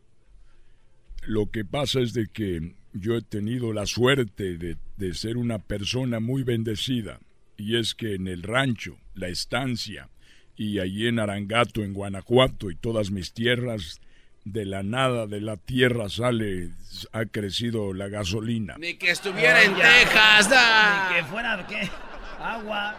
Lo 1.24 1.50
que 1.50 1.66
pasa 1.66 2.00
es 2.00 2.14
de 2.14 2.28
que 2.28 2.76
yo 2.94 3.16
he 3.16 3.22
tenido 3.22 3.74
la 3.74 3.86
suerte 3.86 4.58
de, 4.58 4.78
de 4.98 5.14
ser 5.14 5.38
una 5.38 5.58
persona 5.58 6.20
muy 6.20 6.44
bendecida. 6.44 7.20
Y 7.58 7.78
es 7.78 7.96
que 7.96 8.16
en 8.16 8.28
el 8.28 8.44
rancho, 8.44 8.98
la 9.16 9.28
estancia, 9.28 10.10
y 10.56 10.80
allí 10.80 11.08
en 11.08 11.20
Arangato, 11.20 11.84
en 11.84 11.94
Guanajuato 11.94 12.70
y 12.70 12.76
todas 12.76 13.12
mis 13.12 13.34
tierras, 13.34 14.02
de 14.46 14.66
la 14.66 14.84
nada 14.84 15.26
de 15.26 15.42
la 15.42 15.58
tierra 15.58 16.10
sale, 16.10 16.70
ha 17.12 17.26
crecido 17.26 17.94
la 17.94 18.10
gasolina. 18.10 18.76
Ni 18.78 18.96
que 18.96 19.12
estuviera 19.12 19.64
en 19.64 19.74
Texas. 19.76 20.50
Ni 20.50 21.16
que 21.16 21.24
fuera, 21.26 21.66
¿qué? 21.68 21.90
Agua. 22.40 22.98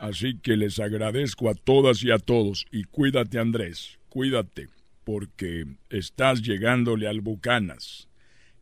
Así 0.00 0.38
que 0.38 0.56
les 0.56 0.78
agradezco 0.78 1.48
a 1.48 1.54
todas 1.54 2.02
y 2.02 2.10
a 2.10 2.18
todos. 2.18 2.66
Y 2.70 2.84
cuídate, 2.84 3.38
Andrés, 3.38 3.98
cuídate, 4.08 4.68
porque 5.04 5.66
estás 5.90 6.42
llegándole 6.42 7.08
al 7.08 7.20
Bucanas. 7.20 8.08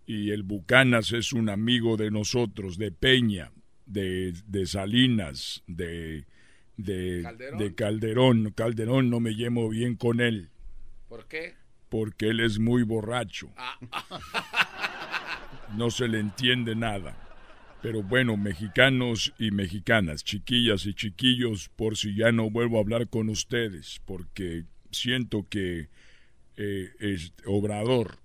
Y 0.07 0.31
el 0.31 0.43
Bucanas 0.43 1.13
es 1.13 1.33
un 1.33 1.49
amigo 1.49 1.97
de 1.97 2.11
nosotros, 2.11 2.79
de 2.79 2.93
Peña, 2.93 3.53
de, 3.87 4.35
de 4.47 4.67
Salinas, 4.67 5.63
de 5.67 6.25
de 6.77 7.21
¿Calderón? 7.23 7.59
de 7.59 7.75
Calderón. 7.75 8.53
Calderón 8.53 9.11
no 9.11 9.21
me 9.21 9.35
llevo 9.35 9.69
bien 9.69 9.97
con 9.97 10.21
él. 10.21 10.51
¿Por 11.09 11.27
qué? 11.27 11.55
Porque 11.89 12.29
él 12.29 12.41
es 12.41 12.59
muy 12.59 12.83
borracho. 12.83 13.51
Ah. 13.57 13.79
No 15.77 15.91
se 15.91 16.09
le 16.09 16.21
entiende 16.21 16.77
nada. 16.77 17.17
Pero 17.83 18.03
bueno, 18.03 18.37
mexicanos 18.37 19.33
y 19.39 19.51
mexicanas, 19.51 20.25
chiquillas 20.25 20.87
y 20.87 20.95
chiquillos, 20.95 21.69
por 21.77 21.97
si 21.97 22.15
ya 22.15 22.33
no 22.33 22.51
vuelvo 22.51 22.79
a 22.79 22.81
hablar 22.81 23.09
con 23.09 23.29
ustedes, 23.29 24.01
porque 24.05 24.65
siento 24.91 25.47
que 25.49 25.89
eh, 26.57 26.91
es 26.99 27.33
Obrador. 27.45 28.19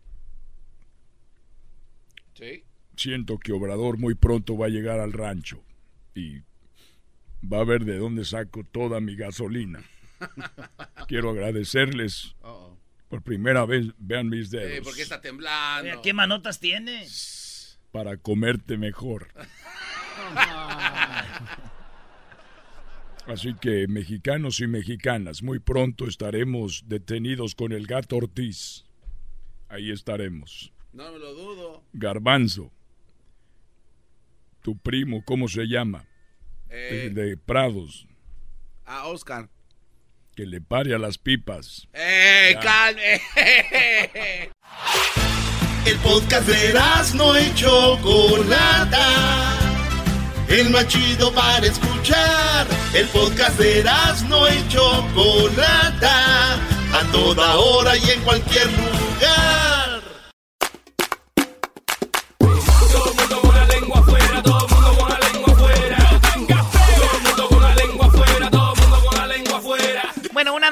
¿Sí? 2.33 2.63
Siento 2.95 3.37
que 3.37 3.51
Obrador 3.51 3.97
muy 3.97 4.15
pronto 4.15 4.57
va 4.57 4.67
a 4.67 4.69
llegar 4.69 4.99
al 4.99 5.13
rancho. 5.13 5.63
Y 6.15 6.41
va 7.41 7.59
a 7.59 7.63
ver 7.63 7.85
de 7.85 7.97
dónde 7.97 8.25
saco 8.25 8.63
toda 8.63 8.99
mi 8.99 9.15
gasolina. 9.15 9.83
Quiero 11.07 11.31
agradecerles. 11.31 12.35
Por 13.09 13.23
primera 13.23 13.65
vez, 13.65 13.87
vean 13.97 14.29
mis 14.29 14.51
dedos. 14.51 14.87
¿Por 14.87 14.95
qué 14.95 15.01
está 15.01 15.19
temblando? 15.19 16.01
¿Qué 16.01 16.13
manotas 16.13 16.59
tiene? 16.59 17.05
Para 17.91 18.17
comerte 18.17 18.77
mejor. 18.77 19.27
Así 23.27 23.53
que, 23.53 23.87
mexicanos 23.87 24.59
y 24.61 24.67
mexicanas, 24.67 25.43
muy 25.43 25.59
pronto 25.59 26.07
estaremos 26.07 26.85
detenidos 26.87 27.53
con 27.53 27.71
el 27.71 27.85
gato 27.85 28.17
Ortiz. 28.17 28.85
Ahí 29.69 29.91
estaremos. 29.91 30.73
No 30.91 31.11
me 31.11 31.19
lo 31.19 31.33
dudo. 31.33 31.83
Garbanzo. 31.93 32.71
Tu 34.61 34.77
primo, 34.77 35.23
¿cómo 35.23 35.47
se 35.47 35.65
llama? 35.65 36.05
Eh, 36.73 37.09
de 37.11 37.35
Prados. 37.35 38.07
A 38.85 39.07
Oscar. 39.07 39.49
Que 40.35 40.45
le 40.45 40.61
pare 40.61 40.95
a 40.95 40.97
las 40.97 41.17
pipas. 41.17 41.89
¡Eh, 41.93 42.55
calme! 42.61 43.21
El 45.85 45.97
podcast 45.97 46.47
de 46.47 46.73
no 47.15 47.35
hecho 47.35 47.97
Chocolata. 47.97 49.59
El 50.47 50.69
más 50.69 50.87
chido 50.87 51.33
para 51.33 51.65
escuchar. 51.65 52.67
El 52.93 53.07
podcast 53.07 53.59
de 53.59 53.83
no 54.29 54.47
hecho 54.47 55.05
Chocolata. 55.13 56.55
A 56.93 57.11
toda 57.11 57.57
hora 57.57 57.97
y 57.97 58.09
en 58.11 58.21
cualquier 58.21 58.67
lugar. 58.67 59.70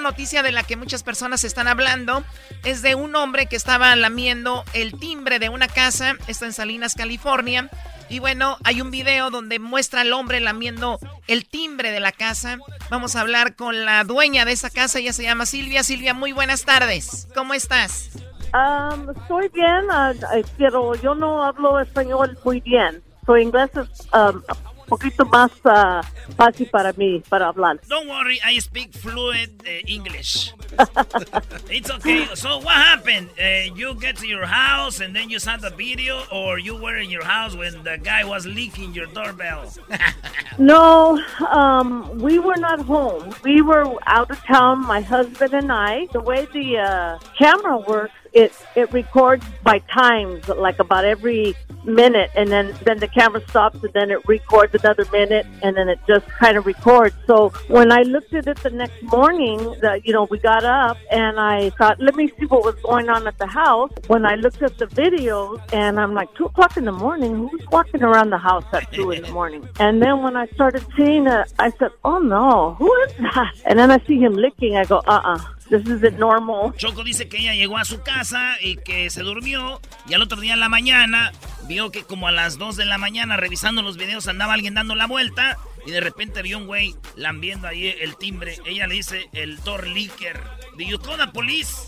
Noticia 0.10 0.42
de 0.42 0.52
la 0.52 0.64
que 0.64 0.76
muchas 0.76 1.04
personas 1.04 1.44
están 1.44 1.68
hablando 1.68 2.24
es 2.64 2.82
de 2.82 2.96
un 2.96 3.16
hombre 3.16 3.46
que 3.46 3.56
estaba 3.56 3.96
lamiendo 3.96 4.64
el 4.74 5.00
timbre 5.00 5.38
de 5.38 5.50
una 5.50 5.68
casa, 5.68 6.16
está 6.26 6.48
en 6.48 6.54
Salinas, 6.54 6.96
California. 6.96 7.70
Y 8.10 8.18
bueno, 8.18 8.58
hay 8.64 8.82
un 8.82 8.90
video 8.90 9.30
donde 9.30 9.60
muestra 9.60 10.02
al 10.02 10.12
hombre 10.14 10.40
lamiendo 10.40 10.98
el 11.28 11.48
timbre 11.48 11.92
de 11.92 12.00
la 12.00 12.12
casa. 12.12 12.58
Vamos 12.90 13.16
a 13.16 13.22
hablar 13.22 13.56
con 13.56 13.86
la 13.86 14.04
dueña 14.04 14.46
de 14.46 14.54
esa 14.54 14.72
casa, 14.72 14.98
ella 14.98 15.14
se 15.14 15.22
llama 15.22 15.46
Silvia. 15.46 15.84
Silvia, 15.84 16.16
muy 16.16 16.32
buenas 16.32 16.66
tardes. 16.66 17.28
¿Cómo 17.36 17.54
estás? 17.54 18.10
Um, 18.52 19.12
estoy 19.12 19.48
bien, 19.50 19.86
uh, 19.92 20.44
pero 20.58 20.96
yo 20.96 21.14
no 21.14 21.44
hablo 21.44 21.80
español 21.80 22.36
muy 22.44 22.62
bien. 22.62 23.04
Soy 23.28 23.44
inglés 23.44 23.70
um, 23.76 24.42
poquito 24.90 25.26
más 25.26 25.52
uh, 25.64 26.02
fácil 26.36 26.68
para 26.70 26.92
mí, 26.94 27.24
para 27.30 27.48
hablar. 27.48 27.80
Don't 27.88 28.10
worry, 28.10 28.40
I 28.44 28.60
speak 28.60 28.94
fluent 28.94 29.62
uh, 29.66 29.70
English. 29.88 30.54
it's 31.70 31.90
okay. 31.92 32.26
So 32.36 32.58
what 32.58 32.76
happened? 32.76 33.30
Uh, 33.40 33.74
you 33.76 33.96
get 33.96 34.18
to 34.18 34.28
your 34.28 34.46
house 34.46 35.00
and 35.00 35.16
then 35.16 35.30
you 35.30 35.40
saw 35.40 35.58
the 35.58 35.70
video, 35.70 36.24
or 36.32 36.60
you 36.60 36.76
were 36.76 36.98
in 36.98 37.10
your 37.10 37.24
house 37.24 37.56
when 37.56 37.84
the 37.84 37.98
guy 37.98 38.24
was 38.26 38.46
leaking 38.46 38.94
your 38.94 39.08
doorbell? 39.08 39.72
no, 40.58 41.22
um, 41.48 42.18
we 42.20 42.40
were 42.40 42.58
not 42.58 42.80
home. 42.82 43.34
We 43.44 43.62
were 43.62 43.86
out 44.08 44.32
of 44.32 44.44
town, 44.46 44.86
my 44.86 45.02
husband 45.02 45.54
and 45.54 45.72
I. 45.72 46.08
The 46.12 46.22
way 46.22 46.48
the 46.52 46.78
uh, 46.78 47.20
camera 47.38 47.78
works, 47.78 48.14
it 48.34 48.54
it 48.76 48.92
records 48.94 49.46
by 49.64 49.80
times, 49.80 50.48
like 50.48 50.80
about 50.80 51.06
every 51.06 51.56
minute, 51.84 52.30
and 52.36 52.50
then 52.50 52.76
then 52.84 53.00
the 53.00 53.08
camera 53.08 53.42
stops, 53.50 53.84
and 53.84 53.94
then 53.94 54.12
it 54.12 54.28
records 54.28 54.74
another 54.76 55.06
minute, 55.12 55.46
and 55.64 55.76
then 55.76 55.90
it 55.90 56.00
just 56.08 56.28
kind 56.28 56.58
of 56.58 56.66
records. 56.66 57.16
So 57.28 57.50
when 57.68 57.92
I 57.92 58.02
looked 58.02 58.34
at 58.34 58.48
it 58.48 58.58
the 58.58 58.70
next 58.70 59.02
morning, 59.04 59.58
the, 59.58 60.02
you 60.04 60.14
know, 60.14 60.28
we 60.30 60.40
got 60.40 60.64
up, 60.64 60.98
and 61.12 61.40
I 61.40 61.70
thought, 61.72 62.00
let 62.00 62.16
me 62.16 62.32
see 62.40 62.46
what 62.46 62.64
was 62.64 62.76
going 62.84 63.10
on 63.10 63.28
at 63.28 63.38
the 63.38 63.48
house. 63.48 63.92
When 64.08 64.26
I 64.26 64.36
looked 64.36 64.62
at 64.62 64.78
the 64.78 64.88
videos, 64.88 65.62
and 65.74 66.00
I'm 66.00 66.14
like, 66.14 66.34
two 66.36 66.46
o'clock 66.46 66.78
in 66.78 66.86
the 66.86 66.92
morning, 66.92 67.36
who's 67.36 67.66
walking 67.72 68.04
around 68.04 68.30
the 68.30 68.38
house 68.38 68.66
at 68.74 68.92
two 68.92 69.12
in 69.12 69.24
the 69.24 69.32
morning? 69.32 69.68
And 69.80 70.02
then 70.02 70.22
when 70.22 70.36
I 70.36 70.46
started 70.48 70.86
seeing 70.96 71.26
it, 71.26 71.54
I 71.58 71.72
said, 71.72 71.92
oh 72.04 72.20
no, 72.20 72.76
who 72.76 72.94
is 73.04 73.14
that? 73.34 73.54
And 73.66 73.80
then 73.80 73.92
I 73.92 74.00
see 74.06 74.20
him 74.20 74.34
licking. 74.34 74.76
I 74.76 74.84
go, 74.84 74.98
uh 75.08 75.22
uh 75.24 75.40
This 75.70 75.82
isn't 75.88 76.18
normal. 76.18 76.74
Choco 76.78 77.04
dice 77.04 77.30
que 77.30 77.38
ella 77.38 77.54
llegó 77.54 77.78
a 77.78 77.86
su 77.86 78.02
casa 78.02 78.56
y 78.60 78.78
que 78.78 79.10
se 79.12 79.22
durmió 79.22 79.80
y 80.08 80.16
al 80.16 80.22
otro 80.24 80.40
día 80.40 80.54
en 80.54 80.60
la 80.60 80.70
mañana 80.70 81.32
vio 81.68 81.92
que 81.92 82.04
como 82.04 82.28
a 82.28 82.32
las 82.32 82.58
2 82.58 82.76
de 82.76 82.86
la 82.86 82.98
mañana 82.98 83.38
revisando 83.38 83.84
los 83.84 83.96
videos 83.96 84.28
andaba 84.28 84.54
alguien 84.54 84.74
dando 84.74 84.96
la 84.96 85.06
vuelta 85.06 85.58
y 85.86 85.92
de 85.92 86.02
repente 86.02 86.42
vio 86.42 86.58
un 86.58 86.66
güey 86.66 86.96
lambiendo 87.16 87.68
ahí 87.68 87.94
el 88.02 88.18
timbre. 88.18 88.58
Ella 88.66 88.88
le 88.88 88.96
dice 88.96 89.30
el 89.34 89.62
door 89.64 89.86
leaker. 89.88 90.42
Do 90.78 90.84
you 90.84 90.98
call 90.98 91.18
the 91.18 91.28
police? 91.28 91.88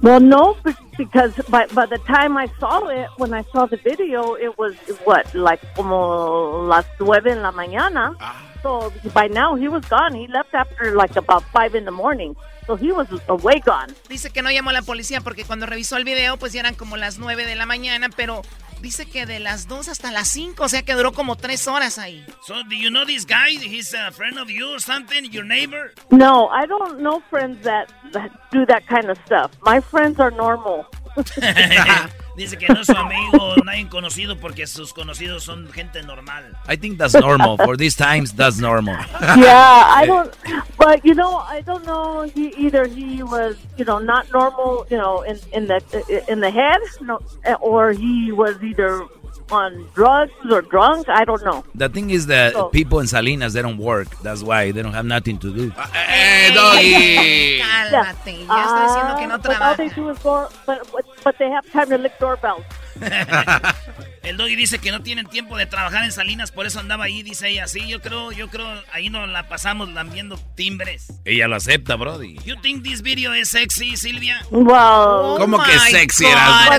Well, 0.00 0.20
no, 0.20 0.56
be- 0.64 0.74
because 0.98 1.32
by 1.48 1.66
by 1.72 1.86
the 1.86 1.98
time 1.98 2.36
I 2.36 2.48
saw 2.58 2.88
it, 2.90 3.06
when 3.18 3.32
I 3.32 3.44
saw 3.52 3.66
the 3.66 3.76
video, 3.76 4.34
it 4.34 4.58
was 4.58 4.74
what 5.04 5.32
like 5.32 5.60
como 5.76 6.66
las 6.66 6.86
nueve 6.98 7.30
en 7.30 7.42
la 7.42 7.52
mañana. 7.52 8.16
So 8.64 8.92
by 9.14 9.28
now 9.28 9.54
he 9.54 9.68
was 9.68 9.84
gone. 9.88 10.14
He 10.14 10.26
left 10.26 10.52
after 10.54 10.92
like 10.96 11.14
about 11.16 11.44
five 11.52 11.76
in 11.76 11.84
the 11.84 11.92
morning. 11.92 12.34
So 12.66 12.76
he 12.76 12.92
was 12.92 13.08
away 13.28 13.60
gone. 13.64 13.92
Dice 14.08 14.30
que 14.30 14.42
no 14.42 14.50
llamó 14.50 14.70
a 14.70 14.72
la 14.72 14.82
policía 14.82 15.20
porque 15.20 15.44
cuando 15.44 15.66
revisó 15.66 15.96
el 15.96 16.04
video, 16.04 16.36
pues 16.36 16.52
ya 16.52 16.60
eran 16.60 16.74
como 16.74 16.96
las 16.96 17.18
9 17.18 17.44
de 17.44 17.56
la 17.56 17.66
mañana, 17.66 18.08
pero 18.14 18.42
dice 18.80 19.06
que 19.06 19.26
de 19.26 19.40
las 19.40 19.66
2 19.66 19.88
hasta 19.88 20.12
las 20.12 20.28
5, 20.28 20.62
o 20.62 20.68
sea 20.68 20.82
que 20.82 20.94
duró 20.94 21.12
como 21.12 21.36
3 21.36 21.66
horas 21.68 21.98
ahí. 21.98 22.24
So, 22.46 22.54
do 22.64 22.74
you 22.74 22.90
know 22.90 23.04
this 23.04 23.26
guy? 23.26 23.58
He's 23.58 23.94
a 23.94 24.12
friend 24.12 24.38
of 24.38 24.48
you 24.48 24.72
or 24.72 24.80
something? 24.80 25.24
Your 25.30 25.44
neighbor? 25.44 25.92
No, 26.10 26.48
I 26.50 26.66
don't 26.66 27.00
know 27.00 27.22
friends 27.30 27.62
that 27.64 27.88
that 28.12 28.30
do 28.52 28.64
that 28.66 28.86
kind 28.86 29.10
of 29.10 29.18
stuff. 29.26 29.50
My 29.64 29.80
friends 29.80 30.20
are 30.20 30.30
normal. 30.30 30.86
Dice 32.36 32.56
que 32.56 32.66
no 32.68 32.80
es 32.80 32.86
su 32.86 32.96
amigo, 32.96 33.56
nadie 33.64 33.88
conocido 33.88 34.38
porque 34.38 34.66
sus 34.66 34.92
conocidos 34.92 35.44
son 35.44 35.70
gente 35.70 36.02
normal. 36.02 36.56
I 36.66 36.76
think 36.76 36.98
that's 36.98 37.14
normal. 37.14 37.58
For 37.58 37.76
these 37.76 37.94
times, 37.94 38.34
that's 38.34 38.58
normal. 38.58 38.96
yeah, 39.36 39.84
I 39.86 40.04
eh, 40.04 40.06
don't. 40.06 40.34
But 40.78 41.04
you 41.04 41.14
know, 41.14 41.38
I 41.38 41.60
don't 41.60 41.84
know. 41.84 42.22
He 42.22 42.48
either 42.56 42.86
he 42.86 43.22
was, 43.22 43.56
you 43.76 43.84
know, 43.84 43.98
not 43.98 44.30
normal, 44.32 44.86
you 44.90 44.96
know, 44.96 45.22
in 45.22 45.38
in 45.52 45.66
the 45.66 45.80
in 46.28 46.40
the 46.40 46.50
head, 46.50 46.80
no, 47.00 47.20
eh, 47.44 47.54
or 47.60 47.92
he 47.92 48.32
was 48.32 48.56
either 48.62 49.06
on 49.50 49.86
drugs 49.94 50.32
or 50.50 50.62
drunk. 50.62 51.08
I 51.08 51.24
don't 51.24 51.42
know. 51.44 51.64
The 51.74 51.88
thing 51.88 52.10
is 52.10 52.26
that 52.26 52.52
So- 52.52 52.68
people 52.68 53.00
in 53.00 53.06
Salinas, 53.06 53.52
they 53.54 53.62
don't 53.62 53.78
work. 53.78 54.08
That's 54.22 54.42
why 54.42 54.70
they 54.72 54.82
don't 54.82 54.92
have 54.94 55.06
nothing 55.06 55.38
to 55.38 55.52
do. 55.52 55.72
¡Eh, 55.94 56.52
doggy! 56.54 57.60
Cálmate, 57.62 58.46
ya 58.46 58.64
estoy 58.64 58.82
diciendo 58.88 59.16
que 59.18 59.26
no 59.26 59.34
Ah, 59.34 59.38
but 59.42 59.60
all 59.60 59.74
they 59.76 59.88
do 59.90 60.08
is 60.10 60.18
door, 60.22 60.48
but, 60.66 60.80
but 60.92 61.04
but 61.24 61.36
they 61.38 61.50
have 61.50 61.64
time 61.72 61.88
to 61.88 61.98
lick 61.98 62.18
doorbells. 62.18 62.64
El 64.22 64.36
doggy 64.36 64.54
dice 64.54 64.78
que 64.78 64.92
no 64.92 65.02
tienen 65.02 65.26
tiempo 65.26 65.56
de 65.56 65.66
trabajar 65.66 66.04
en 66.04 66.12
Salinas, 66.12 66.52
por 66.52 66.64
eso 66.66 66.78
andaba 66.78 67.04
ahí, 67.04 67.22
dice 67.24 67.48
ella. 67.48 67.66
Sí, 67.66 67.88
yo 67.88 68.00
creo, 68.00 68.30
yo 68.30 68.48
creo, 68.48 68.66
ahí 68.92 69.10
nos 69.10 69.28
la 69.28 69.48
pasamos 69.48 69.88
lambiendo 69.88 70.38
timbres. 70.54 71.12
Ella 71.24 71.48
lo 71.48 71.56
acepta, 71.56 71.96
Brody. 71.96 72.36
You 72.44 72.54
think 72.62 72.84
this 72.84 73.02
video 73.02 73.34
is 73.34 73.50
sexy, 73.50 73.96
Silvia? 73.96 74.40
Wow. 74.50 75.38
¿Cómo 75.38 75.58
que 75.62 75.72
my 75.72 75.90
sexy? 75.90 76.24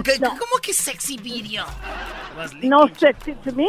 ¿Qué- 0.03 0.19
¿Cómo 0.19 0.57
que 0.61 0.73
sexy 0.73 1.17
video? 1.17 1.65
No 2.61 2.87
sexy 2.97 3.33
to 3.43 3.51
me. 3.51 3.67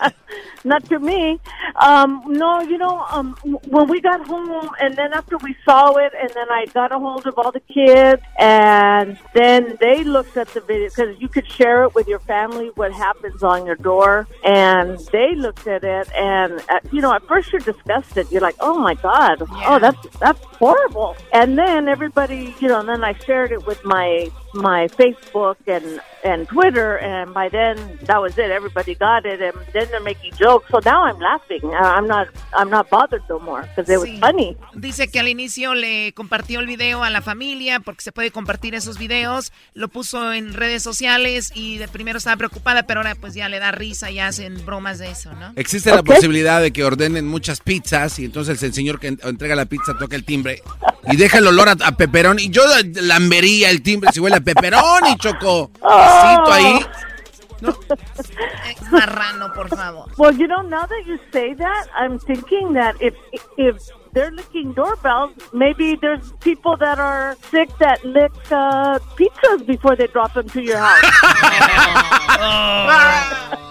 not, 0.00 0.14
not 0.64 0.84
to 0.88 0.98
me. 0.98 1.38
Um, 1.80 2.22
no, 2.26 2.60
you 2.62 2.78
know, 2.78 3.04
um, 3.10 3.36
when 3.44 3.86
we 3.88 4.00
got 4.00 4.26
home, 4.26 4.68
and 4.80 4.96
then 4.96 5.12
after 5.12 5.36
we 5.38 5.54
saw 5.64 5.94
it, 5.96 6.12
and 6.20 6.28
then 6.30 6.46
I 6.50 6.66
got 6.74 6.90
a 6.92 6.98
hold 6.98 7.26
of 7.26 7.34
all 7.38 7.52
the 7.52 7.60
kids, 7.60 8.20
and 8.38 9.16
then 9.34 9.76
they 9.80 10.02
looked 10.04 10.36
at 10.36 10.48
the 10.48 10.60
video 10.60 10.88
because 10.88 11.16
you 11.20 11.28
could 11.28 11.46
share 11.50 11.84
it 11.84 11.94
with 11.94 12.08
your 12.08 12.18
family 12.20 12.65
what 12.74 12.92
happens 12.92 13.42
on 13.42 13.66
your 13.66 13.76
door, 13.76 14.26
and 14.44 14.98
they 15.12 15.34
looked 15.34 15.66
at 15.66 15.84
it, 15.84 16.12
and 16.14 16.60
uh, 16.68 16.80
you 16.92 17.00
know, 17.00 17.12
at 17.14 17.22
first 17.26 17.52
you're 17.52 17.60
disgusted. 17.60 18.30
You're 18.30 18.40
like, 18.40 18.56
oh 18.60 18.78
my 18.78 18.94
god, 18.94 19.42
oh 19.66 19.78
that's 19.78 20.06
that's 20.18 20.40
horrible. 20.58 21.16
And 21.32 21.58
then 21.58 21.88
everybody, 21.88 22.54
you 22.60 22.68
know, 22.68 22.80
and 22.80 22.88
then 22.88 23.04
I 23.04 23.12
shared 23.14 23.52
it 23.52 23.66
with 23.66 23.84
my 23.84 24.30
my 24.56 24.88
Facebook 24.88 25.56
and 25.66 26.00
and 26.24 26.48
Twitter, 26.48 26.96
and 26.96 27.32
by 27.32 27.48
then 27.48 27.76
that 28.06 28.20
was 28.20 28.32
it. 28.36 28.50
Everybody 28.50 28.96
got 28.96 29.24
it, 29.26 29.40
and 29.40 29.52
then 29.72 29.86
they're 29.90 30.00
making 30.02 30.32
jokes. 30.36 30.66
So 30.72 30.80
now 30.84 31.04
I'm 31.04 31.20
laughing. 31.20 31.62
I- 31.72 31.94
I'm 31.98 32.08
not 32.08 32.26
I'm 32.52 32.68
not 32.68 32.90
bothered 32.90 33.22
no 33.28 33.38
more 33.38 33.62
because 33.62 33.88
it 33.92 33.98
was 34.00 34.08
Sí. 34.08 34.18
funny. 34.18 34.56
Dice 34.74 35.06
que 35.08 35.20
al 35.20 35.28
inicio 35.28 35.74
le 35.74 36.12
compartió 36.14 36.58
el 36.58 36.66
video 36.66 37.04
a 37.04 37.10
la 37.10 37.20
familia 37.22 37.78
porque 37.78 38.02
se 38.02 38.10
puede 38.10 38.32
compartir 38.32 38.74
esos 38.74 38.98
videos. 38.98 39.52
Lo 39.74 39.86
puso 39.88 40.32
en 40.32 40.52
redes 40.54 40.82
sociales 40.82 41.52
y 41.54 41.78
de 41.78 41.86
primero 41.86 42.18
estaba 42.18 42.36
preocupada, 42.36 42.84
pero 42.88 43.00
ahora 43.00 43.14
pues 43.14 43.34
ya 43.34 43.48
le 43.48 43.60
da 43.60 43.70
risa 43.70 44.10
y 44.10 44.18
hacen 44.18 44.64
bromas 44.66 44.98
de 44.98 45.10
eso, 45.12 45.32
¿no? 45.34 45.52
Existe 45.54 45.94
la 45.94 46.02
posibilidad 46.02 46.60
de 46.60 46.72
que 46.72 46.82
ordenen 46.82 47.26
muchas 47.28 47.60
pizzas 47.60 48.18
y 48.18 48.24
entonces 48.24 48.60
el 48.64 48.72
señor 48.74 48.98
que 48.98 49.08
en- 49.08 49.20
entrega 49.22 49.54
la 49.54 49.66
pizza 49.66 49.96
toca 49.96 50.16
el 50.16 50.24
timbre 50.24 50.60
y 51.08 51.16
deja 51.16 51.38
el 51.38 51.46
olor 51.46 51.68
a, 51.68 51.76
a 51.84 51.92
peperón. 51.96 52.40
Y 52.40 52.50
yo 52.50 52.62
lambería 53.00 53.70
el 53.70 53.82
timbre 53.82 54.10
si 54.12 54.18
huele 54.20 54.36
a 54.36 54.40
peperón 54.46 55.06
y 55.06 55.16
choco. 55.16 55.70
Besito 55.82 56.52
ahí. 56.52 56.86
Marrano, 58.92 59.52
por 59.54 59.68
favor. 59.68 60.06
Well, 60.18 60.32
you 60.36 60.46
know, 60.46 60.62
now 60.62 60.86
that 60.86 61.02
you 61.06 61.18
say 61.32 61.54
that, 61.54 61.88
I'm 61.96 62.18
thinking 62.18 62.74
that 62.74 62.94
if 63.00 63.14
if 63.56 63.76
they're 64.12 64.30
licking 64.30 64.72
doorbells, 64.74 65.32
maybe 65.52 65.96
there's 66.00 66.32
people 66.40 66.76
that 66.76 66.98
are 66.98 67.36
sick 67.50 67.68
that 67.78 68.04
lick 68.04 68.32
uh, 68.50 68.98
pizzas 69.16 69.66
before 69.66 69.96
they 69.96 70.06
drop 70.06 70.34
them 70.34 70.48
to 70.50 70.62
your 70.62 70.78
house. 70.78 71.02
Oh. 72.38 72.86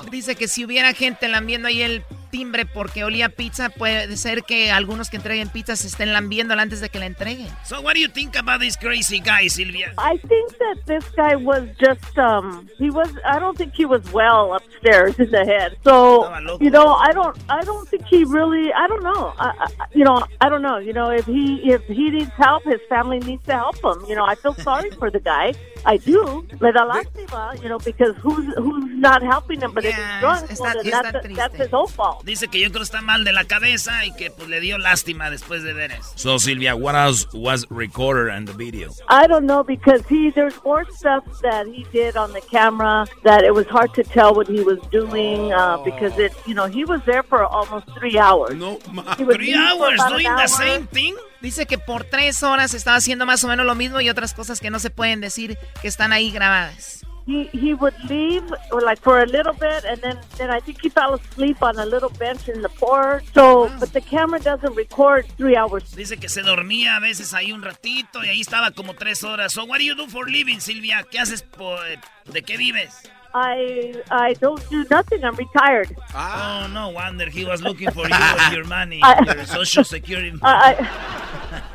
Dice 0.09 0.35
que 0.35 0.47
si 0.47 0.65
hubiera 0.65 0.93
gente 0.93 1.27
lambiendo 1.27 1.67
ahí 1.67 1.83
el 1.83 2.03
timbre 2.35 2.65
porque 2.65 3.05
olía 3.05 3.29
pizza, 3.29 3.69
puede 3.69 4.17
ser 4.17 4.43
que 4.43 4.69
algunos 4.69 5.09
que 5.09 5.15
entreguen 5.15 5.47
pizzas 5.47 5.85
estén 5.85 6.11
lambiéndola 6.11 6.63
antes 6.63 6.81
de 6.81 6.89
que 6.89 6.99
la 6.99 7.05
entreguen. 7.05 7.47
So 7.63 7.79
what 7.79 7.93
do 7.93 8.01
you 8.01 8.09
think 8.09 8.35
about 8.35 8.59
this 8.59 8.75
crazy 8.75 9.21
guy, 9.21 9.47
Silvia? 9.47 9.93
I 9.97 10.17
think 10.17 10.57
that 10.57 10.77
this 10.85 11.05
guy 11.15 11.35
was 11.37 11.63
just 11.79 12.17
um 12.17 12.67
he 12.77 12.89
was 12.89 13.07
I 13.23 13.39
don't 13.39 13.57
think 13.57 13.73
he 13.73 13.85
was 13.85 14.01
well 14.11 14.53
upstairs 14.53 15.17
in 15.17 15.31
the 15.31 15.45
head. 15.45 15.77
So 15.85 16.25
you 16.59 16.69
know 16.69 16.95
I 16.95 17.11
don't 17.13 17.37
I 17.49 17.61
don't 17.63 17.87
think 17.87 18.03
he 18.05 18.25
really 18.25 18.73
I 18.73 18.85
don't 18.87 19.03
know 19.03 19.33
I, 19.39 19.47
I, 19.65 19.85
you 19.93 20.03
know 20.03 20.17
I 20.41 20.49
don't 20.49 20.61
know 20.61 20.77
you 20.77 20.91
know 20.91 21.11
if 21.11 21.25
he 21.25 21.61
if 21.71 21.83
he 21.87 22.09
needs 22.11 22.31
help 22.35 22.63
his 22.65 22.81
family 22.89 23.19
needs 23.19 23.45
to 23.45 23.53
help 23.53 23.77
him 23.81 24.03
you 24.09 24.15
know 24.15 24.25
I 24.25 24.35
feel 24.35 24.55
sorry 24.55 24.91
for 24.91 25.09
the 25.09 25.21
guy 25.21 25.53
I 25.85 25.95
do 25.97 26.45
le 26.59 26.71
da 26.73 26.83
lástima 26.83 27.55
you 27.63 27.69
know 27.69 27.79
because 27.79 28.13
who's 28.17 28.45
who's 28.57 28.91
not 29.07 29.21
helping 29.23 29.61
him 29.61 29.71
but 29.73 29.85
if 29.85 29.95
he's 29.95 30.19
drunk 30.19 30.49
está- 30.49 30.73
well, 30.83 31.35
that's 31.35 31.55
his 31.55 31.73
own 31.73 31.87
fault. 31.87 32.24
Dice 32.25 32.47
que 32.47 32.59
yo 32.59 32.69
creo 32.69 32.79
que 32.79 32.85
está 32.85 33.01
mal 33.01 33.23
de 33.23 33.31
la 33.31 33.45
cabeza 33.45 34.03
y 34.03 34.11
que 34.15 34.31
pues 34.31 34.49
le 34.49 34.59
dio 34.59 34.79
lástima 34.79 35.29
después 35.29 35.61
de 35.61 35.73
ver 35.73 35.91
eso. 35.91 36.11
So, 36.15 36.39
Silvia, 36.39 36.75
what 36.75 36.95
else 36.95 37.27
was 37.33 37.67
recorded 37.69 38.35
in 38.35 38.45
the 38.45 38.53
video? 38.53 38.89
I 39.07 39.27
don't 39.27 39.45
know 39.45 39.63
because 39.63 40.01
he 40.09 40.31
there's 40.31 40.55
more 40.65 40.85
stuff 40.97 41.23
that 41.43 41.67
he 41.67 41.85
did 41.93 42.17
on 42.17 42.33
the 42.33 42.41
camera 42.41 43.05
that 43.23 43.43
it 43.43 43.53
was 43.53 43.67
hard 43.67 43.93
to 43.93 44.03
tell 44.03 44.33
what 44.33 44.47
he 44.47 44.61
was 44.61 44.79
doing 44.89 45.53
uh, 45.53 45.77
because 45.85 46.17
it 46.17 46.33
you 46.47 46.55
know 46.55 46.65
he 46.65 46.83
was 46.83 46.99
there 47.05 47.21
for 47.21 47.45
almost 47.45 47.85
three 47.99 48.17
hours. 48.17 48.55
No, 48.55 48.79
Three 49.17 49.53
hours 49.53 50.01
doing 50.09 50.35
the 50.35 50.47
same 50.47 50.87
thing? 50.87 51.15
Dice 51.41 51.67
que 51.67 51.77
por 51.77 52.05
tres 52.05 52.41
horas 52.41 52.73
estaba 52.73 52.97
haciendo 52.97 53.27
más 53.27 53.43
o 53.43 53.47
menos 53.47 53.67
lo 53.67 53.75
mismo 53.75 54.01
y 54.01 54.09
otras 54.09 54.33
cosas 54.33 54.59
que 54.59 54.71
no 54.71 54.79
se 54.79 54.89
pueden 54.89 55.21
decir 55.21 55.59
que 55.79 55.87
están 55.87 56.11
ahí 56.11 56.31
grabadas. 56.31 57.05
He 57.25 57.45
he 57.53 57.73
would 57.73 57.95
leave 58.07 58.43
or 58.71 58.81
like 58.81 59.01
for 59.01 59.19
a 59.19 59.25
little 59.25 59.53
bit 59.53 59.83
and 59.83 59.99
then 60.01 60.19
then 60.37 60.51
I 60.51 60.59
think 60.59 60.79
he 60.81 60.89
fell 60.89 61.15
asleep 61.15 61.57
on 61.63 61.77
a 61.79 61.85
little 61.85 62.11
bench 62.19 62.47
in 62.49 62.61
the 62.61 62.69
porch. 62.69 63.25
So 63.33 63.67
mm. 63.67 63.79
but 63.79 63.93
the 63.93 64.01
camera 64.01 64.39
doesn't 64.39 64.75
record 64.75 65.25
three 65.37 65.55
hours. 65.55 65.95
Dice 65.95 66.17
que 66.17 66.29
se 66.29 66.43
dormía 66.43 66.97
a 66.97 66.99
veces 66.99 67.33
ahí 67.33 67.51
un 67.51 67.63
ratito 67.63 68.23
y 68.23 68.29
ahí 68.29 68.41
estaba 68.41 68.71
como 68.71 68.93
tres 68.93 69.23
horas. 69.23 69.53
So 69.53 69.65
what 69.65 69.79
do 69.79 69.85
you 69.85 69.95
do 69.95 70.07
for 70.07 70.29
living, 70.29 70.59
Silvia? 70.59 71.03
¿Qué 71.09 71.19
haces? 71.19 71.41
por- 71.41 71.83
eh, 71.87 71.99
¿De 72.31 72.43
qué 72.43 72.57
vives? 72.57 72.93
I 73.37 74.01
I 74.09 74.33
don't 74.35 74.63
do 74.69 74.85
nothing. 74.89 75.23
I'm 75.25 75.35
retired. 75.35 75.89
Ah. 76.13 76.63
Oh, 76.69 76.73
no 76.73 76.89
wonder 76.89 77.29
he 77.29 77.43
was 77.43 77.61
looking 77.61 77.91
for 77.91 78.07
you 78.07 78.13
and 78.41 78.55
your 78.55 78.63
money, 78.65 79.01
I- 79.03 79.21
your 79.35 79.45
social 79.45 79.83
security. 79.83 80.31
I, 80.41 80.71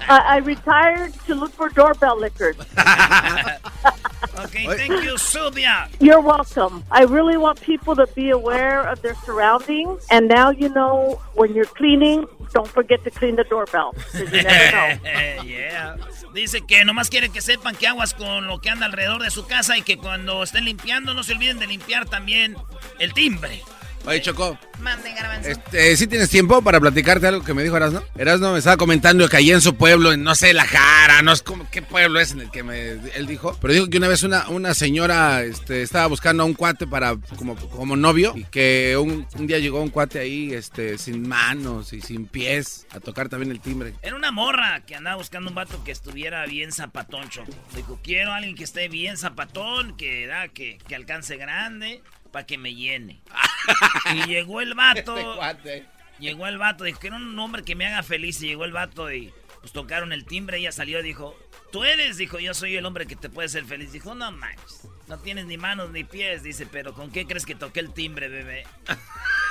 I 0.08 0.16
I 0.16 0.18
I 0.34 0.36
retired 0.38 1.12
to 1.26 1.34
look 1.34 1.52
for 1.52 1.68
doorbell 1.68 2.18
lickers. 2.18 2.56
Okay, 4.44 4.66
thank 4.66 5.02
you, 5.04 5.18
Sylvia. 5.18 5.88
You're 6.00 6.20
welcome. 6.20 6.82
I 6.90 7.02
really 7.04 7.36
want 7.36 7.60
people 7.60 7.94
to 7.96 8.06
be 8.14 8.30
aware 8.30 8.80
of 8.88 9.00
their 9.02 9.14
surroundings. 9.26 10.06
And 10.10 10.28
now 10.28 10.50
you 10.50 10.68
know 10.70 11.20
when 11.34 11.54
you're 11.54 11.66
cleaning, 11.80 12.26
don't 12.52 12.68
forget 12.68 13.02
to 13.04 13.10
clean 13.10 13.36
the 13.36 13.44
doorbell. 13.44 13.92
'cause 13.92 14.20
you 14.32 14.42
never 14.42 14.76
know. 14.76 15.42
yeah. 15.44 15.96
Dice 16.32 16.62
que 16.64 16.84
nomás 16.84 17.10
quiere 17.10 17.30
que 17.30 17.40
sepan 17.40 17.74
que 17.74 17.88
aguas 17.88 18.14
con 18.14 18.46
lo 18.46 18.60
que 18.60 18.70
anda 18.70 18.86
alrededor 18.86 19.22
de 19.22 19.30
su 19.30 19.46
casa 19.46 19.76
y 19.76 19.82
que 19.82 19.96
cuando 19.98 20.42
estén 20.42 20.64
limpiando 20.64 21.12
no 21.12 21.24
se 21.24 21.32
olviden 21.32 21.58
de 21.58 21.66
limpiar 21.66 22.08
también 22.08 22.56
el 22.98 23.12
timbre. 23.12 23.62
Oye, 24.06 24.20
Choco. 24.22 24.58
Mande, 24.80 25.12
garbanzo. 25.12 25.50
Este, 25.50 25.96
¿sí 25.96 26.06
tienes 26.06 26.30
tiempo 26.30 26.62
para 26.62 26.80
platicarte 26.80 27.26
algo 27.26 27.44
que 27.44 27.52
me 27.52 27.62
dijo 27.62 27.76
Erasno? 27.76 28.02
Erasno 28.16 28.52
me 28.52 28.58
estaba 28.58 28.78
comentando 28.78 29.28
que 29.28 29.36
allí 29.36 29.52
en 29.52 29.60
su 29.60 29.76
pueblo, 29.76 30.12
en 30.12 30.22
no 30.22 30.34
sé, 30.34 30.54
La 30.54 30.64
Jara, 30.64 31.20
no 31.20 31.36
sé 31.36 31.44
qué 31.70 31.82
pueblo 31.82 32.18
es 32.18 32.32
en 32.32 32.40
el 32.40 32.50
que 32.50 32.62
me, 32.62 32.92
él 32.92 33.26
dijo. 33.26 33.56
Pero 33.60 33.74
dijo 33.74 33.90
que 33.90 33.98
una 33.98 34.08
vez 34.08 34.22
una, 34.22 34.48
una 34.48 34.72
señora 34.72 35.42
este, 35.42 35.82
estaba 35.82 36.06
buscando 36.06 36.42
a 36.42 36.46
un 36.46 36.54
cuate 36.54 36.86
para 36.86 37.16
como, 37.36 37.56
como 37.56 37.94
novio 37.94 38.32
y 38.34 38.44
que 38.44 38.96
un, 38.96 39.26
un 39.38 39.46
día 39.46 39.58
llegó 39.58 39.82
un 39.82 39.90
cuate 39.90 40.18
ahí 40.18 40.54
este, 40.54 40.96
sin 40.96 41.28
manos 41.28 41.92
y 41.92 42.00
sin 42.00 42.26
pies 42.26 42.86
a 42.92 43.00
tocar 43.00 43.28
también 43.28 43.50
el 43.50 43.60
timbre. 43.60 43.92
Era 44.00 44.16
una 44.16 44.32
morra 44.32 44.80
que 44.86 44.96
andaba 44.96 45.16
buscando 45.16 45.50
un 45.50 45.54
vato 45.54 45.84
que 45.84 45.92
estuviera 45.92 46.46
bien 46.46 46.72
zapatoncho. 46.72 47.44
Dijo, 47.76 48.00
quiero 48.02 48.32
a 48.32 48.36
alguien 48.36 48.56
que 48.56 48.64
esté 48.64 48.88
bien 48.88 49.18
zapatón, 49.18 49.94
que, 49.96 50.26
da, 50.26 50.48
que, 50.48 50.78
que 50.88 50.94
alcance 50.94 51.36
grande, 51.36 52.02
para 52.30 52.46
que 52.46 52.58
me 52.58 52.74
llene. 52.74 53.20
y 54.14 54.26
llegó 54.26 54.60
el 54.60 54.74
vato. 54.74 55.16
Este 55.42 55.86
llegó 56.20 56.46
el 56.46 56.58
vato, 56.58 56.84
dijo, 56.84 57.00
quiero 57.00 57.16
un 57.16 57.38
hombre 57.38 57.64
que 57.64 57.74
me 57.74 57.86
haga 57.86 58.02
feliz. 58.02 58.40
Y 58.42 58.48
llegó 58.48 58.64
el 58.64 58.72
vato 58.72 59.12
y 59.12 59.32
pues 59.60 59.72
tocaron 59.72 60.12
el 60.12 60.24
timbre. 60.24 60.58
Ella 60.58 60.72
salió 60.72 61.00
y 61.00 61.02
dijo, 61.02 61.36
tú 61.72 61.84
eres, 61.84 62.16
dijo, 62.16 62.38
yo 62.38 62.54
soy 62.54 62.76
el 62.76 62.86
hombre 62.86 63.06
que 63.06 63.16
te 63.16 63.28
puede 63.28 63.46
hacer 63.46 63.64
feliz. 63.64 63.92
Dijo, 63.92 64.14
no 64.14 64.30
manches, 64.30 64.88
no 65.08 65.18
tienes 65.18 65.46
ni 65.46 65.56
manos 65.56 65.90
ni 65.90 66.04
pies. 66.04 66.42
Dice, 66.42 66.66
pero 66.66 66.94
¿con 66.94 67.10
qué 67.10 67.26
crees 67.26 67.46
que 67.46 67.54
toqué 67.54 67.80
el 67.80 67.92
timbre, 67.92 68.28
bebé? 68.28 68.64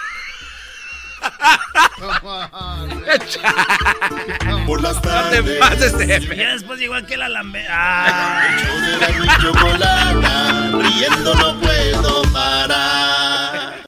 Por 4.65 4.81
las 4.81 4.95
No 4.95 5.01
te 5.01 5.07
tardes. 5.09 5.59
pases 5.59 5.97
de- 5.97 6.35
Ya 6.37 6.53
después 6.53 6.79
llegó 6.79 6.95
aquel 6.95 7.21
alambre. 7.21 7.65
Ah. 7.69 8.47
Riendo 10.73 11.35
no 11.35 11.59
puedo 11.59 12.21
parar. 12.33 13.83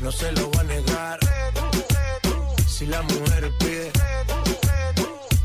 No 0.00 0.12
se 0.12 0.32
lo 0.32 0.48
voy 0.48 0.60
a 0.60 0.64
negar. 0.64 1.18
Si 2.68 2.86
la 2.86 3.00
mujer 3.02 3.50
pide, 3.60 3.90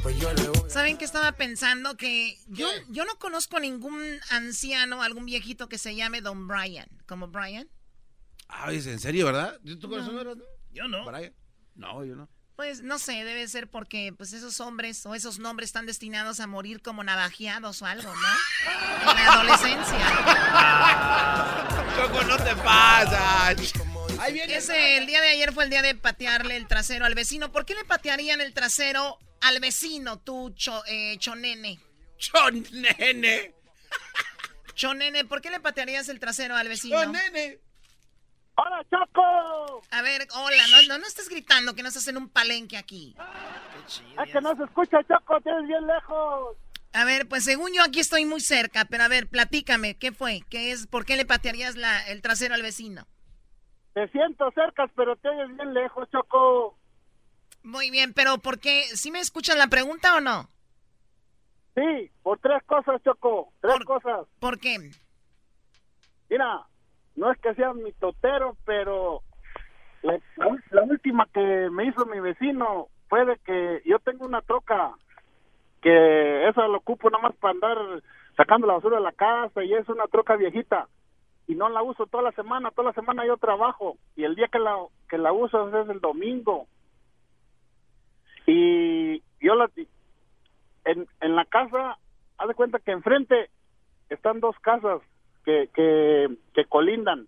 pues 0.03 0.17
yo 0.19 0.33
le 0.33 0.47
voy. 0.49 0.69
¿Saben 0.69 0.97
qué 0.97 1.05
estaba 1.05 1.31
pensando? 1.33 1.95
Que 1.95 2.37
yo, 2.47 2.67
yo 2.89 3.05
no 3.05 3.15
conozco 3.19 3.59
ningún 3.59 4.01
anciano, 4.31 5.01
algún 5.03 5.25
viejito 5.25 5.69
que 5.69 5.77
se 5.77 5.95
llame 5.95 6.21
Don 6.21 6.47
Brian. 6.47 6.87
¿Como 7.07 7.27
Brian? 7.27 7.67
Ay, 8.49 8.77
¿es 8.77 8.87
en 8.87 8.99
serio, 8.99 9.25
verdad? 9.27 9.57
¿Tú 9.79 9.89
conoces 9.89 10.11
No. 10.11 10.17
a 10.17 10.21
Erasno? 10.21 10.43
Yo 10.71 10.87
no. 10.87 11.05
Brian? 11.05 11.33
No, 11.75 12.03
yo 12.03 12.15
no. 12.15 12.27
Pues 12.55 12.81
no 12.81 12.99
sé, 12.99 13.23
debe 13.23 13.47
ser 13.47 13.69
porque 13.69 14.11
pues 14.17 14.33
esos 14.33 14.59
hombres 14.59 15.05
o 15.05 15.15
esos 15.15 15.39
nombres 15.39 15.69
están 15.69 15.85
destinados 15.85 16.41
a 16.41 16.47
morir 16.47 16.81
como 16.81 17.03
navajeados 17.05 17.81
o 17.81 17.85
algo, 17.85 18.13
¿no? 18.13 19.11
En 19.11 19.15
la 19.15 19.33
adolescencia. 19.33 19.97
Choco, 21.95 22.23
no 22.25 22.35
te 22.37 22.55
pasas. 22.57 23.73
Ahí 24.19 24.33
viene. 24.33 24.55
Ese, 24.57 24.97
el 24.97 25.05
día 25.05 25.21
de 25.21 25.29
ayer 25.29 25.53
fue 25.53 25.63
el 25.63 25.69
día 25.69 25.81
de 25.81 25.95
patearle 25.95 26.57
el 26.57 26.67
trasero 26.67 27.05
al 27.05 27.15
vecino. 27.15 27.49
¿Por 27.53 27.65
qué 27.65 27.75
le 27.75 27.85
patearían 27.85 28.41
el 28.41 28.53
trasero 28.53 29.17
al 29.41 29.59
vecino, 29.61 30.19
tú, 30.19 30.53
cho, 30.53 30.83
eh, 30.87 31.15
chonene? 31.17 31.79
Chonene. 32.17 33.53
Chonene, 34.75 35.23
¿por 35.25 35.39
qué 35.41 35.49
le 35.49 35.61
patearías 35.61 36.09
el 36.09 36.19
trasero 36.19 36.55
al 36.57 36.67
vecino? 36.67 37.01
Chonene. 37.01 37.59
¡Hola, 38.61 38.85
Choco! 38.89 39.81
A 39.91 40.01
ver, 40.01 40.27
hola, 40.35 40.63
no, 40.71 40.87
no, 40.89 40.97
no 40.99 41.07
estés 41.07 41.29
gritando 41.29 41.75
que 41.75 41.81
no 41.81 41.87
estás 41.87 42.07
en 42.09 42.17
un 42.17 42.27
palenque 42.27 42.77
aquí. 42.77 43.15
Es 43.87 44.33
que 44.33 44.41
no 44.41 44.53
se 44.57 44.63
escucha, 44.63 44.97
Choco, 45.03 45.39
tienes 45.39 45.65
bien 45.65 45.87
lejos. 45.87 46.57
A 46.91 47.05
ver, 47.05 47.29
pues 47.29 47.45
según 47.45 47.71
yo 47.73 47.83
aquí 47.83 48.01
estoy 48.01 48.25
muy 48.25 48.41
cerca, 48.41 48.83
pero 48.85 49.03
a 49.03 49.07
ver, 49.07 49.27
platícame, 49.29 49.95
¿qué 49.95 50.11
fue? 50.11 50.41
¿Qué 50.49 50.71
es? 50.71 50.87
¿Por 50.87 51.05
qué 51.05 51.15
le 51.15 51.25
patearías 51.25 51.77
la, 51.77 52.05
el 52.07 52.21
trasero 52.21 52.53
al 52.53 52.61
vecino? 52.61 53.07
Te 53.93 54.09
siento 54.09 54.51
cerca, 54.51 54.87
pero 54.93 55.15
te 55.15 55.29
oyes 55.29 55.55
bien 55.55 55.73
lejos, 55.73 56.09
Choco. 56.11 56.77
Muy 57.63 57.91
bien, 57.91 58.13
pero 58.13 58.39
¿por 58.39 58.59
qué? 58.59 58.83
¿Sí 58.95 59.09
me 59.09 59.19
escuchan 59.19 59.57
la 59.57 59.67
pregunta 59.67 60.15
o 60.15 60.19
no? 60.19 60.49
Sí, 61.75 62.11
por 62.23 62.39
tres 62.39 62.61
cosas, 62.65 63.01
Choco. 63.03 63.53
Tres 63.61 63.79
cosas. 63.85 64.27
¿Por 64.39 64.59
qué? 64.59 64.91
Mira, 66.29 66.67
no 67.15 67.31
es 67.31 67.37
que 67.39 67.53
sea 67.55 67.73
mi 67.73 67.91
totero, 67.93 68.55
pero 68.65 69.21
la, 70.01 70.19
la- 70.37 70.57
la 70.71 70.83
última 70.83 71.27
que 71.33 71.69
me 71.71 71.85
hizo 71.85 72.05
mi 72.05 72.19
vecino 72.19 72.87
fue 73.09 73.25
de 73.25 73.37
que 73.39 73.81
yo 73.85 73.99
tengo 73.99 74.25
una 74.25 74.41
troca 74.41 74.93
que 75.81 76.47
esa 76.47 76.67
lo 76.67 76.77
ocupo 76.77 77.09
nada 77.09 77.23
más 77.23 77.35
para 77.37 77.53
andar 77.53 77.77
sacando 78.37 78.67
la 78.67 78.73
basura 78.73 78.97
de 78.97 79.03
la 79.03 79.11
casa 79.13 79.63
y 79.63 79.73
es 79.73 79.87
una 79.89 80.05
troca 80.07 80.35
viejita 80.35 80.87
y 81.47 81.55
no 81.55 81.67
la 81.69 81.81
uso 81.81 82.05
toda 82.05 82.23
la 82.23 82.31
semana, 82.33 82.71
toda 82.71 82.89
la 82.89 82.93
semana 82.93 83.25
yo 83.25 83.37
trabajo 83.37 83.97
y 84.15 84.23
el 84.23 84.35
día 84.35 84.47
que 84.49 84.59
la 84.59 84.77
que 85.09 85.17
la 85.17 85.33
uso 85.33 85.67
es 85.81 85.89
el 85.89 85.99
domingo. 85.99 86.67
Y 88.45 89.21
yo 89.41 89.55
la 89.55 89.69
en, 90.85 91.07
en 91.21 91.35
la 91.35 91.45
casa, 91.45 91.97
haz 92.37 92.47
de 92.47 92.53
cuenta 92.55 92.79
que 92.79 92.91
enfrente 92.91 93.49
están 94.09 94.39
dos 94.39 94.57
casas 94.59 95.01
que, 95.45 95.69
que, 95.73 96.65
colindan, 96.65 97.27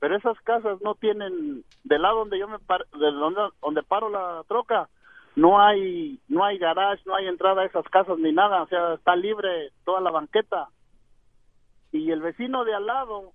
pero 0.00 0.16
esas 0.16 0.38
casas 0.40 0.80
no 0.82 0.94
tienen, 0.94 1.64
del 1.84 2.02
lado 2.02 2.18
donde 2.18 2.38
yo 2.38 2.48
me 2.48 2.58
par, 2.58 2.86
de 2.92 3.10
donde, 3.12 3.40
donde 3.62 3.82
paro 3.82 4.08
la 4.10 4.42
troca, 4.48 4.88
no 5.36 5.60
hay, 5.60 6.18
no 6.28 6.44
hay 6.44 6.58
garage, 6.58 7.02
no 7.06 7.14
hay 7.14 7.26
entrada 7.26 7.62
a 7.62 7.66
esas 7.66 7.84
casas 7.88 8.18
ni 8.18 8.32
nada, 8.32 8.62
o 8.62 8.68
sea, 8.68 8.94
está 8.94 9.14
libre 9.16 9.70
toda 9.84 10.00
la 10.00 10.10
banqueta. 10.10 10.68
Y 11.92 12.10
el 12.10 12.20
vecino 12.20 12.64
de 12.64 12.74
al 12.74 12.86
lado 12.86 13.32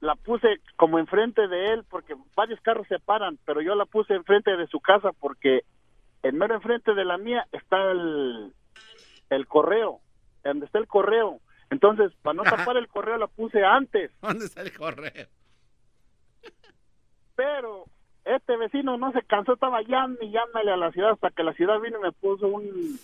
la 0.00 0.16
puse 0.16 0.60
como 0.76 0.98
enfrente 0.98 1.46
de 1.46 1.72
él 1.72 1.84
porque 1.88 2.16
varios 2.34 2.60
carros 2.60 2.86
se 2.88 2.98
paran, 2.98 3.38
pero 3.46 3.62
yo 3.62 3.76
la 3.76 3.86
puse 3.86 4.14
enfrente 4.14 4.56
de 4.56 4.66
su 4.66 4.80
casa 4.80 5.12
porque 5.12 5.62
en 6.24 6.36
mero 6.36 6.56
enfrente 6.56 6.94
de 6.94 7.04
la 7.04 7.18
mía 7.18 7.46
está 7.52 7.92
el, 7.92 8.52
el 9.30 9.46
correo, 9.46 10.00
donde 10.42 10.66
está 10.66 10.78
el 10.78 10.88
correo. 10.88 11.38
Entonces, 11.72 12.12
para 12.20 12.34
no 12.34 12.42
tapar 12.42 12.76
el 12.76 12.86
correo 12.86 13.16
la 13.16 13.28
puse 13.28 13.64
antes. 13.64 14.10
¿Dónde 14.20 14.44
está 14.44 14.60
el 14.60 14.76
correo? 14.76 15.26
Pero 17.34 17.84
este 18.26 18.56
vecino 18.58 18.98
no 18.98 19.10
se 19.12 19.22
cansó, 19.22 19.54
estaba 19.54 19.80
llame 19.80 20.16
y 20.20 20.30
llámale 20.30 20.70
a 20.70 20.76
la 20.76 20.92
ciudad 20.92 21.12
hasta 21.12 21.30
que 21.30 21.42
la 21.42 21.54
ciudad 21.54 21.80
vino 21.80 21.98
y 21.98 22.02
me 22.02 22.12
puso 22.12 22.46
un, 22.46 22.98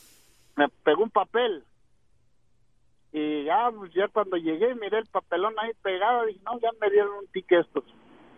me 0.56 0.68
pegó 0.84 1.02
un 1.02 1.10
papel. 1.10 1.64
Y 3.12 3.44
ya, 3.44 3.70
pues, 3.74 3.90
ya 3.94 4.06
cuando 4.08 4.36
llegué 4.36 4.74
miré 4.74 4.98
el 4.98 5.06
papelón 5.06 5.54
ahí 5.58 5.70
pegado, 5.82 6.26
dije, 6.26 6.40
no, 6.44 6.60
ya 6.60 6.68
me 6.78 6.90
dieron 6.90 7.12
un 7.20 7.26
ticket 7.28 7.60
estos. 7.60 7.84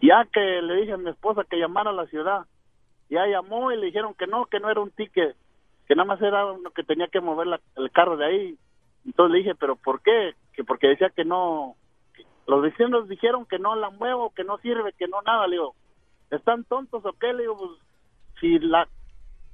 Ya 0.01 0.25
que 0.33 0.41
le 0.63 0.77
dije 0.77 0.93
a 0.93 0.97
mi 0.97 1.11
esposa 1.11 1.43
que 1.43 1.59
llamara 1.59 1.91
a 1.91 1.95
la 1.95 2.07
ciudad, 2.07 2.47
ya 3.11 3.27
llamó 3.27 3.73
y 3.73 3.77
le 3.77 3.87
dijeron 3.87 4.15
que 4.15 4.29
no, 4.29 4.47
que 4.47 4.61
no 4.61 4.71
era 4.71 4.81
un 4.81 4.93
ticket, 4.93 5.35
que 5.89 5.97
nada 5.97 6.07
más 6.07 6.23
era 6.23 6.47
uno 6.47 6.71
que 6.71 6.85
tenía 6.85 7.09
que 7.09 7.21
mover 7.21 7.49
la- 7.49 7.61
el 7.77 7.91
carro 7.91 8.17
de 8.17 8.27
ahí. 8.27 8.59
Entonces 9.07 9.33
le 9.33 9.39
dije, 9.39 9.55
pero 9.55 9.77
¿por 9.77 10.03
qué? 10.03 10.35
Que 10.53 10.65
porque 10.65 10.89
decía 10.89 11.11
que 11.11 11.25
no, 11.25 11.77
los 12.47 12.63
vecinos 12.63 13.09
dijeron 13.09 13.47
que 13.47 13.59
no 13.59 13.75
la 13.75 13.91
muevo, 13.91 14.31
que 14.35 14.45
no 14.45 14.59
sirve, 14.59 14.93
que 14.93 15.09
no 15.09 15.23
nada. 15.23 15.47
Le 15.47 15.57
digo, 15.57 15.75
¿están 16.31 16.65
tontos 16.65 17.05
o 17.05 17.13
qué? 17.15 17.33
Le 17.33 17.43
digo, 17.43 17.57
pues 17.57 17.71
si 18.41 18.59
la 18.59 18.89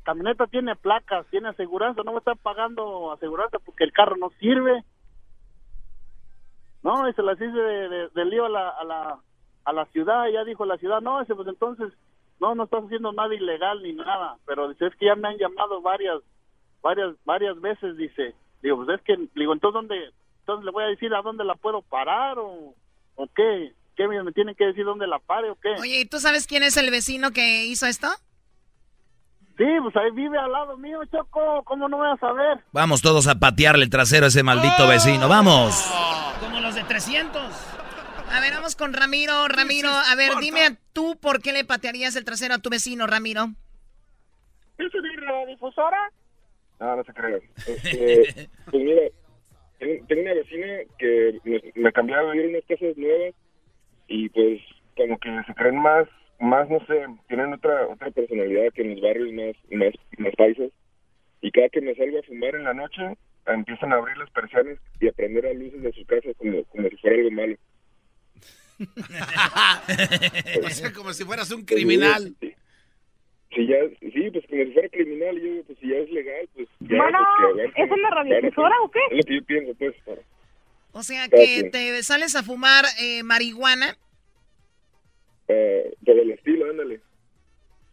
camioneta 0.05 0.47
tiene 0.47 0.77
placas, 0.77 1.27
tiene 1.31 1.49
aseguranza, 1.49 2.03
no 2.05 2.13
me 2.13 2.19
están 2.19 2.39
pagando 2.39 3.13
aseguranza 3.13 3.59
porque 3.59 3.85
el 3.85 3.93
carro 3.93 4.17
no 4.17 4.31
sirve. 4.41 4.85
No, 6.83 7.09
y 7.09 7.13
se 7.15 7.23
las 7.23 7.41
hice 7.41 7.51
de, 7.57 8.09
de- 8.15 8.25
lío 8.27 8.45
a 8.47 8.49
la, 8.49 8.69
a 8.71 8.85
la, 8.85 9.19
a 9.65 9.73
la 9.73 9.87
ciudad, 9.87 10.29
ya 10.29 10.45
dijo 10.45 10.65
la 10.65 10.77
ciudad, 10.79 11.01
no, 11.01 11.21
ese 11.21 11.35
pues 11.35 11.49
entonces, 11.49 11.93
no, 12.39 12.55
no 12.55 12.65
estás 12.65 12.85
haciendo 12.85 13.13
nada 13.13 13.35
ilegal 13.35 13.83
ni 13.83 13.93
nada, 13.93 14.37
pero 14.47 14.69
dice, 14.69 14.87
es 14.87 14.95
que 14.97 15.07
ya 15.07 15.17
me 15.17 15.27
han 15.29 15.37
llamado 15.39 15.81
varias, 15.83 16.21
varias, 16.83 17.17
varias 17.25 17.61
veces, 17.61 17.97
dice, 17.97 18.37
digo, 18.67 18.85
pues 18.85 18.99
es 18.99 19.05
que, 19.05 19.17
digo, 19.35 19.53
entonces, 19.53 19.75
¿dónde, 19.75 20.13
entonces 20.41 20.65
le 20.65 20.71
voy 20.73 20.85
a 20.85 20.89
decir 20.89 21.15
a 21.15 21.23
dónde 21.23 21.45
la 21.45 21.55
puedo 21.55 21.83
parar 21.83 22.39
o, 22.39 22.75
o 23.15 23.27
qué? 23.35 23.73
¿Qué 23.97 24.09
me, 24.09 24.23
me 24.23 24.33
tienen 24.33 24.55
que 24.55 24.67
decir 24.67 24.85
dónde 24.85 25.07
la 25.07 25.19
pare 25.19 25.51
o 25.51 25.55
qué? 25.55 25.71
Oye, 25.81 26.01
¿y 26.01 26.05
tú 26.05 26.19
sabes 26.19 26.47
quién 26.47 26.63
es 26.63 26.77
el 26.77 26.91
vecino 26.91 27.31
que 27.31 27.65
hizo 27.65 27.87
esto? 27.87 28.09
Sí, 29.57 29.65
pues 29.81 29.97
ahí 29.97 30.11
vive 30.11 30.37
al 30.37 30.53
lado 30.53 30.77
mío, 30.77 31.01
Choco, 31.11 31.63
¿cómo 31.65 31.89
no 31.89 31.97
voy 31.97 32.11
a 32.11 32.17
saber? 32.17 32.63
Vamos 32.73 33.01
todos 33.01 33.27
a 33.27 33.37
patearle 33.37 33.85
el 33.85 33.91
trasero 33.91 34.27
a 34.27 34.29
ese 34.29 34.43
maldito 34.43 34.87
vecino. 34.87 35.29
Vamos. 35.29 35.91
Como 36.41 36.61
los 36.61 36.75
de 36.75 36.85
300. 36.85 37.43
A 38.33 38.41
ver, 38.41 38.53
vamos 38.53 38.77
con 38.77 38.93
Ramiro. 38.93 39.49
Ramiro, 39.49 39.89
a 39.89 40.15
ver, 40.15 40.33
dime 40.41 40.77
tú 40.93 41.17
por 41.19 41.41
qué 41.41 41.53
le 41.53 41.65
patearías 41.65 42.17
el 42.17 42.25
trasero 42.25 42.55
a 42.55 42.59
tu 42.59 42.69
vecino, 42.69 43.07
Ramiro. 43.07 43.49
¿Es 44.77 44.93
una 44.95 45.47
difusora? 45.47 46.13
No, 46.81 46.97
no 46.97 47.05
se 47.05 47.13
crean. 47.13 47.41
Este, 47.67 48.49
pues 48.71 48.83
mira, 48.83 49.03
tengo, 49.79 50.23
una 50.23 50.35
vecina 50.35 50.67
que 50.99 51.39
me, 51.45 51.63
me 51.75 51.89
a 51.89 52.33
vivir 52.33 52.49
unas 52.49 52.65
casas 52.65 52.97
nuevas 52.97 53.35
y 54.09 54.29
pues 54.31 54.61
como 54.97 55.19
que 55.19 55.29
se 55.47 55.55
creen 55.55 55.77
más, 55.77 56.09
más 56.41 56.69
no 56.69 56.79
sé, 56.87 57.07
tienen 57.29 57.53
otra 57.53 57.87
otra 57.89 58.11
personalidad 58.11 58.73
que 58.73 58.83
en 58.83 58.91
los 58.93 59.01
barrios 59.01 59.33
más, 59.33 59.79
más, 59.79 59.95
más 60.19 60.35
paisas. 60.37 60.71
Y 61.43 61.51
cada 61.51 61.69
que 61.69 61.81
me 61.81 61.95
salgo 61.95 62.19
a 62.19 62.23
fumar 62.23 62.55
en 62.55 62.65
la 62.65 62.75
noche, 62.75 63.17
empiezan 63.47 63.93
a 63.93 63.97
abrir 63.97 64.17
las 64.17 64.31
persianas 64.31 64.79
y 65.01 65.09
a 65.09 65.13
prender 65.13 65.45
las 65.45 65.57
luces 65.57 65.83
de 65.83 65.93
su 65.93 66.05
casa 66.07 66.29
como, 66.39 66.65
como 66.65 66.89
si 66.89 66.97
fuera 66.97 67.17
algo 67.17 67.31
malo. 67.31 67.57
o 70.65 70.71
sea, 70.71 70.93
como 70.93 71.13
si 71.13 71.25
fueras 71.25 71.51
un 71.51 71.65
criminal. 71.65 72.35
Si 73.55 73.67
ya, 73.67 73.77
sí, 74.01 74.31
pues 74.31 74.45
como 74.49 74.65
si 74.65 74.73
fuera 74.73 74.89
criminal, 74.89 75.41
yo, 75.41 75.63
pues 75.65 75.79
si 75.79 75.89
ya 75.89 75.97
es 75.97 76.11
legal, 76.11 76.49
pues 76.55 76.69
ya. 76.81 76.97
Bueno, 76.99 77.19
pues, 77.19 77.55
que 77.57 77.63
aguante. 77.63 77.83
¿es 77.83 77.91
en 77.91 78.03
la 78.03 78.11
radiodifusora 78.11 78.75
o 78.83 78.91
qué? 78.91 78.99
Es 79.11 79.17
lo 79.19 79.23
que 79.25 79.35
yo 79.37 79.45
pienso, 79.47 79.75
pues. 79.79 79.95
para- 80.05 80.21
O 80.93 81.03
sea, 81.03 81.29
que 81.29 81.65
te 81.71 82.03
sales 82.03 82.35
a 82.37 82.43
fumar 82.43 82.85
eh, 83.01 83.23
marihuana. 83.23 83.97
eh, 85.49 85.95
por 86.05 86.19
el 86.19 86.31
estilo, 86.33 86.69
ándale. 86.71 87.01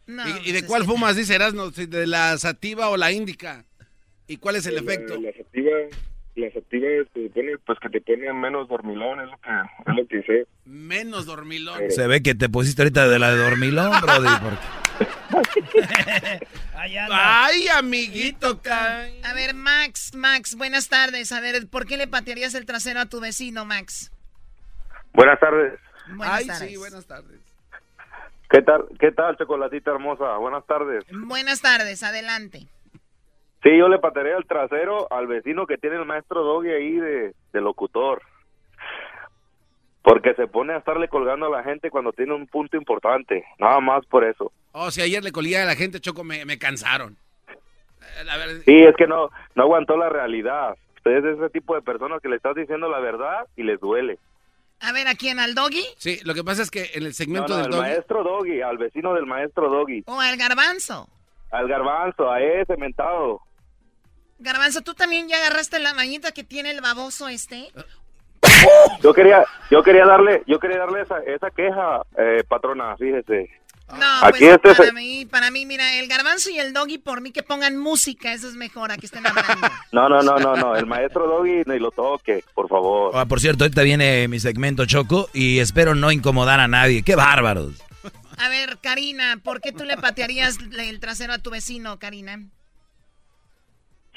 No, 0.08 0.24
¿Y, 0.28 0.50
y 0.50 0.52
de 0.52 0.66
cuál 0.66 0.84
fumas, 0.86 1.16
dice 1.16 1.36
Erasmo? 1.36 1.70
¿Si 1.72 1.86
¿De 1.86 2.08
la 2.08 2.38
sativa 2.38 2.90
o 2.90 2.98
la 2.98 3.12
índica? 3.12 3.64
¿Y 4.28 4.38
cuál 4.38 4.56
es 4.58 4.66
el 4.66 4.76
La- 4.76 4.82
efecto? 4.82 5.20
La 5.22 5.32
sativa, 5.34 5.72
la 6.36 6.52
sativa 6.52 6.88
se 7.14 7.28
supone, 7.28 7.58
pues 7.66 7.80
que 7.80 7.90
te 7.90 8.02
pone 8.02 8.34
menos 8.34 8.68
dormilón, 8.68 9.22
es 9.22 9.28
lo 9.30 9.38
que, 9.38 9.50
es 9.92 9.96
lo 9.96 10.08
que 10.08 10.22
sé. 10.24 10.48
Menos 10.66 11.26
dormilón. 11.26 11.90
Se 11.92 12.08
ve 12.08 12.22
que 12.24 12.36
te 12.36 12.50
pusiste 12.50 12.82
ahorita 12.82 13.08
de 13.08 13.20
la 13.20 13.34
de 13.36 13.44
dormilón, 13.44 13.92
Brody. 14.02 14.28
porque- 14.42 14.84
Ay, 16.76 17.68
amiguito. 17.70 18.60
A 18.70 19.34
ver, 19.34 19.54
Max, 19.54 20.14
Max, 20.16 20.56
buenas 20.56 20.90
tardes. 20.90 21.32
A 21.32 21.42
ver, 21.42 21.68
¿por 21.70 21.86
qué 21.86 21.98
le 21.98 22.08
patearías 22.08 22.56
el 22.56 22.66
trasero 22.66 23.00
a 23.00 23.06
tu 23.06 23.20
vecino, 23.20 23.66
Max? 23.66 24.12
Buenas 25.14 25.40
tardes. 25.40 25.80
Buenas 26.16 26.36
Ay, 26.40 26.48
tardes. 26.48 26.70
sí, 26.70 26.78
buenas 26.78 27.06
tardes. 27.06 27.40
¿Qué 28.50 28.62
tal, 28.62 28.86
qué 29.00 29.12
tal, 29.12 29.38
chocolatita 29.38 29.92
hermosa? 29.92 30.38
Buenas 30.38 30.66
tardes. 30.66 31.04
Buenas 31.12 31.62
tardes, 31.62 32.04
adelante. 32.04 32.68
Sí, 33.64 33.78
yo 33.78 33.88
le 33.88 33.98
patearé 34.00 34.36
el 34.36 34.46
trasero 34.46 35.12
al 35.12 35.26
vecino 35.28 35.66
que 35.66 35.78
tiene 35.78 35.96
el 35.96 36.06
maestro 36.06 36.44
Doggy 36.44 36.70
ahí 36.70 36.92
de, 36.94 37.34
de 37.54 37.62
locutor. 37.62 38.22
Porque 40.04 40.34
se 40.36 40.48
pone 40.48 40.74
a 40.74 40.78
estarle 40.78 41.08
colgando 41.08 41.46
a 41.48 41.50
la 41.50 41.64
gente 41.64 41.90
cuando 41.90 42.12
tiene 42.12 42.34
un 42.34 42.46
punto 42.48 42.76
importante. 42.78 43.46
Nada 43.58 43.80
más 43.80 44.06
por 44.06 44.24
eso. 44.26 44.52
Oh, 44.74 44.92
si 44.92 45.02
ayer 45.02 45.24
le 45.24 45.32
colía 45.32 45.64
a 45.64 45.66
la 45.66 45.76
gente, 45.76 46.00
Choco, 46.02 46.24
me, 46.24 46.44
me 46.46 46.58
cansaron. 46.60 47.18
Eh, 47.48 48.62
Sí, 48.66 48.84
es 48.84 48.96
que 48.98 49.08
no, 49.08 49.30
no 49.56 49.64
aguantó 49.64 49.96
la 49.98 50.10
realidad. 50.10 50.76
Usted 50.98 51.12
es 51.26 51.38
ese 51.38 51.50
tipo 51.50 51.74
de 51.76 51.82
personas 51.82 52.22
que 52.22 52.30
le 52.30 52.36
estás 52.36 52.54
diciendo 52.56 52.90
la 52.90 53.00
verdad 53.00 53.48
y 53.56 53.64
les 53.64 53.80
duele. 53.80 54.20
A 54.82 54.92
ver, 54.92 55.08
¿a 55.08 55.16
quién? 55.16 55.40
¿Al 55.40 55.56
doggy? 55.56 55.84
Sí, 55.98 56.20
lo 56.26 56.34
que 56.34 56.44
pasa 56.44 56.62
es 56.62 56.70
que 56.70 56.92
en 56.96 57.04
el 57.04 57.10
No, 57.10 57.14
segmento 57.14 57.48
no, 57.50 57.56
del 57.56 57.66
al 57.66 57.72
doggy... 57.72 57.82
maestro 57.82 58.24
Doggy, 58.24 58.62
al 58.62 58.78
vecino 58.78 59.14
del 59.14 59.26
maestro 59.26 59.70
Doggy, 59.70 60.04
¿O 60.08 60.20
al 60.20 60.36
garbanzo? 60.36 61.08
al 61.52 61.68
garbanzo, 61.70 62.30
a 62.30 62.42
ese 62.42 62.76
mentado. 62.78 63.40
Garbanzo, 64.40 64.82
¿tú 64.82 64.94
también 64.94 65.30
ya 65.30 65.38
agarraste 65.38 65.80
la 65.80 65.94
mañita 65.94 66.32
que 66.34 66.44
tiene 66.44 66.72
el 66.72 66.82
baboso 66.82 67.30
este? 67.30 67.70
Yo 69.02 69.14
quería, 69.14 69.44
yo 69.70 69.84
quería 69.84 70.06
darle, 70.06 70.44
yo 70.48 70.60
quería 70.60 70.78
darle 70.80 71.02
esa, 71.02 71.20
esa 71.20 71.50
queja, 71.52 72.02
eh, 72.18 72.44
patrona, 72.48 72.96
fíjese. 72.98 73.50
No, 74.00 74.06
Aquí 74.26 74.40
pues 74.40 74.42
este 74.56 74.74
para 74.76 74.86
se- 74.86 74.94
mí, 74.94 75.26
para 75.26 75.52
mí, 75.52 75.66
mira, 75.66 76.00
el 76.00 76.08
garbanzo 76.08 76.50
y 76.50 76.58
el 76.58 76.74
doggy, 76.74 76.98
por 77.00 77.22
mí 77.22 77.32
que 77.32 77.44
pongan 77.44 77.78
música, 77.78 78.32
eso 78.34 78.48
es 78.48 78.56
mejor, 78.56 78.92
a 78.92 78.98
que 78.98 79.06
estén 79.06 79.26
hablando. 79.28 79.68
No, 79.92 80.10
no, 80.10 80.22
no, 80.24 80.38
no, 80.40 80.56
no, 80.56 80.76
el 80.76 80.86
maestro 80.88 81.28
Doggy 81.28 81.62
ni 81.68 81.78
lo 81.78 81.92
toque, 81.92 82.44
por 82.56 82.68
favor. 82.70 83.12
Ah, 83.14 83.26
por 83.26 83.40
cierto, 83.40 83.66
ahorita 83.66 83.84
viene 83.84 84.28
mi 84.28 84.40
segmento 84.40 84.86
Choco 84.88 85.30
y 85.34 85.60
espero 85.60 85.94
no 85.94 86.12
incomodar 86.12 86.60
a 86.60 86.68
nadie. 86.68 87.04
¡Qué 87.04 87.16
bárbaros! 87.16 87.84
A 88.40 88.50
ver, 88.50 88.80
Karina, 88.82 89.38
¿por 89.44 89.62
qué 89.62 89.72
tú 89.72 89.84
le 89.84 89.96
patearías 89.98 90.58
el 90.80 91.00
trasero 91.00 91.34
a 91.34 91.38
tu 91.38 91.52
vecino, 91.52 92.00
Karina? 92.00 92.40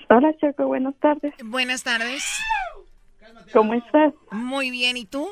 Hola, 0.09 0.33
Choco, 0.41 0.67
buenas 0.67 0.95
tardes. 1.01 1.35
Buenas 1.45 1.83
tardes. 1.83 2.25
¿Cómo 3.53 3.75
estás? 3.75 4.13
Muy 4.31 4.71
bien, 4.71 4.97
¿y 4.97 5.05
tú? 5.07 5.29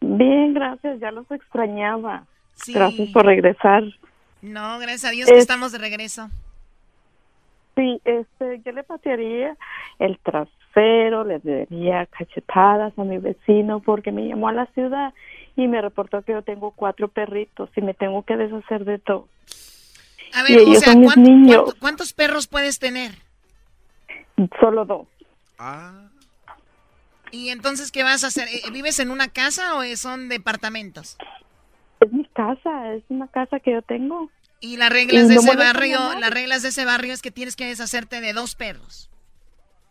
Bien, 0.00 0.52
gracias, 0.54 1.00
ya 1.00 1.10
los 1.10 1.30
extrañaba. 1.30 2.24
Sí. 2.54 2.72
Gracias 2.72 3.10
por 3.10 3.24
regresar. 3.26 3.82
No, 4.42 4.78
gracias 4.78 5.04
a 5.06 5.10
Dios 5.10 5.28
que 5.28 5.36
Es- 5.36 5.42
estamos 5.42 5.72
de 5.72 5.78
regreso. 5.78 6.28
Sí, 7.76 8.00
este, 8.04 8.60
yo 8.64 8.72
le 8.72 8.82
patearía 8.82 9.56
el 9.98 10.18
trasero, 10.18 11.24
le 11.24 11.38
daría 11.38 12.04
cachetadas 12.06 12.92
a 12.98 13.04
mi 13.04 13.18
vecino 13.18 13.80
porque 13.80 14.12
me 14.12 14.26
llamó 14.28 14.48
a 14.48 14.52
la 14.52 14.66
ciudad 14.66 15.14
y 15.56 15.66
me 15.68 15.80
reportó 15.80 16.22
que 16.22 16.32
yo 16.32 16.42
tengo 16.42 16.72
cuatro 16.72 17.08
perritos 17.08 17.70
y 17.76 17.80
me 17.80 17.94
tengo 17.94 18.24
que 18.24 18.36
deshacer 18.36 18.84
de 18.84 18.98
todo. 18.98 19.28
A 20.34 20.40
Y 20.50 20.54
ver, 20.56 20.68
o 20.68 20.74
sea, 20.74 20.92
son 20.92 21.00
mis 21.00 21.12
¿cuánto- 21.14 21.30
niños. 21.30 21.56
cuánto- 21.62 21.80
¿cuántos 21.80 22.12
perros 22.12 22.46
puedes 22.46 22.78
tener? 22.78 23.12
Solo 24.60 24.84
dos. 24.84 25.06
¿Y 27.32 27.48
entonces 27.48 27.90
qué 27.90 28.04
vas 28.04 28.22
a 28.22 28.28
hacer? 28.28 28.46
Eh, 28.48 28.70
¿Vives 28.72 29.00
en 29.00 29.10
una 29.10 29.28
casa 29.28 29.74
o 29.76 29.96
son 29.96 30.28
departamentos? 30.28 31.16
Es 32.00 32.12
mi 32.12 32.24
casa, 32.26 32.94
es 32.94 33.02
una 33.08 33.26
casa 33.26 33.58
que 33.58 33.72
yo 33.72 33.82
tengo. 33.82 34.30
Y 34.60 34.76
las 34.76 34.90
reglas 34.90 35.24
Y 35.24 35.28
de 35.28 35.34
no 35.34 35.40
ese 35.40 35.56
barrio, 35.56 35.98
las 36.20 36.30
reglas 36.30 36.62
de 36.62 36.68
ese 36.68 36.84
barrio 36.84 37.12
es 37.12 37.22
que 37.22 37.30
tienes 37.30 37.56
que 37.56 37.66
deshacerte 37.66 38.20
de 38.20 38.34
dos 38.34 38.54
perros. 38.54 39.10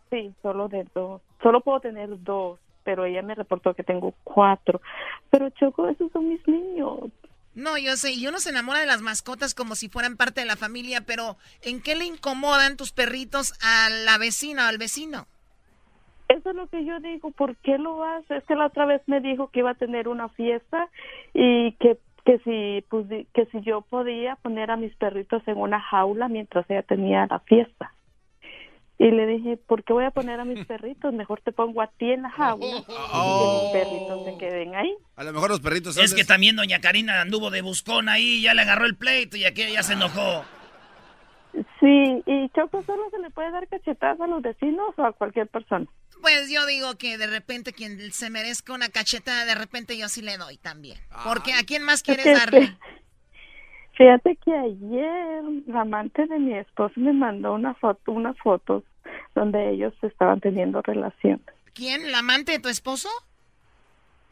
Sí, 0.08 0.32
solo 0.40 0.68
de 0.68 0.86
dos. 0.94 1.20
Solo 1.42 1.60
puedo 1.62 1.80
tener 1.80 2.08
dos, 2.22 2.60
pero 2.84 3.04
ella 3.04 3.22
me 3.22 3.34
reportó 3.34 3.74
que 3.74 3.82
tengo 3.82 4.14
cuatro. 4.22 4.80
Pero 5.30 5.50
Choco, 5.50 5.88
esos 5.88 6.12
son 6.12 6.28
mis 6.28 6.46
niños. 6.46 7.10
No, 7.54 7.76
yo 7.76 7.96
sé, 7.96 8.12
y 8.12 8.26
uno 8.26 8.38
se 8.38 8.50
enamora 8.50 8.80
de 8.80 8.86
las 8.86 9.02
mascotas 9.02 9.54
como 9.54 9.74
si 9.74 9.88
fueran 9.88 10.16
parte 10.16 10.40
de 10.40 10.46
la 10.46 10.56
familia, 10.56 11.02
pero 11.02 11.36
¿en 11.60 11.82
qué 11.82 11.96
le 11.96 12.04
incomodan 12.04 12.76
tus 12.76 12.92
perritos 12.92 13.52
a 13.60 13.90
la 13.90 14.16
vecina 14.16 14.66
o 14.66 14.68
al 14.68 14.78
vecino? 14.78 15.26
Eso 16.32 16.50
es 16.50 16.56
lo 16.56 16.66
que 16.68 16.84
yo 16.84 16.98
digo, 17.00 17.30
¿por 17.30 17.56
qué 17.56 17.78
lo 17.78 18.02
hace? 18.04 18.36
Es 18.36 18.44
que 18.44 18.54
la 18.54 18.66
otra 18.66 18.86
vez 18.86 19.02
me 19.06 19.20
dijo 19.20 19.48
que 19.48 19.60
iba 19.60 19.70
a 19.70 19.74
tener 19.74 20.08
una 20.08 20.28
fiesta 20.30 20.88
y 21.34 21.72
que 21.72 21.98
que 22.24 22.38
si 22.38 22.86
pudi- 22.88 23.26
que 23.34 23.46
si 23.46 23.60
yo 23.62 23.80
podía 23.80 24.36
poner 24.36 24.70
a 24.70 24.76
mis 24.76 24.94
perritos 24.94 25.42
en 25.48 25.58
una 25.58 25.80
jaula 25.80 26.28
mientras 26.28 26.64
ella 26.70 26.84
tenía 26.84 27.26
la 27.28 27.40
fiesta. 27.40 27.92
Y 28.96 29.10
le 29.10 29.26
dije, 29.26 29.56
¿por 29.56 29.82
qué 29.82 29.92
voy 29.92 30.04
a 30.04 30.12
poner 30.12 30.38
a 30.38 30.44
mis 30.44 30.64
perritos? 30.66 31.12
Mejor 31.12 31.40
te 31.40 31.50
pongo 31.50 31.82
a 31.82 31.88
ti 31.88 32.12
en 32.12 32.22
la 32.22 32.30
jaula 32.30 32.76
y 32.76 33.38
que 33.38 33.46
mis 33.64 33.72
perritos 33.72 34.22
se 34.24 34.36
queden 34.36 34.76
ahí. 34.76 34.94
A 35.16 35.24
lo 35.24 35.32
mejor 35.32 35.50
los 35.50 35.60
perritos 35.60 35.96
Es 35.96 36.14
que 36.14 36.22
también 36.24 36.54
doña 36.54 36.80
Karina 36.80 37.20
anduvo 37.20 37.50
de 37.50 37.60
buscón 37.62 38.08
ahí, 38.08 38.42
ya 38.42 38.54
le 38.54 38.62
agarró 38.62 38.86
el 38.86 38.96
pleito 38.96 39.36
y 39.36 39.44
aquella 39.44 39.74
ya 39.74 39.82
se 39.82 39.94
enojó. 39.94 40.44
Sí, 41.80 42.22
y 42.24 42.48
Choco 42.50 42.82
solo 42.84 43.10
se 43.10 43.18
le 43.18 43.30
puede 43.30 43.50
dar 43.50 43.66
cachetadas 43.66 44.20
a 44.20 44.26
los 44.28 44.40
vecinos 44.42 44.94
o 44.96 45.04
a 45.04 45.12
cualquier 45.12 45.48
persona. 45.48 45.86
Pues 46.22 46.48
yo 46.48 46.64
digo 46.66 46.94
que 46.96 47.18
de 47.18 47.26
repente 47.26 47.72
quien 47.72 47.98
se 48.12 48.30
merezca 48.30 48.72
una 48.72 48.88
cachetada, 48.88 49.44
de 49.44 49.56
repente 49.56 49.98
yo 49.98 50.08
sí 50.08 50.22
le 50.22 50.38
doy 50.38 50.56
también. 50.56 50.96
Porque 51.24 51.52
¿a 51.52 51.64
quién 51.64 51.82
más 51.82 52.02
quieres 52.02 52.24
Es 52.24 52.32
que, 52.32 52.38
darle? 52.38 52.76
Fíjate 53.98 54.36
que 54.36 54.56
ayer 54.56 55.42
la 55.66 55.80
amante 55.80 56.24
de 56.26 56.38
mi 56.38 56.54
esposo 56.54 56.94
me 56.96 57.12
mandó 57.12 57.52
una 57.54 57.74
foto, 57.74 58.12
unas 58.12 58.38
fotos 58.38 58.84
donde 59.34 59.70
ellos 59.70 59.92
estaban 60.02 60.40
teniendo 60.40 60.80
relación. 60.80 61.42
¿Quién? 61.74 62.12
¿La 62.12 62.20
amante 62.20 62.52
de 62.52 62.58
tu 62.60 62.68
esposo? 62.68 63.08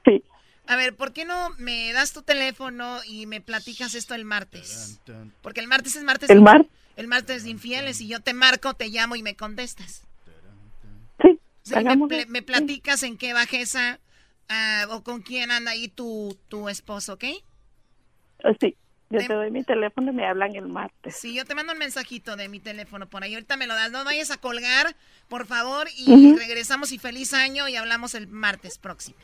Sí. 0.04 0.22
A 0.68 0.76
ver, 0.76 0.94
¿por 0.94 1.12
qué 1.12 1.24
no 1.24 1.50
me 1.58 1.92
das 1.92 2.12
tu 2.12 2.22
teléfono 2.22 2.98
y 3.04 3.26
me 3.26 3.40
platicas 3.40 3.96
esto 3.96 4.14
el 4.14 4.24
martes? 4.24 5.00
Porque 5.42 5.60
el 5.60 5.66
martes 5.66 5.96
es 5.96 6.04
martes. 6.04 6.30
¿El 6.30 6.40
mar? 6.40 6.64
El 6.96 7.08
martes 7.08 7.42
de 7.42 7.50
infieles 7.50 8.00
y 8.00 8.08
yo 8.08 8.20
te 8.20 8.32
marco, 8.32 8.74
te 8.74 8.88
llamo 8.88 9.16
y 9.16 9.22
me 9.22 9.34
contestas. 9.34 10.06
Sí. 11.78 12.26
Me, 12.28 12.42
platicas 12.42 13.02
en 13.02 13.16
qué 13.16 13.32
bajeza 13.32 14.00
ah, 14.48 14.86
o 14.90 15.02
con 15.02 15.22
quién 15.22 15.50
anda 15.50 15.72
ahí 15.72 15.88
tu, 15.88 16.36
tu 16.48 16.68
esposo, 16.68 17.14
¿ok? 17.14 17.24
Oh, 18.44 18.52
Sí, 18.60 18.76
yo 19.10 19.18
te 19.26 19.34
doy 19.34 19.50
mi 19.50 19.64
teléfono 19.64 20.12
y 20.12 20.14
me 20.14 20.24
hablan 20.24 20.54
el 20.54 20.68
martes. 20.68 21.16
Sí, 21.16 21.34
yo 21.34 21.44
te 21.44 21.56
mando 21.56 21.72
un 21.72 21.78
mensajito 21.78 22.36
de 22.36 22.48
mi 22.48 22.60
teléfono 22.60 23.08
por 23.08 23.24
ahí. 23.24 23.34
Ahorita 23.34 23.56
me 23.56 23.66
lo 23.66 23.74
das. 23.74 23.90
No 23.90 24.04
vayas 24.04 24.30
a 24.30 24.40
colgar, 24.40 24.94
por 25.28 25.46
favor, 25.46 25.88
y 25.96 26.36
regresamos 26.36 26.92
y 26.92 26.98
feliz 26.98 27.34
año 27.34 27.68
y 27.68 27.74
hablamos 27.74 28.14
el 28.14 28.28
martes 28.28 28.78
próximo. 28.78 29.18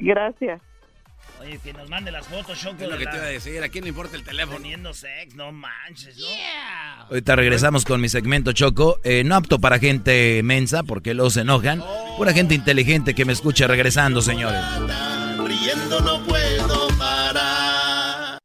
Gracias. 0.00 0.62
Oye, 1.42 1.58
que 1.62 1.72
nos 1.72 1.88
mande 1.88 2.12
las 2.12 2.26
fotos, 2.26 2.58
Choco. 2.60 2.76
Es 2.84 2.88
lo 2.88 2.92
de 2.92 2.98
que 2.98 3.04
la- 3.06 3.10
te 3.10 3.16
iba 3.16 3.26
a 3.26 3.30
decir, 3.30 3.62
¿a 3.62 3.68
quién 3.68 3.84
le 3.84 3.88
importa 3.90 4.16
el 4.16 4.22
teléfono? 4.22 4.58
Teniendo 4.58 4.94
sex, 4.94 5.34
no 5.34 5.50
manches, 5.52 6.16
¿no? 6.18 6.26
Ahorita 7.10 7.34
regresamos 7.36 7.84
con 7.84 8.00
mi 8.00 8.08
segmento 8.08 8.52
Choco. 8.52 9.00
Eh, 9.02 9.24
no 9.24 9.34
apto 9.34 9.58
para 9.58 9.78
gente 9.78 10.40
mensa 10.44 10.82
porque 10.84 11.14
luego 11.14 11.30
se 11.30 11.40
enojan. 11.40 11.82
Pura 12.16 12.32
gente 12.32 12.54
inteligente 12.54 13.14
que 13.14 13.24
me 13.24 13.32
escuche 13.32 13.66
regresando, 13.66 14.22
señores. 14.22 14.60
Riendo 15.44 16.00
no 16.00 16.22
puedo 16.26 16.88
parar. 16.96 18.38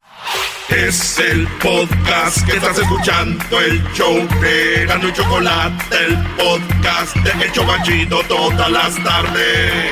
Es 0.69 1.19
el 1.19 1.47
podcast 1.61 2.45
que 2.45 2.57
estás 2.57 2.77
escuchando, 2.79 3.59
el 3.61 3.81
show 3.93 4.27
de 4.41 4.85
Gano 4.85 5.07
y 5.09 5.13
Chocolate, 5.13 5.95
el 6.05 6.17
podcast 6.35 7.15
de 7.17 7.45
El 7.45 7.51
Chobachito 7.51 8.19
todas 8.27 8.69
las 8.71 8.95
tardes. 9.03 9.91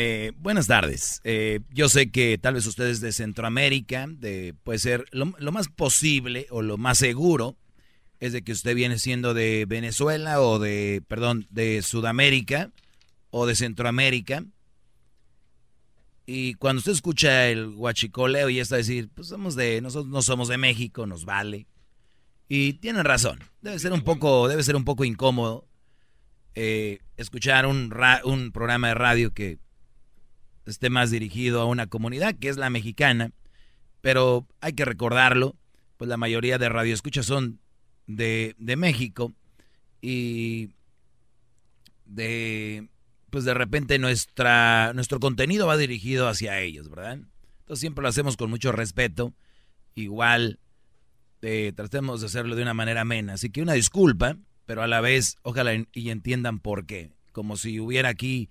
Eh, 0.00 0.30
buenas 0.36 0.68
tardes. 0.68 1.20
Eh, 1.24 1.58
yo 1.70 1.88
sé 1.88 2.12
que 2.12 2.38
tal 2.38 2.54
vez 2.54 2.64
ustedes 2.66 3.00
de 3.00 3.10
Centroamérica, 3.10 4.06
de, 4.08 4.54
puede 4.62 4.78
ser 4.78 5.06
lo, 5.10 5.26
más 5.26 5.66
posible 5.66 6.46
o 6.50 6.62
lo 6.62 6.76
más 6.76 6.98
seguro 6.98 7.56
es 8.20 8.32
de 8.32 8.42
que 8.42 8.52
usted 8.52 8.76
viene 8.76 9.00
siendo 9.00 9.34
de 9.34 9.64
Venezuela 9.66 10.40
o 10.40 10.60
de, 10.60 11.02
perdón, 11.08 11.48
de 11.50 11.82
Sudamérica 11.82 12.70
o 13.30 13.44
de 13.46 13.56
Centroamérica. 13.56 14.44
Y 16.26 16.54
cuando 16.54 16.78
usted 16.78 16.92
escucha 16.92 17.48
el 17.48 17.74
guachicoleo 17.74 18.50
y 18.50 18.60
está 18.60 18.76
a 18.76 18.78
decir, 18.78 19.08
pues 19.12 19.26
somos 19.26 19.56
de, 19.56 19.80
nosotros 19.80 20.12
no 20.12 20.22
somos 20.22 20.46
de 20.46 20.58
México, 20.58 21.08
nos 21.08 21.24
vale. 21.24 21.66
Y 22.48 22.74
tienen 22.74 23.02
razón. 23.04 23.40
Debe 23.62 23.80
ser 23.80 23.92
un 23.92 24.02
poco, 24.02 24.46
debe 24.46 24.62
ser 24.62 24.76
un 24.76 24.84
poco 24.84 25.04
incómodo 25.04 25.66
eh, 26.54 27.00
escuchar 27.16 27.66
un, 27.66 27.90
ra- 27.90 28.20
un 28.22 28.52
programa 28.52 28.86
de 28.86 28.94
radio 28.94 29.34
que 29.34 29.58
esté 30.70 30.90
más 30.90 31.10
dirigido 31.10 31.60
a 31.60 31.66
una 31.66 31.86
comunidad 31.86 32.34
que 32.34 32.48
es 32.48 32.56
la 32.56 32.70
mexicana. 32.70 33.30
Pero 34.00 34.46
hay 34.60 34.72
que 34.74 34.84
recordarlo, 34.84 35.56
pues 35.96 36.08
la 36.08 36.16
mayoría 36.16 36.58
de 36.58 36.68
radioescuchas 36.68 37.26
son 37.26 37.58
de, 38.06 38.54
de 38.58 38.76
México 38.76 39.32
y 40.00 40.70
de 42.06 42.88
pues 43.30 43.44
de 43.44 43.52
repente 43.52 43.98
nuestra 43.98 44.92
nuestro 44.94 45.20
contenido 45.20 45.66
va 45.66 45.76
dirigido 45.76 46.28
hacia 46.28 46.60
ellos, 46.60 46.88
¿verdad? 46.88 47.20
Entonces 47.60 47.80
siempre 47.80 48.02
lo 48.02 48.08
hacemos 48.08 48.36
con 48.36 48.48
mucho 48.48 48.72
respeto, 48.72 49.34
igual 49.94 50.58
eh, 51.42 51.72
tratemos 51.76 52.20
de 52.20 52.26
hacerlo 52.26 52.56
de 52.56 52.62
una 52.62 52.72
manera 52.74 53.02
amena, 53.02 53.34
así 53.34 53.50
que 53.50 53.60
una 53.60 53.74
disculpa, 53.74 54.36
pero 54.64 54.82
a 54.82 54.86
la 54.86 55.00
vez 55.00 55.36
ojalá 55.42 55.74
y 55.92 56.10
entiendan 56.10 56.60
por 56.60 56.86
qué, 56.86 57.10
como 57.32 57.56
si 57.56 57.78
hubiera 57.80 58.08
aquí 58.08 58.48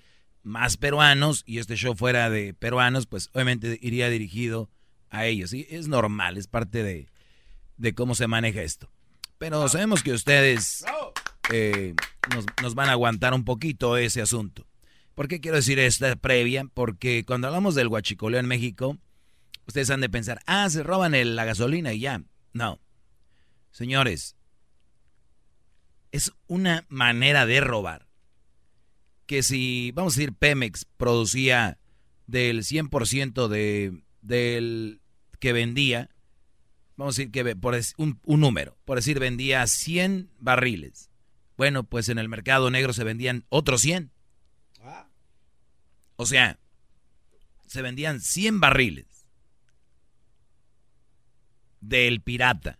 más 0.48 0.78
peruanos 0.78 1.44
y 1.45 1.60
este 1.60 1.76
show 1.76 1.95
fuera 1.95 2.30
de 2.30 2.53
peruanos, 2.53 3.06
pues 3.06 3.30
obviamente 3.34 3.78
iría 3.82 4.10
dirigido 4.10 4.69
a 5.10 5.26
ellos, 5.26 5.53
y 5.53 5.68
es 5.69 5.88
normal, 5.88 6.38
es 6.38 6.48
parte 6.48 6.84
de, 6.84 7.07
de 7.78 7.94
cómo 7.94 8.15
se 8.15 8.28
maneja 8.28 8.61
esto. 8.61 8.91
Pero 9.38 9.68
sabemos 9.69 10.03
que 10.03 10.11
ustedes 10.11 10.84
eh, 11.52 11.94
nos, 12.34 12.45
nos 12.61 12.76
van 12.76 12.90
a 12.90 12.94
aguantar 12.94 13.34
un 13.34 13.45
poquito 13.45 13.98
ese 13.98 14.22
asunto. 14.22 14.65
¿Por 15.14 15.28
qué 15.28 15.40
quiero 15.40 15.57
decir 15.57 15.80
esta 15.80 16.15
previa? 16.15 16.65
Porque 16.74 17.24
cuando 17.26 17.48
hablamos 17.48 17.76
del 17.76 17.90
guachicoleo 17.90 18.40
en 18.40 18.48
México, 18.48 18.98
ustedes 19.65 19.90
han 19.90 20.02
de 20.02 20.10
pensar, 20.10 20.41
ah, 20.45 20.69
se 20.69 20.84
roban 20.84 21.14
la 21.36 21.45
gasolina 21.45 21.94
y 21.94 21.99
ya. 21.99 22.22
No. 22.53 22.80
Señores, 23.72 24.36
es 26.11 26.32
una 26.48 26.86
manera 26.90 27.45
de 27.45 27.61
robar. 27.61 28.07
Que 29.28 29.44
si, 29.44 29.91
vamos 29.91 30.16
a 30.16 30.20
decir, 30.20 30.34
Pemex 30.34 30.86
producía 30.98 31.78
del 32.26 32.64
100% 32.64 33.48
de, 33.48 34.02
del 34.22 35.02
que 35.40 35.54
vendía, 35.54 36.10
vamos 36.95 37.16
a 37.16 37.22
decir 37.22 37.32
que 37.32 37.56
por 37.56 37.78
un, 37.98 38.20
un 38.24 38.40
número, 38.40 38.78
por 38.86 38.98
decir 38.98 39.20
vendía 39.20 39.66
100 39.68 40.32
barriles. 40.40 41.10
Bueno, 41.58 41.84
pues 41.84 42.10
en 42.10 42.18
el 42.18 42.30
mercado 42.30 42.70
negro 42.70 42.94
se 42.94 43.04
vendían 43.04 43.45
otros 43.49 43.82
100. 43.82 44.12
O 46.18 46.26
sea, 46.26 46.60
se 47.68 47.82
vendían 47.82 48.20
100 48.22 48.60
barriles 48.60 49.06
del 51.80 52.22
pirata. 52.22 52.80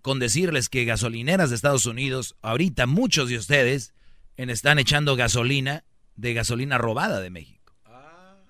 Con 0.00 0.18
decirles 0.18 0.68
que 0.68 0.84
gasolineras 0.84 1.50
de 1.50 1.56
Estados 1.56 1.86
Unidos, 1.86 2.36
ahorita 2.42 2.86
muchos 2.86 3.28
de 3.28 3.38
ustedes 3.38 3.94
en- 4.36 4.50
están 4.50 4.78
echando 4.78 5.16
gasolina 5.16 5.84
de 6.16 6.34
gasolina 6.34 6.78
robada 6.78 7.20
de 7.20 7.30
México. 7.30 7.74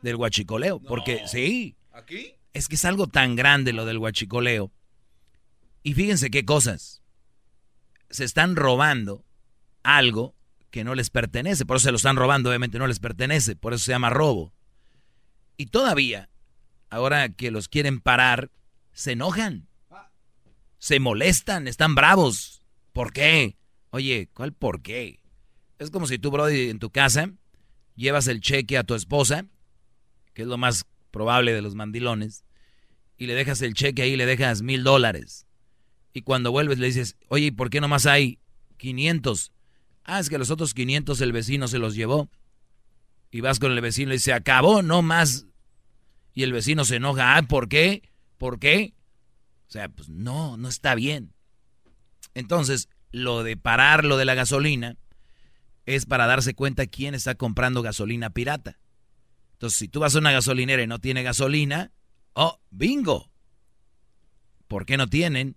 Del 0.03 0.17
guachicoleo. 0.17 0.81
Porque 0.81 1.23
sí. 1.27 1.77
¿Aquí? 1.93 2.35
Es 2.53 2.69
que 2.69 2.75
es 2.77 2.85
algo 2.85 3.07
tan 3.07 3.37
grande 3.37 3.73
lo 3.73 3.85
del 3.87 3.99
guachicoleo. 3.99 4.71
Y 5.83 5.95
fíjense 5.95 6.31
qué 6.31 6.45
cosas. 6.45 7.03
Se 8.11 8.25
están 8.25 8.55
robando 8.57 9.25
algo 9.83 10.35
que 10.71 10.85
no 10.85 10.95
les 10.95 11.11
pertenece. 11.11 11.65
Por 11.65 11.77
eso 11.77 11.85
se 11.85 11.91
lo 11.91 11.97
están 11.97 12.17
robando, 12.17 12.51
obviamente 12.51 12.79
no 12.79 12.87
les 12.87 13.01
pertenece. 13.01 13.57
Por 13.57 13.75
eso 13.75 13.85
se 13.85 13.93
llama 13.93 14.11
robo. 14.11 14.53
Y 15.57 15.67
todavía, 15.67 16.29
ahora 16.91 17.29
que 17.29 17.51
los 17.51 17.69
quieren 17.69 18.01
parar, 18.01 18.51
se 18.93 19.13
enojan. 19.13 19.69
Se 20.79 21.01
molestan, 21.01 21.67
están 21.67 21.95
bravos. 21.95 22.63
¿Por 22.93 23.13
qué? 23.13 23.57
Oye, 23.91 24.29
¿cuál 24.35 24.53
por 24.53 24.83
qué? 24.83 25.21
Es 25.79 25.91
como 25.91 26.07
si 26.07 26.19
tú, 26.19 26.31
Brody, 26.31 26.71
en 26.71 26.79
tu 26.79 26.91
casa 26.91 27.31
llevas 27.97 28.27
el 28.29 28.41
cheque 28.41 28.79
a 28.79 28.85
tu 28.85 28.95
esposa, 28.95 29.47
que 30.33 30.43
es 30.43 30.49
lo 30.49 30.59
más 30.59 30.87
probable 31.11 31.53
de 31.53 31.63
los 31.63 31.75
mandilones, 31.75 32.45
y 33.17 33.27
le 33.27 33.35
dejas 33.35 33.63
el 33.63 33.75
cheque 33.75 34.03
ahí 34.03 34.17
le 34.17 34.27
dejas 34.27 34.63
mil 34.63 34.83
dólares. 34.83 35.47
Y 36.13 36.23
cuando 36.23 36.53
vuelves 36.53 36.79
le 36.79 36.87
dices, 36.87 37.17
oye, 37.29 37.47
¿y 37.47 37.51
por 37.51 37.71
qué 37.71 37.81
nomás 37.81 38.07
hay 38.07 38.39
500? 38.77 39.53
Ah, 40.05 40.21
es 40.21 40.29
que 40.29 40.39
los 40.39 40.51
otros 40.51 40.75
500 40.75 41.21
el 41.21 41.33
vecino 41.33 41.69
se 41.69 41.79
los 41.79 41.95
llevó. 41.95 42.29
Y 43.31 43.41
vas 43.41 43.59
con 43.59 43.73
el 43.73 43.81
vecino 43.81 44.15
y 44.15 44.19
se 44.19 44.33
acabó, 44.33 44.83
no 44.83 45.03
más. 45.03 45.47
Y 46.35 46.45
el 46.45 46.53
vecino 46.53 46.85
se 46.85 46.97
enoja, 46.97 47.37
ah, 47.37 47.43
¿por 47.43 47.69
qué? 47.69 48.03
¿Por 48.39 48.61
qué? 48.61 48.95
O 49.69 49.71
sea, 49.71 49.89
pues 49.89 50.09
no, 50.09 50.57
no 50.57 50.69
está 50.69 50.95
bien. 50.95 51.33
Entonces, 52.35 52.89
lo 53.11 53.43
de 53.43 53.57
parar 53.57 54.05
lo 54.05 54.17
de 54.17 54.25
la 54.25 54.35
gasolina 54.35 54.97
es 55.87 56.07
para 56.07 56.27
darse 56.27 56.55
cuenta 56.55 56.87
quién 56.87 57.15
está 57.15 57.35
comprando 57.35 57.83
gasolina 57.83 58.31
pirata. 58.31 58.79
Entonces, 59.53 59.79
si 59.79 59.89
tú 59.89 60.01
vas 60.01 60.15
a 60.15 60.19
una 60.19 60.33
gasolinera 60.33 60.83
y 60.83 60.87
no 60.87 60.99
tiene 60.99 61.23
gasolina, 61.23 61.93
oh, 62.33 62.61
bingo. 62.71 63.31
¿Por 64.69 64.87
qué 64.87 64.97
no 64.97 65.07
tienen? 65.09 65.57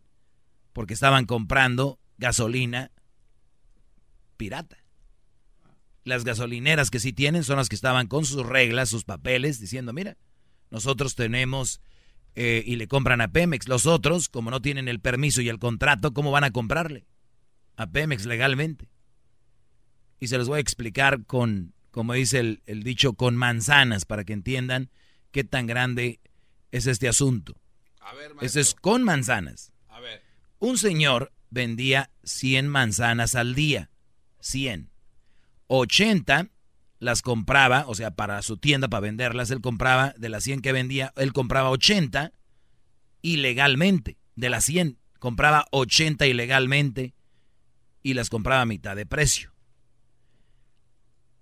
Porque 0.73 0.93
estaban 0.93 1.25
comprando 1.25 1.99
gasolina 2.17 2.91
pirata. 4.37 4.77
Las 6.03 6.23
gasolineras 6.23 6.89
que 6.89 6.99
sí 6.99 7.11
tienen 7.11 7.43
son 7.43 7.57
las 7.57 7.69
que 7.69 7.75
estaban 7.75 8.07
con 8.07 8.23
sus 8.23 8.45
reglas, 8.45 8.89
sus 8.89 9.03
papeles, 9.03 9.59
diciendo, 9.59 9.91
mira, 9.91 10.17
nosotros 10.69 11.15
tenemos 11.15 11.81
eh, 12.35 12.63
y 12.65 12.75
le 12.75 12.87
compran 12.87 13.19
a 13.21 13.29
Pemex. 13.29 13.67
Los 13.67 13.85
otros, 13.85 14.29
como 14.29 14.51
no 14.51 14.61
tienen 14.61 14.87
el 14.87 14.99
permiso 14.99 15.41
y 15.41 15.49
el 15.49 15.59
contrato, 15.59 16.13
¿cómo 16.13 16.31
van 16.31 16.43
a 16.43 16.51
comprarle? 16.51 17.07
A 17.75 17.87
Pemex 17.87 18.25
legalmente. 18.25 18.89
Y 20.19 20.27
se 20.27 20.37
los 20.37 20.47
voy 20.47 20.57
a 20.57 20.61
explicar 20.61 21.25
con, 21.25 21.73
como 21.91 22.13
dice 22.13 22.39
el, 22.39 22.61
el 22.65 22.83
dicho, 22.83 23.13
con 23.13 23.35
manzanas, 23.35 24.05
para 24.05 24.23
que 24.23 24.33
entiendan 24.33 24.89
qué 25.31 25.43
tan 25.43 25.67
grande 25.67 26.19
es 26.71 26.87
este 26.87 27.07
asunto. 27.07 27.55
A 27.99 28.13
ver, 28.13 28.31
Eso 28.41 28.59
es 28.59 28.73
con 28.73 29.03
manzanas. 29.03 29.71
A 29.89 29.99
ver. 29.99 30.21
Un 30.59 30.77
señor 30.77 31.33
vendía 31.49 32.09
100 32.23 32.67
manzanas 32.67 33.35
al 33.35 33.53
día. 33.53 33.89
100. 34.39 34.89
80 35.67 36.49
las 36.99 37.21
compraba, 37.21 37.85
o 37.87 37.95
sea, 37.95 38.11
para 38.11 38.41
su 38.41 38.57
tienda, 38.57 38.87
para 38.87 39.01
venderlas, 39.01 39.51
él 39.51 39.61
compraba, 39.61 40.13
de 40.17 40.29
las 40.29 40.43
100 40.43 40.61
que 40.61 40.71
vendía, 40.71 41.13
él 41.15 41.33
compraba 41.33 41.69
80 41.69 42.31
ilegalmente. 43.21 44.17
De 44.35 44.49
las 44.49 44.65
100, 44.65 44.97
compraba 45.19 45.65
80 45.71 46.25
ilegalmente 46.25 47.13
y 48.03 48.13
las 48.13 48.29
compraba 48.29 48.61
a 48.61 48.65
mitad 48.65 48.95
de 48.95 49.05
precio. 49.05 49.53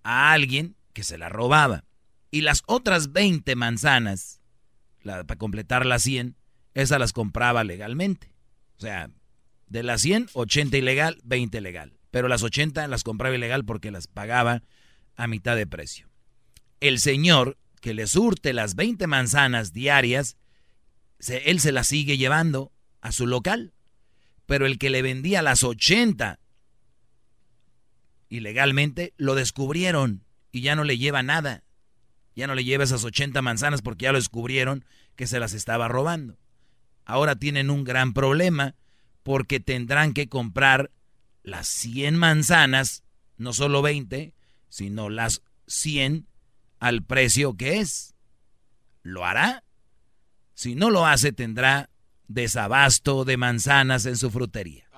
A 0.08 0.34
alguien 0.34 0.76
que 0.94 1.04
se 1.04 1.18
la 1.18 1.30
robaba. 1.30 1.84
Y 2.30 2.42
las 2.42 2.62
otras 2.68 3.12
20 3.12 3.56
manzanas, 3.56 4.40
para 5.04 5.36
completar 5.36 5.84
las 5.86 6.04
100, 6.04 6.38
esas 6.76 7.00
las 7.00 7.12
compraba 7.12 7.64
legalmente. 7.64 8.32
O 8.78 8.82
sea, 8.82 9.10
de 9.68 9.82
las 9.82 10.02
100, 10.02 10.30
80 10.34 10.78
ilegal, 10.78 11.20
20 11.24 11.60
legal. 11.60 11.98
Pero 12.12 12.28
las 12.28 12.44
80 12.44 12.88
las 12.88 13.04
compraba 13.04 13.36
ilegal 13.36 13.66
porque 13.66 13.90
las 13.90 14.06
pagaba 14.06 14.62
a 15.16 15.26
mitad 15.26 15.56
de 15.56 15.66
precio. 15.66 16.08
El 16.82 17.00
señor 17.00 17.58
que 17.82 17.94
le 17.94 18.06
surte 18.06 18.54
las 18.54 18.76
20 18.76 19.08
manzanas 19.08 19.74
diarias, 19.74 20.38
él 21.28 21.60
se 21.60 21.72
las 21.72 21.88
sigue 21.88 22.18
llevando 22.18 22.72
a 23.02 23.12
su 23.12 23.26
local. 23.26 23.74
Pero 24.46 24.68
el 24.68 24.78
que 24.78 24.92
le 24.92 25.02
vendía 25.02 25.42
las 25.42 25.64
80 25.64 26.40
ilegalmente, 28.36 29.14
lo 29.18 29.36
descubrieron 29.36 30.24
y 30.52 30.62
ya 30.62 30.76
no 30.76 30.84
le 30.84 30.98
lleva 30.98 31.24
nada. 31.24 31.64
Ya 32.36 32.48
no 32.48 32.56
le 32.56 32.64
lleva 32.64 32.84
esas 32.84 33.04
80 33.04 33.42
manzanas 33.42 33.82
porque 33.82 34.04
ya 34.04 34.12
lo 34.12 34.18
descubrieron 34.18 34.86
que 35.16 35.28
se 35.28 35.40
las 35.40 35.54
estaba 35.54 35.88
robando. 35.88 36.38
ahora 37.06 37.36
tienen 37.36 37.70
un 37.70 37.84
gran 37.84 38.14
problema 38.14 38.76
porque 39.22 39.60
tendrán 39.60 40.14
que 40.14 40.28
comprar 40.28 40.92
las 41.44 41.68
100 41.68 42.16
manzanas, 42.16 43.04
no 43.38 43.54
solo 43.54 43.82
20, 43.82 44.34
sino 44.70 45.10
las 45.10 45.42
100 45.68 46.28
al 46.80 47.04
precio 47.04 47.56
que 47.56 47.80
es. 47.80 48.16
¿Lo 49.04 49.24
hará? 49.24 49.64
Si 50.56 50.76
no 50.76 50.90
lo 50.90 51.06
hace, 51.06 51.32
tendrá 51.32 51.90
desabasto 52.28 53.26
de 53.26 53.38
manzanas 53.38 54.06
en 54.06 54.18
su 54.18 54.32
frutería. 54.32 54.90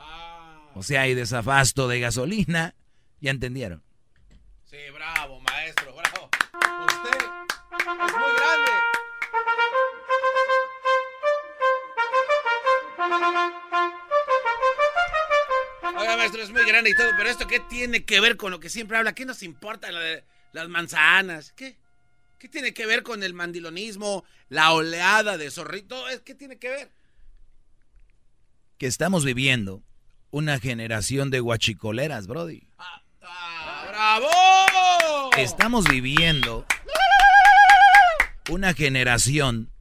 O 0.76 0.84
sea, 0.84 1.02
hay 1.02 1.14
desabasto 1.14 1.88
de 1.88 2.00
gasolina. 2.00 2.76
¿Ya 3.20 3.32
entendieron? 3.32 3.84
Sí, 4.66 4.78
bravo, 4.94 5.40
maestro, 5.42 5.96
bravo. 5.96 6.30
Usted 6.86 7.18
es 7.18 8.14
muy 8.14 8.36
grande. 8.38 8.72
Oiga, 15.98 16.18
maestro, 16.18 16.44
es 16.44 16.52
muy 16.52 16.66
grande 16.66 16.92
y 16.92 16.96
todo, 16.96 17.10
pero 17.18 17.30
¿esto 17.30 17.48
qué 17.48 17.60
tiene 17.60 18.06
que 18.06 18.20
ver 18.20 18.38
con 18.38 18.52
lo 18.52 18.60
que 18.60 18.70
siempre 18.70 18.98
habla? 18.98 19.16
¿Qué 19.16 19.26
nos 19.26 19.42
importa 19.42 19.92
la 19.92 20.00
de 20.00 20.24
las 20.52 20.70
manzanas? 20.70 21.54
¿Qué? 21.54 21.78
¿Qué 22.38 22.48
tiene 22.48 22.74
que 22.74 22.86
ver 22.86 23.02
con 23.02 23.24
el 23.24 23.34
mandilonismo, 23.34 24.24
la 24.50 24.74
oleada 24.74 25.38
de 25.38 25.50
zorrito? 25.50 26.04
¿Qué 26.24 26.36
tiene 26.36 26.60
que 26.60 26.70
ver? 26.70 26.92
Que 28.78 28.86
estamos 28.86 29.26
viviendo 29.26 29.82
una 30.30 30.60
generación 30.60 31.32
de 31.32 31.40
guachicoleras, 31.40 32.28
Brody. 32.28 32.68
¡Bravo! 33.98 35.32
Estamos 35.38 35.86
viviendo 35.86 36.68
una 38.52 38.76
generación 38.76 39.72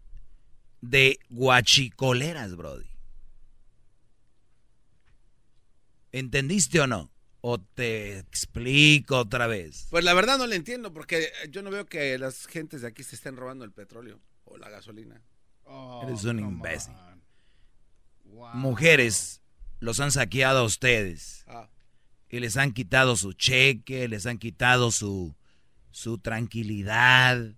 de 0.81 1.19
guachicoleras, 1.29 2.57
Brody. 2.57 2.89
¿Entendiste 6.13 6.81
o 6.81 6.87
no? 6.87 7.11
¿O 7.43 7.59
te 7.59 8.19
explico 8.19 9.19
otra 9.19 9.47
vez? 9.49 9.87
Pues 9.91 10.03
la 10.03 10.15
verdad 10.15 10.39
no 10.39 10.47
le 10.47 10.57
entiendo 10.57 10.95
porque 10.95 11.31
yo 11.51 11.61
no 11.61 11.69
veo 11.69 11.85
que 11.85 12.17
las 12.17 12.47
gentes 12.47 12.81
de 12.81 12.89
aquí 12.89 13.03
se 13.03 13.17
estén 13.17 13.37
robando 13.37 13.67
el 13.67 13.73
petróleo 13.73 14.19
o 14.47 14.57
la 14.57 14.71
gasolina. 14.71 15.21
Eres 16.03 16.25
un 16.25 16.39
imbécil. 16.39 16.95
Mujeres 18.55 19.43
los 19.81 20.01
han 20.01 20.11
saqueado 20.11 20.61
a 20.61 20.65
ustedes. 20.65 21.45
Ah. 21.49 21.69
Y 22.29 22.41
les 22.41 22.57
han 22.57 22.73
quitado 22.73 23.17
su 23.17 23.33
cheque, 23.33 24.09
les 24.09 24.27
han 24.27 24.39
quitado 24.39 24.91
su, 24.91 25.37
su 25.91 26.19
tranquilidad, 26.19 27.55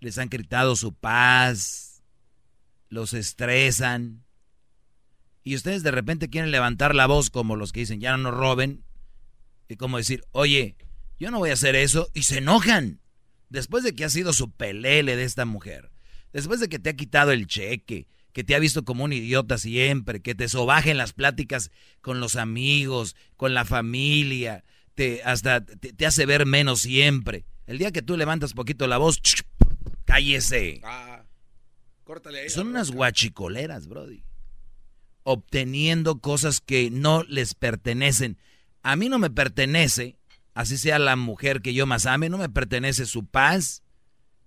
les 0.00 0.18
han 0.18 0.28
quitado 0.28 0.76
su 0.76 0.94
paz, 0.94 2.02
los 2.88 3.14
estresan. 3.14 4.24
Y 5.42 5.54
ustedes 5.54 5.82
de 5.82 5.90
repente 5.90 6.28
quieren 6.28 6.50
levantar 6.50 6.94
la 6.94 7.06
voz 7.06 7.30
como 7.30 7.56
los 7.56 7.72
que 7.72 7.80
dicen, 7.80 8.00
ya 8.00 8.16
no 8.16 8.30
nos 8.30 8.34
roben. 8.34 8.84
Y 9.68 9.76
como 9.76 9.96
decir, 9.96 10.24
oye, 10.32 10.76
yo 11.18 11.30
no 11.30 11.38
voy 11.38 11.50
a 11.50 11.54
hacer 11.54 11.76
eso. 11.76 12.10
Y 12.12 12.22
se 12.22 12.38
enojan. 12.38 13.00
Después 13.48 13.84
de 13.84 13.94
que 13.94 14.04
ha 14.04 14.10
sido 14.10 14.32
su 14.32 14.50
pelele 14.50 15.16
de 15.16 15.24
esta 15.24 15.44
mujer. 15.44 15.90
Después 16.32 16.60
de 16.60 16.68
que 16.68 16.78
te 16.78 16.90
ha 16.90 16.96
quitado 16.96 17.32
el 17.32 17.46
cheque. 17.46 18.06
Que 18.32 18.44
te 18.44 18.54
ha 18.54 18.58
visto 18.58 18.84
como 18.84 19.04
un 19.04 19.12
idiota 19.12 19.58
siempre. 19.58 20.20
Que 20.20 20.34
te 20.34 20.48
sobaje 20.48 20.90
en 20.90 20.98
las 20.98 21.12
pláticas 21.12 21.70
con 22.00 22.20
los 22.20 22.36
amigos, 22.36 23.16
con 23.36 23.54
la 23.54 23.64
familia. 23.64 24.64
Te, 24.94 25.22
hasta 25.24 25.64
te, 25.64 25.92
te 25.92 26.06
hace 26.06 26.26
ver 26.26 26.46
menos 26.46 26.80
siempre. 26.80 27.44
El 27.66 27.78
día 27.78 27.92
que 27.92 28.02
tú 28.02 28.16
levantas 28.16 28.52
poquito 28.52 28.88
la 28.88 28.98
voz, 28.98 29.20
cállese. 30.04 30.80
Ah, 30.82 31.22
córtale 32.02 32.40
ahí. 32.40 32.50
Son 32.50 32.66
unas 32.66 32.90
guachicoleras, 32.90 33.86
Brody. 33.86 34.24
Obteniendo 35.22 36.18
cosas 36.18 36.60
que 36.60 36.90
no 36.90 37.22
les 37.22 37.54
pertenecen. 37.54 38.38
A 38.82 38.96
mí 38.96 39.08
no 39.08 39.20
me 39.20 39.30
pertenece, 39.30 40.16
así 40.54 40.78
sea 40.78 40.98
la 40.98 41.14
mujer 41.14 41.62
que 41.62 41.72
yo 41.72 41.86
más 41.86 42.06
ame, 42.06 42.28
no 42.28 42.38
me 42.38 42.48
pertenece 42.48 43.06
su 43.06 43.26
paz, 43.26 43.84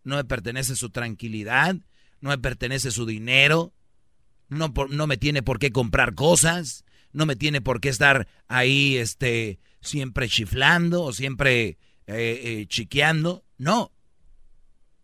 no 0.03 0.17
me 0.17 0.25
pertenece 0.25 0.75
su 0.75 0.89
tranquilidad, 0.89 1.77
no 2.23 2.29
me 2.29 2.37
pertenece 2.37 2.89
su 2.89 3.05
dinero, 3.05 3.73
no, 4.47 4.71
me 5.07 5.17
tiene 5.17 5.43
por 5.43 5.59
qué 5.59 5.73
comprar 5.73 6.15
cosas, 6.15 6.85
no 7.11 7.25
me 7.25 7.35
tiene 7.35 7.59
por 7.59 7.81
qué 7.81 7.89
estar 7.89 8.29
ahí 8.47 8.95
este, 8.95 9.59
siempre 9.81 10.29
chiflando 10.29 11.03
o 11.03 11.11
siempre 11.11 11.77
eh, 12.07 12.41
eh, 12.43 12.65
chiqueando, 12.69 13.43
no. 13.57 13.91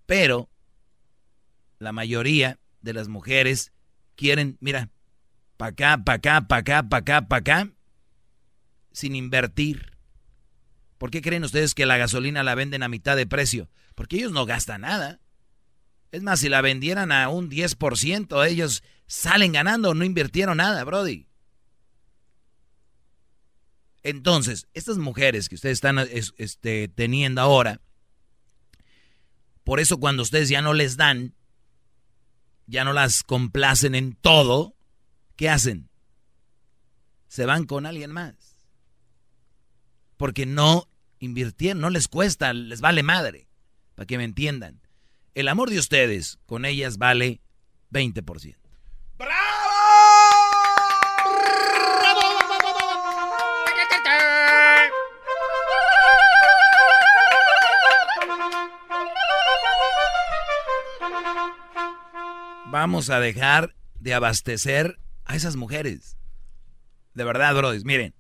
Pero 0.05 0.49
la 1.77 1.91
mayoría 1.91 2.57
de 2.79 2.93
las 2.93 3.09
mujeres 3.09 3.73
quieren, 4.15 4.57
mira, 4.61 4.89
pa' 5.57 5.67
acá, 5.67 6.01
pa' 6.05 6.13
acá, 6.13 6.47
pa' 6.47 6.57
acá, 6.57 6.87
pa' 6.87 6.97
acá, 6.97 7.27
pa' 7.27 7.35
acá, 7.35 7.69
sin 8.93 9.13
invertir. 9.13 9.91
¿Por 10.97 11.11
qué 11.11 11.21
creen 11.21 11.43
ustedes 11.43 11.75
que 11.75 11.85
la 11.85 11.97
gasolina 11.97 12.43
la 12.43 12.55
venden 12.55 12.81
a 12.81 12.87
mitad 12.87 13.17
de 13.17 13.27
precio? 13.27 13.69
Porque 13.93 14.15
ellos 14.15 14.31
no 14.31 14.45
gastan 14.45 14.81
nada. 14.81 15.19
Es 16.11 16.23
más, 16.23 16.39
si 16.39 16.49
la 16.49 16.61
vendieran 16.61 17.11
a 17.11 17.29
un 17.29 17.49
10%, 17.49 18.43
ellos 18.47 18.83
salen 19.07 19.51
ganando, 19.51 19.93
no 19.93 20.03
invirtieron 20.03 20.57
nada, 20.57 20.83
Brody. 20.83 21.27
Entonces, 24.03 24.67
estas 24.73 24.97
mujeres 24.97 25.49
que 25.49 25.55
ustedes 25.55 25.77
están 25.77 25.99
es- 25.99 26.33
este, 26.37 26.87
teniendo 26.87 27.41
ahora, 27.41 27.81
por 29.63 29.79
eso 29.79 29.99
cuando 29.99 30.23
ustedes 30.23 30.49
ya 30.49 30.61
no 30.61 30.73
les 30.73 30.97
dan, 30.97 31.35
ya 32.65 32.83
no 32.83 32.93
las 32.93 33.23
complacen 33.23 33.93
en 33.95 34.13
todo, 34.15 34.75
¿qué 35.35 35.49
hacen? 35.49 35.89
Se 37.27 37.45
van 37.45 37.65
con 37.65 37.85
alguien 37.85 38.11
más. 38.11 38.35
Porque 40.17 40.45
no 40.45 40.87
invirtieron, 41.19 41.81
no 41.81 41.89
les 41.89 42.07
cuesta, 42.07 42.53
les 42.53 42.81
vale 42.81 43.03
madre. 43.03 43.47
Para 43.95 44.05
que 44.07 44.17
me 44.17 44.23
entiendan. 44.23 44.81
El 45.35 45.47
amor 45.47 45.69
de 45.69 45.79
ustedes 45.79 46.39
con 46.45 46.65
ellas 46.65 46.97
vale 46.97 47.41
20%. 47.91 48.55
Vamos 62.71 63.09
a 63.09 63.19
dejar 63.19 63.75
de 63.99 64.13
abastecer 64.13 64.99
a 65.25 65.35
esas 65.35 65.55
mujeres. 65.55 66.17
De 67.13 67.23
verdad, 67.23 67.55
brodis. 67.55 67.83
Miren, 67.83 68.13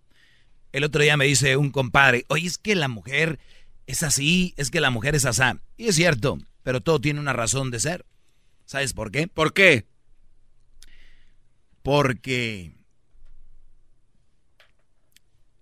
el 0.71 0.83
otro 0.83 1.01
día 1.01 1.17
me 1.17 1.25
dice 1.25 1.55
un 1.55 1.71
compadre, 1.71 2.25
oye, 2.29 2.47
es 2.47 2.57
que 2.57 2.75
la 2.75 2.87
mujer 2.87 3.39
es 3.87 4.03
así, 4.03 4.53
es 4.57 4.71
que 4.71 4.81
la 4.81 4.89
mujer 4.89 5.15
es 5.15 5.25
asá. 5.25 5.61
Y 5.77 5.87
es 5.87 5.95
cierto, 5.95 6.39
pero 6.63 6.81
todo 6.81 6.99
tiene 6.99 7.19
una 7.19 7.33
razón 7.33 7.71
de 7.71 7.79
ser. 7.79 8.05
¿Sabes 8.65 8.93
por 8.93 9.11
qué? 9.11 9.27
¿Por 9.27 9.53
qué? 9.53 9.87
Porque 11.81 12.73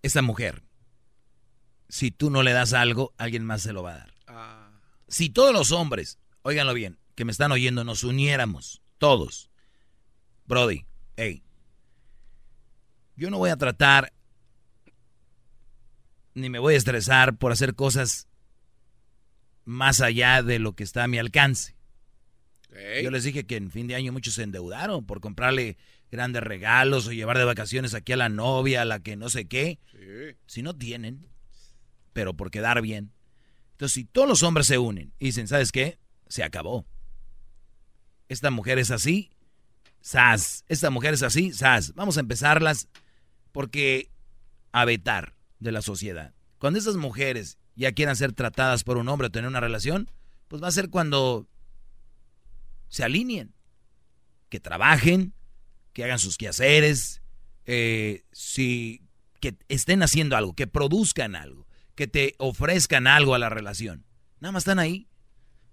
esa 0.01 0.21
mujer, 0.21 0.63
si 1.89 2.11
tú 2.11 2.29
no 2.29 2.43
le 2.43 2.53
das 2.53 2.73
algo, 2.73 3.13
alguien 3.17 3.45
más 3.45 3.61
se 3.61 3.73
lo 3.73 3.83
va 3.83 3.93
a 3.93 3.97
dar. 3.97 4.13
Si 5.07 5.29
todos 5.29 5.53
los 5.53 5.71
hombres, 5.71 6.19
óiganlo 6.41 6.73
bien, 6.73 6.97
que 7.15 7.23
me 7.23 7.31
están 7.31 7.51
oyendo, 7.51 7.83
nos 7.83 8.03
uniéramos, 8.03 8.81
todos, 8.97 9.49
Brody, 10.45 10.85
hey, 11.15 11.43
yo 13.15 13.29
no 13.29 13.37
voy 13.37 13.49
a 13.49 13.57
tratar 13.57 14.13
ni 16.37 16.49
me 16.49 16.59
voy 16.59 16.75
a 16.75 16.77
estresar 16.77 17.35
por 17.35 17.51
hacer 17.51 17.73
cosas 17.73 18.26
más 19.67 19.99
allá 19.99 20.41
de 20.43 20.59
lo 20.59 20.73
que 20.73 20.83
está 20.85 21.03
a 21.03 21.07
mi 21.09 21.19
alcance. 21.19 21.75
Yo 23.03 23.11
les 23.11 23.25
dije 23.25 23.45
que 23.45 23.57
en 23.57 23.69
fin 23.69 23.87
de 23.87 23.95
año 23.95 24.13
muchos 24.13 24.35
se 24.35 24.43
endeudaron 24.43 25.05
por 25.05 25.19
comprarle 25.19 25.77
grandes 26.09 26.41
regalos 26.41 27.05
o 27.05 27.11
llevar 27.11 27.37
de 27.37 27.43
vacaciones 27.43 27.93
aquí 27.93 28.13
a 28.13 28.17
la 28.17 28.29
novia, 28.29 28.83
a 28.83 28.85
la 28.85 29.01
que 29.01 29.17
no 29.17 29.29
sé 29.29 29.45
qué. 29.45 29.79
Si 30.45 30.61
no 30.61 30.75
tienen, 30.75 31.27
pero 32.13 32.33
por 32.33 32.49
quedar 32.49 32.81
bien. 32.81 33.11
Entonces, 33.71 33.93
si 33.93 34.05
todos 34.05 34.27
los 34.27 34.41
hombres 34.41 34.67
se 34.67 34.77
unen 34.77 35.11
y 35.19 35.25
dicen, 35.25 35.49
¿sabes 35.49 35.71
qué? 35.71 35.99
Se 36.27 36.43
acabó. 36.43 36.85
Esta 38.29 38.51
mujer 38.51 38.79
es 38.79 38.89
así, 38.89 39.31
sas. 39.99 40.63
Esta 40.69 40.89
mujer 40.91 41.13
es 41.13 41.23
así, 41.23 41.51
sas. 41.51 41.93
Vamos 41.93 42.15
a 42.15 42.21
empezarlas 42.21 42.87
porque 43.51 44.11
a 44.71 44.85
vetar 44.85 45.35
de 45.59 45.73
la 45.73 45.81
sociedad. 45.81 46.33
Cuando 46.57 46.79
esas 46.79 46.95
mujeres 46.95 47.57
ya 47.77 47.91
quieran 47.93 48.15
ser 48.15 48.33
tratadas 48.33 48.83
por 48.83 48.97
un 48.97 49.07
hombre 49.07 49.27
o 49.27 49.31
tener 49.31 49.47
una 49.47 49.59
relación, 49.59 50.09
pues 50.47 50.61
va 50.61 50.67
a 50.67 50.71
ser 50.71 50.89
cuando 50.89 51.47
se 52.89 53.03
alineen, 53.03 53.53
que 54.49 54.59
trabajen, 54.59 55.33
que 55.93 56.03
hagan 56.03 56.19
sus 56.19 56.37
quehaceres, 56.37 57.21
eh, 57.65 58.23
si, 58.31 59.01
que 59.39 59.55
estén 59.69 60.01
haciendo 60.01 60.35
algo, 60.35 60.53
que 60.53 60.67
produzcan 60.67 61.35
algo, 61.35 61.67
que 61.95 62.07
te 62.07 62.33
ofrezcan 62.39 63.07
algo 63.07 63.35
a 63.35 63.39
la 63.39 63.49
relación. 63.49 64.05
Nada 64.39 64.51
más 64.51 64.61
están 64.61 64.79
ahí. 64.79 65.07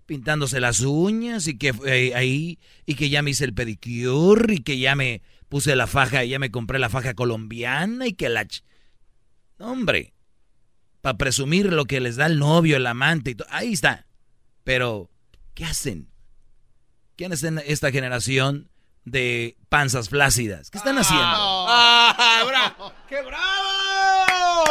pintándose 0.06 0.60
las 0.60 0.80
uñas 0.80 1.46
y 1.46 1.56
que 1.56 1.72
eh, 1.86 2.14
ahí 2.14 2.58
y 2.84 2.94
que 2.94 3.08
ya 3.08 3.22
me 3.22 3.30
hice 3.30 3.46
el 3.46 3.54
pedicure 3.54 4.56
y 4.56 4.58
que 4.58 4.78
ya 4.78 4.94
me 4.94 5.22
puse 5.48 5.74
la 5.76 5.86
faja 5.86 6.24
ya 6.24 6.38
me 6.38 6.50
compré 6.50 6.78
la 6.78 6.90
faja 6.90 7.14
colombiana 7.14 8.06
y 8.06 8.12
que 8.12 8.28
la 8.28 8.46
hombre 9.58 10.13
para 11.04 11.18
presumir 11.18 11.70
lo 11.70 11.84
que 11.84 12.00
les 12.00 12.16
da 12.16 12.24
el 12.24 12.38
novio 12.38 12.78
el 12.78 12.86
amante 12.86 13.32
y 13.32 13.36
ahí 13.50 13.74
está 13.74 14.06
pero 14.64 15.10
qué 15.52 15.66
hacen 15.66 16.08
quién 17.14 17.30
es 17.34 17.42
en 17.42 17.58
esta 17.58 17.92
generación 17.92 18.70
de 19.04 19.58
panzas 19.68 20.08
flácidas 20.08 20.70
qué 20.70 20.78
están 20.78 20.96
haciendo 20.96 21.26
¡Ah, 21.28 22.42
bravo! 22.46 22.90
¡Qué 23.08 23.20
bravo! 23.20 24.64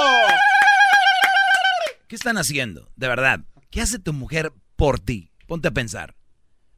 ¿Qué 2.08 2.16
están 2.16 2.38
haciendo? 2.38 2.90
De 2.96 3.08
verdad. 3.08 3.42
¿Qué 3.70 3.82
hace 3.82 4.00
tu 4.00 4.12
mujer 4.12 4.54
por 4.76 5.00
ti? 5.00 5.32
Ponte 5.46 5.68
a 5.68 5.72
pensar. 5.72 6.16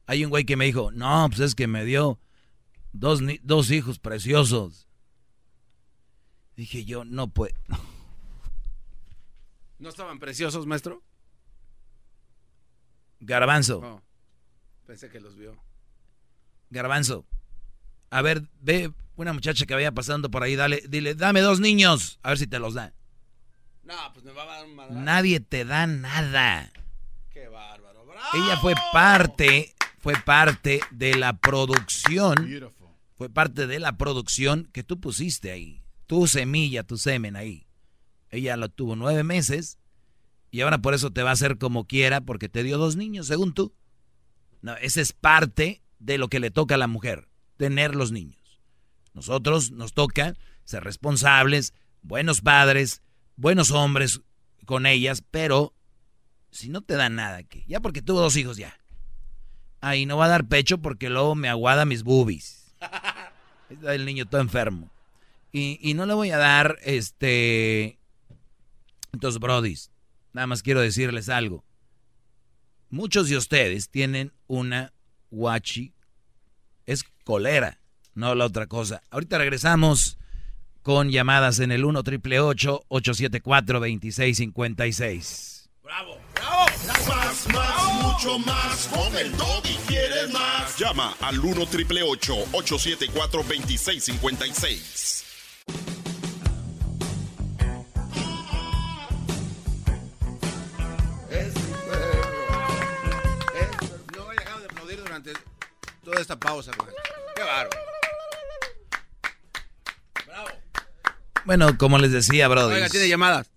Hay 0.05 0.25
un 0.25 0.31
güey 0.31 0.43
que 0.43 0.57
me 0.57 0.65
dijo, 0.65 0.91
no, 0.91 1.27
pues 1.29 1.39
es 1.39 1.55
que 1.55 1.67
me 1.67 1.85
dio 1.85 2.19
dos, 2.91 3.21
dos 3.43 3.71
hijos 3.71 3.99
preciosos. 3.99 4.87
Dije 6.57 6.83
yo, 6.83 7.05
no 7.05 7.29
puedo. 7.29 7.55
¿No 9.79 9.89
estaban 9.89 10.19
preciosos, 10.19 10.65
maestro? 10.65 11.03
Garbanzo. 13.19 13.79
Oh, 13.79 14.01
pensé 14.85 15.09
que 15.09 15.19
los 15.19 15.35
vio. 15.35 15.55
Garbanzo. 16.69 17.25
A 18.09 18.21
ver, 18.21 18.43
ve 18.59 18.93
una 19.15 19.33
muchacha 19.33 19.65
que 19.65 19.73
vaya 19.73 19.91
pasando 19.91 20.29
por 20.29 20.43
ahí, 20.43 20.55
dale, 20.55 20.83
dile, 20.87 21.15
dame 21.15 21.41
dos 21.41 21.59
niños, 21.59 22.19
a 22.23 22.29
ver 22.29 22.37
si 22.37 22.47
te 22.47 22.59
los 22.59 22.73
da. 22.73 22.93
No, 23.83 23.95
pues 24.13 24.25
me 24.25 24.31
va 24.31 24.43
a 24.43 24.45
dar 24.45 24.65
un 24.65 24.75
madrazo. 24.75 24.99
Nadie 24.99 25.39
te 25.39 25.63
da 25.65 25.87
nada. 25.87 26.71
Qué 27.31 27.47
bárbaro. 27.47 28.05
¡Bravo! 28.05 28.29
Ella 28.33 28.57
fue 28.57 28.73
parte, 28.91 29.75
fue 29.99 30.15
parte 30.15 30.81
de 30.91 31.15
la 31.15 31.37
producción. 31.37 32.49
Fue 33.15 33.29
parte 33.29 33.67
de 33.67 33.79
la 33.79 33.97
producción 33.97 34.69
que 34.73 34.83
tú 34.83 34.99
pusiste 34.99 35.51
ahí. 35.51 35.83
Tu 36.05 36.27
semilla, 36.27 36.83
tu 36.83 36.97
semen 36.97 37.35
ahí. 37.35 37.64
Ella 38.35 38.57
lo 38.57 38.69
tuvo 38.69 38.95
nueve 38.95 39.23
meses 39.23 39.77
y 40.51 40.61
ahora 40.61 40.79
por 40.79 40.93
eso 40.93 41.11
te 41.11 41.23
va 41.23 41.29
a 41.29 41.33
hacer 41.33 41.57
como 41.57 41.85
quiera 41.85 42.21
porque 42.21 42.49
te 42.49 42.63
dio 42.63 42.77
dos 42.77 42.95
niños, 42.95 43.27
según 43.27 43.53
tú. 43.53 43.73
No, 44.61 44.75
esa 44.77 45.01
es 45.01 45.13
parte 45.13 45.81
de 45.99 46.17
lo 46.17 46.27
que 46.27 46.39
le 46.39 46.51
toca 46.51 46.75
a 46.75 46.77
la 46.77 46.87
mujer, 46.87 47.29
tener 47.57 47.95
los 47.95 48.11
niños. 48.11 48.61
Nosotros 49.13 49.71
nos 49.71 49.93
toca 49.93 50.35
ser 50.65 50.83
responsables, 50.83 51.73
buenos 52.01 52.41
padres, 52.41 53.01
buenos 53.37 53.71
hombres 53.71 54.21
con 54.65 54.85
ellas, 54.85 55.23
pero 55.31 55.73
si 56.51 56.69
no 56.69 56.81
te 56.81 56.95
da 56.95 57.09
nada, 57.09 57.43
que 57.43 57.63
ya 57.67 57.79
porque 57.79 58.01
tuvo 58.01 58.19
dos 58.19 58.35
hijos 58.35 58.57
ya. 58.57 58.77
Ahí 59.79 60.05
no 60.05 60.17
va 60.17 60.25
a 60.25 60.29
dar 60.29 60.47
pecho 60.47 60.79
porque 60.79 61.09
luego 61.09 61.35
me 61.35 61.47
aguada 61.47 61.85
mis 61.85 62.03
boobies. 62.03 62.75
Está 63.69 63.95
el 63.95 64.05
niño 64.05 64.25
todo 64.25 64.41
enfermo. 64.41 64.89
Y, 65.51 65.79
y 65.81 65.93
no 65.93 66.05
le 66.05 66.13
voy 66.13 66.31
a 66.31 66.37
dar, 66.37 66.77
este... 66.83 67.97
Entonces, 69.15 69.39
brodis, 69.39 69.89
nada 70.33 70.45
más 70.45 70.61
quiero 70.61 70.81
decirles 70.81 71.29
algo. 71.29 71.63
Muchos 72.89 73.29
de 73.29 73.37
ustedes 73.37 73.89
tienen 73.89 74.33
una 74.47 74.91
guachi. 75.31 75.93
Es 76.85 77.05
colera, 77.23 77.79
no 78.13 78.35
la 78.35 78.43
otra 78.45 78.67
cosa. 78.67 79.01
Ahorita 79.09 79.37
regresamos 79.37 80.17
con 80.81 81.11
llamadas 81.11 81.59
en 81.59 81.71
el 81.71 81.85
1 81.85 82.03
triple 82.03 82.41
874 82.41 83.79
2656. 83.79 85.69
¡Bravo! 85.81 86.17
¡Bravo! 86.35 86.65
Más, 87.07 87.47
más, 87.53 87.93
mucho 88.03 88.37
más. 88.39 88.87
Con 88.87 89.15
el 89.17 89.31
y 89.31 89.77
quieres 89.87 90.29
más. 90.33 90.77
Llama 90.77 91.15
al 91.21 91.39
1 91.39 91.65
triple 91.67 92.03
874 92.03 93.43
2656. 93.43 95.15
Durante 105.25 105.41
toda 106.03 106.21
esta 106.21 106.37
pausa, 106.37 106.71
maestro. 106.77 107.03
¡Qué 107.35 107.41
bárbaro! 107.41 107.69
¡Bravo! 110.25 110.49
Bueno, 111.45 111.77
como 111.77 111.97
les 111.97 112.11
decía, 112.11 112.47
Brody. 112.47 112.75
Oiga, 112.75 112.89
tiene 112.89 113.09
llamadas. 113.09 113.51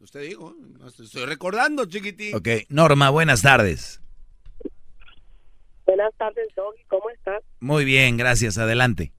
Usted 0.00 0.22
dijo, 0.22 0.54
no 0.58 0.88
estoy 0.88 1.24
recordando, 1.26 1.84
chiquitín. 1.86 2.34
Ok, 2.34 2.48
Norma, 2.68 3.10
buenas 3.10 3.42
tardes. 3.42 4.00
Buenas 5.86 6.12
tardes, 6.16 6.48
Doggy, 6.56 6.82
¿cómo 6.84 7.10
estás? 7.10 7.42
Muy 7.60 7.84
bien, 7.84 8.16
gracias, 8.16 8.58
adelante. 8.58 9.12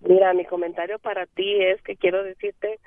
Mira, 0.00 0.32
mi 0.34 0.44
comentario 0.44 0.98
para 0.98 1.26
ti 1.26 1.62
es 1.62 1.80
que 1.82 1.96
quiero 1.96 2.24
decirte 2.24 2.80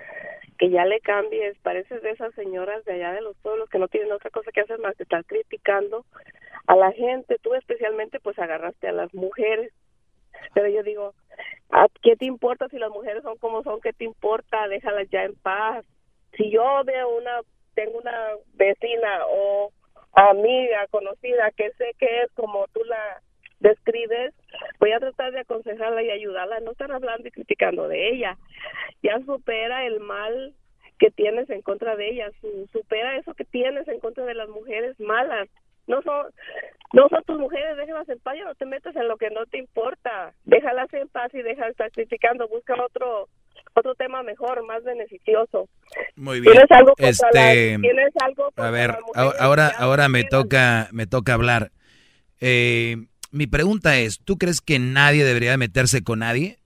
que 0.58 0.70
ya 0.70 0.86
le 0.86 1.00
cambies, 1.00 1.58
pareces 1.60 2.02
de 2.02 2.12
esas 2.12 2.34
señoras 2.36 2.84
de 2.86 2.94
allá 2.94 3.14
de 3.14 3.22
los 3.22 3.38
pueblos 3.38 3.70
que 3.70 3.80
no 3.80 3.88
tienen 3.88 4.12
otra 4.12 4.30
cosa 4.30 4.52
que 4.52 4.62
hacer 4.62 4.80
más 4.80 4.96
que 4.96 5.04
estar 5.04 5.26
criticando 5.26 6.06
a 6.68 6.76
la 6.76 6.92
gente, 6.92 7.38
tú 7.42 7.54
especialmente 7.56 8.20
pues 8.20 8.38
agarraste 8.40 8.88
a 8.88 8.94
las 8.94 9.14
mujeres, 9.14 9.74
pero 10.54 10.68
yo 10.68 10.84
digo, 10.84 11.14
¿a 11.72 11.88
¿qué 12.02 12.16
te 12.16 12.26
importa 12.26 12.70
si 12.70 12.78
las 12.78 12.92
mujeres 12.92 13.24
son 13.24 13.38
como 13.38 13.64
son? 13.64 13.82
¿Qué 13.82 13.94
te 13.94 14.06
importa? 14.06 14.68
Déjalas 14.68 15.10
ya 15.10 15.24
en 15.24 15.36
paz. 15.36 15.86
Si 16.38 16.50
yo 16.50 16.84
veo 16.86 17.18
una, 17.18 17.42
tengo 17.74 17.98
una 17.98 18.16
vecina 18.54 19.26
o 19.30 19.72
amiga 20.14 20.88
conocida 20.88 21.52
que 21.52 21.72
sé 21.72 21.96
que 21.98 22.24
es 22.24 22.32
como 22.34 22.68
tú 22.74 22.84
la 22.86 23.22
describes, 23.60 24.34
voy 24.80 24.92
a 24.92 25.00
tratar 25.00 25.32
de 25.32 25.40
aconsejarla 25.42 26.04
y 26.04 26.12
ayudarla, 26.12 26.60
no 26.60 26.72
estar 26.72 26.92
hablando 26.92 27.28
y 27.28 27.32
criticando 27.32 27.88
de 27.88 28.10
ella. 28.10 28.38
Ya 29.02 29.20
supera 29.26 29.86
el 29.86 30.00
mal 30.00 30.54
que 31.00 31.12
tienes 31.12 31.50
en 31.50 31.62
contra 31.62 31.96
de 31.96 32.10
ella, 32.10 32.30
su- 32.42 32.68
supera 32.72 33.18
eso 33.18 33.34
que 33.34 33.46
tienes 33.46 33.88
en 33.88 34.00
contra 34.00 34.26
de 34.26 34.34
las 34.36 34.50
mujeres 34.50 35.00
malas. 35.00 35.50
No 35.88 36.02
son, 36.02 36.28
no 36.94 37.10
son 37.10 37.24
tus 37.24 37.38
mujeres, 37.40 37.76
déjalas 37.76 38.08
en 38.08 38.20
paz, 38.20 38.36
ya 38.38 38.46
no 38.46 38.56
te 38.56 38.66
metas 38.66 38.96
en 38.96 39.08
lo 39.08 39.18
que 39.18 39.30
no 39.30 39.46
te 39.48 39.58
importa. 39.58 40.34
Déjalas 40.46 40.94
en 40.94 41.10
paz 41.10 41.34
y 41.34 41.42
deja 41.42 41.66
de 41.66 41.72
estar 41.72 41.92
criticando, 41.92 42.48
busca 42.48 42.76
otro 42.82 43.28
otro 43.76 43.96
tema 43.96 44.24
mejor, 44.24 44.64
más 44.66 44.84
beneficioso. 44.84 45.68
Muy 46.16 46.42
bien. 46.42 46.54
¿Tienes 46.54 46.72
algo 46.72 46.94
Este, 46.98 47.26
las- 47.34 47.82
¿Tienes 47.82 48.14
algo 48.22 48.50
a 48.56 48.70
ver, 48.72 48.92
ahora, 49.16 49.72
ahora 49.78 50.10
me 50.10 50.24
toca, 50.24 50.90
me 50.92 51.08
toca 51.08 51.34
hablar. 51.34 51.72
Eh, 52.40 52.98
mi 53.34 53.48
pregunta 53.48 53.98
es, 53.98 54.20
¿tú 54.24 54.38
crees 54.38 54.62
que 54.62 54.80
nadie 54.80 55.26
debería 55.26 55.52
de 55.52 55.58
meterse 55.58 56.04
con 56.04 56.20
nadie? 56.20 56.60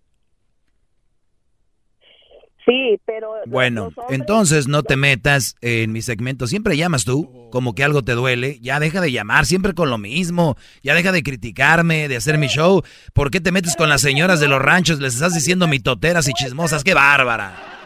Sí, 2.66 3.00
pero 3.06 3.32
Bueno, 3.46 3.92
entonces 4.10 4.68
no 4.68 4.84
te 4.84 4.98
metas 4.98 5.56
en 5.62 5.94
mi 5.94 6.02
segmento. 6.02 6.48
Siempre 6.48 6.76
llamas 6.76 7.06
tú, 7.06 7.48
como 7.50 7.74
que 7.74 7.86
algo 7.86 8.04
te 8.04 8.12
duele. 8.12 8.60
Ya 8.62 8.82
deja 8.82 9.00
de 9.00 9.14
llamar 9.14 9.46
siempre 9.46 9.74
con 9.74 9.90
lo 9.90 9.98
mismo. 9.98 10.58
Ya 10.84 10.94
deja 10.94 11.14
de 11.14 11.24
criticarme, 11.24 12.10
de 12.10 12.18
hacer 12.18 12.38
mi 12.38 12.48
show. 12.48 12.84
¿Por 13.14 13.32
qué 13.32 13.40
te 13.40 13.54
metes 13.54 13.78
con 13.78 13.88
las 13.88 14.02
señoras 14.02 14.42
de 14.42 14.50
los 14.50 14.62
ranchos? 14.62 15.00
Les 15.00 15.14
estás 15.14 15.34
diciendo 15.34 15.66
mitoteras 15.70 16.28
y 16.28 16.34
chismosas. 16.34 16.84
¡Qué 16.84 16.94
bárbara! 16.94 17.77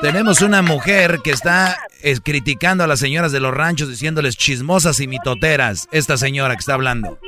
Tenemos 0.00 0.42
una 0.42 0.62
mujer 0.62 1.18
que 1.24 1.32
está 1.32 1.76
eh, 2.02 2.14
criticando 2.22 2.84
a 2.84 2.86
las 2.86 3.00
señoras 3.00 3.32
de 3.32 3.40
los 3.40 3.52
ranchos, 3.52 3.88
diciéndoles 3.88 4.36
chismosas 4.36 5.00
y 5.00 5.08
mitoteras. 5.08 5.88
Esta 5.90 6.16
señora 6.16 6.54
que 6.54 6.60
está 6.60 6.74
hablando. 6.74 7.18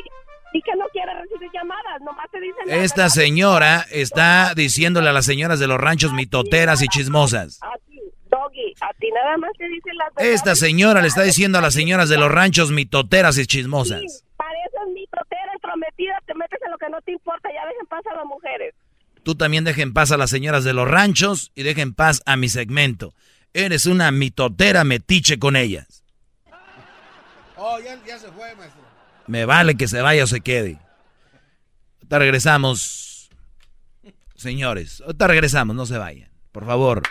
y 0.52 0.62
que 0.62 0.76
no 0.76 0.84
quiere 0.92 1.12
recibir 1.14 1.50
llamadas, 1.52 2.00
nomás 2.00 2.30
te 2.30 2.40
dicen 2.40 2.62
Esta 2.68 3.08
señora 3.08 3.86
está 3.90 4.54
diciéndole 4.54 5.08
a 5.08 5.12
las 5.12 5.26
señoras 5.26 5.58
de 5.58 5.66
los 5.66 5.78
ranchos 5.78 6.12
mitoteras 6.12 6.80
y 6.82 6.86
chismosas. 6.86 7.58
A 7.62 7.76
ti, 7.88 8.00
Doggy, 8.30 8.72
a 8.80 8.92
ti 8.94 9.10
nada 9.10 9.36
más 9.36 9.50
te 9.58 9.66
dicen 9.68 9.96
las. 9.96 10.12
Esta 10.18 10.54
señora 10.54 11.02
le 11.02 11.08
está 11.08 11.22
diciendo 11.22 11.58
a 11.58 11.62
las 11.62 11.74
señoras 11.74 12.08
de 12.08 12.18
los 12.18 12.30
ranchos 12.30 12.70
mitoteras 12.70 13.36
y 13.38 13.46
chismosas. 13.46 14.24
Pareces 14.36 14.94
mitotera, 14.94 15.52
entrometida, 15.54 16.20
te 16.24 16.34
metes 16.34 16.60
en 16.64 16.70
lo 16.70 16.78
que 16.78 16.88
no 16.88 17.00
te 17.02 17.10
importa, 17.10 17.48
ya 17.52 17.66
dejen 17.66 17.86
paz 17.86 18.06
a 18.12 18.14
las 18.14 18.26
mujeres. 18.26 18.74
Tú 19.22 19.34
también 19.34 19.64
deja 19.64 19.82
en 19.82 19.92
paz 19.92 20.12
a 20.12 20.16
las 20.16 20.30
señoras 20.30 20.64
de 20.64 20.72
los 20.72 20.88
ranchos 20.88 21.52
y 21.54 21.62
deja 21.62 21.82
en 21.82 21.94
paz 21.94 22.22
a 22.26 22.36
mi 22.36 22.48
segmento. 22.48 23.14
Eres 23.52 23.86
una 23.86 24.10
mitotera 24.10 24.84
metiche 24.84 25.38
con 25.38 25.56
ellas. 25.56 26.04
Oh, 27.56 27.78
ya, 27.78 27.98
ya 28.06 28.18
se 28.18 28.28
fue, 28.32 28.54
maestro. 28.56 28.80
Me 29.26 29.44
vale 29.44 29.74
que 29.74 29.86
se 29.86 30.00
vaya 30.00 30.24
o 30.24 30.26
se 30.26 30.40
quede. 30.40 30.78
Ahorita 31.96 32.18
regresamos. 32.18 33.30
Señores, 34.34 35.02
ahorita 35.02 35.26
regresamos, 35.26 35.76
no 35.76 35.84
se 35.84 35.98
vayan. 35.98 36.30
Por 36.52 36.64
favor. 36.64 37.02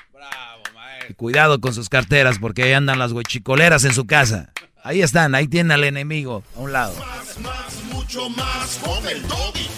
Y 1.07 1.13
cuidado 1.13 1.61
con 1.61 1.73
sus 1.73 1.89
carteras 1.89 2.39
porque 2.39 2.63
ahí 2.63 2.73
andan 2.73 2.99
las 2.99 3.11
huechicoleras 3.11 3.83
en 3.85 3.93
su 3.93 4.05
casa. 4.05 4.51
Ahí 4.83 5.01
están, 5.01 5.35
ahí 5.35 5.47
tienen 5.47 5.71
al 5.71 5.83
enemigo 5.83 6.43
a 6.55 6.59
un 6.59 6.71
lado. 6.71 6.93
Más, 6.99 7.39
más, 7.39 7.83
mucho 8.09 8.29
más. 8.31 8.79
Con 8.79 9.07
el 9.07 9.21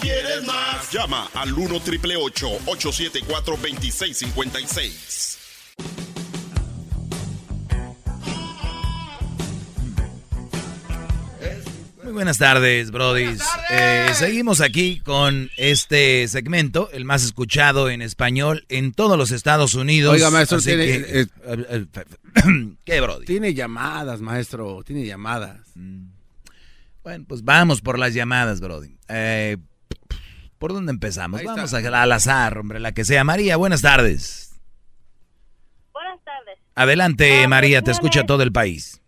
quieres 0.00 0.46
más. 0.46 0.90
Llama 0.90 1.28
al 1.34 1.52
1 1.52 1.80
triple 1.80 2.16
874 2.16 3.56
2656. 3.56 5.38
Muy 12.02 12.12
buenas 12.12 12.38
tardes, 12.38 12.90
Brody. 12.90 13.36
Eh, 13.70 14.08
seguimos 14.14 14.62
aquí 14.62 15.00
con 15.00 15.50
este 15.58 16.26
segmento, 16.28 16.90
el 16.92 17.04
más 17.04 17.24
escuchado 17.24 17.90
en 17.90 18.00
español 18.00 18.64
en 18.70 18.92
todos 18.92 19.18
los 19.18 19.30
Estados 19.30 19.74
Unidos. 19.74 20.14
Oiga, 20.14 20.30
maestro, 20.30 20.58
tiene, 20.60 20.86
que, 20.86 21.20
eh, 21.20 21.26
eh, 21.44 21.86
¿qué, 22.84 23.00
Brody? 23.02 23.26
Tiene 23.26 23.52
llamadas, 23.52 24.22
maestro, 24.22 24.82
tiene 24.84 25.04
llamadas. 25.04 25.58
Mm. 25.74 26.11
Bueno, 27.02 27.24
pues 27.28 27.44
vamos 27.44 27.80
por 27.80 27.98
las 27.98 28.14
llamadas, 28.14 28.60
Brody. 28.60 28.96
Eh, 29.08 29.56
¿Por 30.58 30.72
dónde 30.72 30.92
empezamos? 30.92 31.40
Ahí 31.40 31.46
vamos 31.46 31.74
a- 31.74 31.78
al 32.02 32.12
azar, 32.12 32.56
hombre, 32.58 32.78
la 32.78 32.92
que 32.92 33.04
sea. 33.04 33.24
María, 33.24 33.56
buenas 33.56 33.82
tardes. 33.82 34.60
Buenas 35.92 36.22
tardes. 36.22 36.58
Adelante, 36.76 37.42
Ah, 37.44 37.48
María, 37.48 37.80
pues, 37.80 37.84
te 37.86 37.90
escucha 37.92 38.24
todo 38.24 38.42
el 38.44 38.52
país. 38.52 39.02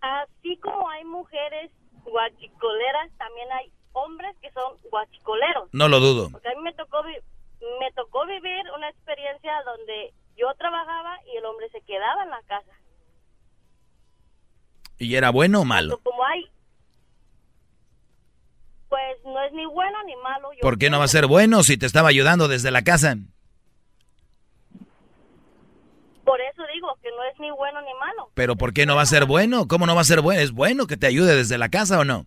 Así 0.00 0.56
como 0.58 0.88
hay 0.90 1.04
mujeres 1.04 1.70
guachicoleras, 2.04 3.10
también 3.18 3.46
hay 3.52 3.70
hombres 3.92 4.34
que 4.42 4.50
son 4.52 4.76
guachicoleros. 4.90 5.68
No 5.72 5.88
lo 5.88 6.00
dudo. 6.00 6.30
Porque 6.30 6.48
a 6.48 6.54
mí 6.56 6.62
me 6.62 6.72
tocó, 6.74 7.04
vi- 7.04 7.22
me 7.78 7.92
tocó 7.94 8.26
vivir 8.26 8.64
una 8.76 8.88
experiencia 8.88 9.52
donde 9.64 10.12
yo 10.36 10.52
trabajaba 10.58 11.16
y 11.32 11.36
el 11.36 11.44
hombre 11.44 11.68
se 11.70 11.80
quedaba 11.82 12.24
en 12.24 12.30
la 12.30 12.42
casa. 12.48 12.72
¿Y 15.00 15.14
era 15.16 15.30
bueno 15.30 15.62
o 15.62 15.64
malo? 15.64 15.98
Como 16.04 16.24
hay, 16.26 16.44
pues 18.90 19.16
no 19.24 19.42
es 19.42 19.52
ni 19.54 19.64
bueno 19.64 19.96
ni 20.04 20.14
malo. 20.16 20.52
Yo 20.52 20.60
¿Por 20.60 20.78
qué 20.78 20.90
no 20.90 20.98
va 20.98 21.06
a 21.06 21.08
ser 21.08 21.26
bueno 21.26 21.62
si 21.62 21.78
te 21.78 21.86
estaba 21.86 22.10
ayudando 22.10 22.48
desde 22.48 22.70
la 22.70 22.82
casa? 22.82 23.16
Por 26.22 26.38
eso 26.42 26.62
digo 26.74 26.98
que 27.02 27.08
no 27.08 27.24
es 27.32 27.40
ni 27.40 27.50
bueno 27.50 27.80
ni 27.80 27.94
malo. 27.98 28.30
¿Pero 28.34 28.56
por 28.56 28.74
qué 28.74 28.84
no 28.84 28.94
va 28.94 29.02
a 29.02 29.06
ser 29.06 29.24
bueno? 29.24 29.66
¿Cómo 29.68 29.86
no 29.86 29.94
va 29.94 30.02
a 30.02 30.04
ser 30.04 30.20
bueno? 30.20 30.42
¿Es 30.42 30.52
bueno 30.52 30.86
que 30.86 30.98
te 30.98 31.06
ayude 31.06 31.34
desde 31.34 31.56
la 31.56 31.70
casa 31.70 31.98
o 31.98 32.04
no? 32.04 32.26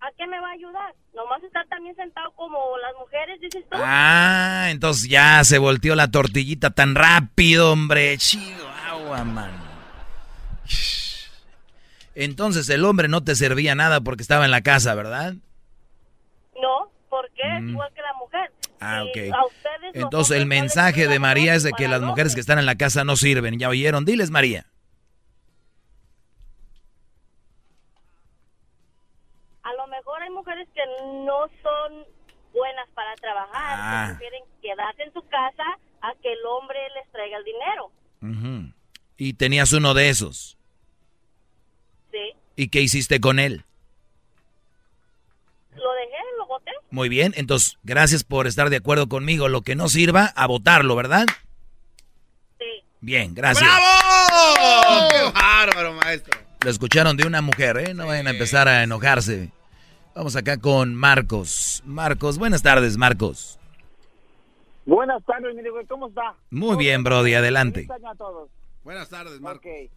¿A 0.00 0.12
qué 0.16 0.28
me 0.28 0.38
va 0.38 0.48
a 0.48 0.52
ayudar? 0.52 0.94
Nomás 1.12 1.42
estar 1.42 1.66
también 1.66 1.96
sentado 1.96 2.30
como 2.36 2.78
las 2.78 2.94
mujeres, 3.00 3.40
dices 3.40 3.64
tú. 3.68 3.76
Ah, 3.82 4.68
entonces 4.70 5.10
ya 5.10 5.42
se 5.42 5.58
volteó 5.58 5.96
la 5.96 6.08
tortillita 6.08 6.70
tan 6.70 6.94
rápido, 6.94 7.72
hombre. 7.72 8.16
Chihuahua, 8.16 9.24
mano. 9.24 9.70
Entonces 12.14 12.68
el 12.68 12.84
hombre 12.84 13.08
no 13.08 13.22
te 13.22 13.34
servía 13.36 13.74
nada 13.74 14.00
porque 14.00 14.22
estaba 14.22 14.44
en 14.44 14.50
la 14.50 14.62
casa, 14.62 14.94
¿verdad? 14.94 15.34
No, 16.60 16.90
porque 17.08 17.42
es 17.42 17.62
Mm. 17.62 17.68
igual 17.70 17.92
que 17.94 18.02
la 18.02 18.14
mujer. 18.14 18.52
Ah, 18.80 19.04
ok. 19.04 19.16
Entonces 19.94 20.36
el 20.38 20.46
mensaje 20.46 21.06
de 21.06 21.18
María 21.18 21.54
es 21.54 21.62
de 21.62 21.72
que 21.72 21.88
las 21.88 22.00
mujeres 22.02 22.34
que 22.34 22.40
están 22.40 22.58
en 22.58 22.66
la 22.66 22.76
casa 22.76 23.04
no 23.04 23.16
sirven. 23.16 23.58
¿Ya 23.58 23.68
oyeron? 23.68 24.04
Diles, 24.04 24.30
María. 24.30 24.66
A 29.62 29.72
lo 29.74 29.86
mejor 29.88 30.22
hay 30.22 30.30
mujeres 30.30 30.68
que 30.74 30.80
no 31.26 31.46
son 31.62 32.04
buenas 32.52 32.88
para 32.94 33.14
trabajar, 33.16 33.52
Ah. 33.78 34.06
que 34.08 34.14
prefieren 34.16 34.42
quedarse 34.62 35.02
en 35.02 35.12
su 35.12 35.22
casa 35.28 35.64
a 36.02 36.12
que 36.22 36.32
el 36.32 36.44
hombre 36.46 36.78
les 36.94 37.10
traiga 37.12 37.36
el 37.38 37.44
dinero. 37.44 37.92
Ujú. 38.22 38.72
Y 39.16 39.34
tenías 39.34 39.72
uno 39.72 39.94
de 39.94 40.08
esos. 40.08 40.56
¿Y 42.60 42.68
qué 42.68 42.82
hiciste 42.82 43.22
con 43.22 43.38
él? 43.38 43.64
Lo 45.72 45.92
dejé, 45.94 46.22
lo 46.36 46.46
boté. 46.46 46.72
Muy 46.90 47.08
bien, 47.08 47.32
entonces 47.36 47.78
gracias 47.84 48.22
por 48.22 48.46
estar 48.46 48.68
de 48.68 48.76
acuerdo 48.76 49.08
conmigo. 49.08 49.48
Lo 49.48 49.62
que 49.62 49.74
no 49.74 49.88
sirva, 49.88 50.26
a 50.26 50.46
votarlo, 50.46 50.94
¿verdad? 50.94 51.24
Sí. 52.58 52.66
Bien, 53.00 53.34
gracias. 53.34 53.66
¡Bravo! 53.66 55.08
¡Qué 55.08 55.32
bárbaro, 55.32 55.94
maestro! 55.94 56.38
Lo 56.62 56.70
escucharon 56.70 57.16
de 57.16 57.26
una 57.26 57.40
mujer, 57.40 57.78
¿eh? 57.78 57.94
No 57.94 58.08
vayan 58.08 58.26
a 58.26 58.32
empezar 58.32 58.68
a 58.68 58.82
enojarse. 58.82 59.50
Vamos 60.14 60.36
acá 60.36 60.58
con 60.58 60.94
Marcos. 60.94 61.82
Marcos, 61.86 62.36
buenas 62.36 62.62
tardes, 62.62 62.98
Marcos. 62.98 63.58
Buenas 64.84 65.24
tardes, 65.24 65.54
mi 65.54 65.66
güey, 65.66 65.86
¿cómo 65.86 66.08
está? 66.08 66.34
Muy 66.50 66.76
bien, 66.76 67.04
Brody, 67.04 67.32
adelante. 67.32 67.88
Buenas 68.84 69.08
tardes, 69.08 69.40
Marco. 69.40 69.66
Ok. 69.66 69.90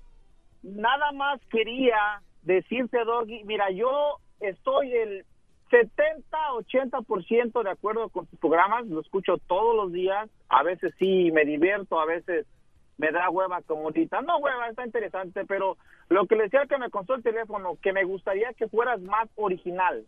Nada 0.62 1.12
más 1.12 1.42
quería 1.52 2.22
decirte, 2.44 3.04
Doggy, 3.04 3.44
mira, 3.44 3.72
yo 3.72 4.18
estoy 4.40 4.94
el 4.94 5.26
70-80% 5.72 7.64
de 7.64 7.70
acuerdo 7.70 8.10
con 8.10 8.28
tus 8.28 8.40
programas, 8.40 8.86
lo 8.88 9.02
escucho 9.02 9.38
todos 9.48 9.76
los 9.76 9.92
días, 9.92 10.30
a 10.50 10.64
veces 10.64 10.94
sí 11.00 11.32
me 11.32 11.46
divierto, 11.46 12.00
a 12.00 12.06
veces 12.06 12.46
me 12.98 13.12
da 13.12 13.30
hueva 13.30 13.62
como 13.64 13.84
ahorita. 13.84 14.22
No 14.22 14.38
hueva, 14.38 14.70
está 14.70 14.86
interesante, 14.86 15.46
pero 15.46 15.78
lo 16.10 16.28
que 16.28 16.36
le 16.36 16.44
decía 16.44 16.68
que 16.68 16.78
me 16.78 16.90
costó 16.90 17.16
el 17.16 17.24
teléfono, 17.24 17.78
que 17.82 17.94
me 17.94 18.04
gustaría 18.04 18.54
que 18.54 18.68
fueras 18.68 19.02
más 19.02 19.28
original. 19.36 20.06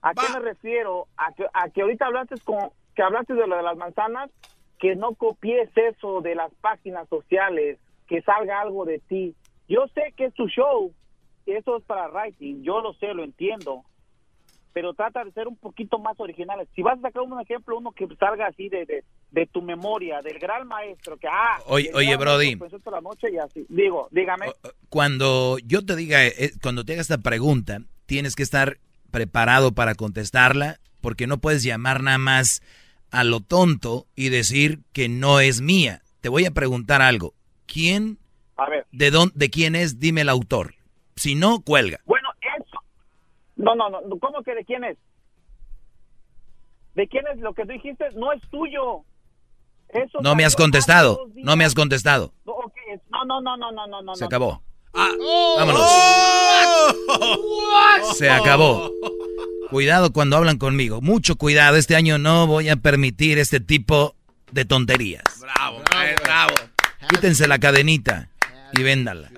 ¿A 0.00 0.14
qué 0.14 0.26
me 0.32 0.40
refiero? 0.40 1.08
A 1.16 1.32
que, 1.32 1.46
a 1.52 1.68
que 1.70 1.82
ahorita 1.82 2.06
hablaste 2.06 2.36
con, 2.44 2.70
que 2.94 3.02
hablaste 3.02 3.34
de 3.34 3.46
lo 3.46 3.56
de 3.56 3.62
las 3.62 3.76
manzanas, 3.76 4.30
que 4.78 4.94
no 4.94 5.14
copies 5.14 5.70
eso 5.76 6.20
de 6.20 6.36
las 6.36 6.54
páginas 6.60 7.08
sociales, 7.08 7.78
que 8.06 8.22
salga 8.22 8.60
algo 8.60 8.84
de 8.84 9.00
ti. 9.00 9.34
Yo 9.68 9.88
sé 9.88 10.14
que 10.16 10.26
es 10.26 10.34
tu 10.34 10.46
show, 10.46 10.92
eso 11.52 11.76
es 11.78 11.84
para 11.84 12.08
writing, 12.08 12.62
yo 12.62 12.80
lo 12.80 12.92
sé, 12.94 13.14
lo 13.14 13.24
entiendo, 13.24 13.84
pero 14.72 14.94
trata 14.94 15.24
de 15.24 15.32
ser 15.32 15.48
un 15.48 15.56
poquito 15.56 15.98
más 15.98 16.14
originales. 16.20 16.68
Si 16.76 16.82
vas 16.82 16.98
a 16.98 17.02
sacar 17.02 17.22
un 17.22 17.40
ejemplo, 17.40 17.76
uno 17.78 17.90
que 17.92 18.06
salga 18.18 18.46
así 18.46 18.68
de, 18.68 18.86
de, 18.86 19.04
de 19.32 19.46
tu 19.46 19.60
memoria, 19.62 20.20
del 20.22 20.38
gran 20.38 20.68
maestro, 20.68 21.16
que 21.16 21.26
ah, 21.26 21.58
Oye- 21.66 21.90
oye, 21.94 22.16
Brody. 22.16 22.46
maestro 22.56 22.68
pensó 22.68 22.78
toda 22.84 22.96
la 22.98 23.02
noche 23.02 23.28
y 23.32 23.38
así. 23.38 23.66
Digo, 23.68 24.08
dígame. 24.12 24.46
Cuando 24.88 25.58
yo 25.64 25.84
te 25.84 25.96
diga, 25.96 26.24
eh, 26.26 26.52
cuando 26.62 26.84
te 26.84 26.92
haga 26.92 27.02
esta 27.02 27.18
pregunta, 27.18 27.80
tienes 28.06 28.34
que 28.36 28.42
estar 28.42 28.78
preparado 29.10 29.72
para 29.72 29.94
contestarla, 29.94 30.78
porque 31.00 31.26
no 31.26 31.38
puedes 31.38 31.62
llamar 31.62 32.02
nada 32.02 32.18
más 32.18 32.62
a 33.10 33.24
lo 33.24 33.40
tonto 33.40 34.06
y 34.14 34.28
decir 34.28 34.80
que 34.92 35.08
no 35.08 35.40
es 35.40 35.60
mía. 35.60 36.02
Te 36.20 36.28
voy 36.28 36.44
a 36.46 36.50
preguntar 36.52 37.02
algo. 37.02 37.34
¿Quién, 37.66 38.18
A 38.56 38.68
ver. 38.68 38.86
de 38.92 39.10
dónde, 39.10 39.32
de 39.36 39.50
quién 39.50 39.74
es? 39.74 39.98
Dime 39.98 40.20
el 40.22 40.28
autor. 40.28 40.74
Si 41.18 41.34
no, 41.34 41.60
cuelga. 41.60 42.00
Bueno, 42.04 42.28
eso. 42.56 42.78
No, 43.56 43.74
no, 43.74 43.90
no. 43.90 44.00
¿Cómo 44.20 44.42
que 44.42 44.54
de 44.54 44.64
quién 44.64 44.84
es? 44.84 44.96
¿De 46.94 47.06
quién 47.08 47.24
es 47.32 47.38
lo 47.40 47.54
que 47.54 47.62
tú 47.64 47.72
dijiste? 47.72 48.06
No 48.14 48.32
es 48.32 48.40
tuyo. 48.50 49.02
Eso 49.90 50.18
No 50.20 50.34
me 50.34 50.44
has 50.44 50.56
contestado. 50.56 51.28
No 51.34 51.56
me 51.56 51.64
has 51.64 51.74
contestado. 51.74 52.32
No, 52.44 52.54
No, 53.10 53.24
no, 53.24 53.40
no, 53.40 53.56
no, 53.56 53.72
no, 53.72 53.86
no, 53.86 54.02
no. 54.02 54.14
Se 54.14 54.22
no. 54.22 54.26
acabó. 54.26 54.62
Oh. 54.92 55.54
Vámonos. 55.58 55.90
Se 58.16 58.30
acabó. 58.30 58.90
Cuidado 59.70 60.12
cuando 60.12 60.36
hablan 60.36 60.58
conmigo. 60.58 61.00
Mucho 61.00 61.36
cuidado. 61.36 61.76
Este 61.76 61.94
año 61.96 62.18
no 62.18 62.46
voy 62.46 62.68
a 62.68 62.76
permitir 62.76 63.38
este 63.38 63.60
tipo 63.60 64.14
de 64.50 64.64
tonterías. 64.64 65.22
Bravo, 65.40 65.82
maestro, 65.94 66.24
bravo. 66.24 66.54
Quítense 67.10 67.46
la 67.46 67.58
cadenita 67.58 68.28
y 68.72 68.82
véndala. 68.82 69.30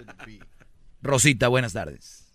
Rosita, 1.03 1.49
buenas 1.49 1.73
tardes. 1.73 2.27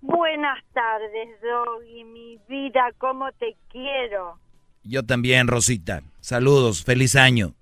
Buenas 0.00 0.64
tardes, 0.72 1.40
Doggy, 1.42 2.04
mi 2.04 2.38
vida, 2.48 2.92
cómo 2.98 3.30
te 3.32 3.56
quiero. 3.68 4.38
Yo 4.84 5.04
también, 5.04 5.48
Rosita. 5.48 6.02
Saludos, 6.20 6.84
feliz 6.84 7.16
año. 7.16 7.54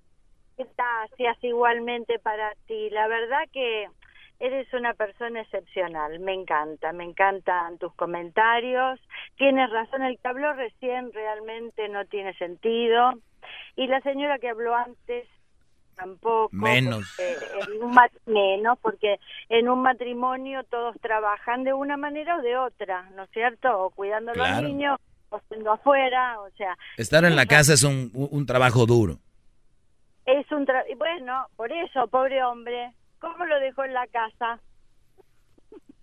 Gracias 1.08 1.44
igualmente 1.44 2.18
para 2.18 2.52
ti. 2.66 2.90
La 2.90 3.08
verdad 3.08 3.44
que 3.52 3.88
eres 4.38 4.72
una 4.74 4.94
persona 4.94 5.40
excepcional. 5.40 6.18
Me 6.20 6.34
encanta, 6.34 6.92
me 6.92 7.04
encantan 7.04 7.78
tus 7.78 7.94
comentarios. 7.94 9.00
Tienes 9.36 9.70
razón, 9.70 10.02
el 10.02 10.18
que 10.18 10.28
habló 10.28 10.52
recién 10.54 11.12
realmente 11.12 11.88
no 11.88 12.04
tiene 12.06 12.34
sentido. 12.34 13.12
Y 13.76 13.86
la 13.86 14.00
señora 14.00 14.38
que 14.38 14.48
habló 14.48 14.74
antes 14.74 15.26
tampoco. 15.96 16.48
Menos. 16.54 17.04
en 17.18 17.82
un 17.82 17.96
menos, 18.26 18.78
porque 18.80 19.16
en 19.48 19.68
un 19.68 19.82
matrimonio 19.82 20.62
todos 20.64 20.94
trabajan 21.00 21.64
de 21.64 21.72
una 21.72 21.96
manera 21.96 22.36
o 22.36 22.42
de 22.42 22.56
otra, 22.56 23.10
¿no 23.16 23.24
es 23.24 23.30
cierto? 23.32 23.68
O 23.78 23.90
cuidando 23.90 24.32
a 24.32 24.34
los 24.34 24.62
niños, 24.62 24.98
o 25.30 25.40
siendo 25.48 25.72
afuera, 25.72 26.38
o 26.40 26.50
sea. 26.56 26.76
Estar 26.96 27.24
en 27.24 27.34
la 27.34 27.46
casa 27.46 27.72
es 27.74 27.82
un, 27.82 28.10
un 28.14 28.46
trabajo 28.46 28.86
duro. 28.86 29.18
Es 30.24 30.50
un 30.52 30.66
tra- 30.66 30.84
y 30.90 30.94
bueno, 30.94 31.46
por 31.56 31.72
eso, 31.72 32.06
pobre 32.08 32.42
hombre, 32.44 32.92
¿cómo 33.20 33.44
lo 33.44 33.58
dejó 33.60 33.84
en 33.84 33.94
la 33.94 34.06
casa? 34.08 34.60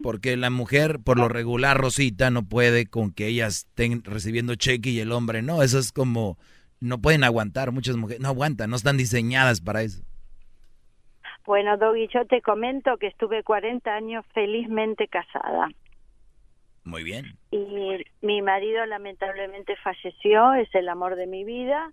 Porque 0.02 0.36
la 0.36 0.50
mujer, 0.50 1.00
por 1.04 1.18
lo 1.18 1.30
regular, 1.30 1.78
Rosita, 1.78 2.30
no 2.30 2.44
puede 2.44 2.88
con 2.88 3.14
que 3.14 3.28
ellas 3.28 3.66
estén 3.70 4.04
recibiendo 4.04 4.56
cheque 4.56 4.90
y 4.90 5.00
el 5.00 5.12
hombre 5.14 5.42
no. 5.42 5.64
Eso 5.64 5.80
es 5.80 5.94
como, 5.94 6.38
no 6.84 7.00
pueden 7.00 7.24
aguantar. 7.24 7.72
Muchas 7.72 7.96
mujeres 7.96 8.22
no 8.22 8.28
aguantan, 8.28 8.70
no 8.70 8.76
están 8.76 8.98
diseñadas 8.98 9.62
para 9.62 9.82
eso. 9.82 10.04
Bueno, 11.46 11.78
Doggy, 11.78 12.08
yo 12.14 12.26
te 12.26 12.42
comento 12.42 12.98
que 12.98 13.08
estuve 13.08 13.44
40 13.44 13.94
años 13.94 14.26
felizmente 14.34 15.08
casada. 15.08 15.70
Muy 16.84 17.04
bien. 17.04 17.38
Y 17.52 17.98
mi 18.22 18.42
marido 18.42 18.86
lamentablemente 18.86 19.76
falleció, 19.78 20.54
es 20.54 20.74
el 20.76 20.90
amor 20.90 21.16
de 21.16 21.28
mi 21.28 21.44
vida. 21.44 21.92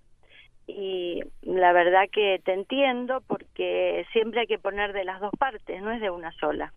Y 0.67 1.21
la 1.43 1.73
verdad 1.73 2.03
que 2.13 2.41
te 2.45 2.53
entiendo 2.53 3.23
porque 3.27 4.07
siempre 4.13 4.41
hay 4.41 4.47
que 4.47 4.59
poner 4.59 4.93
de 4.93 5.05
las 5.05 5.21
dos 5.21 5.33
partes, 5.39 5.83
no 5.83 5.91
es 5.93 6.01
de 6.01 6.11
una 6.11 6.33
sola. 6.39 6.73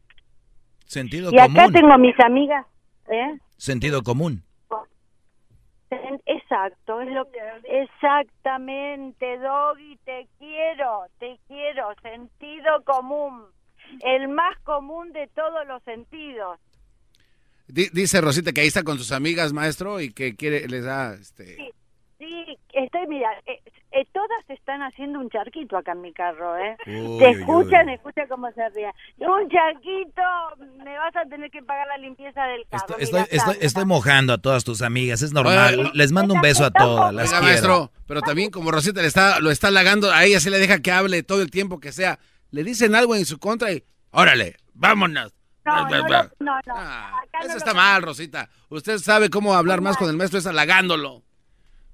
Sentido 0.85 1.29
y 1.31 1.37
común. 1.37 1.59
acá 1.59 1.71
tengo 1.71 1.97
mis 1.97 2.19
amigas, 2.19 2.65
¿eh? 3.07 3.37
Sentido 3.57 4.03
común. 4.03 4.43
Exacto, 6.25 7.01
es 7.01 7.09
lo 7.11 7.29
que, 7.31 7.39
exactamente, 7.83 9.37
Doggy, 9.37 9.97
te 10.05 10.27
quiero, 10.37 11.05
te 11.19 11.39
quiero, 11.47 11.93
sentido 12.01 12.83
común, 12.83 13.45
el 14.03 14.27
más 14.27 14.57
común 14.63 15.11
de 15.13 15.27
todos 15.27 15.65
los 15.67 15.81
sentidos. 15.83 16.59
Di- 17.67 17.89
dice 17.93 18.21
Rosita 18.21 18.51
que 18.51 18.61
ahí 18.61 18.67
está 18.67 18.83
con 18.83 18.97
sus 18.97 19.11
amigas, 19.11 19.53
maestro, 19.53 20.01
y 20.01 20.11
que 20.13 20.35
quiere, 20.35 20.67
les 20.67 20.83
da, 20.85 21.13
este... 21.13 21.55
Sí, 21.55 21.69
sí, 22.23 22.57
estoy, 22.73 23.07
mira, 23.07 23.29
eh, 23.45 23.59
eh, 23.91 24.07
todas 24.13 24.49
están 24.49 24.81
haciendo 24.81 25.19
un 25.19 25.29
charquito 25.29 25.77
acá 25.77 25.91
en 25.91 26.01
mi 26.01 26.13
carro, 26.13 26.57
¿eh? 26.57 26.77
Uy, 26.87 27.19
Te 27.19 27.27
uy, 27.27 27.35
escuchan, 27.39 27.89
escucha 27.89 28.27
cómo 28.27 28.51
se 28.51 28.69
ríe. 28.69 28.91
Un 29.19 29.49
charquito, 29.49 30.21
me 30.83 30.97
vas 30.97 31.15
a 31.15 31.25
tener 31.25 31.51
que 31.51 31.61
pagar 31.61 31.87
la 31.87 31.97
limpieza 31.97 32.43
del 32.45 32.65
carro. 32.69 32.97
Estoy, 32.97 33.23
estoy, 33.29 33.57
estoy 33.61 33.85
mojando 33.85 34.33
a 34.33 34.37
todas 34.37 34.63
tus 34.63 34.81
amigas, 34.81 35.21
es 35.21 35.33
normal. 35.33 35.91
Les 35.93 36.11
mando 36.11 36.33
un 36.33 36.41
beso 36.41 36.65
a 36.65 36.71
todas, 36.71 37.13
las 37.13 37.29
Oiga, 37.29 37.41
maestro, 37.41 37.91
pero 38.07 38.21
también 38.21 38.51
como 38.51 38.71
Rosita 38.71 39.01
le 39.01 39.07
está, 39.07 39.39
lo 39.39 39.51
está 39.51 39.67
halagando, 39.67 40.11
a 40.11 40.23
ella 40.23 40.39
se 40.39 40.49
le 40.49 40.59
deja 40.59 40.79
que 40.79 40.91
hable 40.91 41.23
todo 41.23 41.41
el 41.41 41.51
tiempo 41.51 41.79
que 41.79 41.91
sea. 41.91 42.19
Le 42.51 42.63
dicen 42.63 42.95
algo 42.95 43.15
en 43.15 43.25
su 43.25 43.39
contra 43.39 43.71
y, 43.71 43.83
órale, 44.11 44.57
vámonos. 44.73 45.33
No, 45.65 45.87
no, 45.87 46.07
no, 46.07 46.07
no, 46.09 46.29
no. 46.39 46.73
Ah, 46.75 47.21
Eso 47.41 47.55
está 47.55 47.73
mal, 47.73 48.01
Rosita. 48.01 48.49
Usted 48.67 48.97
sabe 48.97 49.29
cómo 49.29 49.53
hablar 49.53 49.79
más 49.79 49.95
con 49.95 50.09
el 50.09 50.17
maestro, 50.17 50.37
es 50.37 50.45
halagándolo. 50.45 51.23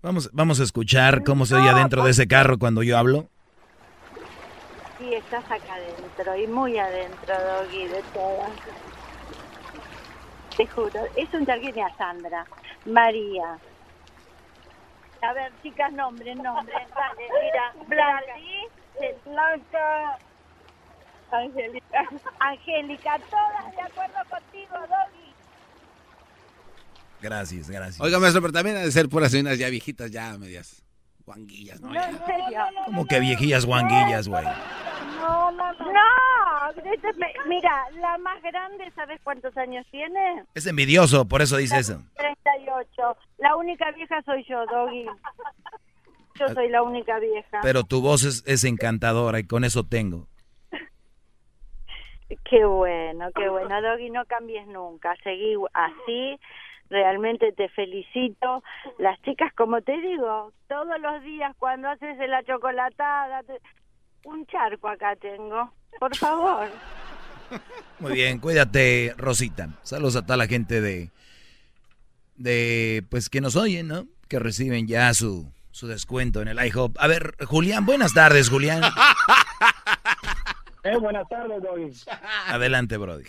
Vamos, 0.01 0.29
vamos 0.31 0.61
a 0.61 0.63
escuchar 0.63 1.23
cómo 1.25 1.45
se 1.45 1.55
oye 1.55 1.69
adentro 1.69 2.03
de 2.03 2.11
ese 2.11 2.25
carro 2.25 2.57
cuando 2.57 2.83
yo 2.83 2.97
hablo. 2.97 3.27
Sí, 4.97 5.13
estás 5.13 5.43
acá 5.45 5.75
adentro 5.75 6.35
y 6.37 6.47
muy 6.47 6.77
adentro, 6.77 7.33
Doggy, 7.41 7.85
de 7.87 8.01
todas. 8.13 8.51
Te 10.55 10.67
juro, 10.67 11.01
es 11.17 11.33
un 11.33 11.45
charquito 11.45 11.83
a 11.83 11.93
Sandra, 11.97 12.45
María. 12.85 13.59
A 15.21 15.33
ver, 15.33 15.51
chicas, 15.61 15.91
nombres, 15.91 16.37
nombres. 16.37 16.77
Dale, 16.95 17.27
mira, 17.43 17.73
Blanca, 17.87 18.33
Blanca, 19.25 20.19
Angélica. 21.31 22.09
Angélica, 22.39 23.17
todas 23.29 23.75
de 23.75 23.81
acuerdo 23.81 24.19
contigo, 24.29 24.75
Doggy. 24.79 25.18
Gracias, 27.21 27.69
gracias. 27.69 28.01
Oiga, 28.01 28.19
maestro, 28.19 28.41
pero 28.41 28.53
también 28.53 28.77
ha 28.77 28.81
de 28.81 28.91
ser 28.91 29.09
puras 29.09 29.31
señoras 29.31 29.59
ya 29.59 29.69
viejitas, 29.69 30.11
ya 30.11 30.37
medias 30.37 30.83
guanguillas, 31.25 31.79
¿no? 31.79 31.89
No, 31.93 32.03
en 32.03 32.17
serio. 32.25 32.61
Como 32.85 33.05
que 33.05 33.19
viejillas 33.19 33.65
guanguillas, 33.65 34.27
güey. 34.27 34.43
No, 34.43 35.51
no, 35.51 35.73
no. 35.73 35.93
No, 35.93 36.73
mira, 37.47 37.85
la 37.99 38.17
más 38.17 38.41
grande, 38.41 38.91
¿sabes 38.95 39.19
cuántos 39.23 39.55
años 39.57 39.85
tiene? 39.91 40.43
Es 40.55 40.65
envidioso, 40.65 41.25
por 41.25 41.41
eso 41.41 41.57
dice 41.57 41.77
eso. 41.77 42.01
38. 42.15 43.17
La 43.37 43.55
única 43.55 43.91
vieja 43.91 44.21
soy 44.23 44.43
yo, 44.47 44.65
Doggy. 44.65 45.05
Yo 46.39 46.47
soy 46.49 46.69
la 46.69 46.83
única 46.83 47.19
vieja. 47.19 47.59
Pero 47.61 47.83
tu 47.83 48.01
voz 48.01 48.23
es, 48.23 48.43
es 48.47 48.63
encantadora 48.63 49.39
y 49.39 49.43
con 49.45 49.63
eso 49.63 49.83
tengo. 49.83 50.27
Qué 52.49 52.63
bueno, 52.65 53.27
qué 53.35 53.49
bueno. 53.49 53.81
Doggy, 53.81 54.09
no 54.09 54.25
cambies 54.25 54.67
nunca. 54.67 55.15
Seguí 55.23 55.55
así. 55.73 56.39
Realmente 56.89 57.51
te 57.53 57.69
felicito. 57.69 58.63
Las 58.97 59.21
chicas, 59.21 59.53
como 59.55 59.81
te 59.81 59.95
digo, 60.01 60.51
todos 60.67 60.99
los 60.99 61.23
días 61.23 61.55
cuando 61.59 61.89
haces 61.89 62.17
la 62.27 62.43
chocolatada, 62.43 63.43
te- 63.43 63.61
un 64.25 64.45
charco 64.47 64.87
acá 64.87 65.15
tengo. 65.15 65.71
Por 65.99 66.15
favor. 66.15 66.67
Muy 67.99 68.13
bien, 68.13 68.39
cuídate, 68.39 69.13
Rosita. 69.17 69.69
Saludos 69.83 70.15
a 70.17 70.21
toda 70.23 70.37
la 70.37 70.47
gente 70.47 70.81
de, 70.81 71.09
de, 72.35 73.03
pues 73.09 73.29
que 73.29 73.41
nos 73.41 73.55
oyen, 73.55 73.87
¿no? 73.87 74.05
Que 74.27 74.37
reciben 74.39 74.87
ya 74.87 75.13
su, 75.13 75.51
su 75.71 75.87
descuento 75.87 76.41
en 76.41 76.47
el 76.47 76.63
IHOP. 76.63 76.95
A 76.99 77.07
ver, 77.07 77.35
Julián, 77.45 77.85
buenas 77.85 78.13
tardes, 78.13 78.49
Julián. 78.49 78.83
Eh, 80.83 80.95
buenas 80.97 81.27
tardes, 81.27 81.61
Doggy. 81.61 81.91
Adelante, 82.47 82.97
Brody. 82.97 83.25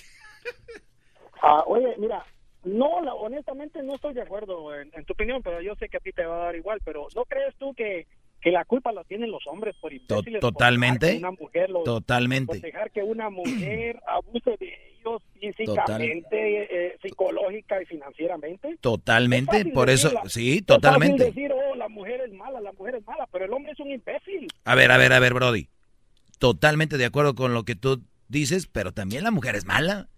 Ah, 1.43 1.65
oye, 1.67 1.95
mira, 1.99 2.25
no, 2.65 3.01
la- 3.03 3.15
honestamente 3.15 3.83
no 3.83 3.95
estoy 3.95 4.15
de 4.15 4.23
acuerdo 4.23 4.75
en, 4.79 4.91
en 4.95 5.05
tu 5.05 5.13
opinión, 5.15 5.43
pero 5.43 5.61
yo 5.63 5.75
sé 5.77 5.89
que 5.89 5.97
a 5.97 6.01
ti 6.01 6.13
te 6.13 6.25
va 6.25 6.37
a 6.43 6.45
dar 6.47 6.57
igual, 6.57 6.81
pero 6.85 7.07
¿no 7.15 7.25
crees 7.25 7.55
tú 7.59 7.73
que, 7.75 8.07
que 8.41 8.51
la 8.51 8.65
culpa 8.65 8.93
la 8.93 9.05
tienen 9.05 9.31
los 9.31 9.47
hombres 9.47 9.75
por 9.81 9.93
imbéciles? 9.93 10.41
por 10.41 10.53
totalmente. 10.53 11.07
dejar 11.07 11.19
que 11.21 11.27
una 11.27 11.31
mujer 11.41 11.71
los- 11.71 11.85
Totalmente. 11.85 12.47
por 12.47 12.61
dejar 12.61 12.91
que 12.91 13.03
una 13.03 13.31
mujer 13.31 14.01
abuse 14.07 14.57
de 14.59 14.75
ellos 15.01 15.23
físicamente, 15.41 16.87
eh, 16.89 16.99
psicológica 17.03 17.81
y 17.83 17.87
financieramente. 17.87 18.77
Totalmente, 18.81 19.61
Es 19.61 19.69
por 19.73 19.89
eso, 19.91 20.11
sí, 20.27 20.51
Es 20.53 20.57
fácil 20.59 20.67
totalmente. 20.67 21.25
decir, 21.25 21.53
oh, 21.53 21.75
la 21.75 21.89
mujer 21.89 22.21
es 22.21 22.33
mala, 22.35 22.61
la 22.61 22.73
mujer 22.73 22.97
es 22.97 23.07
mala, 23.07 23.27
pero 23.33 23.47
el 23.47 23.53
hombre 23.53 23.73
es 23.73 23.81
un 23.81 23.91
imbécil. 23.91 24.49
A 24.65 24.75
ver, 24.75 24.91
a 24.93 24.99
ver, 24.99 25.13
a 25.13 25.19
ver, 25.19 25.33
Brody. 25.35 25.69
Totalmente 26.39 26.97
de 26.99 27.05
acuerdo 27.07 27.35
con 27.35 27.53
lo 27.55 27.65
que 27.65 27.75
tú 27.75 28.03
dices, 28.29 28.67
pero 28.67 28.93
también 28.93 29.25
la 29.25 29.31
mujer 29.31 29.57
es 29.57 29.65
mala. 29.65 30.09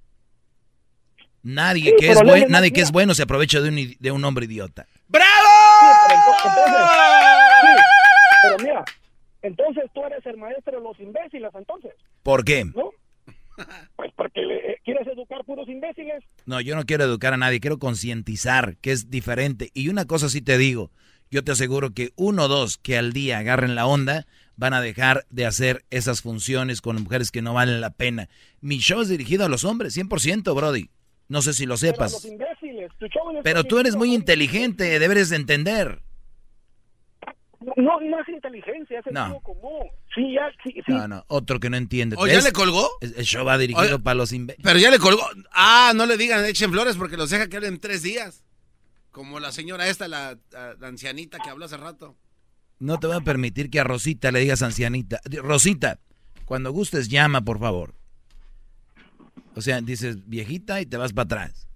Nadie 1.43 1.91
Sí, 1.91 1.97
que 1.99 2.09
es 2.11 2.19
no 2.23 2.31
buen- 2.31 2.49
nadie 2.51 2.73
que 2.73 2.81
es 2.81 2.93
bueno 2.93 3.15
se 3.15 3.23
aprovecha 3.25 3.61
de 3.61 3.69
un, 3.69 3.97
de 3.99 4.11
un 4.13 4.25
hombre 4.25 4.47
idiota. 4.47 4.87
Sí, 4.87 4.99
pero 5.11 5.25
ento- 5.25 6.45
entonces, 6.45 6.83
sí, 7.61 7.69
pero 8.43 8.59
mira, 8.59 8.85
entonces 9.43 9.85
tú 9.95 10.05
eres 10.05 10.25
el 10.27 10.37
maestro 10.37 10.79
de 10.79 10.83
los 10.85 10.99
imbéciles, 11.01 11.51
entonces, 11.55 11.93
¿Por 12.23 12.45
qué? 12.45 12.65
¿no? 12.65 12.91
Pues 13.97 14.11
porque 14.17 14.41
le- 14.41 14.73
eh, 14.73 14.81
quieres 14.85 15.07
educar 15.07 15.45
puros 15.45 15.69
imbéciles. 15.69 16.23
No, 16.47 16.61
yo 16.61 16.75
no 16.75 16.85
quiero 16.85 17.05
educar 17.05 17.35
a 17.35 17.37
nadie, 17.37 17.61
quiero 17.61 17.79
concientizar 17.79 18.77
que 18.79 18.93
es 18.93 19.11
diferente. 19.11 19.71
Y 19.75 19.89
una 19.89 20.05
cosa 20.07 20.29
sí 20.29 20.41
te 20.41 20.57
digo, 20.59 20.91
yo 21.31 21.45
te 21.45 21.53
aseguro 21.53 21.91
que 21.93 22.13
uno 22.17 22.45
o 22.45 22.49
dos 22.49 22.79
que 22.79 22.97
al 22.97 23.13
día 23.13 23.39
agarren 23.39 23.75
la 23.75 23.87
onda 23.87 24.27
van 24.57 24.75
a 24.75 24.81
dejar 24.81 25.27
de 25.31 25.47
hacer 25.47 25.85
esas 25.91 26.23
funciones 26.23 26.81
con 26.81 27.03
mujeres 27.03 27.31
que 27.31 27.43
no 27.43 27.53
valen 27.55 27.81
la 27.81 27.91
pena. 27.91 28.29
Mi 28.61 28.79
show 28.79 29.01
es 29.01 29.09
dirigido 29.09 29.45
a 29.45 29.49
los 29.49 29.65
hombres, 29.65 29.95
100%, 29.97 30.55
Brody. 30.55 30.89
No 31.29 31.41
sé 31.43 31.53
si 31.55 31.65
lo 31.67 31.77
Pero 31.77 31.97
los 31.99 32.11
sepas. 32.11 32.25
imbéciles, 32.25 32.91
tu 32.99 33.07
show 33.07 33.31
es 33.37 33.43
Pero 33.43 33.65
tú 33.65 33.79
eres 33.79 33.97
muy 33.97 34.15
inteligente, 34.15 34.99
deberes 34.99 35.31
de 35.31 35.37
entender. 35.37 36.03
No, 37.77 38.01
no 38.01 38.21
es 38.21 38.29
inteligencia, 38.29 38.99
es 38.99 39.05
No. 39.13 39.21
sentido 39.23 39.41
común. 39.41 39.87
Sí, 40.15 40.35
ya, 40.35 40.51
sí, 40.65 40.73
sí. 40.75 40.83
No, 40.93 41.07
no, 41.07 41.25
otro 41.29 41.61
que 41.61 41.71
no 41.71 41.77
entiende. 41.77 42.17
¿O 42.19 42.27
ya 42.27 42.41
le 42.41 42.51
colgó? 42.53 42.91
El 43.01 43.15
el 43.17 43.25
show 43.25 43.45
va 43.47 43.57
dirigido 43.57 44.03
para 44.03 44.15
los 44.17 44.33
imbéciles. 44.33 44.65
Pero 44.65 44.79
ya 44.81 44.91
le 44.91 44.99
colgó. 44.99 45.23
Ah, 45.53 45.93
no 45.95 46.05
le 46.07 46.17
digan, 46.17 46.45
echen 46.45 46.73
flores 46.73 46.97
porque 46.97 47.17
los 47.17 47.31
deja 47.31 47.49
que 47.49 47.57
hablen 47.57 47.79
tres 47.79 48.03
días. 48.03 48.43
Como 49.13 49.39
la 49.39 49.53
señora 49.53 49.87
esta, 49.89 50.09
la, 50.09 50.37
la 50.81 50.87
ancianita 50.89 51.39
que 51.39 51.51
habló 51.51 51.67
hace 51.67 51.77
rato. 51.77 52.17
No 52.81 52.99
te 52.99 53.07
voy 53.07 53.17
a 53.17 53.21
permitir 53.21 53.71
que 53.71 53.79
a 53.79 53.85
Rosita 53.85 54.33
le 54.33 54.41
digas 54.41 54.61
ancianita. 54.63 55.21
Rosita, 55.43 56.01
cuando 56.47 56.73
gustes 56.73 57.09
llama, 57.09 57.43
por 57.43 57.61
favor. 57.61 57.95
O 59.55 59.61
sea, 59.61 59.81
dices 59.81 60.29
viejita 60.29 60.81
y 60.81 60.87
te 60.87 60.97
vas 60.97 61.13
para 61.13 61.25
atrás. 61.25 61.69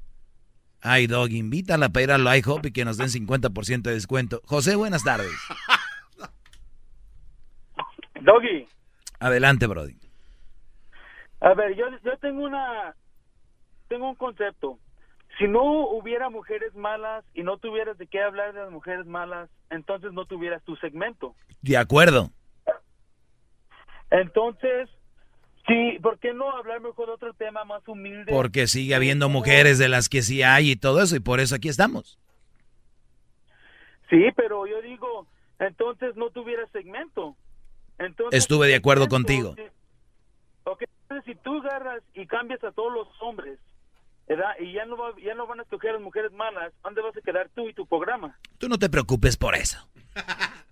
Ay, 0.80 1.06
Dog, 1.06 1.30
invítala 1.30 1.88
para 1.88 2.02
ir 2.04 2.12
al 2.12 2.38
IHOP 2.38 2.66
y 2.66 2.72
que 2.72 2.84
nos 2.84 2.96
den 2.96 3.08
50% 3.08 3.82
de 3.82 3.94
descuento. 3.94 4.40
José, 4.44 4.76
buenas 4.76 5.04
tardes. 5.04 5.30
Doggy, 8.20 8.66
Adelante, 9.20 9.66
Brody. 9.66 9.96
a 11.40 11.54
ver, 11.54 11.76
yo, 11.76 11.84
yo 12.04 12.16
tengo 12.18 12.44
una, 12.44 12.94
tengo 13.88 14.08
un 14.08 14.14
concepto. 14.14 14.78
Si 15.38 15.46
no 15.46 15.62
hubiera 15.90 16.30
mujeres 16.30 16.74
malas 16.74 17.24
y 17.34 17.42
no 17.42 17.58
tuvieras 17.58 17.98
de 17.98 18.06
qué 18.06 18.22
hablar 18.22 18.54
de 18.54 18.60
las 18.60 18.70
mujeres 18.70 19.06
malas, 19.06 19.50
entonces 19.70 20.12
no 20.12 20.24
tuvieras 20.24 20.62
tu 20.64 20.76
segmento. 20.76 21.34
De 21.60 21.76
acuerdo. 21.76 22.30
Entonces, 24.10 24.88
sí, 25.66 25.98
¿por 26.02 26.18
qué 26.18 26.32
no 26.34 26.51
hablar 26.56 26.80
mejor 26.80 27.06
de 27.06 27.12
otro 27.12 27.32
tema 27.34 27.64
más 27.64 27.86
humilde? 27.88 28.32
Porque 28.32 28.66
sigue 28.66 28.94
habiendo 28.94 29.28
mujeres 29.28 29.78
de 29.78 29.88
las 29.88 30.09
que 30.09 30.22
sí 30.22 30.43
hay 30.43 30.72
y 30.72 30.76
todo 30.76 31.02
eso, 31.02 31.16
y 31.16 31.20
por 31.20 31.40
eso 31.40 31.55
aquí 31.55 31.68
estamos. 31.68 32.18
Sí, 34.10 34.24
pero 34.36 34.66
yo 34.66 34.80
digo, 34.82 35.26
entonces 35.59 36.14
no 36.16 36.30
tuvieras 36.30 36.70
segmento. 36.72 37.36
Entonces, 37.98 38.38
Estuve 38.38 38.68
de 38.68 38.76
acuerdo 38.76 39.05
entonces, 39.05 39.36
contigo. 39.43 39.70
Ok, 40.64 40.82
entonces 41.02 41.24
si 41.24 41.34
tú 41.43 41.59
agarras 41.60 42.02
y 42.14 42.26
cambias 42.26 42.62
a 42.62 42.72
todos 42.72 42.93
los 42.93 43.09
hombres, 43.20 43.59
¿verdad? 44.28 44.51
Y 44.60 44.72
ya 44.72 44.84
no, 44.84 44.97
va- 44.97 45.14
ya 45.24 45.34
no 45.34 45.47
van 45.47 45.60
a 45.60 45.62
escoger 45.62 45.90
a 45.90 45.93
las 45.94 46.02
mujeres 46.02 46.32
malas, 46.32 46.72
¿dónde 46.82 47.01
vas 47.02 47.16
a 47.16 47.20
quedar 47.20 47.48
tú 47.55 47.68
y 47.68 47.72
tu 47.74 47.86
programa? 47.86 48.38
Tú 48.59 48.68
no 48.68 48.78
te 48.78 48.88
preocupes 48.90 49.36
por 49.36 49.55
eso. 49.55 49.78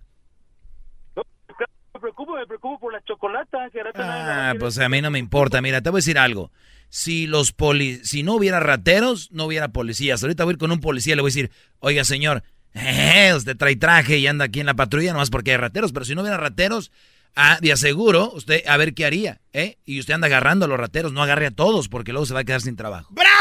Me 2.05 2.11
preocupo, 2.11 2.35
me 2.35 2.45
preocupo 2.45 2.79
por 2.79 2.93
la 2.93 3.01
chocolata. 3.03 3.67
Que 3.71 3.81
Ah, 3.95 4.53
pues 4.59 4.77
a 4.77 4.87
mí 4.89 5.01
no 5.01 5.09
me 5.09 5.17
importa. 5.17 5.59
Mira, 5.59 5.81
te 5.81 5.89
voy 5.89 5.97
a 5.97 6.01
decir 6.01 6.19
algo. 6.19 6.51
Si 6.89 7.25
los 7.25 7.51
poli 7.51 7.95
si 8.05 8.21
no 8.21 8.33
hubiera 8.35 8.59
rateros, 8.59 9.31
no 9.31 9.45
hubiera 9.45 9.69
policías. 9.69 10.21
Ahorita 10.21 10.43
voy 10.43 10.51
a 10.51 10.53
ir 10.53 10.57
con 10.59 10.71
un 10.71 10.79
policía 10.81 11.13
y 11.13 11.15
le 11.15 11.23
voy 11.23 11.29
a 11.29 11.33
decir, 11.33 11.51
oiga 11.79 12.03
señor, 12.03 12.43
eh, 12.75 13.33
usted 13.35 13.57
trae 13.57 13.75
traje 13.75 14.19
y 14.19 14.27
anda 14.27 14.45
aquí 14.45 14.59
en 14.59 14.67
la 14.67 14.75
patrulla 14.75 15.13
nomás 15.13 15.31
porque 15.31 15.49
hay 15.51 15.57
rateros. 15.57 15.91
Pero 15.93 16.05
si 16.05 16.13
no 16.13 16.21
hubiera 16.21 16.37
rateros, 16.37 16.91
Ah, 17.37 17.57
de 17.61 17.73
aseguro, 17.73 18.31
usted 18.31 18.63
a 18.65 18.77
ver 18.77 18.93
qué 18.93 19.05
haría, 19.05 19.41
¿eh? 19.51 19.77
Y 19.83 19.99
usted 19.99 20.13
anda 20.13 20.27
agarrando 20.27 20.63
a 20.65 20.67
los 20.69 20.79
rateros, 20.79 21.11
no 21.11 21.21
agarre 21.21 21.47
a 21.47 21.51
todos 21.51 21.89
porque 21.89 22.13
luego 22.13 22.25
se 22.25 22.33
va 22.33 22.39
a 22.39 22.43
quedar 22.45 22.61
sin 22.61 22.77
trabajo. 22.77 23.09
¡Bravo! 23.11 23.33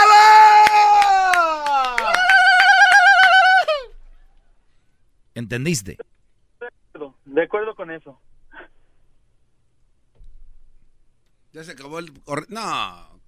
¿Entendiste? 5.34 5.96
De 7.24 7.42
acuerdo 7.44 7.74
con 7.76 7.90
eso. 7.92 8.18
Ya 11.54 11.62
se 11.62 11.70
acabó 11.70 12.00
el... 12.00 12.12
No. 12.48 13.20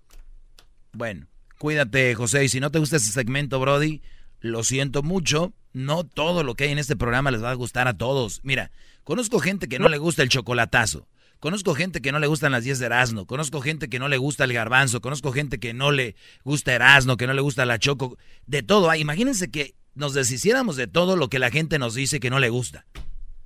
Bueno, 0.92 1.28
cuídate, 1.58 2.12
José. 2.16 2.44
Y 2.44 2.48
si 2.48 2.58
no 2.58 2.72
te 2.72 2.80
gusta 2.80 2.96
ese 2.96 3.12
segmento, 3.12 3.60
Brody, 3.60 4.02
lo 4.40 4.64
siento 4.64 5.04
mucho. 5.04 5.54
No 5.72 6.02
todo 6.02 6.42
lo 6.42 6.56
que 6.56 6.64
hay 6.64 6.72
en 6.72 6.80
este 6.80 6.96
programa 6.96 7.30
les 7.30 7.40
va 7.40 7.52
a 7.52 7.54
gustar 7.54 7.86
a 7.86 7.96
todos. 7.96 8.40
Mira, 8.42 8.72
conozco 9.04 9.38
gente 9.38 9.68
que 9.68 9.78
no 9.78 9.88
le 9.88 9.98
gusta 9.98 10.24
el 10.24 10.28
chocolatazo. 10.28 11.06
Conozco 11.38 11.76
gente 11.76 12.00
que 12.00 12.10
no 12.10 12.18
le 12.18 12.26
gustan 12.26 12.50
las 12.50 12.64
10 12.64 12.80
de 12.80 12.86
Erasmo. 12.86 13.26
Conozco 13.28 13.60
gente 13.60 13.88
que 13.88 14.00
no 14.00 14.08
le 14.08 14.16
gusta 14.16 14.42
el 14.42 14.52
garbanzo. 14.52 15.00
Conozco 15.00 15.30
gente 15.30 15.60
que 15.60 15.72
no 15.72 15.92
le 15.92 16.16
gusta 16.42 16.74
Erasmo, 16.74 17.16
que 17.16 17.28
no 17.28 17.32
le 17.32 17.42
gusta 17.42 17.64
la 17.64 17.78
choco. 17.78 18.18
De 18.46 18.64
todo. 18.64 18.92
Imagínense 18.92 19.52
que 19.52 19.76
nos 19.94 20.14
deshiciéramos 20.14 20.74
de 20.74 20.88
todo 20.88 21.14
lo 21.14 21.28
que 21.28 21.38
la 21.38 21.52
gente 21.52 21.78
nos 21.78 21.94
dice 21.94 22.18
que 22.18 22.30
no 22.30 22.40
le 22.40 22.48
gusta. 22.48 22.86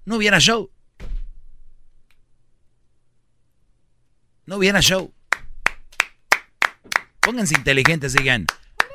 No 0.06 0.16
hubiera 0.16 0.40
show. 0.40 0.70
No 4.50 4.56
hubiera 4.56 4.80
show. 4.80 5.14
Pónganse 7.20 7.54
inteligentes, 7.56 8.14
digan, 8.14 8.46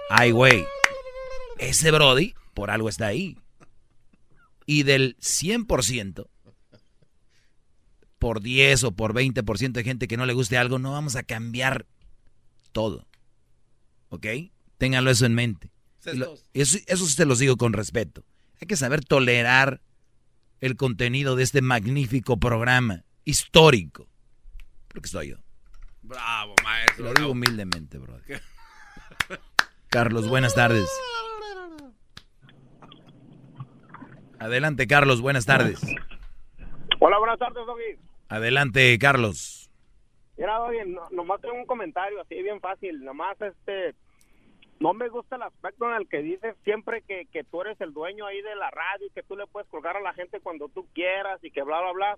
ay, 0.09 0.31
güey, 0.31 0.65
ese 1.59 1.91
Brody 1.91 2.33
por 2.53 2.71
algo 2.71 2.89
está 2.89 3.07
ahí. 3.07 3.37
Y 4.65 4.83
del 4.83 5.15
100%, 5.19 6.27
por 8.19 8.41
10 8.41 8.83
o 8.83 8.91
por 8.97 9.13
20% 9.13 9.71
de 9.71 9.83
gente 9.85 10.09
que 10.09 10.17
no 10.17 10.25
le 10.25 10.33
guste 10.33 10.57
algo, 10.57 10.77
no 10.77 10.91
vamos 10.91 11.15
a 11.15 11.23
cambiar 11.23 11.85
todo. 12.73 13.07
¿Ok? 14.09 14.27
Ténganlo 14.77 15.09
eso 15.09 15.25
en 15.25 15.35
mente. 15.35 15.71
eso, 16.53 16.79
eso 16.85 17.05
se 17.07 17.25
los 17.25 17.39
digo 17.39 17.55
con 17.55 17.71
respeto. 17.71 18.25
Hay 18.59 18.67
que 18.67 18.75
saber 18.75 19.05
tolerar 19.05 19.81
el 20.59 20.75
contenido 20.75 21.37
de 21.37 21.43
este 21.43 21.61
magnífico 21.61 22.41
programa 22.41 23.05
histórico. 23.23 24.09
Porque 24.89 25.05
estoy 25.05 25.29
yo. 25.29 25.44
Bravo, 26.07 26.53
maestro. 26.63 27.05
Lo 27.05 27.13
digo 27.13 27.31
humildemente, 27.31 27.97
bro. 27.97 28.19
Carlos, 29.89 30.29
buenas 30.29 30.53
tardes. 30.53 30.87
Adelante, 34.39 34.85
Carlos, 34.85 35.21
buenas 35.21 35.47
tardes. 35.47 35.81
Hola, 36.99 37.17
buenas 37.17 37.39
tardes, 37.39 37.65
Doggy. 37.65 37.97
Adelante, 38.29 38.95
Carlos. 38.99 39.71
Mira, 40.37 40.59
Doggy, 40.59 40.95
nomás 41.11 41.41
tengo 41.41 41.55
un 41.55 41.65
comentario 41.65 42.21
así 42.21 42.35
bien 42.39 42.61
fácil. 42.61 43.03
Nomás, 43.03 43.41
este, 43.41 43.95
no 44.79 44.93
me 44.93 45.09
gusta 45.09 45.37
el 45.37 45.41
aspecto 45.41 45.89
en 45.89 45.95
el 45.95 46.07
que 46.07 46.21
dices 46.21 46.55
siempre 46.63 47.01
que, 47.01 47.25
que 47.31 47.43
tú 47.43 47.61
eres 47.61 47.81
el 47.81 47.93
dueño 47.93 48.27
ahí 48.27 48.43
de 48.43 48.55
la 48.55 48.69
radio 48.69 49.07
y 49.07 49.11
que 49.11 49.23
tú 49.23 49.35
le 49.35 49.47
puedes 49.47 49.67
colgar 49.69 49.97
a 49.97 50.01
la 50.01 50.13
gente 50.13 50.39
cuando 50.39 50.67
tú 50.67 50.85
quieras 50.93 51.43
y 51.43 51.49
que 51.49 51.63
bla, 51.63 51.81
bla, 51.81 51.93
bla. 51.93 52.17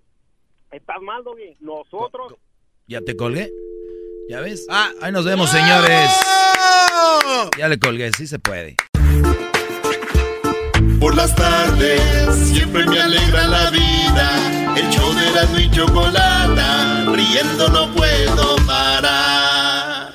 Estás 0.72 1.00
mal, 1.00 1.24
Doggy. 1.24 1.56
Nosotros... 1.60 2.34
¿Ya 2.90 3.02
te 3.02 3.14
colgué? 3.18 3.52
¿Ya 4.30 4.40
ves? 4.40 4.64
Ah, 4.70 4.90
ahí 5.02 5.12
nos 5.12 5.26
vemos, 5.26 5.50
señores. 5.50 6.10
Ya 7.58 7.68
le 7.68 7.78
colgué, 7.78 8.10
sí 8.16 8.26
se 8.26 8.38
puede. 8.38 8.76
Por 10.98 11.14
las 11.14 11.34
tardes 11.34 12.00
siempre 12.50 12.86
me 12.86 12.98
alegra 12.98 13.46
la 13.46 13.70
vida. 13.70 14.74
El 14.74 14.88
show 14.88 15.06
de 15.12 15.30
la 15.32 15.60
y 15.60 15.70
chocolata, 15.70 17.04
riendo 17.12 17.68
no 17.68 17.94
puedo 17.94 18.56
parar. 18.66 20.14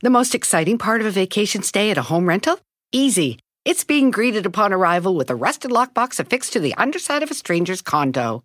The 0.00 0.10
most 0.10 0.36
exciting 0.36 0.78
part 0.78 1.00
of 1.00 1.08
a 1.08 1.10
vacation 1.10 1.64
stay 1.64 1.90
at 1.90 1.98
a 1.98 2.02
home 2.02 2.28
rental? 2.28 2.60
Easy. 2.92 3.40
It's 3.64 3.82
being 3.82 4.12
greeted 4.12 4.46
upon 4.46 4.72
arrival 4.72 5.16
with 5.16 5.30
a 5.30 5.34
rusted 5.34 5.72
lockbox 5.72 6.20
affixed 6.20 6.52
to 6.52 6.60
the 6.60 6.74
underside 6.76 7.24
of 7.24 7.32
a 7.32 7.34
stranger's 7.34 7.82
condo. 7.82 8.44